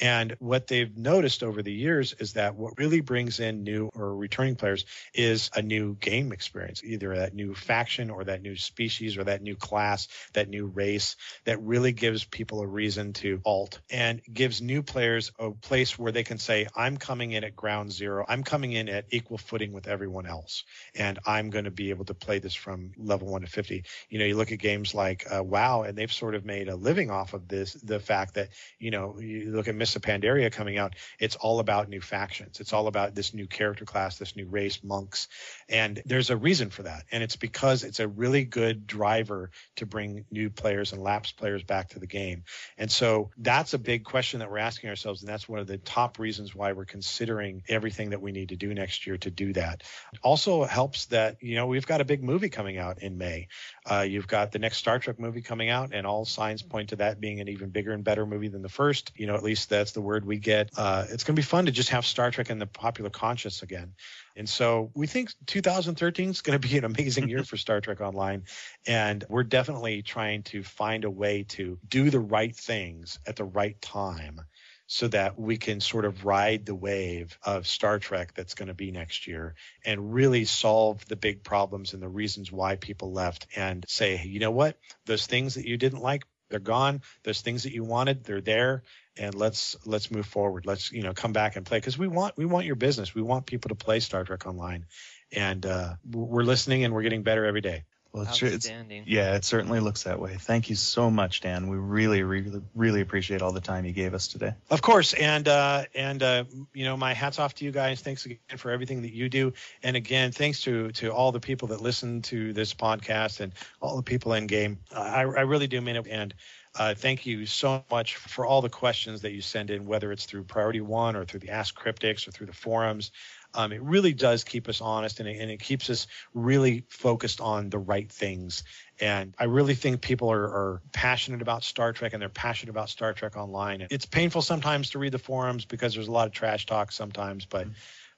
And 0.02 0.36
what 0.40 0.66
they've 0.66 0.98
noticed 0.98 1.44
over 1.44 1.62
the 1.62 1.72
years 1.72 2.14
is 2.14 2.34
that 2.34 2.56
what 2.56 2.80
really 2.80 3.02
brings 3.02 3.40
in 3.40 3.64
new 3.64 3.92
or 3.94 4.16
returning 4.16 4.56
players 4.56 4.86
is 5.14 5.52
a 5.56 5.62
new 5.62 5.96
game 5.96 6.32
experience, 6.32 6.84
either 6.84 7.16
that 7.16 7.36
new 7.36 7.54
faction 7.54 8.10
or 8.10 8.24
that 8.24 8.42
new 8.42 8.56
species 8.56 9.18
or 9.18 9.26
that 9.26 9.44
new 9.44 9.56
class, 9.56 10.08
that 10.34 10.50
new 10.50 10.66
race 10.66 11.16
that 11.46 11.62
really 11.62 11.92
gives 11.92 12.24
people 12.24 12.62
a 12.62 12.68
reason 12.68 13.14
to 13.14 13.42
alt 13.46 13.80
and 13.92 14.22
gives 14.34 14.60
new 14.60 14.82
players 14.82 15.32
a 15.38 15.52
place 15.52 16.00
where 16.00 16.12
they 16.12 16.24
can 16.24 16.40
say, 16.40 16.68
I'm 16.76 16.98
coming 16.98 17.32
in 17.34 17.44
at 17.44 17.56
ground 17.56 17.92
zero. 17.92 18.26
I'm 18.28 18.44
coming 18.44 18.72
in 18.72 18.90
at 18.90 19.06
equal 19.12 19.38
footing 19.38 19.72
with 19.72 19.88
everyone 19.88 20.26
else. 20.26 20.64
And 20.96 21.20
I'm 21.28 21.52
going 21.52 21.66
to 21.66 21.72
be 21.72 21.92
able 21.92 22.06
to 22.06 22.16
play 22.16 22.40
this 22.40 22.56
from 22.56 22.92
level 22.98 23.28
one 23.28 23.42
to 23.42 23.48
50. 23.48 23.84
You 24.10 24.20
know, 24.20 24.26
you 24.26 24.36
look 24.36 24.52
at 24.52 24.58
games 24.58 24.96
like 24.96 25.26
uh, 25.32 25.44
WoW 25.44 25.84
and 25.84 25.96
they've 25.96 26.12
sort 26.12 26.34
of 26.34 26.44
made 26.44 26.70
a 26.70 26.76
living 26.76 27.12
off 27.12 27.36
of 27.36 27.48
this, 27.48 27.74
the 27.74 28.00
fact 28.00 28.34
that, 28.34 28.50
you 28.80 28.90
know, 28.90 29.20
you 29.20 29.52
look 29.52 29.68
at 29.68 29.76
of 29.96 30.02
Pandaria 30.02 30.52
coming 30.52 30.78
out, 30.78 30.96
it's 31.20 31.36
all 31.36 31.60
about 31.60 31.90
new 31.90 32.02
factions. 32.02 32.60
It's 32.60 32.74
all 32.74 32.88
about 32.88 33.16
this 33.16 33.34
new 33.34 33.48
character 33.48 33.86
class, 33.86 34.18
this 34.18 34.36
new 34.36 34.48
race, 34.48 34.84
monks. 34.84 35.28
And 35.70 36.02
there's 36.06 36.30
a 36.30 36.38
reason 36.38 36.70
for 36.70 36.84
that. 36.84 37.04
And 37.12 37.24
it's 37.24 37.36
because 37.36 37.84
it's 37.84 38.00
a 38.00 38.08
really 38.08 38.44
good 38.44 38.88
driver 38.88 39.52
to 39.78 39.86
bring 39.86 40.26
new 40.32 40.50
players 40.50 40.94
and 40.94 41.02
lapsed 41.02 41.38
players 41.38 41.64
back 41.64 41.90
to 41.90 42.00
the 42.00 42.08
game. 42.08 42.44
And 42.78 42.92
so 42.92 43.32
that's 43.38 43.74
a 43.74 43.80
big 43.80 44.04
question 44.04 44.40
that 44.40 44.52
we're 44.52 44.58
asking 44.58 44.90
ourselves. 44.90 45.22
And 45.22 45.30
that's 45.30 45.48
one 45.48 45.60
of 45.60 45.68
the 45.68 45.78
top 45.78 46.20
reasons 46.20 46.56
why 46.56 46.74
we're 46.74 46.86
considering 46.86 47.64
everything 47.68 48.12
that 48.12 48.22
we 48.22 48.32
need 48.32 48.50
to 48.50 48.56
do 48.56 48.74
next 48.74 49.08
year 49.08 49.18
to 49.18 49.32
do 49.32 49.54
that. 49.54 49.84
Also 50.22 50.64
helps 50.64 51.06
that, 51.08 51.38
you 51.42 51.56
know, 51.56 51.68
we've 51.68 51.88
got 51.88 52.02
a 52.02 52.06
big 52.06 52.24
movie 52.24 52.50
coming 52.50 52.78
out 52.78 53.02
in 53.02 53.18
May. 53.18 53.48
Uh, 53.86 54.02
you've 54.02 54.28
got 54.28 54.52
the 54.52 54.60
next 54.60 54.78
Star 54.78 55.00
Trek 55.00 55.20
movie 55.20 55.42
coming 55.42 55.70
out, 55.70 55.92
and 55.94 56.06
all 56.06 56.26
signs 56.26 56.62
point 56.62 56.90
to 56.90 56.98
that 56.98 57.20
being 57.20 57.40
an 57.40 57.48
even 57.48 57.70
bigger 57.70 57.92
and 57.92 58.04
better 58.04 58.26
movie 58.26 58.48
than 58.48 58.62
the 58.62 58.70
first. 58.70 59.12
You 59.16 59.28
know, 59.28 59.36
at 59.36 59.44
least 59.44 59.70
that's 59.82 59.94
the 59.94 60.02
word 60.02 60.26
we 60.26 60.38
get. 60.38 60.70
Uh, 60.78 61.06
it's 61.10 61.24
going 61.24 61.36
to 61.36 61.40
be 61.40 61.44
fun 61.44 61.66
to 61.66 61.72
just 61.72 61.90
have 61.90 62.06
Star 62.06 62.30
Trek 62.30 62.52
in 62.52 62.60
the 62.60 62.68
popular 62.68 63.10
conscious 63.10 63.64
again. 63.64 63.94
And 64.36 64.48
so 64.48 64.92
we 64.94 65.08
think 65.08 65.34
2013 65.48 66.30
is 66.30 66.42
going 66.42 66.60
to 66.60 66.68
be 66.68 66.78
an 66.78 66.84
amazing 66.86 67.28
year 67.30 67.44
for 67.44 67.58
Star 67.58 67.82
Trek 67.82 68.00
Online. 68.00 68.44
And 68.86 69.24
we're 69.28 69.44
definitely 69.44 70.04
trying 70.04 70.44
to 70.44 70.62
find 70.62 71.04
a 71.04 71.10
way 71.10 71.46
to 71.50 71.80
do 71.88 72.12
the 72.12 72.20
right 72.20 72.56
things 72.56 73.18
at 73.26 73.38
the 73.38 73.44
right 73.44 73.82
time 73.82 74.42
so 74.86 75.08
that 75.08 75.40
we 75.40 75.58
can 75.58 75.80
sort 75.80 76.06
of 76.06 76.26
ride 76.26 76.66
the 76.66 76.76
wave 76.76 77.40
of 77.44 77.66
Star 77.66 77.98
Trek 77.98 78.34
that's 78.36 78.54
going 78.54 78.68
to 78.68 78.76
be 78.76 78.92
next 78.92 79.26
year 79.26 79.56
and 79.84 80.14
really 80.14 80.46
solve 80.46 81.04
the 81.08 81.16
big 81.16 81.44
problems 81.44 81.94
and 81.94 82.04
the 82.04 82.10
reasons 82.10 82.52
why 82.52 82.76
people 82.76 83.14
left 83.14 83.48
and 83.56 83.84
say, 83.88 84.16
hey, 84.18 84.28
you 84.28 84.40
know 84.40 84.52
what? 84.52 84.78
Those 85.08 85.26
things 85.26 85.56
that 85.56 85.66
you 85.66 85.78
didn't 85.78 86.02
like 86.02 86.26
they're 86.52 86.60
gone. 86.60 87.02
Those 87.24 87.42
things 87.42 87.64
that 87.64 87.74
you 87.74 87.84
wanted, 87.84 88.24
they're 88.24 88.42
there, 88.42 88.84
and 89.18 89.34
let's 89.34 89.76
let's 89.86 90.12
move 90.12 90.26
forward. 90.26 90.66
Let's 90.66 90.92
you 90.92 91.04
know 91.04 91.14
come 91.14 91.34
back 91.34 91.56
and 91.56 91.66
play 91.66 91.78
because 91.80 91.98
we 91.98 92.08
want 92.08 92.38
we 92.38 92.46
want 92.46 92.66
your 92.66 92.76
business. 92.76 93.16
We 93.16 93.22
want 93.22 93.46
people 93.46 93.70
to 93.70 93.76
play 93.76 94.00
Star 94.00 94.24
Trek 94.24 94.46
Online, 94.46 94.86
and 95.32 95.66
uh, 95.66 95.96
we're 96.10 96.44
listening 96.44 96.84
and 96.84 96.94
we're 96.94 97.04
getting 97.04 97.24
better 97.24 97.46
every 97.46 97.62
day. 97.62 97.84
Well, 98.14 98.24
it's, 98.24 98.42
it's 98.44 98.70
yeah, 99.06 99.36
it 99.36 99.46
certainly 99.46 99.80
looks 99.80 100.04
that 100.04 100.20
way. 100.20 100.36
Thank 100.38 100.70
you 100.70 100.76
so 100.76 101.10
much, 101.10 101.40
Dan. 101.40 101.70
We 101.70 101.78
really, 101.78 102.24
really, 102.24 102.62
really 102.76 103.00
appreciate 103.00 103.42
all 103.42 103.54
the 103.54 103.62
time 103.62 103.86
you 103.86 103.94
gave 103.94 104.14
us 104.14 104.28
today. 104.28 104.54
Of 104.70 104.82
course, 104.82 105.14
and 105.14 105.48
uh, 105.48 105.86
and 105.96 106.22
uh, 106.22 106.44
you 106.74 106.84
know, 106.84 106.98
my 106.98 107.14
hats 107.14 107.40
off 107.40 107.56
to 107.56 107.66
you 107.66 107.72
guys. 107.72 108.02
Thanks 108.02 108.26
again 108.26 108.58
for 108.58 108.72
everything 108.72 109.04
that 109.04 109.14
you 109.14 109.30
do, 109.30 109.54
and 109.82 109.96
again, 109.96 110.34
thanks 110.34 110.62
to 110.64 110.92
to 110.94 111.14
all 111.14 111.32
the 111.32 111.40
people 111.40 111.70
that 111.70 111.80
listen 111.80 112.22
to 112.24 112.52
this 112.52 112.74
podcast 112.74 113.40
and 113.40 113.54
all 113.80 113.96
the 113.96 114.04
people 114.04 114.34
in 114.34 114.46
game. 114.46 114.80
I, 114.94 115.22
I 115.22 115.42
really 115.42 115.68
do 115.68 115.80
mean 115.80 115.96
it, 115.96 116.06
and 116.08 116.34
uh, 116.78 116.94
thank 116.96 117.26
you 117.26 117.46
so 117.46 117.84
much 117.92 118.16
for 118.16 118.46
all 118.46 118.62
the 118.62 118.70
questions 118.70 119.22
that 119.22 119.32
you 119.32 119.42
send 119.42 119.70
in, 119.70 119.86
whether 119.86 120.12
it's 120.12 120.26
through 120.26 120.44
Priority 120.44 120.82
One 120.82 121.16
or 121.16 121.26
through 121.26 121.42
the 121.42 121.50
Ask 121.50 121.78
Cryptics 121.78 122.28
or 122.28 122.32
through 122.32 122.48
the 122.48 122.54
forums. 122.54 123.12
Um, 123.54 123.72
it 123.72 123.82
really 123.82 124.14
does 124.14 124.44
keep 124.44 124.70
us 124.70 124.82
honest 124.82 125.20
and 125.20 125.28
it, 125.28 125.40
and 125.40 125.52
it 125.52 125.60
keeps 125.60 125.90
us 125.90 126.08
really 126.34 126.86
focused 126.90 127.42
on 127.42 127.70
the 127.70 127.80
right 127.80 128.12
things. 128.12 128.64
And 129.00 129.36
I 129.40 129.46
really 129.46 129.76
think 129.76 130.02
people 130.02 130.32
are, 130.32 130.44
are 130.46 130.82
passionate 130.94 131.42
about 131.42 131.64
Star 131.64 131.94
Trek 131.94 132.14
and 132.14 132.22
they're 132.22 132.30
passionate 132.30 132.72
about 132.72 132.90
Star 132.90 133.14
Trek 133.14 133.36
Online. 133.38 133.88
It's 133.90 134.06
painful 134.06 134.42
sometimes 134.42 134.92
to 134.92 135.00
read 135.00 135.12
the 135.12 135.20
forums 135.20 135.66
because 135.66 135.94
there's 135.94 136.08
a 136.08 136.12
lot 136.12 136.28
of 136.28 136.34
trash 136.34 136.66
talk 136.66 136.92
sometimes, 136.92 137.46
but 137.46 137.68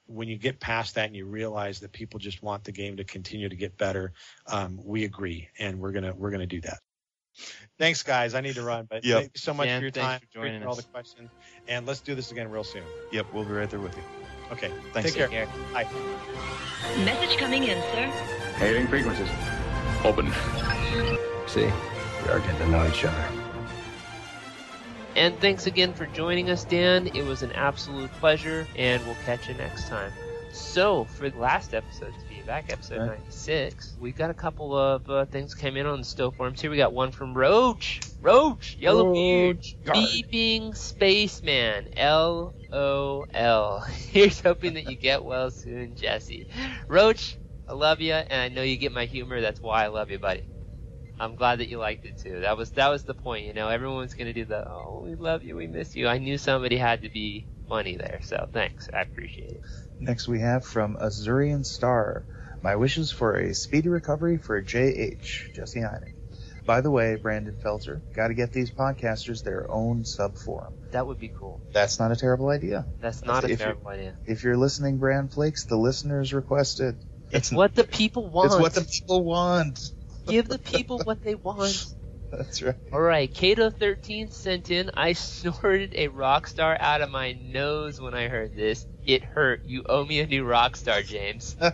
when 0.06 0.28
you 0.28 0.36
get 0.36 0.60
past 0.60 0.94
that 0.96 1.06
and 1.06 1.16
you 1.16 1.26
realize 1.26 1.80
that 1.80 1.92
people 1.92 2.20
just 2.20 2.42
want 2.42 2.64
the 2.64 2.72
game 2.72 2.96
to 2.96 3.04
continue 3.04 3.48
to 3.48 3.56
get 3.56 3.76
better, 3.78 4.12
um, 4.46 4.78
we 4.84 5.04
agree, 5.04 5.48
and 5.58 5.80
we're 5.80 5.92
gonna 5.92 6.12
we're 6.14 6.30
gonna 6.30 6.46
do 6.46 6.60
that. 6.60 6.78
Thanks, 7.78 8.02
guys. 8.02 8.34
I 8.34 8.40
need 8.40 8.54
to 8.54 8.62
run, 8.62 8.86
but 8.88 9.04
Yep. 9.04 9.22
thank 9.22 9.30
you 9.34 9.40
so 9.40 9.54
much 9.54 9.68
Dan, 9.68 9.80
for 9.80 9.84
your 9.84 9.90
time. 9.90 10.20
for 10.20 10.26
joining 10.26 10.56
Appreciate 10.56 10.68
all 10.68 10.76
the 10.76 10.82
questions, 10.82 11.30
and 11.66 11.86
let's 11.86 12.00
do 12.00 12.14
this 12.14 12.30
again 12.30 12.48
real 12.50 12.64
soon. 12.64 12.84
Yep, 13.10 13.28
we'll 13.32 13.44
be 13.44 13.52
right 13.52 13.70
there 13.70 13.80
with 13.80 13.96
you. 13.96 14.04
Okay, 14.52 14.70
Thanks. 14.92 15.12
take 15.12 15.16
care. 15.16 15.28
Take 15.28 15.48
care. 15.48 15.72
Bye. 15.72 15.86
Message 17.04 17.36
coming 17.38 17.64
in, 17.64 17.80
sir. 17.92 18.06
Hailing 18.56 18.86
frequencies. 18.86 19.28
Open. 20.04 20.30
See, 21.46 21.64
we 21.64 22.30
are 22.30 22.38
getting 22.40 22.58
to 22.58 22.68
know 22.68 22.86
each 22.86 23.04
other. 23.04 23.24
And 25.16 25.38
thanks 25.40 25.66
again 25.66 25.94
for 25.94 26.06
joining 26.06 26.50
us, 26.50 26.64
Dan. 26.64 27.06
It 27.08 27.24
was 27.24 27.42
an 27.42 27.52
absolute 27.52 28.10
pleasure, 28.14 28.66
and 28.76 29.04
we'll 29.06 29.16
catch 29.24 29.48
you 29.48 29.54
next 29.54 29.88
time. 29.88 30.12
So, 30.52 31.04
for 31.04 31.30
the 31.30 31.38
last 31.38 31.72
episode, 31.74 32.12
to 32.12 32.28
be 32.28 32.42
back, 32.42 32.72
episode 32.72 32.98
Right. 32.98 33.18
96, 33.18 33.94
we 34.00 34.12
got 34.12 34.30
a 34.30 34.34
couple 34.34 34.76
of 34.76 35.08
uh, 35.08 35.24
things 35.26 35.54
came 35.54 35.76
in 35.76 35.86
on 35.86 35.98
the 36.00 36.04
STO 36.04 36.30
forums. 36.32 36.60
Here 36.60 36.70
we 36.70 36.76
got 36.76 36.92
one 36.92 37.10
from 37.12 37.32
Roach. 37.34 38.00
Roach, 38.24 38.78
Yellow 38.80 39.04
Beard, 39.04 39.58
Beeping 39.84 40.74
Spaceman, 40.74 41.88
L 41.94 42.54
O 42.72 43.26
L. 43.34 43.80
Here's 44.10 44.40
hoping 44.40 44.74
that 44.74 44.88
you 44.88 44.96
get 44.96 45.22
well 45.22 45.50
soon, 45.50 45.94
Jesse. 45.94 46.48
Roach, 46.88 47.36
I 47.68 47.74
love 47.74 48.00
you, 48.00 48.14
and 48.14 48.40
I 48.40 48.48
know 48.48 48.62
you 48.62 48.78
get 48.78 48.92
my 48.92 49.04
humor. 49.04 49.42
That's 49.42 49.60
why 49.62 49.84
I 49.84 49.88
love 49.88 50.10
you, 50.10 50.18
buddy. 50.18 50.44
I'm 51.20 51.34
glad 51.36 51.58
that 51.58 51.68
you 51.68 51.78
liked 51.78 52.06
it 52.06 52.16
too. 52.16 52.40
That 52.40 52.56
was 52.56 52.70
that 52.70 52.88
was 52.88 53.02
the 53.02 53.12
point, 53.12 53.44
you 53.44 53.52
know. 53.52 53.68
Everyone's 53.68 54.14
gonna 54.14 54.32
do 54.32 54.46
the 54.46 54.66
oh 54.66 55.02
we 55.04 55.16
love 55.16 55.44
you, 55.44 55.54
we 55.54 55.66
miss 55.66 55.94
you. 55.94 56.08
I 56.08 56.16
knew 56.16 56.38
somebody 56.38 56.78
had 56.78 57.02
to 57.02 57.10
be 57.10 57.46
funny 57.68 57.96
there, 57.96 58.20
so 58.22 58.48
thanks. 58.54 58.88
I 58.94 59.02
appreciate 59.02 59.50
it. 59.50 59.60
Next, 60.00 60.28
we 60.28 60.40
have 60.40 60.64
from 60.64 60.96
Azurian 60.96 61.64
Star. 61.66 62.24
My 62.62 62.74
wishes 62.76 63.12
for 63.12 63.36
a 63.36 63.54
speedy 63.54 63.90
recovery 63.90 64.38
for 64.38 64.62
JH, 64.62 65.54
Jesse 65.54 65.80
Heineck. 65.80 66.13
By 66.66 66.80
the 66.80 66.90
way, 66.90 67.16
Brandon 67.16 67.56
Felter, 67.62 68.00
got 68.14 68.28
to 68.28 68.34
get 68.34 68.52
these 68.52 68.70
podcasters 68.70 69.42
their 69.42 69.70
own 69.70 70.04
sub 70.04 70.36
forum. 70.36 70.72
That 70.92 71.06
would 71.06 71.18
be 71.18 71.28
cool. 71.28 71.60
That's 71.72 71.98
not 71.98 72.10
a 72.10 72.16
terrible 72.16 72.48
idea. 72.48 72.86
That's 73.00 73.22
not 73.24 73.44
a 73.44 73.56
terrible 73.56 73.88
idea. 73.88 74.16
If 74.24 74.44
you're 74.44 74.56
listening, 74.56 74.98
BranFlakes, 74.98 75.66
the 75.66 75.76
listeners 75.76 76.32
requested. 76.32 76.96
It's 77.30 77.52
what 77.52 77.74
the 77.74 77.84
people 77.84 78.28
want. 78.30 78.52
It's 78.52 78.60
what 78.60 78.74
the 78.74 78.84
people 78.84 79.24
want. 79.24 79.78
Give 80.26 80.48
the 80.48 80.58
people 80.58 81.00
what 81.04 81.22
they 81.22 81.34
want. 81.34 81.84
That's 82.32 82.62
right. 82.62 82.76
All 82.92 83.00
right, 83.00 83.32
Kato 83.32 83.70
13 83.70 84.30
sent 84.30 84.70
in. 84.70 84.90
I 84.94 85.12
snorted 85.12 85.94
a 85.96 86.08
rock 86.08 86.46
star 86.46 86.76
out 86.80 87.02
of 87.02 87.10
my 87.10 87.32
nose 87.32 88.00
when 88.00 88.14
I 88.14 88.28
heard 88.28 88.56
this. 88.56 88.86
It 89.04 89.22
hurt. 89.22 89.60
You 89.64 89.82
owe 89.88 90.04
me 90.04 90.20
a 90.20 90.26
new 90.26 90.44
rock 90.44 90.76
star, 90.76 91.02
James. 91.02 91.56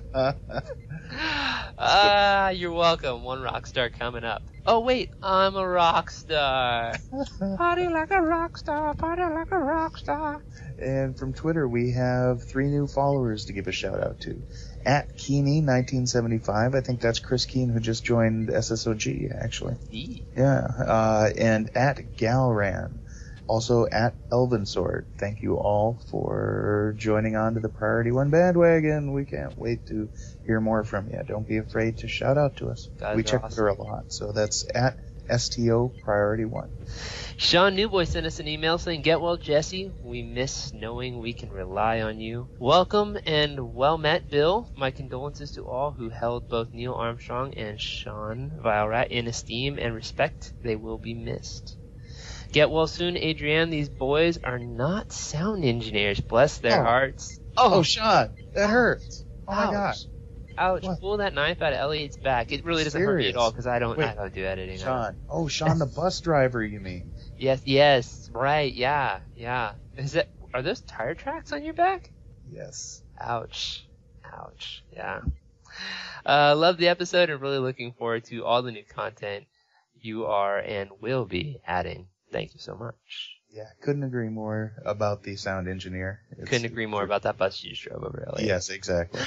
Ah, 1.83 2.51
you're 2.51 2.73
welcome. 2.73 3.25
One 3.25 3.41
rock 3.41 3.67
star 3.67 3.89
coming 3.91 4.23
up. 4.23 4.43
Oh 4.67 4.81
wait, 4.81 5.11
I'm 5.23 5.57
a 5.57 5.67
rock 5.67 6.11
star. 6.11 6.93
Party 7.57 7.89
like 7.89 8.11
a 8.11 8.21
rock 8.21 8.59
star. 8.59 8.95
Party 8.95 9.23
like 9.23 9.51
a 9.51 9.59
rock 9.59 9.97
star. 9.97 10.45
And 10.79 11.19
from 11.19 11.33
Twitter, 11.33 11.67
we 11.67 11.93
have 11.93 12.43
three 12.45 12.67
new 12.67 12.87
followers 12.87 13.47
to 13.47 13.53
give 13.53 13.67
a 13.67 13.73
shout 13.73 14.01
out 14.01 14.21
to. 14.21 14.43
At 14.85 15.17
Keeney1975, 15.17 16.75
I 16.75 16.81
think 16.81 17.01
that's 17.01 17.19
Chris 17.19 17.45
Keen 17.47 17.71
who 17.71 17.81
just 17.81 18.05
joined 18.05 18.49
SSOG, 18.49 19.35
actually. 19.43 19.77
Eee. 19.91 20.23
Yeah. 20.37 20.67
Uh, 20.87 21.31
and 21.37 21.71
at 21.75 22.17
Galran. 22.17 22.99
Also 23.51 23.85
at 23.91 24.15
Elven 24.31 24.65
Sword. 24.65 25.07
Thank 25.19 25.43
you 25.43 25.57
all 25.57 26.01
for 26.07 26.95
joining 26.97 27.35
on 27.35 27.55
to 27.55 27.61
the 27.61 27.69
Priority 27.69 28.13
One 28.13 28.31
bandwagon. 28.31 29.13
We 29.13 29.25
can't 29.25 29.59
wait 29.59 29.85
to 29.87 30.09
hear 30.47 30.61
more 30.61 30.85
from 30.85 31.09
you. 31.09 31.21
Don't 31.27 31.49
be 31.49 31.57
afraid 31.57 31.99
to 31.99 32.07
shout 32.07 32.39
out 32.39 32.59
to 32.59 32.69
us. 32.71 32.89
Guys 33.01 33.17
we 33.17 33.25
check 33.25 33.43
awesome. 33.43 33.57
Twitter 33.57 33.67
a 33.67 33.83
lot. 33.83 34.05
So 34.13 34.31
that's 34.31 34.65
at 34.73 35.01
STO 35.37 35.93
Priority 36.05 36.45
One. 36.45 36.71
Sean 37.39 37.75
Newboy 37.75 38.05
sent 38.05 38.25
us 38.25 38.39
an 38.39 38.47
email 38.47 38.79
saying, 38.79 39.03
Get 39.03 39.21
well, 39.21 39.37
Jesse. 39.37 39.91
We 40.01 40.23
miss 40.23 40.73
knowing 40.73 41.19
we 41.19 41.33
can 41.33 41.51
rely 41.51 42.03
on 42.03 42.21
you. 42.21 42.47
Welcome 42.61 43.19
and 43.27 43.75
well 43.75 43.99
met, 43.99 44.31
Bill. 44.31 44.71
My 44.77 44.93
condolences 44.93 45.51
to 45.53 45.67
all 45.67 45.91
who 45.91 46.09
held 46.09 46.49
both 46.49 46.73
Neil 46.73 46.95
Armstrong 46.95 47.55
and 47.55 47.81
Sean 47.81 48.53
Vilerat 48.63 49.09
in 49.09 49.27
esteem 49.27 49.77
and 49.81 49.93
respect. 49.93 50.53
They 50.63 50.77
will 50.77 50.99
be 50.99 51.15
missed. 51.15 51.80
Get 52.53 52.71
well 52.71 52.87
soon, 52.87 53.17
Adrienne. 53.17 53.71
These 53.71 53.89
boys 53.89 54.39
are 54.43 54.59
not 54.59 55.13
sound 55.13 55.65
engineers. 55.65 56.21
Bless 56.21 56.59
their 56.59 56.81
Oh. 56.81 56.85
hearts. 56.85 57.39
Oh, 57.57 57.83
Sean, 57.83 58.35
that 58.55 58.69
hurts. 58.71 59.25
Oh 59.47 59.53
my 59.55 59.65
Ouch. 59.65 59.73
gosh. 59.73 60.05
Ouch! 60.59 60.83
What? 60.83 61.01
Pull 61.01 61.17
that 61.19 61.33
knife 61.33 61.63
out 61.63 61.73
of 61.73 61.79
Elliot's 61.79 62.17
back. 62.19 62.53
It 62.53 62.65
really 62.65 62.85
doesn't 62.85 63.01
hurt 63.01 63.19
me 63.19 63.29
at 63.29 63.37
all 63.37 63.51
because 63.51 63.67
I 63.67 63.79
don't. 63.79 63.99
I 63.99 64.07
Wait. 64.09 64.17
don't 64.17 64.35
do 64.35 64.45
editing. 64.45 64.75
I 64.81 64.85
Sean. 64.85 65.17
Oh, 65.29 65.49
Sean 65.49 65.79
the 65.79 65.87
bus 65.97 66.21
driver, 66.21 66.63
you 66.63 66.81
mean? 66.81 67.13
Yes, 67.39 67.63
yes, 67.65 68.29
right, 68.33 68.73
yeah, 68.73 69.21
yeah. 69.37 69.73
Is 69.97 70.13
that 70.13 70.29
are 70.53 70.61
those 70.63 70.81
tire 70.83 71.15
tracks 71.15 71.53
on 71.53 71.65
your 71.65 71.73
back? 71.75 72.11
Yes. 72.53 73.03
Ouch, 73.19 73.87
ouch, 74.25 74.83
yeah. 74.93 75.21
Uh, 76.27 76.55
love 76.57 76.77
the 76.77 76.89
episode 76.89 77.31
and 77.31 77.41
really 77.41 77.59
looking 77.59 77.93
forward 77.93 78.25
to 78.25 78.45
all 78.45 78.63
the 78.63 78.73
new 78.73 78.85
content 78.85 79.47
you 80.03 80.27
are 80.27 80.59
and 80.59 80.91
will 81.01 81.25
be 81.25 81.61
adding. 81.67 82.07
Thank 82.33 82.55
you 82.55 82.61
so 82.61 82.77
much. 82.77 83.37
Yeah, 83.53 83.67
couldn't 83.83 84.05
agree 84.05 84.29
more 84.29 84.75
about 84.85 85.25
the 85.25 85.35
sound 85.35 85.67
engineer. 85.69 86.21
It's- 86.33 86.49
Couldn't 86.49 86.67
agree 86.67 86.87
more 86.87 87.03
about 87.03 87.23
that 87.23 87.37
bus 87.37 87.65
you 87.65 87.75
drove 87.75 88.05
over 88.05 88.25
LA. 88.33 88.43
Yes, 88.47 88.69
exactly. 88.71 89.21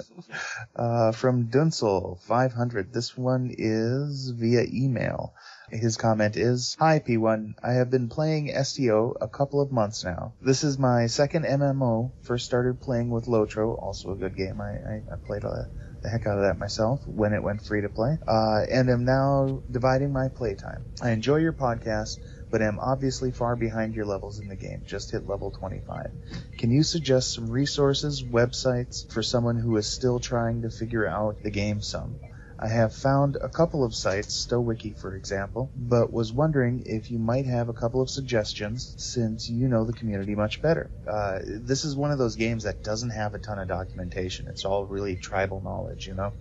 uh, 0.76 1.10
from 1.12 1.46
Dunsel, 1.46 2.20
500. 2.22 2.92
This 2.92 3.16
one 3.16 3.50
is 3.56 4.30
via 4.30 4.64
email. 4.72 5.34
His 5.70 5.96
comment 5.96 6.36
is, 6.36 6.76
Hi 6.78 7.00
P1, 7.00 7.54
I 7.62 7.72
have 7.74 7.90
been 7.90 8.08
playing 8.08 8.52
STO 8.64 9.16
a 9.20 9.28
couple 9.28 9.60
of 9.60 9.72
months 9.72 10.04
now. 10.04 10.34
This 10.40 10.62
is 10.64 10.78
my 10.78 11.06
second 11.06 11.44
MMO. 11.44 12.12
First 12.22 12.44
started 12.46 12.80
playing 12.80 13.10
with 13.10 13.26
Lotro, 13.26 13.76
also 13.80 14.12
a 14.12 14.16
good 14.16 14.36
game. 14.36 14.60
I, 14.60 14.70
I, 14.70 15.02
I 15.12 15.16
played 15.24 15.44
a, 15.44 15.68
the 16.02 16.08
heck 16.08 16.26
out 16.26 16.38
of 16.38 16.44
that 16.44 16.58
myself 16.58 17.06
when 17.06 17.32
it 17.32 17.42
went 17.42 17.62
free 17.62 17.82
to 17.82 17.88
play. 17.88 18.18
Uh, 18.26 18.64
and 18.70 18.90
am 18.90 19.04
now 19.04 19.62
dividing 19.70 20.12
my 20.12 20.28
playtime. 20.28 20.84
I 21.02 21.10
enjoy 21.10 21.36
your 21.36 21.52
podcast, 21.52 22.18
but 22.50 22.62
am 22.62 22.78
obviously 22.80 23.30
far 23.30 23.56
behind 23.56 23.94
your 23.94 24.06
levels 24.06 24.38
in 24.38 24.48
the 24.48 24.56
game. 24.56 24.82
Just 24.86 25.10
hit 25.10 25.26
level 25.26 25.50
25. 25.50 26.10
Can 26.58 26.70
you 26.70 26.82
suggest 26.82 27.34
some 27.34 27.50
resources, 27.50 28.22
websites 28.22 29.10
for 29.10 29.22
someone 29.22 29.56
who 29.56 29.76
is 29.76 29.86
still 29.86 30.20
trying 30.20 30.62
to 30.62 30.70
figure 30.70 31.06
out 31.06 31.42
the 31.42 31.50
game 31.50 31.80
some? 31.80 32.18
I 32.62 32.68
have 32.68 32.94
found 32.94 33.36
a 33.36 33.48
couple 33.48 33.84
of 33.84 33.94
sites, 33.94 34.46
STOWiki 34.46 34.94
for 34.98 35.14
example, 35.14 35.70
but 35.74 36.12
was 36.12 36.30
wondering 36.30 36.82
if 36.84 37.10
you 37.10 37.18
might 37.18 37.46
have 37.46 37.70
a 37.70 37.72
couple 37.72 38.02
of 38.02 38.10
suggestions 38.10 38.94
since 38.98 39.48
you 39.48 39.66
know 39.66 39.84
the 39.84 39.94
community 39.94 40.34
much 40.34 40.60
better. 40.60 40.90
Uh, 41.08 41.38
this 41.42 41.86
is 41.86 41.96
one 41.96 42.10
of 42.10 42.18
those 42.18 42.36
games 42.36 42.64
that 42.64 42.84
doesn't 42.84 43.10
have 43.10 43.34
a 43.34 43.38
ton 43.38 43.58
of 43.58 43.66
documentation. 43.66 44.46
It's 44.46 44.66
all 44.66 44.84
really 44.84 45.16
tribal 45.16 45.62
knowledge, 45.62 46.06
you 46.06 46.12
know? 46.12 46.34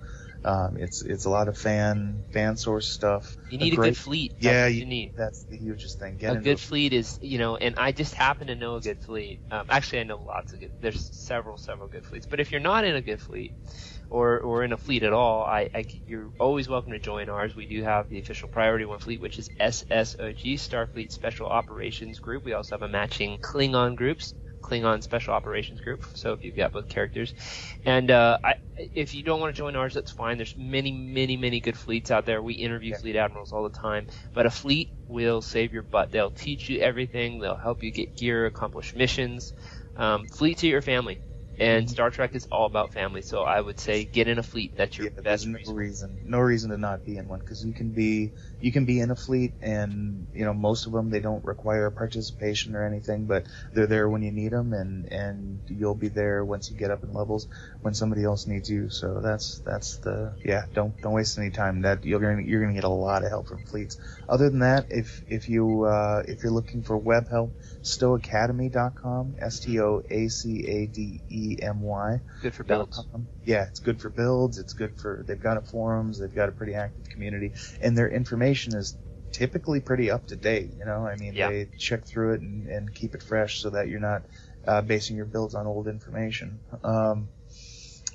Um, 0.43 0.77
it's 0.77 1.01
it's 1.01 1.25
a 1.25 1.29
lot 1.29 1.49
of 1.49 1.57
fan 1.57 2.23
fan 2.31 2.55
source 2.55 2.87
stuff. 2.87 3.35
You 3.49 3.57
need 3.57 3.73
a, 3.73 3.75
great, 3.75 3.89
good 3.89 3.97
fleet. 3.97 4.31
That's 4.35 4.43
yeah, 4.45 4.63
what 4.63 4.73
you, 4.73 4.79
you 4.79 4.85
need. 4.85 5.13
That's 5.17 5.43
the 5.43 5.57
hugest 5.57 5.99
thing. 5.99 6.15
Get 6.17 6.37
a 6.37 6.39
good 6.39 6.59
fleet 6.59 6.93
is, 6.93 7.19
you 7.21 7.39
know, 7.39 7.57
and 7.57 7.75
I 7.77 7.91
just 7.91 8.13
happen 8.13 8.47
to 8.47 8.55
know 8.55 8.75
a 8.75 8.81
good 8.81 8.99
fleet. 8.99 9.41
Um, 9.51 9.65
actually, 9.69 9.99
I 9.99 10.03
know 10.03 10.17
lots 10.25 10.53
of 10.53 10.61
good. 10.61 10.71
There's 10.79 11.09
several, 11.13 11.57
several 11.57 11.89
good 11.89 12.05
fleets. 12.05 12.25
But 12.25 12.39
if 12.39 12.51
you're 12.51 12.61
not 12.61 12.85
in 12.85 12.95
a 12.95 13.01
good 13.01 13.19
fleet, 13.19 13.53
or 14.09 14.39
or 14.39 14.63
in 14.63 14.73
a 14.73 14.77
fleet 14.77 15.03
at 15.03 15.13
all, 15.13 15.43
I, 15.43 15.69
I 15.73 15.85
you're 16.05 16.31
always 16.39 16.67
welcome 16.67 16.91
to 16.93 16.99
join 16.99 17.29
ours. 17.29 17.55
We 17.55 17.65
do 17.65 17.83
have 17.83 18.09
the 18.09 18.19
official 18.19 18.49
Priority 18.49 18.85
One 18.85 18.99
fleet, 18.99 19.21
which 19.21 19.39
is 19.39 19.49
SSOG 19.59 20.55
Starfleet 20.55 21.11
Special 21.11 21.47
Operations 21.47 22.19
Group. 22.19 22.45
We 22.45 22.53
also 22.53 22.75
have 22.75 22.83
a 22.83 22.87
matching 22.87 23.37
Klingon 23.39 23.95
groups. 23.95 24.33
Klingon 24.61 25.01
Special 25.01 25.33
Operations 25.33 25.79
Group. 25.79 26.03
So 26.13 26.33
if 26.33 26.43
you've 26.43 26.55
got 26.55 26.73
both 26.73 26.89
characters, 26.89 27.33
and 27.85 28.11
uh, 28.11 28.37
I, 28.43 28.55
if 28.93 29.13
you 29.13 29.23
don't 29.23 29.39
want 29.39 29.55
to 29.55 29.57
join 29.57 29.75
ours, 29.75 29.93
that's 29.93 30.11
fine. 30.11 30.37
There's 30.37 30.55
many, 30.57 30.91
many, 30.91 31.37
many 31.37 31.59
good 31.59 31.77
fleets 31.77 32.11
out 32.11 32.25
there. 32.25 32.41
We 32.41 32.55
interview 32.55 32.93
fleet 32.93 33.15
admirals 33.15 33.51
all 33.53 33.63
the 33.63 33.69
time, 33.69 34.07
but 34.33 34.45
a 34.45 34.49
fleet 34.49 34.91
will 35.07 35.41
save 35.41 35.73
your 35.73 35.83
butt. 35.83 36.11
They'll 36.11 36.31
teach 36.31 36.69
you 36.69 36.79
everything. 36.79 37.39
They'll 37.39 37.55
help 37.55 37.83
you 37.83 37.91
get 37.91 38.15
gear, 38.17 38.45
accomplish 38.45 38.93
missions. 38.95 39.53
Um, 39.95 40.27
fleets 40.27 40.63
are 40.63 40.67
your 40.67 40.81
family. 40.81 41.19
And 41.59 41.87
mm-hmm. 41.87 41.89
Star 41.89 42.09
Trek 42.11 42.35
is 42.35 42.47
all 42.51 42.65
about 42.65 42.93
family, 42.93 43.21
so 43.21 43.43
I 43.43 43.59
would 43.61 43.79
say 43.79 44.05
get 44.05 44.27
in 44.27 44.39
a 44.39 44.43
fleet. 44.43 44.73
That's 44.77 44.97
your 44.97 45.07
Yeah, 45.07 45.21
best 45.23 45.45
no 45.45 45.53
reason. 45.53 45.75
reason, 45.75 46.19
no 46.23 46.39
reason 46.39 46.71
to 46.71 46.77
not 46.77 47.03
be 47.03 47.17
in 47.17 47.27
one 47.27 47.39
because 47.39 47.63
you 47.63 47.73
can 47.73 47.91
be 47.91 48.33
you 48.59 48.71
can 48.71 48.85
be 48.85 48.99
in 48.99 49.11
a 49.11 49.15
fleet 49.15 49.53
and 49.61 50.27
you 50.33 50.45
know 50.45 50.53
most 50.53 50.85
of 50.85 50.91
them 50.91 51.09
they 51.09 51.19
don't 51.19 51.43
require 51.45 51.89
participation 51.89 52.75
or 52.75 52.85
anything, 52.85 53.25
but 53.25 53.45
they're 53.73 53.87
there 53.87 54.09
when 54.09 54.21
you 54.21 54.31
need 54.31 54.51
them 54.51 54.73
and 54.73 55.11
and 55.11 55.61
you'll 55.67 55.95
be 55.95 56.09
there 56.09 56.43
once 56.43 56.69
you 56.69 56.77
get 56.77 56.91
up 56.91 57.03
in 57.03 57.13
levels 57.13 57.47
when 57.81 57.93
somebody 57.93 58.23
else 58.23 58.47
needs 58.47 58.69
you. 58.69 58.89
So 58.89 59.19
that's 59.21 59.59
that's 59.59 59.97
the 59.97 60.33
yeah 60.43 60.65
don't 60.73 60.99
don't 61.01 61.13
waste 61.13 61.37
any 61.37 61.51
time. 61.51 61.81
That 61.81 62.05
you're 62.05 62.19
gonna 62.19 62.41
you're 62.41 62.61
gonna 62.61 62.73
get 62.73 62.83
a 62.83 62.89
lot 62.89 63.23
of 63.23 63.29
help 63.29 63.47
from 63.47 63.63
fleets. 63.63 63.97
Other 64.27 64.49
than 64.49 64.59
that, 64.59 64.87
if 64.89 65.23
if 65.27 65.47
you 65.47 65.83
uh, 65.83 66.23
if 66.27 66.43
you're 66.43 66.51
looking 66.51 66.83
for 66.83 66.97
web 66.97 67.29
help, 67.29 67.53
stowacademy.com, 67.83 69.35
S 69.39 69.59
T 69.59 69.79
O 69.79 70.03
A 70.09 70.27
C 70.27 70.65
A 70.67 70.85
D 70.85 71.21
E 71.29 71.57
M 71.61 71.81
Y. 71.81 72.21
Good 72.41 72.53
for 72.53 72.63
builds. 72.63 73.05
Yeah, 73.45 73.63
it's 73.63 73.79
good 73.79 74.01
for 74.01 74.09
builds. 74.09 74.57
It's 74.57 74.73
good 74.73 74.97
for 74.97 75.23
they've 75.25 75.41
got 75.41 75.57
a 75.57 75.61
forums. 75.61 76.19
They've 76.19 76.33
got 76.33 76.49
a 76.49 76.51
pretty 76.51 76.75
active 76.75 77.09
community, 77.09 77.53
and 77.81 77.97
their 77.97 78.09
information 78.09 78.48
is 78.55 78.95
typically 79.31 79.79
pretty 79.79 80.09
up 80.11 80.27
to 80.27 80.35
date. 80.35 80.71
You 80.77 80.85
know, 80.85 81.05
I 81.05 81.15
mean, 81.15 81.33
Yeah. 81.33 81.49
they 81.49 81.69
check 81.77 82.05
through 82.05 82.33
it 82.33 82.41
and, 82.41 82.67
and 82.67 82.93
keep 82.93 83.15
it 83.15 83.23
fresh 83.23 83.61
so 83.61 83.69
that 83.71 83.87
you're 83.89 83.99
not 83.99 84.23
uh, 84.67 84.81
basing 84.81 85.15
your 85.15 85.25
builds 85.25 85.55
on 85.55 85.67
old 85.67 85.87
information. 85.87 86.59
Um, 86.83 87.29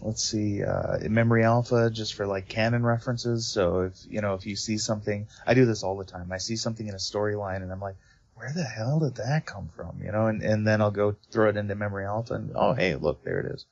let's 0.02 0.22
see, 0.22 0.62
uh, 0.62 0.98
memory 1.08 1.44
alpha 1.44 1.90
just 1.90 2.14
for 2.14 2.26
like 2.26 2.48
canon 2.48 2.84
references. 2.84 3.46
So 3.46 3.80
if 3.82 3.94
you 4.08 4.20
know 4.20 4.34
if 4.34 4.46
you 4.46 4.56
see 4.56 4.78
something, 4.78 5.26
I 5.46 5.54
do 5.54 5.64
this 5.66 5.82
all 5.82 5.96
the 5.96 6.04
time. 6.04 6.30
I 6.32 6.38
see 6.38 6.56
something 6.56 6.86
in 6.86 6.94
a 6.94 6.98
storyline 6.98 7.62
and 7.62 7.72
I'm 7.72 7.80
like, 7.80 7.96
where 8.34 8.52
the 8.52 8.64
hell 8.64 8.98
did 9.00 9.14
that 9.16 9.46
come 9.46 9.70
from? 9.76 10.00
You 10.04 10.12
know, 10.12 10.26
and 10.26 10.42
and 10.42 10.66
then 10.66 10.80
I'll 10.82 10.90
go 10.90 11.16
throw 11.30 11.48
it 11.48 11.56
into 11.56 11.74
memory 11.74 12.04
alpha 12.04 12.34
and 12.34 12.52
oh 12.54 12.74
hey 12.74 12.96
look 12.96 13.24
there 13.24 13.40
it 13.40 13.54
is. 13.54 13.64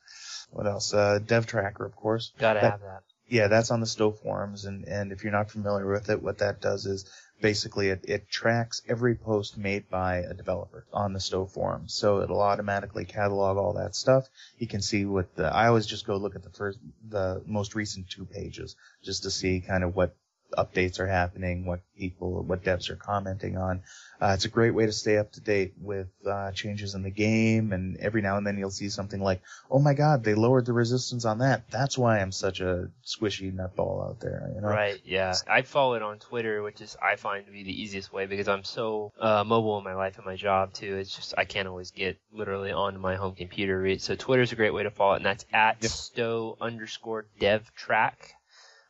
What 0.51 0.65
else? 0.67 0.93
Uh, 0.93 1.19
Dev 1.25 1.45
Tracker 1.45 1.85
of 1.85 1.95
course. 1.95 2.31
Gotta 2.39 2.59
That- 2.61 2.71
have 2.71 2.81
that. 2.81 3.03
Yeah, 3.33 3.47
that's 3.47 3.71
on 3.71 3.79
the 3.79 3.87
STO 3.87 4.11
forums, 4.11 4.65
and, 4.65 4.87
and 4.87 5.11
if 5.11 5.23
you're 5.23 5.33
not 5.33 5.49
familiar 5.49 5.91
with 5.91 6.07
it, 6.11 6.21
what 6.21 6.37
that 6.37 6.61
does 6.61 6.85
is 6.85 7.09
basically 7.41 7.89
it, 7.89 8.05
it 8.07 8.29
tracks 8.29 8.83
every 8.87 9.15
post 9.15 9.57
made 9.57 9.89
by 9.89 10.17
a 10.17 10.35
developer 10.35 10.85
on 10.93 11.13
the 11.13 11.19
STO 11.19 11.47
forums. 11.47 11.95
So 11.95 12.21
it'll 12.21 12.43
automatically 12.43 13.05
catalog 13.05 13.57
all 13.57 13.73
that 13.73 13.95
stuff. 13.95 14.29
You 14.59 14.67
can 14.67 14.83
see 14.83 15.05
what 15.05 15.35
the, 15.35 15.45
I 15.45 15.65
always 15.65 15.87
just 15.87 16.05
go 16.05 16.15
look 16.17 16.35
at 16.35 16.43
the 16.43 16.51
first, 16.51 16.77
the 17.09 17.41
most 17.47 17.73
recent 17.73 18.07
two 18.07 18.25
pages 18.25 18.75
just 19.01 19.23
to 19.23 19.31
see 19.31 19.61
kind 19.61 19.83
of 19.83 19.95
what 19.95 20.15
updates 20.57 20.99
are 20.99 21.07
happening, 21.07 21.65
what 21.65 21.81
people, 21.97 22.43
what 22.43 22.63
devs 22.63 22.89
are 22.89 22.95
commenting 22.95 23.57
on. 23.57 23.81
Uh, 24.21 24.31
it's 24.33 24.45
a 24.45 24.49
great 24.49 24.71
way 24.71 24.85
to 24.85 24.91
stay 24.91 25.17
up 25.17 25.31
to 25.33 25.41
date 25.41 25.73
with 25.79 26.07
uh, 26.25 26.51
changes 26.51 26.95
in 26.95 27.03
the 27.03 27.11
game, 27.11 27.73
and 27.73 27.97
every 27.97 28.21
now 28.21 28.37
and 28.37 28.47
then 28.47 28.57
you'll 28.57 28.69
see 28.69 28.89
something 28.89 29.21
like, 29.21 29.41
"Oh 29.69 29.79
my 29.79 29.93
God, 29.93 30.23
they 30.23 30.33
lowered 30.33 30.65
the 30.65 30.73
resistance 30.73 31.25
on 31.25 31.39
that. 31.39 31.69
That's 31.69 31.97
why 31.97 32.19
I'm 32.19 32.31
such 32.31 32.61
a 32.61 32.89
squishy 33.05 33.53
nutball 33.53 34.09
out 34.09 34.19
there." 34.21 34.51
You 34.55 34.61
know? 34.61 34.69
Right, 34.69 35.01
yeah. 35.03 35.35
I 35.49 35.63
follow 35.63 35.95
it 35.95 36.01
on 36.01 36.19
Twitter, 36.19 36.63
which 36.63 36.79
is 36.79 36.95
I 37.01 37.15
find 37.17 37.45
to 37.45 37.51
be 37.51 37.63
the 37.63 37.81
easiest 37.81 38.13
way 38.13 38.25
because 38.25 38.47
I'm 38.47 38.63
so 38.63 39.11
uh, 39.19 39.43
mobile 39.43 39.77
in 39.77 39.83
my 39.83 39.95
life 39.95 40.17
and 40.17 40.25
my 40.25 40.35
job 40.35 40.73
too. 40.73 40.97
It's 40.97 41.15
just 41.15 41.33
I 41.37 41.45
can't 41.45 41.67
always 41.67 41.91
get 41.91 42.17
literally 42.31 42.71
onto 42.71 42.99
my 42.99 43.15
home 43.15 43.35
computer. 43.35 43.97
So 43.99 44.15
Twitter's 44.15 44.51
a 44.51 44.55
great 44.55 44.73
way 44.73 44.83
to 44.83 44.91
follow 44.91 45.13
it, 45.13 45.17
and 45.17 45.25
that's 45.25 45.45
at 45.51 45.83
STO 45.83 46.57
underscore 46.61 47.25
dev 47.39 47.73
track. 47.75 48.35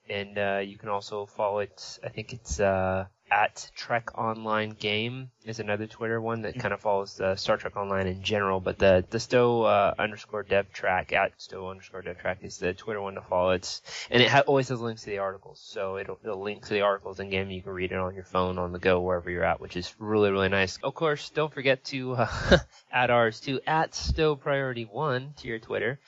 And 0.10 0.38
uh, 0.38 0.62
you 0.64 0.78
can 0.78 0.90
also 0.90 1.26
follow 1.26 1.60
it. 1.60 2.00
I 2.04 2.10
think 2.10 2.34
it's 2.34 2.60
uh, 2.60 3.06
at 3.34 3.72
Trek 3.76 4.18
Online 4.18 4.70
Game 4.70 5.32
is 5.44 5.60
another 5.60 5.88
Twitter 5.88 6.22
one 6.22 6.44
that 6.44 6.60
kind 6.60 6.74
of 6.74 6.82
follows 6.82 7.18
the 7.18 7.36
Star 7.36 7.58
Trek 7.58 7.76
Online 7.76 8.06
in 8.06 8.22
general. 8.22 8.60
But 8.60 8.78
the 8.78 9.04
the 9.10 9.20
STO 9.20 9.64
uh, 9.64 9.94
underscore 9.98 10.44
Dev 10.44 10.72
Track 10.72 11.14
at 11.14 11.34
STO 11.38 11.70
underscore 11.70 12.04
Dev 12.04 12.20
Track 12.20 12.40
is 12.42 12.58
the 12.60 12.74
Twitter 12.74 13.02
one 13.02 13.16
to 13.16 13.22
follow. 13.22 13.52
It's 13.52 13.82
and 14.12 14.22
it 14.22 14.30
ha- 14.30 14.44
always 14.46 14.70
has 14.70 14.80
links 14.80 15.04
to 15.04 15.10
the 15.10 15.18
articles, 15.18 15.60
so 15.60 15.98
it'll, 15.98 16.20
it'll 16.24 16.42
link 16.42 16.64
to 16.68 16.74
the 16.74 16.82
articles 16.82 17.20
in 17.20 17.30
game. 17.30 17.50
You 17.50 17.62
can 17.62 17.72
read 17.72 17.92
it 17.92 17.98
on 17.98 18.14
your 18.14 18.24
phone, 18.24 18.60
on 18.60 18.72
the 18.72 18.80
go, 18.80 19.02
wherever 19.02 19.30
you're 19.32 19.44
at, 19.44 19.60
which 19.60 19.76
is 19.76 19.94
really 19.98 20.30
really 20.30 20.50
nice. 20.50 20.78
Of 20.84 20.94
course, 20.94 21.30
don't 21.32 21.54
forget 21.54 21.84
to 21.86 22.14
uh, 22.14 22.58
add 22.92 23.10
ours 23.10 23.40
to 23.42 23.60
at 23.66 23.96
STO 23.96 24.36
Priority 24.36 24.84
One 24.84 25.34
to 25.38 25.48
your 25.48 25.60
Twitter. 25.60 26.00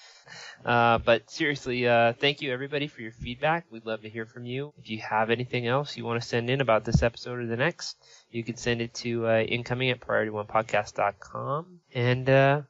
Uh, 0.63 0.97
but 0.99 1.29
seriously, 1.29 1.87
uh, 1.87 2.13
thank 2.13 2.41
you 2.41 2.51
everybody 2.51 2.87
for 2.87 3.01
your 3.01 3.11
feedback. 3.11 3.65
We'd 3.69 3.85
love 3.85 4.01
to 4.01 4.09
hear 4.09 4.25
from 4.25 4.45
you. 4.45 4.73
If 4.77 4.89
you 4.89 4.99
have 4.99 5.29
anything 5.29 5.67
else 5.67 5.95
you 5.97 6.05
want 6.05 6.21
to 6.21 6.27
send 6.27 6.49
in 6.49 6.61
about 6.61 6.85
this 6.85 7.03
episode 7.03 7.39
or 7.39 7.45
the 7.45 7.57
next, 7.57 7.97
you 8.31 8.43
can 8.43 8.57
send 8.57 8.81
it 8.81 8.93
to 8.95 9.27
uh, 9.27 9.39
incoming 9.41 9.89
at 9.91 9.99
priorityonepodcast.com. 9.99 11.79
And 11.93 12.29
uh, 12.29 12.61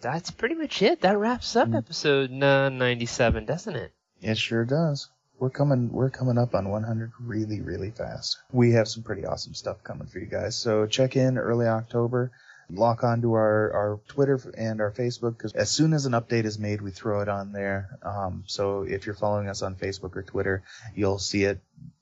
that's 0.00 0.30
pretty 0.30 0.54
much 0.54 0.82
it. 0.82 1.00
That 1.02 1.18
wraps 1.18 1.56
up 1.56 1.74
episode 1.74 2.30
uh, 2.42 2.68
97, 2.68 3.44
doesn't 3.44 3.76
it? 3.76 3.92
It 4.22 4.38
sure 4.38 4.64
does. 4.64 5.08
We're 5.38 5.50
coming, 5.50 5.92
we're 5.92 6.10
coming 6.10 6.38
up 6.38 6.54
on 6.54 6.70
100 6.70 7.12
really, 7.20 7.60
really 7.60 7.90
fast. 7.90 8.38
We 8.52 8.72
have 8.72 8.88
some 8.88 9.02
pretty 9.02 9.26
awesome 9.26 9.52
stuff 9.52 9.84
coming 9.84 10.06
for 10.06 10.18
you 10.18 10.26
guys. 10.26 10.56
So 10.56 10.86
check 10.86 11.14
in 11.16 11.36
early 11.36 11.66
October. 11.66 12.32
Lock 12.68 13.04
onto 13.04 13.34
our, 13.34 13.72
our 13.72 14.00
Twitter 14.08 14.40
and 14.56 14.80
our 14.80 14.90
Facebook 14.90 15.38
because 15.38 15.52
as 15.52 15.70
soon 15.70 15.92
as 15.92 16.06
an 16.06 16.12
update 16.12 16.44
is 16.44 16.58
made, 16.58 16.80
we 16.80 16.90
throw 16.90 17.20
it 17.20 17.28
on 17.28 17.52
there. 17.52 17.96
Um, 18.02 18.42
so 18.46 18.82
if 18.82 19.06
you're 19.06 19.14
following 19.14 19.48
us 19.48 19.62
on 19.62 19.76
Facebook 19.76 20.16
or 20.16 20.22
Twitter, 20.22 20.64
you'll 20.94 21.20
see 21.20 21.44
it, 21.44 21.60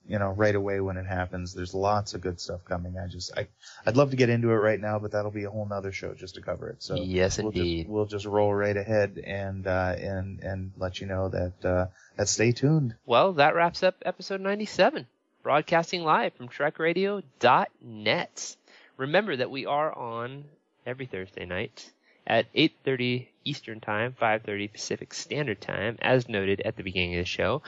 you 0.09 0.19
know, 0.19 0.31
right 0.31 0.55
away 0.55 0.81
when 0.81 0.97
it 0.97 1.05
happens. 1.07 1.53
There's 1.53 1.75
lots 1.75 2.15
of 2.15 2.23
good 2.23 2.41
stuff 2.41 2.65
coming. 2.65 2.97
I 2.99 3.09
just, 3.09 3.37
I, 3.37 3.49
I'd 3.85 3.99
love 3.99 4.11
to 4.11 4.17
get 4.17 4.31
into 4.31 4.51
it 4.51 4.57
right 4.57 4.81
now, 4.81 4.99
but 4.99 5.13
that'll 5.13 5.31
be 5.31 5.45
a 5.45 5.51
whole 5.51 5.67
nother 5.67 5.93
show 5.93 6.15
just 6.15 6.37
to 6.37 6.41
cover 6.41 6.71
it. 6.71 6.83
So 6.83 6.95
Yes, 6.95 7.37
we'll 7.37 7.49
indeed. 7.49 7.83
Just, 7.83 7.91
we'll 7.91 8.07
just 8.07 8.25
roll 8.25 8.55
right 8.55 8.77
ahead 8.77 9.19
and, 9.23 9.67
uh, 9.67 9.95
and, 9.99 10.41
and 10.41 10.73
let 10.79 10.99
you 11.01 11.07
know 11.07 11.29
that, 11.29 11.53
uh, 11.63 11.87
that 12.17 12.29
stay 12.29 12.53
tuned. 12.53 12.95
Well, 13.05 13.35
that 13.35 13.55
wraps 13.55 13.83
up 13.83 13.97
episode 14.07 14.41
97, 14.41 15.07
broadcasting 15.43 16.05
live 16.05 16.33
from 16.35 16.49
TrekRadio.net. 16.49 18.57
Remember 18.97 19.37
that 19.37 19.51
we 19.51 19.67
are 19.67 19.97
on 19.97 20.45
every 20.87 21.07
Thursday 21.07 21.45
night 21.45 21.91
at 22.27 22.47
8:30 22.55 23.29
Eastern 23.45 23.81
Time, 23.81 24.13
5:30 24.13 24.69
Pacific 24.69 25.13
Standard 25.13 25.61
Time, 25.61 25.99
as 26.01 26.29
noted 26.29 26.61
at 26.61 26.77
the 26.77 26.83
beginning 26.83 27.15
of 27.17 27.23
the 27.23 27.25
show. 27.25 27.63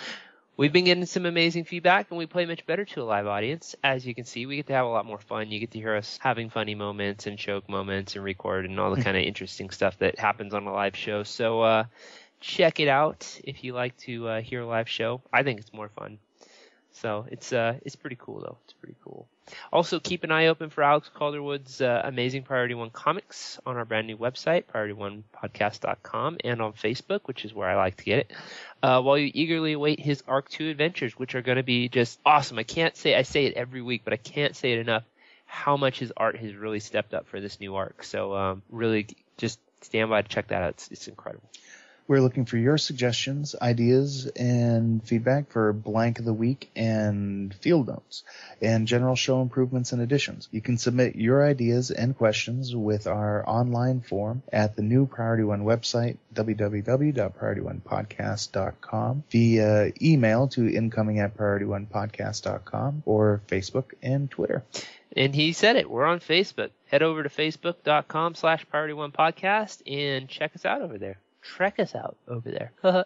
We've 0.57 0.73
been 0.73 0.85
getting 0.85 1.05
some 1.05 1.27
amazing 1.27 1.65
feedback, 1.65 2.11
and 2.11 2.19
we 2.19 2.27
play 2.27 2.47
much 2.47 2.65
better 2.65 2.85
to 2.87 3.03
a 3.03 3.05
live 3.05 3.27
audience. 3.27 3.75
As 3.85 4.07
you 4.07 4.15
can 4.15 4.25
see, 4.25 4.47
we 4.47 4.57
get 4.57 4.69
to 4.69 4.73
have 4.73 4.87
a 4.87 4.89
lot 4.89 5.05
more 5.05 5.19
fun. 5.19 5.51
You 5.51 5.61
get 5.61 5.73
to 5.73 5.79
hear 5.79 5.95
us 5.95 6.19
having 6.23 6.49
funny 6.49 6.75
moments 6.75 7.27
and 7.27 7.37
joke 7.37 7.69
moments 7.69 8.15
and 8.15 8.25
record 8.25 8.65
and 8.65 8.81
all 8.81 8.95
the 8.95 9.03
kind 9.05 9.17
of 9.17 9.23
interesting 9.23 9.71
stuff 9.71 9.99
that 9.99 10.19
happens 10.19 10.55
on 10.55 10.67
a 10.67 10.73
live 10.73 10.97
show. 10.97 11.25
So 11.25 11.61
uh, 11.61 11.85
check 12.41 12.81
it 12.81 12.89
out 12.89 13.41
if 13.45 13.65
you 13.65 13.75
like 13.75 13.97
to 13.99 14.29
uh, 14.29 14.41
hear 14.41 14.63
a 14.63 14.67
live 14.67 14.89
show. 14.89 15.21
I 15.33 15.43
think 15.43 15.61
it's 15.61 15.73
more 15.73 15.91
fun. 15.91 16.19
So 16.93 17.27
it's 17.31 17.53
uh 17.53 17.79
it's 17.85 17.97
pretty 17.97 18.17
cool 18.19 18.41
though. 18.41 18.57
It's 18.65 18.73
pretty 18.73 18.97
cool. 19.05 19.29
Also 19.73 20.01
keep 20.01 20.25
an 20.25 20.33
eye 20.33 20.47
open 20.47 20.71
for 20.71 20.83
Alex 20.83 21.11
Calderwood's 21.15 21.81
uh, 21.81 22.03
amazing 22.05 22.43
Priority 22.43 22.75
One 22.75 22.91
comics 22.91 23.59
on 23.65 23.77
our 23.77 23.85
brand 23.85 24.07
new 24.07 24.17
website, 24.17 24.65
PriorityOnePodcast.com, 24.65 26.39
and 26.45 26.61
on 26.61 26.73
Facebook, 26.73 27.21
which 27.25 27.45
is 27.45 27.55
where 27.55 27.69
I 27.69 27.77
like 27.77 27.97
to 27.99 28.05
get 28.05 28.19
it. 28.19 28.33
Uh, 28.83 29.01
while 29.03 29.19
you 29.19 29.31
eagerly 29.33 29.73
await 29.73 30.01
his 30.01 30.23
Arc 30.27 30.49
Two 30.49 30.69
adventures, 30.69 31.19
which 31.19 31.35
are 31.35 31.43
going 31.43 31.57
to 31.57 31.63
be 31.63 31.89
just 31.89 32.19
awesome. 32.27 32.59
I 32.59 32.65
can't 32.65 32.97
say 32.97 33.15
I 33.15 33.23
say 33.23 33.47
it 33.47 33.55
every 33.55 33.83
week, 33.83 34.03
but 34.05 34.13
I 34.13 34.19
can't 34.19 34.57
say 34.57 34.73
it 34.73 34.79
enough. 34.79 35.05
How 35.47 35.77
much 35.77 36.01
his 36.01 36.13
art 36.17 36.37
has 36.39 36.55
really 36.55 36.81
stepped 36.81 37.15
up 37.15 37.29
for 37.29 37.41
this 37.41 37.61
new 37.61 37.77
arc. 37.77 38.03
So 38.03 38.35
um, 38.35 38.63
really, 38.69 39.07
just 39.37 39.61
stand 39.83 40.11
by 40.11 40.23
to 40.23 40.29
check 40.29 40.49
that 40.49 40.63
out. 40.63 40.71
It's, 40.71 40.89
it's 40.91 41.09
incredible. 41.09 41.49
We're 42.09 42.21
looking 42.21 42.45
for 42.45 42.57
your 42.57 42.79
suggestions, 42.79 43.57
ideas, 43.61 44.27
and 44.27 45.05
feedback 45.07 45.51
for 45.51 45.73
blank 45.73 46.21
of 46.21 46.25
the 46.25 46.33
week 46.33 46.71
and 46.77 47.53
field 47.55 47.89
notes 47.89 48.23
and 48.63 48.87
general 48.87 49.17
show 49.17 49.43
improvements 49.43 49.91
and 49.93 50.01
additions. 50.01 50.49
You 50.53 50.61
can 50.61 50.79
submit 50.79 51.17
your 51.17 51.45
ideas 51.45 51.91
and 51.91 52.17
questions 52.17 52.77
with 52.77 53.09
our 53.09 53.43
online 53.49 54.03
form 54.03 54.45
at 54.53 54.77
the 54.77 54.83
new 54.83 55.07
Priority 55.07 55.43
One 55.43 55.65
website, 55.65 56.19
www.priorityonepodcast.com, 56.33 59.25
via 59.31 59.93
email 60.01 60.47
to 60.49 60.69
incoming 60.69 61.19
at 61.19 61.37
priorityonepodcast.com 61.37 63.03
or 63.05 63.43
Facebook 63.49 63.95
and 64.01 64.31
Twitter. 64.31 64.63
And 65.17 65.35
he 65.35 65.53
said 65.53 65.75
it. 65.77 65.91
We're 65.91 66.05
on 66.05 66.21
Facebook. 66.21 66.71
Head 66.87 67.03
over 67.03 67.25
to 67.25 67.29
facebook.com 67.29 68.37
slash 68.37 68.65
priority 68.69 68.95
one 68.95 69.11
podcast 69.11 69.83
and 69.91 70.29
check 70.29 70.55
us 70.55 70.65
out 70.65 70.83
over 70.83 70.99
there. 70.99 71.19
Trek 71.55 71.79
us 71.79 71.95
out 71.95 72.17
over 72.29 72.51
there. 72.51 72.73
uh, 72.85 73.05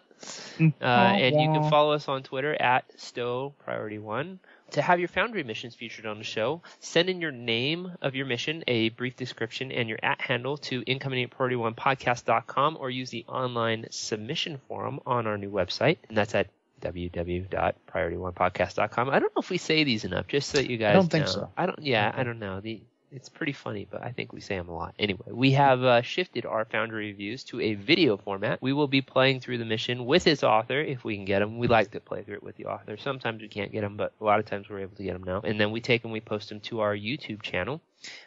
and 0.81 1.39
you 1.39 1.51
can 1.51 1.69
follow 1.69 1.93
us 1.93 2.07
on 2.07 2.23
Twitter 2.23 2.59
at 2.59 2.85
STO 2.99 3.53
Priority 3.63 3.99
One. 3.99 4.39
To 4.71 4.81
have 4.81 4.99
your 4.99 5.09
Foundry 5.09 5.43
missions 5.43 5.75
featured 5.75 6.05
on 6.05 6.17
the 6.17 6.23
show, 6.23 6.61
send 6.79 7.09
in 7.09 7.19
your 7.19 7.31
name 7.31 7.91
of 8.01 8.15
your 8.15 8.25
mission, 8.25 8.63
a 8.67 8.87
brief 8.89 9.17
description, 9.17 9.71
and 9.71 9.89
your 9.89 9.99
at 10.01 10.21
handle 10.21 10.57
to 10.57 10.81
incoming 10.83 11.23
at 11.23 11.29
priority 11.29 11.57
one 11.57 11.73
podcast.com 11.73 12.77
or 12.79 12.89
use 12.89 13.09
the 13.09 13.25
online 13.27 13.87
submission 13.91 14.59
forum 14.67 15.01
on 15.05 15.27
our 15.27 15.37
new 15.37 15.51
website. 15.51 15.97
And 16.07 16.17
that's 16.17 16.33
at 16.35 16.47
www.priorityonepodcast.com. 16.81 19.09
I 19.09 19.19
don't 19.19 19.35
know 19.35 19.41
if 19.41 19.49
we 19.49 19.57
say 19.57 19.83
these 19.83 20.05
enough, 20.05 20.27
just 20.27 20.49
so 20.49 20.59
that 20.59 20.69
you 20.69 20.77
guys 20.77 20.91
I 20.91 20.93
don't 20.93 21.11
think 21.11 21.25
know. 21.25 21.31
so. 21.31 21.49
I 21.57 21.65
don't. 21.65 21.79
Yeah, 21.81 22.09
I 22.15 22.23
don't 22.23 22.39
know. 22.39 22.61
The 22.61 22.81
it's 23.11 23.29
pretty 23.29 23.51
funny, 23.51 23.85
but 23.89 24.01
I 24.01 24.11
think 24.11 24.31
we 24.31 24.39
say 24.39 24.57
them 24.57 24.69
a 24.69 24.75
lot. 24.75 24.95
Anyway, 24.97 25.25
we 25.27 25.51
have 25.51 25.83
uh, 25.83 26.01
shifted 26.01 26.45
our 26.45 26.65
Foundry 26.65 27.07
reviews 27.07 27.43
to 27.45 27.59
a 27.59 27.73
video 27.73 28.15
format. 28.17 28.61
We 28.61 28.73
will 28.73 28.87
be 28.87 29.01
playing 29.01 29.41
through 29.41 29.57
the 29.57 29.65
mission 29.65 30.05
with 30.05 30.27
its 30.27 30.43
author 30.43 30.79
if 30.79 31.03
we 31.03 31.15
can 31.15 31.25
get 31.25 31.39
them. 31.39 31.57
We 31.57 31.67
like 31.67 31.91
to 31.91 31.99
play 31.99 32.23
through 32.23 32.35
it 32.35 32.43
with 32.43 32.55
the 32.55 32.65
author. 32.65 32.95
Sometimes 32.97 33.41
we 33.41 33.49
can't 33.49 33.71
get 33.71 33.81
them, 33.81 33.97
but 33.97 34.13
a 34.21 34.23
lot 34.23 34.39
of 34.39 34.45
times 34.45 34.69
we're 34.69 34.79
able 34.79 34.95
to 34.95 35.03
get 35.03 35.13
them 35.13 35.23
now. 35.23 35.41
And 35.41 35.59
then 35.59 35.71
we 35.71 35.81
take 35.81 36.01
them, 36.01 36.11
we 36.11 36.21
post 36.21 36.49
them 36.49 36.61
to 36.61 36.79
our 36.79 36.95
YouTube 36.95 37.41
channel, 37.41 37.81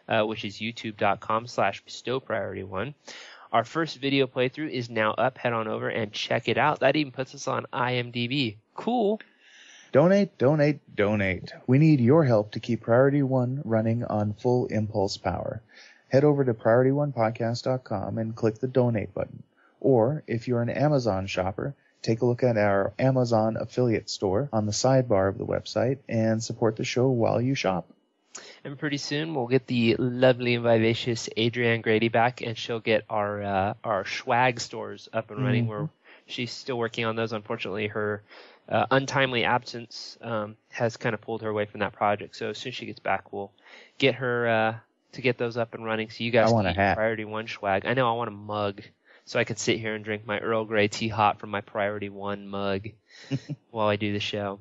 uh, 0.08 0.22
which 0.24 0.44
is 0.44 0.58
youtube.com 0.58 1.46
slash 1.46 1.82
bestow 1.82 2.20
priority 2.20 2.62
one. 2.62 2.94
Our 3.52 3.64
first 3.64 3.98
video 3.98 4.26
playthrough 4.26 4.70
is 4.70 4.90
now 4.90 5.12
up. 5.12 5.38
Head 5.38 5.52
on 5.52 5.68
over 5.68 5.88
and 5.88 6.12
check 6.12 6.48
it 6.48 6.58
out. 6.58 6.80
That 6.80 6.96
even 6.96 7.12
puts 7.12 7.34
us 7.34 7.48
on 7.48 7.66
IMDb. 7.72 8.56
Cool. 8.74 9.20
Donate, 9.94 10.36
donate, 10.38 10.80
donate. 10.96 11.52
We 11.68 11.78
need 11.78 12.00
your 12.00 12.24
help 12.24 12.50
to 12.50 12.58
keep 12.58 12.80
Priority 12.80 13.22
One 13.22 13.62
running 13.64 14.02
on 14.02 14.32
full 14.34 14.66
impulse 14.66 15.16
power. 15.18 15.62
Head 16.08 16.24
over 16.24 16.44
to 16.44 16.52
PriorityOnePodcast.com 16.52 18.18
and 18.18 18.34
click 18.34 18.58
the 18.58 18.66
donate 18.66 19.14
button. 19.14 19.44
Or, 19.78 20.24
if 20.26 20.48
you're 20.48 20.62
an 20.62 20.68
Amazon 20.68 21.28
shopper, 21.28 21.76
take 22.02 22.22
a 22.22 22.26
look 22.26 22.42
at 22.42 22.56
our 22.56 22.92
Amazon 22.98 23.56
affiliate 23.56 24.10
store 24.10 24.48
on 24.52 24.66
the 24.66 24.72
sidebar 24.72 25.28
of 25.28 25.38
the 25.38 25.46
website 25.46 25.98
and 26.08 26.42
support 26.42 26.74
the 26.74 26.84
show 26.84 27.08
while 27.08 27.40
you 27.40 27.54
shop. 27.54 27.86
And 28.64 28.76
pretty 28.76 28.96
soon 28.96 29.32
we'll 29.32 29.46
get 29.46 29.68
the 29.68 29.94
lovely 29.96 30.56
and 30.56 30.64
vivacious 30.64 31.28
Adrienne 31.38 31.82
Grady 31.82 32.08
back, 32.08 32.40
and 32.40 32.58
she'll 32.58 32.80
get 32.80 33.04
our 33.08 33.42
uh, 33.44 33.74
our 33.84 34.04
swag 34.06 34.58
stores 34.58 35.08
up 35.12 35.30
and 35.30 35.40
running. 35.44 35.66
Mhm. 35.66 35.68
Where 35.68 35.88
she's 36.26 36.52
still 36.52 36.78
working 36.78 37.04
on 37.04 37.14
those. 37.14 37.32
Unfortunately, 37.32 37.86
her 37.88 38.22
uh, 38.68 38.86
untimely 38.90 39.44
absence 39.44 40.16
um, 40.20 40.56
has 40.70 40.96
kind 40.96 41.14
of 41.14 41.20
pulled 41.20 41.42
her 41.42 41.48
away 41.48 41.66
from 41.66 41.80
that 41.80 41.92
project. 41.92 42.36
So 42.36 42.50
as 42.50 42.58
soon 42.58 42.70
as 42.70 42.76
she 42.76 42.86
gets 42.86 43.00
back, 43.00 43.32
we'll 43.32 43.52
get 43.98 44.16
her 44.16 44.48
uh, 44.48 44.74
to 45.12 45.22
get 45.22 45.38
those 45.38 45.56
up 45.56 45.74
and 45.74 45.84
running. 45.84 46.10
So 46.10 46.24
you 46.24 46.30
guys 46.30 46.50
I 46.50 46.52
want 46.52 46.66
can 46.66 46.76
a 46.76 46.80
hat. 46.80 46.96
Priority 46.96 47.24
One 47.24 47.46
swag. 47.48 47.86
I 47.86 47.94
know 47.94 48.08
I 48.08 48.16
want 48.16 48.28
a 48.28 48.32
mug, 48.32 48.82
so 49.24 49.38
I 49.38 49.44
can 49.44 49.56
sit 49.56 49.78
here 49.78 49.94
and 49.94 50.04
drink 50.04 50.26
my 50.26 50.38
Earl 50.38 50.64
Grey 50.64 50.88
tea 50.88 51.08
hot 51.08 51.40
from 51.40 51.50
my 51.50 51.60
Priority 51.60 52.08
One 52.08 52.48
mug 52.48 52.88
while 53.70 53.88
I 53.88 53.96
do 53.96 54.12
the 54.12 54.20
show. 54.20 54.60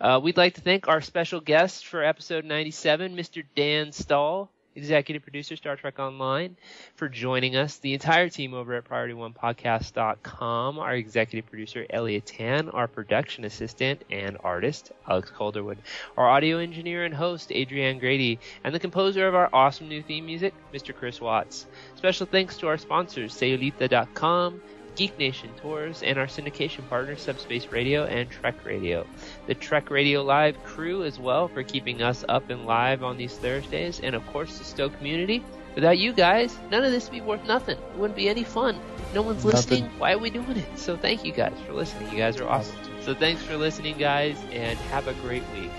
Uh, 0.00 0.20
we'd 0.22 0.36
like 0.36 0.54
to 0.54 0.60
thank 0.60 0.88
our 0.88 1.00
special 1.00 1.40
guest 1.40 1.86
for 1.86 2.02
episode 2.02 2.44
97, 2.44 3.16
Mr. 3.16 3.44
Dan 3.56 3.90
Stahl, 3.90 4.50
executive 4.76 5.22
producer, 5.22 5.56
Star 5.56 5.74
Trek 5.76 5.98
Online, 5.98 6.56
for 6.94 7.08
joining 7.08 7.56
us. 7.56 7.78
The 7.78 7.94
entire 7.94 8.28
team 8.28 8.54
over 8.54 8.74
at 8.74 8.88
PriorityOnePodcast.com, 8.88 10.78
our 10.78 10.94
executive 10.94 11.50
producer, 11.50 11.86
Elliot 11.90 12.26
Tan, 12.26 12.68
our 12.70 12.86
production 12.86 13.44
assistant 13.44 14.04
and 14.10 14.36
artist, 14.44 14.92
Alex 15.08 15.30
Calderwood, 15.30 15.78
our 16.16 16.28
audio 16.28 16.58
engineer 16.58 17.04
and 17.04 17.14
host, 17.14 17.50
Adrienne 17.50 17.98
Grady, 17.98 18.38
and 18.64 18.74
the 18.74 18.78
composer 18.78 19.26
of 19.26 19.34
our 19.34 19.50
awesome 19.52 19.88
new 19.88 20.02
theme 20.02 20.26
music, 20.26 20.54
Mr. 20.72 20.94
Chris 20.94 21.20
Watts. 21.20 21.66
Special 21.96 22.26
thanks 22.26 22.56
to 22.58 22.68
our 22.68 22.78
sponsors, 22.78 23.34
Sayulita.com, 23.34 24.60
Geek 24.96 25.18
Nation 25.18 25.50
Tours, 25.60 26.02
and 26.02 26.18
our 26.18 26.26
syndication 26.26 26.88
partner, 26.88 27.16
Subspace 27.16 27.66
Radio 27.68 28.04
and 28.04 28.28
Trek 28.30 28.54
Radio. 28.64 29.06
The 29.46 29.54
Trek 29.54 29.90
Radio 29.90 30.22
Live 30.22 30.62
crew 30.64 31.04
as 31.04 31.18
well 31.18 31.48
for 31.48 31.62
keeping 31.62 32.02
us 32.02 32.24
up 32.28 32.48
and 32.50 32.64
live 32.66 33.02
on 33.04 33.16
these 33.16 33.34
Thursdays, 33.36 34.00
and 34.00 34.14
of 34.16 34.26
course 34.28 34.58
the 34.58 34.64
STO 34.64 34.88
community. 34.88 35.44
Without 35.74 35.98
you 35.98 36.14
guys, 36.14 36.56
none 36.70 36.82
of 36.84 36.90
this 36.90 37.04
would 37.04 37.12
be 37.12 37.20
worth 37.20 37.44
nothing. 37.44 37.76
It 37.76 37.96
wouldn't 37.98 38.16
be 38.16 38.30
any 38.30 38.44
fun. 38.44 38.80
No 39.14 39.20
one's 39.20 39.44
Nothing. 39.44 39.84
listening, 39.84 39.98
why 39.98 40.12
are 40.14 40.18
we 40.18 40.30
doing 40.30 40.56
it? 40.56 40.78
So 40.78 40.96
thank 40.96 41.22
you 41.24 41.32
guys 41.32 41.52
for 41.66 41.74
listening. 41.74 42.10
You 42.10 42.16
guys 42.16 42.40
are 42.40 42.48
awesome. 42.48 42.76
So 43.02 43.14
thanks 43.14 43.42
for 43.42 43.56
listening, 43.58 43.98
guys, 43.98 44.36
and 44.52 44.78
have 44.90 45.06
a 45.06 45.12
great 45.14 45.42
week. 45.54 45.70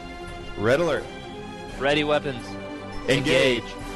Red 0.59 0.79
alert. 0.79 1.03
Ready 1.79 2.03
weapons. 2.03 2.45
Engage. 3.09 3.63
Transfer 3.63 3.86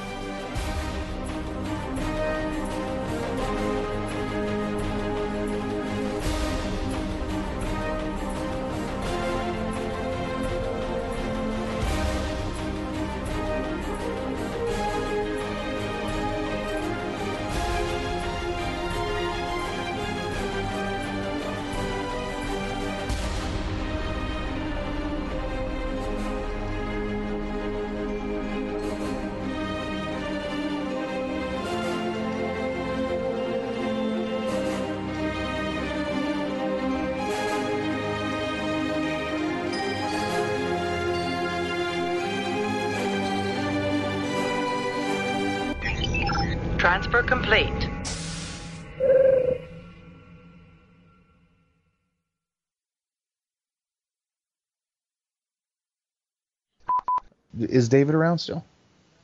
Is 57.72 57.90
David 57.90 58.16
around 58.16 58.40
still? 58.40 58.64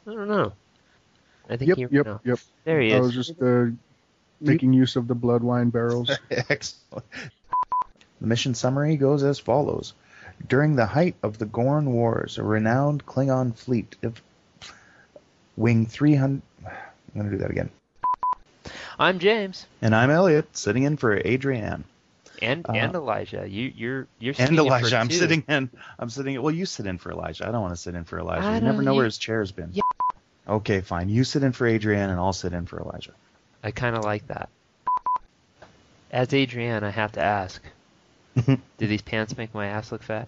I 0.07 0.11
don't 0.14 0.28
know. 0.28 0.53
I 1.49 1.57
think 1.57 1.69
Yep, 1.69 1.78
he, 1.78 1.95
yep, 1.95 2.06
no. 2.06 2.19
yep. 2.24 2.40
There 2.64 2.80
he 2.80 2.90
is. 2.90 2.95
I 2.95 2.99
was 2.99 3.14
just 3.14 3.41
uh, 3.41 3.68
making 4.41 4.74
use 4.74 4.95
of 4.95 5.07
the 5.07 5.15
blood 5.15 5.44
wine 5.44 5.69
barrels. 5.69 6.10
Excellent. 6.32 7.06
The 8.22 8.28
mission 8.28 8.53
summary 8.56 8.95
goes 8.98 9.24
as 9.24 9.40
follows. 9.40 9.94
During 10.48 10.76
the 10.76 10.86
height 10.86 11.15
of 11.24 11.38
the 11.38 11.45
Gorn 11.45 11.91
Wars, 11.94 12.38
a 12.38 12.44
renowned 12.44 13.06
Klingon 13.06 13.56
fleet 13.56 13.95
of 14.03 14.22
Wing 15.56 15.86
300. 15.86 16.41
I'm 16.65 16.72
going 17.14 17.26
to 17.26 17.32
do 17.32 17.41
that 17.41 17.52
again. 17.52 17.69
I'm 18.99 19.19
James. 19.19 19.65
And 19.82 19.95
I'm 19.95 20.10
Elliot, 20.10 20.56
sitting 20.56 20.84
in 20.84 20.98
for 20.98 21.15
Adrienne. 21.18 21.84
And 22.41 22.65
Uh, 22.68 22.73
Elijah. 22.95 23.47
You 23.49 23.72
you're 23.76 24.07
you're 24.19 24.35
And 24.38 24.51
in 24.51 24.59
Elijah. 24.59 24.97
I'm 24.97 25.07
two. 25.09 25.15
sitting 25.15 25.43
in. 25.47 25.69
I'm 25.99 26.09
sitting. 26.09 26.41
Well, 26.41 26.53
you 26.53 26.65
sit 26.65 26.85
in 26.85 26.97
for 26.97 27.11
Elijah. 27.11 27.47
I 27.47 27.51
don't 27.51 27.61
want 27.61 27.73
to 27.73 27.81
sit 27.81 27.95
in 27.95 28.03
for 28.03 28.19
Elijah. 28.19 28.45
I 28.45 28.55
you 28.55 28.61
never 28.61 28.81
know 28.81 28.91
you- 28.91 28.97
where 28.97 29.05
his 29.05 29.18
chair's 29.18 29.51
been. 29.51 29.69
Yeah. 29.73 29.81
Okay, 30.47 30.81
fine. 30.81 31.09
You 31.09 31.23
sit 31.23 31.43
in 31.43 31.51
for 31.51 31.68
Adrienne, 31.68 32.09
and 32.09 32.19
I'll 32.19 32.31
sit 32.34 32.53
in 32.53 32.65
for 32.65 32.80
Elijah. 32.80 33.11
I 33.64 33.72
kind 33.72 33.95
of 33.97 34.03
like 34.05 34.27
that. 34.27 34.49
As 36.11 36.34
Adrienne, 36.34 36.84
I 36.84 36.89
have 36.89 37.11
to 37.14 37.22
ask: 37.22 37.61
Do 38.45 38.57
these 38.77 39.01
pants 39.01 39.35
make 39.35 39.53
my 39.53 39.65
ass 39.68 39.91
look 39.91 40.03
fat? 40.03 40.27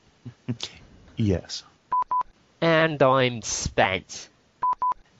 Yes. 1.15 1.63
And 2.61 3.01
I'm 3.01 3.41
spent. 3.41 4.27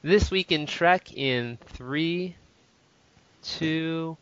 This 0.02 0.30
week 0.32 0.52
in 0.52 0.66
Trek 0.66 1.14
in 1.14 1.58
three, 1.66 2.36
two, 3.44 4.18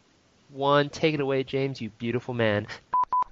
one. 0.50 0.90
Take 0.90 1.14
it 1.14 1.20
away, 1.20 1.44
James. 1.44 1.82
You 1.82 1.90
beautiful 1.90 2.34
man. 2.34 2.68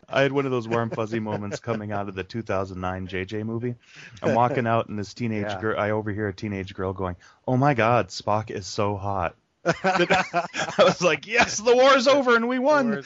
I 0.08 0.22
had 0.22 0.32
one 0.32 0.46
of 0.46 0.52
those 0.52 0.68
warm 0.68 0.92
fuzzy 0.92 1.20
moments 1.20 1.60
coming 1.60 1.92
out 1.92 2.08
of 2.08 2.16
the 2.16 2.24
2009 2.24 3.08
JJ 3.08 3.44
movie. 3.44 3.76
I'm 4.22 4.36
walking 4.36 4.68
out, 4.68 4.88
and 4.88 5.00
this 5.00 5.14
teenage 5.14 5.46
Yeah. 5.46 5.60
girl. 5.60 5.80
I 5.80 5.92
overhear 5.92 6.28
a 6.28 6.34
teenage 6.34 6.76
girl 6.76 6.94
going, 6.94 7.16
"Oh 7.48 7.58
my 7.58 7.74
God, 7.74 8.10
Spock 8.10 8.52
is 8.52 8.68
so 8.68 8.98
hot." 8.98 9.36
I 9.66 10.74
was 10.78 11.02
like, 11.02 11.26
yes, 11.26 11.58
the 11.58 11.76
war's 11.76 12.08
over 12.08 12.36
and 12.36 12.48
we 12.48 12.60
won. 12.60 13.04